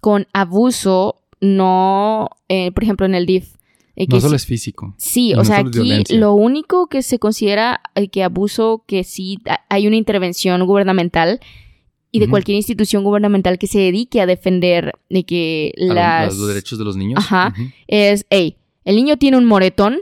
con 0.00 0.26
abuso, 0.32 1.16
no, 1.40 2.28
eh, 2.48 2.70
por 2.72 2.84
ejemplo, 2.84 3.06
en 3.06 3.14
el 3.14 3.26
DIF. 3.26 3.54
eh, 3.96 4.06
que 4.06 4.14
No 4.14 4.20
solo 4.20 4.36
es 4.36 4.46
físico. 4.46 4.94
Sí, 4.96 5.30
y 5.30 5.34
o 5.34 5.44
sea, 5.44 5.58
aquí 5.58 6.04
lo 6.14 6.32
único 6.34 6.86
que 6.86 7.02
se 7.02 7.18
considera 7.18 7.80
eh, 7.96 8.08
que 8.08 8.22
abuso, 8.22 8.84
que 8.86 9.02
sí 9.02 9.38
ha- 9.48 9.64
hay 9.68 9.88
una 9.88 9.96
intervención 9.96 10.64
gubernamental 10.66 11.40
y 12.12 12.20
de 12.20 12.28
cualquier 12.28 12.54
institución 12.56 13.02
gubernamental 13.02 13.58
que 13.58 13.66
se 13.66 13.80
dedique 13.80 14.20
a 14.20 14.26
defender 14.26 14.92
de 15.10 15.24
que 15.24 15.72
las... 15.76 16.28
los 16.38 16.46
derechos 16.48 16.78
de 16.78 16.84
los 16.84 16.96
niños. 16.96 17.18
Ajá. 17.18 17.52
Es, 17.88 18.24
hey, 18.30 18.56
el 18.84 18.94
niño 18.96 19.16
tiene 19.18 19.36
un 19.36 19.44
moretón, 19.46 19.98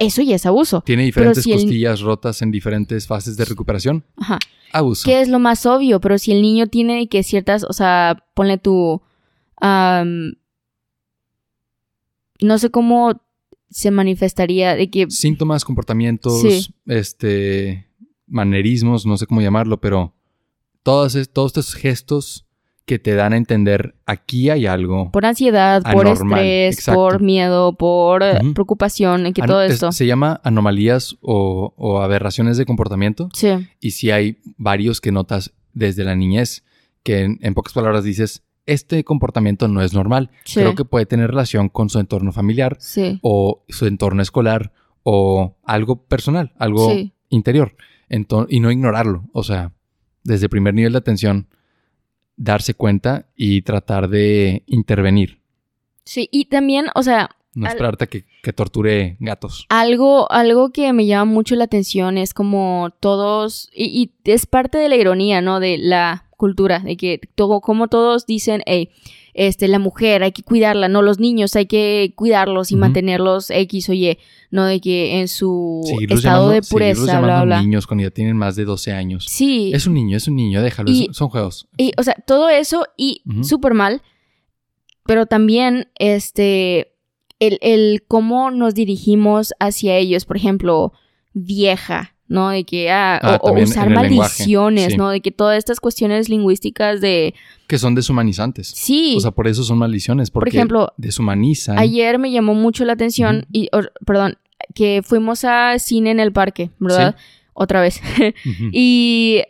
eso 0.00 0.22
ya 0.22 0.34
es 0.34 0.46
abuso. 0.46 0.80
Tiene 0.84 1.04
diferentes 1.04 1.44
si 1.44 1.52
el- 1.52 1.58
costillas 1.60 2.00
rotas 2.00 2.42
en 2.42 2.50
diferentes 2.50 3.06
fases 3.06 3.36
de 3.36 3.44
recuperación. 3.44 4.04
Ajá. 4.16 4.38
Abuso. 4.72 5.04
Que 5.04 5.20
es 5.20 5.28
lo 5.28 5.38
más 5.38 5.64
obvio, 5.66 6.00
pero 6.00 6.18
si 6.18 6.32
el 6.32 6.42
niño 6.42 6.66
tiene 6.66 7.08
que 7.08 7.22
ciertas, 7.22 7.62
o 7.64 7.72
sea, 7.72 8.24
ponle 8.34 8.58
tu... 8.58 9.00
no 12.40 12.58
sé 12.58 12.70
cómo 12.70 13.20
se 13.68 13.90
manifestaría 13.90 14.74
de 14.74 14.90
que... 14.90 15.10
Síntomas, 15.10 15.64
comportamientos, 15.64 16.40
Sí. 16.40 16.74
este, 16.86 17.86
manerismos, 18.26 19.06
no 19.06 19.16
sé 19.16 19.26
cómo 19.26 19.40
llamarlo, 19.40 19.80
pero 19.80 20.14
todos, 20.82 21.16
todos 21.32 21.50
estos 21.50 21.74
gestos 21.74 22.46
que 22.86 22.98
te 22.98 23.14
dan 23.14 23.32
a 23.32 23.36
entender 23.36 23.94
aquí 24.06 24.50
hay 24.50 24.66
algo. 24.66 25.10
Por 25.12 25.24
ansiedad, 25.24 25.82
por 25.92 26.08
estrés, 26.08 26.76
exacto. 26.78 27.00
por 27.00 27.20
miedo, 27.22 27.74
por 27.74 28.22
eh, 28.22 28.38
Ujú. 28.42 28.54
preocupación, 28.54 29.32
que 29.32 29.42
todo 29.42 29.62
es- 29.62 29.74
esto. 29.74 29.92
Se 29.92 30.06
llama 30.06 30.40
anomalías 30.42 31.16
o, 31.20 31.72
o 31.76 32.00
aberraciones 32.00 32.56
de 32.56 32.66
comportamiento. 32.66 33.28
Sí, 33.32 33.48
Y 33.80 33.92
si 33.92 34.10
hay 34.10 34.38
varios 34.56 35.00
que 35.00 35.12
notas 35.12 35.52
desde 35.72 36.02
la 36.04 36.16
niñez, 36.16 36.64
que 37.04 37.20
en, 37.22 37.38
en 37.42 37.54
pocas 37.54 37.72
palabras 37.72 38.02
dices, 38.02 38.42
este 38.66 39.04
comportamiento 39.04 39.68
no 39.68 39.82
es 39.82 39.94
normal. 39.94 40.30
sí, 40.44 40.60
Creo 40.60 40.74
que 40.74 40.84
puede 40.84 41.06
tener 41.06 41.30
relación 41.30 41.68
con 41.68 41.90
su 41.90 41.98
entorno 42.00 42.32
familiar 42.32 42.76
sí, 42.80 43.18
o 43.22 43.64
su 43.68 43.86
entorno 43.86 44.20
escolar 44.22 44.72
o 45.04 45.56
algo 45.64 46.04
personal, 46.06 46.52
algo 46.58 46.90
sí. 46.90 47.12
interior. 47.28 47.76
Ento- 48.08 48.46
y 48.48 48.58
no 48.60 48.70
ignorarlo. 48.72 49.24
O 49.32 49.44
sea, 49.44 49.72
desde 50.24 50.46
el 50.46 50.50
primer 50.50 50.74
nivel 50.74 50.92
de 50.92 50.98
atención, 50.98 51.48
darse 52.42 52.72
cuenta 52.72 53.26
y 53.36 53.60
tratar 53.62 54.08
de 54.08 54.62
intervenir. 54.66 55.40
Sí, 56.04 56.26
y 56.32 56.46
también, 56.46 56.86
o 56.94 57.02
sea, 57.02 57.28
No 57.54 57.66
Al- 57.66 57.72
esperarte 57.72 58.04
a 58.04 58.06
que, 58.06 58.24
que 58.42 58.52
torture 58.54 59.16
gatos. 59.20 59.66
Algo, 59.68 60.30
algo 60.32 60.70
que 60.72 60.92
me 60.94 61.04
llama 61.04 61.30
mucho 61.30 61.54
la 61.54 61.64
atención 61.64 62.16
es 62.16 62.32
como 62.32 62.90
todos, 62.98 63.68
y, 63.74 63.84
y 64.24 64.30
es 64.30 64.46
parte 64.46 64.78
de 64.78 64.88
la 64.88 64.96
ironía, 64.96 65.42
¿no? 65.42 65.60
De 65.60 65.76
la 65.76 66.28
cultura, 66.38 66.78
de 66.78 66.96
que 66.96 67.20
todo, 67.34 67.60
como 67.60 67.88
todos 67.88 68.24
dicen, 68.24 68.62
hey, 68.64 68.88
este, 69.34 69.68
la 69.68 69.78
mujer 69.78 70.22
hay 70.22 70.32
que 70.32 70.42
cuidarla, 70.42 70.88
no 70.88 71.02
los 71.02 71.18
niños 71.18 71.54
hay 71.56 71.66
que 71.66 72.12
cuidarlos 72.16 72.72
y 72.72 72.76
mantenerlos 72.76 73.50
X 73.50 73.88
o 73.88 73.92
Y, 73.92 74.18
no 74.50 74.64
de 74.64 74.80
que 74.80 75.20
en 75.20 75.28
su 75.28 75.80
Seguirlos 75.84 76.18
estado 76.20 76.48
llamando, 76.50 76.54
de 76.54 76.62
pureza, 76.68 77.20
bla, 77.20 77.44
bla. 77.44 77.60
niños 77.62 77.86
cuando 77.86 78.04
ya 78.04 78.10
tienen 78.10 78.36
más 78.36 78.56
de 78.56 78.64
12 78.64 78.92
años. 78.92 79.26
Sí, 79.28 79.70
Es 79.74 79.86
un 79.86 79.94
niño, 79.94 80.16
es 80.16 80.26
un 80.28 80.36
niño, 80.36 80.62
déjalo. 80.62 80.90
Y- 80.90 81.08
es- 81.10 81.16
son 81.16 81.28
juegos. 81.28 81.68
y, 81.76 81.92
o 81.96 82.02
sea, 82.02 82.14
todo 82.26 82.48
eso 82.48 82.86
y 82.96 83.22
Ujú. 83.26 83.44
súper 83.44 83.74
mal, 83.74 84.02
pero 85.06 85.26
también 85.26 85.88
este, 85.98 86.92
el, 87.38 87.58
el 87.62 88.04
cómo 88.06 88.50
nos 88.50 88.74
dirigimos 88.74 89.54
hacia 89.60 89.96
ellos, 89.96 90.24
por 90.24 90.36
ejemplo, 90.36 90.92
vieja, 91.32 92.14
¿no? 92.30 92.48
De 92.48 92.64
que, 92.64 92.90
ah, 92.90 93.18
Ah, 93.22 93.38
o- 93.42 93.52
usar 93.52 93.90
maldiciones, 93.90 94.92
sí. 94.92 94.96
¿no? 94.96 95.10
De 95.10 95.20
que 95.20 95.30
todas 95.32 95.58
estas 95.58 95.80
cuestiones 95.80 96.30
lingüísticas 96.30 97.02
de, 97.02 97.34
Que 97.66 97.76
son 97.76 97.94
deshumanizantes. 97.94 98.68
sí, 98.68 99.14
O 99.16 99.20
sea, 99.20 99.32
por 99.32 99.46
eso 99.48 99.62
son 99.64 99.76
maldiciones. 99.76 100.30
Porque 100.30 100.50
ejemplo, 100.56 100.92
deshumanizan. 100.96 101.78
ayer 101.78 102.18
me 102.18 102.30
llamó 102.30 102.54
mucho 102.54 102.84
la 102.86 102.94
atención, 102.94 103.44
y, 103.52 103.68
or- 103.72 103.92
perdón, 104.06 104.38
que 104.74 105.02
fuimos 105.04 105.44
a 105.44 105.78
cine 105.78 106.10
en 106.12 106.20
el 106.20 106.32
parque, 106.32 106.70
¿verdad? 106.78 107.16
Otra 107.52 107.80
vez. 107.82 108.00
Y 108.72 109.42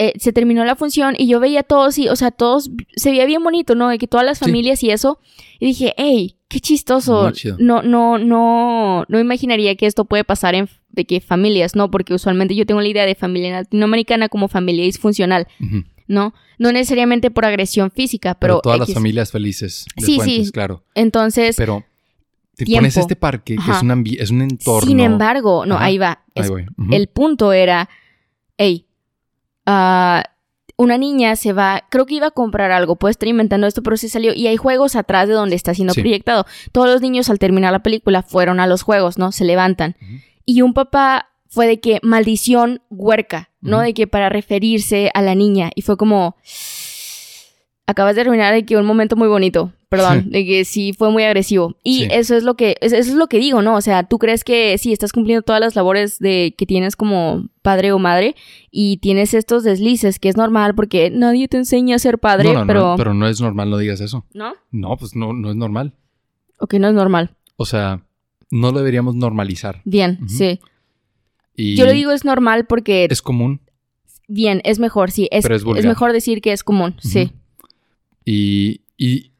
eh, 0.00 0.12
se 0.18 0.32
terminó 0.32 0.64
la 0.64 0.76
función 0.76 1.14
y 1.18 1.26
yo 1.26 1.40
veía 1.40 1.60
a 1.60 1.62
todos 1.64 1.98
y, 1.98 2.08
o 2.08 2.14
sea, 2.16 2.30
todos 2.30 2.70
se 2.96 3.10
veía 3.10 3.24
bien 3.26 3.42
bonito, 3.42 3.74
¿no? 3.74 3.88
De 3.88 3.98
que 3.98 4.06
todas 4.06 4.24
las 4.26 4.38
Sí. 4.38 4.44
familias 4.44 4.82
y 4.82 4.90
eso. 4.90 5.18
Y 5.58 5.66
dije, 5.66 5.92
hey, 5.96 6.36
qué 6.48 6.60
chistoso. 6.60 7.32
No, 7.58 7.82
no, 7.82 8.16
no, 8.18 9.04
no 9.08 9.18
imaginaría 9.18 9.74
que 9.76 9.86
esto 9.86 10.04
puede 10.04 10.22
pasar 10.24 10.54
en 10.54 10.68
de 10.90 11.04
que 11.04 11.20
familias, 11.20 11.74
¿no? 11.76 11.90
Porque 11.90 12.14
usualmente 12.14 12.54
yo 12.54 12.66
tengo 12.66 12.80
la 12.80 12.88
idea 12.88 13.06
de 13.06 13.14
familia 13.14 13.52
latinoamericana 13.52 14.28
como 14.28 14.48
familia 14.48 14.84
disfuncional. 14.84 15.46
¿no? 16.06 16.32
No 16.58 16.72
necesariamente 16.72 17.30
por 17.30 17.44
agresión 17.44 17.90
física, 17.90 18.34
Pero, 18.34 18.54
pero, 18.54 18.60
todas 18.62 18.78
las 18.78 18.94
familias 18.94 19.30
felices 19.30 19.84
de 19.94 20.06
Sí, 20.06 20.16
Fuentes, 20.16 20.46
sí. 20.46 20.52
claro. 20.52 20.82
Entonces, 20.94 21.54
Pero 21.56 21.84
te 22.56 22.64
Tiempo. 22.64 22.78
pones 22.80 22.96
este 22.96 23.14
parque 23.14 23.56
que 23.56 23.70
es 23.70 23.82
un, 23.82 24.04
es 24.18 24.30
un 24.30 24.40
entorno. 24.42 24.88
sin 24.88 25.00
embargo, 25.00 25.66
no, 25.66 25.74
Ajá. 25.76 25.84
ahí 25.84 25.98
va. 25.98 26.24
Ahí. 26.34 26.48
El 26.92 27.08
punto 27.08 27.52
era, 27.52 27.90
hey, 28.56 28.86
ah, 29.66 30.24
una 30.78 30.96
niña 30.96 31.36
se 31.36 31.52
va, 31.52 31.84
creo 31.90 32.06
que 32.06 32.14
iba 32.14 32.28
a 32.28 32.30
comprar 32.30 32.70
algo, 32.70 32.96
puede 32.96 33.10
estar 33.10 33.28
inventando 33.28 33.66
esto, 33.66 33.82
pero 33.82 33.96
se 33.96 34.08
salió 34.08 34.32
y 34.32 34.46
hay 34.46 34.56
juegos 34.56 34.96
atrás 34.96 35.28
de 35.28 35.34
donde 35.34 35.56
está 35.56 35.74
siendo 35.74 35.92
Sí. 35.92 36.00
proyectado. 36.00 36.46
Todos 36.72 36.88
los 36.88 37.00
niños 37.02 37.28
al 37.30 37.38
terminar 37.38 37.72
la 37.72 37.82
película 37.82 38.22
fueron 38.22 38.60
a 38.60 38.66
los 38.66 38.82
juegos, 38.82 39.18
¿no? 39.18 39.30
Se 39.30 39.44
levantan. 39.44 39.96
Y 40.50 40.62
un 40.62 40.72
papá 40.72 41.28
fue 41.48 41.66
de 41.66 41.78
que 41.78 42.00
maldición 42.02 42.80
huerca, 42.88 43.50
¿no? 43.60 43.80
De 43.80 43.92
que 43.92 44.06
para 44.06 44.30
referirse 44.30 45.10
a 45.12 45.20
la 45.20 45.34
niña. 45.34 45.70
Y 45.74 45.82
fue 45.82 45.98
como, 45.98 46.36
acabas 47.86 48.14
de 48.14 48.22
arruinar 48.22 48.54
de 48.54 48.64
que 48.64 48.78
un 48.78 48.86
momento 48.86 49.14
muy 49.14 49.28
bonito. 49.28 49.72
Perdón, 49.90 50.30
de 50.30 50.46
que 50.46 50.64
sí 50.64 50.94
fue 50.96 51.10
muy 51.10 51.24
agresivo. 51.24 51.76
Y 51.82 52.00
Sí. 52.04 52.08
eso 52.10 52.34
es 52.34 52.44
lo 52.44 52.54
que, 52.56 52.76
eso 52.80 52.96
es 52.96 53.12
lo 53.14 53.26
que 53.26 53.38
digo, 53.38 53.60
¿no? 53.60 53.74
O 53.76 53.80
sea, 53.82 54.04
tú 54.04 54.18
crees 54.18 54.42
que 54.42 54.78
sí, 54.78 54.90
estás 54.90 55.12
cumpliendo 55.12 55.42
todas 55.42 55.60
las 55.60 55.76
labores 55.76 56.18
de 56.18 56.54
que 56.56 56.64
tienes 56.64 56.96
como 56.96 57.48
padre 57.60 57.92
o 57.92 57.98
madre 57.98 58.34
y 58.70 58.96
tienes 58.98 59.34
estos 59.34 59.64
deslices, 59.64 60.18
que 60.18 60.30
es 60.30 60.36
normal 60.38 60.74
porque 60.74 61.10
nadie 61.10 61.46
te 61.48 61.58
enseña 61.58 61.96
a 61.96 61.98
ser 61.98 62.18
padre, 62.18 62.54
no, 62.54 62.60
no, 62.60 62.66
pero, 62.66 62.80
no, 62.80 62.96
pero 62.96 63.12
no 63.14 63.28
es 63.28 63.38
normal, 63.40 63.68
no 63.68 63.76
digas 63.76 64.00
eso. 64.00 64.24
¿no? 64.32 64.54
No, 64.70 64.96
pues 64.96 65.14
no, 65.14 65.34
no 65.34 65.50
es 65.50 65.56
normal. 65.56 65.92
O 66.58 66.66
que 66.66 66.78
no 66.78 66.88
es 66.88 66.94
normal. 66.94 67.34
O 67.56 67.66
sea, 67.66 68.02
no 68.50 68.72
lo 68.72 68.78
deberíamos 68.78 69.14
normalizar. 69.14 69.82
Bien, 69.84 70.18
sí. 70.28 70.60
Y 71.54 71.74
Yo 71.76 71.84
lo 71.86 71.92
digo 71.92 72.12
es 72.12 72.24
normal 72.24 72.66
porque 72.66 73.06
es 73.10 73.22
común. 73.22 73.60
bien, 74.28 74.60
es 74.64 74.78
mejor, 74.78 75.10
sí. 75.10 75.28
Es, 75.32 75.42
Pero 75.42 75.56
es 75.56 75.64
es, 75.76 75.86
mejor 75.86 76.12
decir 76.12 76.40
que 76.40 76.52
es 76.52 76.62
común, 76.62 76.96
sí. 77.00 77.32
Y, 78.24 78.82
y 78.96 79.32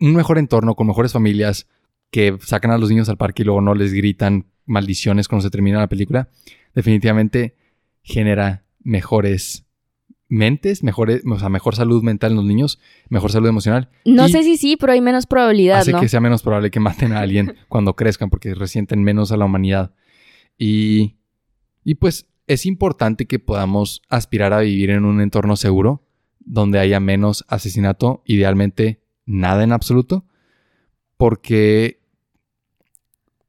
un 0.00 0.14
mejor 0.14 0.38
entorno 0.38 0.74
con 0.74 0.86
mejores 0.86 1.12
familias 1.12 1.66
que 2.10 2.36
sacan 2.40 2.70
a 2.70 2.78
los 2.78 2.88
niños 2.88 3.08
al 3.08 3.16
parque 3.16 3.42
y 3.42 3.44
luego 3.44 3.60
no 3.60 3.74
les 3.74 3.92
gritan 3.92 4.46
maldiciones 4.64 5.28
cuando 5.28 5.42
se 5.42 5.50
termina 5.50 5.78
la 5.78 5.88
película, 5.88 6.28
definitivamente 6.74 7.54
genera 8.02 8.64
mejores 8.82 9.65
mentes, 10.28 10.82
mejores, 10.82 11.22
o 11.24 11.38
sea, 11.38 11.48
mejor 11.48 11.76
salud 11.76 12.02
mental 12.02 12.32
en 12.32 12.36
los 12.36 12.44
niños, 12.44 12.80
mejor 13.08 13.30
salud 13.30 13.48
emocional. 13.48 13.88
No 14.04 14.26
Y 14.26 14.32
sé 14.32 14.42
si 14.42 14.56
sí, 14.56 14.76
pero 14.76 14.92
hay 14.92 15.00
menos 15.00 15.26
probabilidad, 15.26 15.80
hace 15.80 15.92
¿no? 15.92 16.00
que 16.00 16.08
sea 16.08 16.20
menos 16.20 16.42
probable 16.42 16.70
que 16.70 16.80
maten 16.80 17.12
a 17.12 17.20
alguien 17.20 17.54
cuando 17.68 17.94
crezcan 17.94 18.30
porque 18.30 18.54
resienten 18.54 19.02
menos 19.02 19.32
a 19.32 19.36
la 19.36 19.44
humanidad. 19.44 19.94
Y, 20.58 21.16
y 21.84 21.94
pues 21.96 22.26
es 22.46 22.66
importante 22.66 23.26
que 23.26 23.38
podamos 23.38 24.02
aspirar 24.08 24.52
a 24.52 24.60
vivir 24.60 24.90
en 24.90 25.04
un 25.04 25.20
entorno 25.20 25.56
seguro 25.56 26.02
donde 26.40 26.78
haya 26.78 27.00
menos 27.00 27.44
asesinato, 27.48 28.22
idealmente 28.24 29.02
nada 29.26 29.64
en 29.64 29.72
absoluto, 29.72 30.24
porque 31.16 32.00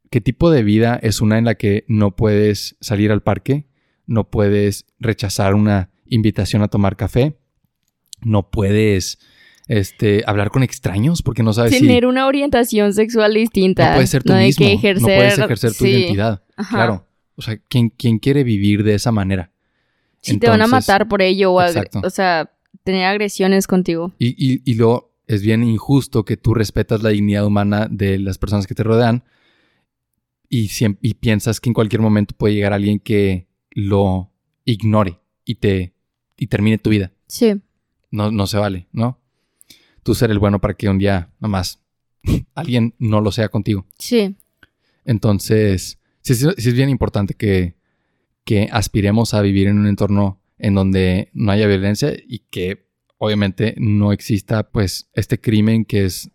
¿qué 0.09 0.19
tipo 0.21 0.49
de 0.49 0.63
vida 0.63 0.99
es 1.01 1.21
una 1.21 1.37
en 1.37 1.45
la 1.45 1.55
que 1.55 1.85
no 1.87 2.15
puedes 2.15 2.75
salir 2.81 3.11
al 3.11 3.21
parque, 3.21 3.67
no 4.07 4.29
puedes 4.29 4.85
rechazar 4.99 5.53
una 5.53 5.91
invitación 6.09 6.61
a 6.61 6.67
tomar 6.67 6.95
café, 6.95 7.37
no 8.21 8.49
puedes 8.49 9.19
este, 9.67 10.23
hablar 10.25 10.49
con 10.51 10.63
extraños 10.63 11.21
porque 11.21 11.43
no 11.43 11.53
sabes 11.53 11.73
si 11.73 11.81
Tener 11.81 12.05
una 12.05 12.27
orientación 12.27 12.93
sexual 12.93 13.33
distinta. 13.33 13.89
no 13.89 13.95
puedes 13.95 14.09
ser 14.09 14.23
tú 14.23 14.33
hay 14.33 14.47
mismo, 14.47 14.65
que 14.65 14.73
ejercer, 14.73 15.01
no 15.01 15.07
puedes 15.07 15.39
ejercer 15.39 15.71
tu 15.71 15.85
sí. 15.85 15.89
identidad. 15.89 16.43
Ajá. 16.55 16.75
Claro. 16.75 17.07
O 17.35 17.41
sea, 17.41 17.57
¿quién, 17.57 17.89
quién 17.89 18.19
quiere 18.19 18.43
vivir 18.43 18.83
de 18.83 18.95
esa 18.95 19.11
manera? 19.11 19.51
Si 20.21 20.37
te 20.37 20.49
van 20.49 20.61
a 20.61 20.67
matar 20.67 21.07
por 21.07 21.21
ello 21.21 21.53
o, 21.53 21.61
o 22.03 22.09
sea, 22.09 22.51
tener 22.83 23.05
agresiones 23.05 23.67
contigo. 23.67 24.13
Y, 24.17 24.29
y, 24.29 24.61
y 24.65 24.73
luego 24.75 25.13
es 25.27 25.41
bien 25.41 25.63
injusto 25.63 26.25
que 26.25 26.37
tú 26.37 26.53
respetas 26.53 27.03
la 27.03 27.09
dignidad 27.09 27.45
humana 27.45 27.87
de 27.89 28.17
las 28.17 28.37
personas 28.37 28.65
que 28.65 28.73
te 28.73 28.83
rodean 28.83 29.23
y, 30.49 30.69
y 31.01 31.13
piensas 31.15 31.59
que 31.59 31.69
en 31.69 31.73
cualquier 31.73 32.01
momento 32.01 32.33
puede 32.35 32.55
llegar 32.55 32.73
alguien 32.73 32.99
que 32.99 33.47
lo 33.71 34.31
ignore 34.65 35.19
y 35.45 35.55
te 35.55 35.93
y 36.37 36.47
termine 36.47 36.77
tu 36.77 36.89
vida. 36.91 37.11
Sí. 37.27 37.61
No, 38.11 38.31
no 38.31 38.47
se 38.47 38.57
vale, 38.57 38.87
¿no? 38.91 39.19
Tú 40.03 40.15
ser 40.15 40.31
el 40.31 40.39
bueno 40.39 40.59
para 40.61 40.75
que 40.75 40.87
un 40.89 40.97
día 40.99 41.31
nomás 41.39 41.81
alguien 42.55 42.93
no 42.99 43.19
lo 43.21 43.31
sea 43.31 43.49
contigo. 43.49 43.85
Sí. 43.99 44.35
Entonces, 45.05 45.99
sí, 46.21 46.35
sí- 46.35 46.47
sí 46.57 46.69
es 46.69 46.75
bien 46.75 46.89
importante 46.89 47.33
que, 47.33 47.75
que 48.43 48.69
aspiremos 48.71 49.33
a 49.33 49.41
vivir 49.41 49.67
en 49.67 49.79
un 49.79 49.87
entorno 49.87 50.41
en 50.57 50.73
donde 50.75 51.29
no 51.33 51.51
haya 51.51 51.67
violencia 51.67 52.13
y 52.27 52.39
que 52.49 52.87
obviamente 53.17 53.75
no 53.77 54.11
exista 54.11 54.69
pues 54.69 55.09
este 55.13 55.39
crimen 55.39 55.85
que 55.85 56.05
es 56.05 56.29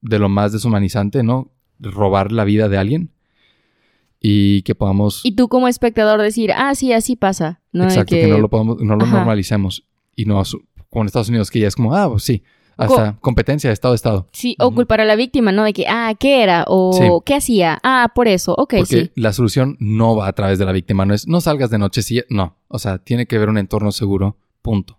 de 0.00 0.18
lo 0.18 0.28
más 0.28 0.52
deshumanizante, 0.52 1.22
¿no? 1.22 1.52
Robar 1.78 2.32
la 2.32 2.44
vida 2.44 2.68
de 2.68 2.78
alguien 2.78 3.10
y 4.20 4.62
que 4.62 4.74
podamos... 4.74 5.20
Y 5.24 5.32
tú 5.32 5.48
como 5.48 5.66
espectador 5.66 6.20
decir, 6.20 6.52
ah, 6.52 6.74
sí, 6.74 6.92
así 6.92 7.16
pasa. 7.16 7.60
¿no? 7.72 7.84
Exacto, 7.84 8.14
que, 8.14 8.26
no 8.26 8.38
lo, 8.38 8.48
podamos, 8.50 8.80
no 8.82 8.96
lo 8.96 9.04
Ajá. 9.04 9.16
normalicemos. 9.16 9.84
Y 10.14 10.26
no, 10.26 10.42
como 10.90 11.02
en 11.02 11.06
Estados 11.06 11.28
Unidos, 11.30 11.50
que 11.50 11.60
ya 11.60 11.68
es 11.68 11.76
como, 11.76 11.94
ah, 11.94 12.08
pues 12.10 12.24
sí, 12.24 12.42
hasta 12.76 13.18
competencia 13.20 13.68
de 13.68 13.74
estado 13.74 13.92
a 13.92 13.94
estado. 13.94 14.26
Sí, 14.32 14.56
o 14.58 14.70
culpar 14.74 15.00
a 15.00 15.04
la 15.04 15.14
víctima, 15.16 15.52
¿no? 15.52 15.64
De 15.64 15.72
que, 15.72 15.86
ah, 15.88 16.14
¿qué 16.18 16.42
era? 16.42 16.64
O 16.66 16.92
Sí. 16.92 17.04
¿qué 17.26 17.34
hacía? 17.34 17.78
Ah, 17.82 18.10
por 18.14 18.26
eso. 18.26 18.54
Ok, 18.54 18.74
Porque 18.78 18.86
sí. 18.86 19.10
la 19.14 19.32
solución 19.32 19.76
no 19.80 20.16
va 20.16 20.28
a 20.28 20.32
través 20.32 20.58
de 20.58 20.64
la 20.64 20.72
víctima, 20.72 21.04
no 21.04 21.14
es 21.14 21.26
no 21.28 21.40
salgas 21.40 21.70
de 21.70 21.78
noche, 21.78 22.02
sí, 22.02 22.22
no. 22.28 22.56
O 22.68 22.78
sea, 22.78 22.98
tiene 22.98 23.26
que 23.26 23.36
haber 23.36 23.48
un 23.48 23.58
entorno 23.58 23.92
seguro, 23.92 24.36
punto. 24.62 24.98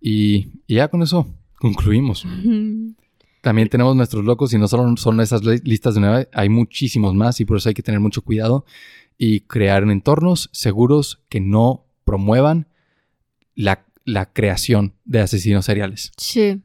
Y, 0.00 0.48
y 0.66 0.76
ya 0.76 0.88
con 0.88 1.02
eso 1.02 1.26
concluimos. 1.58 2.26
También 3.44 3.68
tenemos 3.68 3.94
nuestros 3.94 4.24
locos 4.24 4.52
y 4.54 4.58
no 4.58 4.66
solo 4.66 4.96
son 4.96 5.20
esas 5.20 5.44
li- 5.44 5.60
listas 5.64 5.94
de 5.94 6.00
nueve, 6.00 6.28
hay 6.32 6.48
muchísimos 6.48 7.14
más 7.14 7.38
y 7.40 7.44
por 7.44 7.58
eso 7.58 7.68
hay 7.68 7.74
que 7.74 7.82
tener 7.82 8.00
mucho 8.00 8.22
cuidado 8.22 8.64
y 9.18 9.40
crear 9.40 9.82
entornos 9.84 10.48
seguros 10.52 11.20
que 11.28 11.40
no 11.40 11.84
promuevan 12.04 12.66
la, 13.54 13.84
la 14.04 14.32
creación 14.32 14.94
de 15.04 15.20
asesinos 15.20 15.66
seriales 15.66 16.10
Sí. 16.16 16.62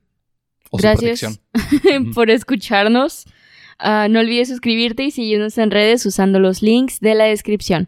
o 0.71 0.77
Gracias 0.77 1.41
por 2.15 2.29
escucharnos. 2.31 3.25
Ah, 3.77 4.07
no 4.09 4.19
olvides 4.19 4.47
suscribirte 4.49 5.03
y 5.03 5.11
seguirnos 5.11 5.57
en 5.57 5.71
redes 5.71 6.05
usando 6.05 6.39
los 6.39 6.61
links 6.61 6.99
de 7.01 7.13
la 7.15 7.25
descripción. 7.25 7.87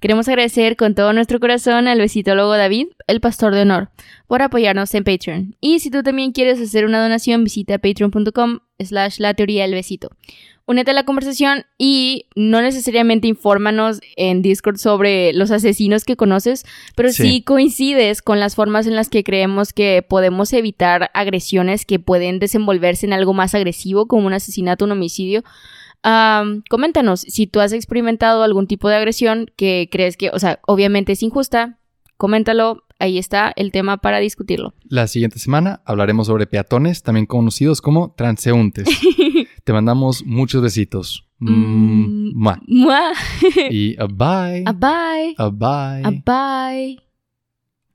Queremos 0.00 0.28
agradecer 0.28 0.76
con 0.76 0.94
todo 0.94 1.12
nuestro 1.12 1.40
corazón 1.40 1.86
al 1.86 1.98
besitólogo 1.98 2.56
David, 2.56 2.86
el 3.06 3.20
pastor 3.20 3.54
de 3.54 3.62
honor, 3.62 3.90
por 4.26 4.40
apoyarnos 4.40 4.94
en 4.94 5.04
Patreon. 5.04 5.56
Y 5.60 5.80
si 5.80 5.90
tú 5.90 6.02
también 6.02 6.32
quieres 6.32 6.58
hacer 6.60 6.86
una 6.86 7.02
donación, 7.02 7.44
visita 7.44 7.78
patreon.com 7.78 8.60
slash 8.78 9.18
la 9.18 9.34
teoría 9.34 9.62
del 9.64 9.74
besito. 9.74 10.08
Únete 10.64 10.92
a 10.92 10.94
la 10.94 11.04
conversación 11.04 11.64
y 11.78 12.26
no 12.36 12.62
necesariamente 12.62 13.26
infórmanos 13.26 14.00
en 14.16 14.40
Discord 14.40 14.76
sobre 14.78 15.32
los 15.32 15.50
asesinos 15.50 16.04
que 16.04 16.16
conoces, 16.16 16.64
pero 16.94 17.10
Sí. 17.12 17.22
sí 17.24 17.42
coincides 17.42 18.22
con 18.22 18.38
las 18.40 18.54
formas 18.54 18.86
en 18.86 18.94
las 18.94 19.08
que 19.08 19.24
creemos 19.24 19.72
que 19.72 20.02
podemos 20.08 20.52
evitar 20.52 21.10
agresiones 21.12 21.84
que 21.84 21.98
pueden 21.98 22.38
desenvolverse 22.38 23.04
en 23.04 23.12
algo 23.12 23.34
más 23.34 23.54
agresivo, 23.54 24.06
como 24.06 24.28
un 24.28 24.32
asesinato, 24.32 24.84
un 24.84 24.92
homicidio. 24.92 25.42
Coméntanos 26.68 27.20
si 27.20 27.46
tú 27.46 27.60
has 27.60 27.72
experimentado 27.72 28.42
algún 28.42 28.66
tipo 28.66 28.88
de 28.88 28.96
agresión 28.96 29.50
que 29.56 29.88
crees 29.90 30.16
que, 30.16 30.30
o 30.30 30.38
sea, 30.38 30.60
obviamente 30.66 31.12
es 31.12 31.22
injusta. 31.22 31.78
Coméntalo, 32.16 32.84
ahí 32.98 33.16
está 33.18 33.52
el 33.56 33.72
tema 33.72 33.96
para 33.96 34.18
discutirlo. 34.18 34.74
La 34.84 35.06
siguiente 35.06 35.38
semana 35.38 35.80
hablaremos 35.86 36.26
sobre 36.26 36.46
peatones, 36.46 37.02
también 37.02 37.26
conocidos 37.26 37.80
como 37.80 38.12
transeúntes. 38.14 38.88
Te 39.64 39.72
mandamos 39.72 40.24
muchos 40.24 40.62
besitos. 40.62 41.26
Mm, 41.38 41.50
Mm. 41.50 42.32
mua. 42.34 42.60
Mua. 42.66 43.12
y 43.70 43.96
a 43.98 44.06
bye. 44.06 44.62
A 44.66 44.72
bye. 44.72 45.34
A 45.38 45.48
bye. 45.48 46.02
A 46.04 46.10
bye. 46.10 47.09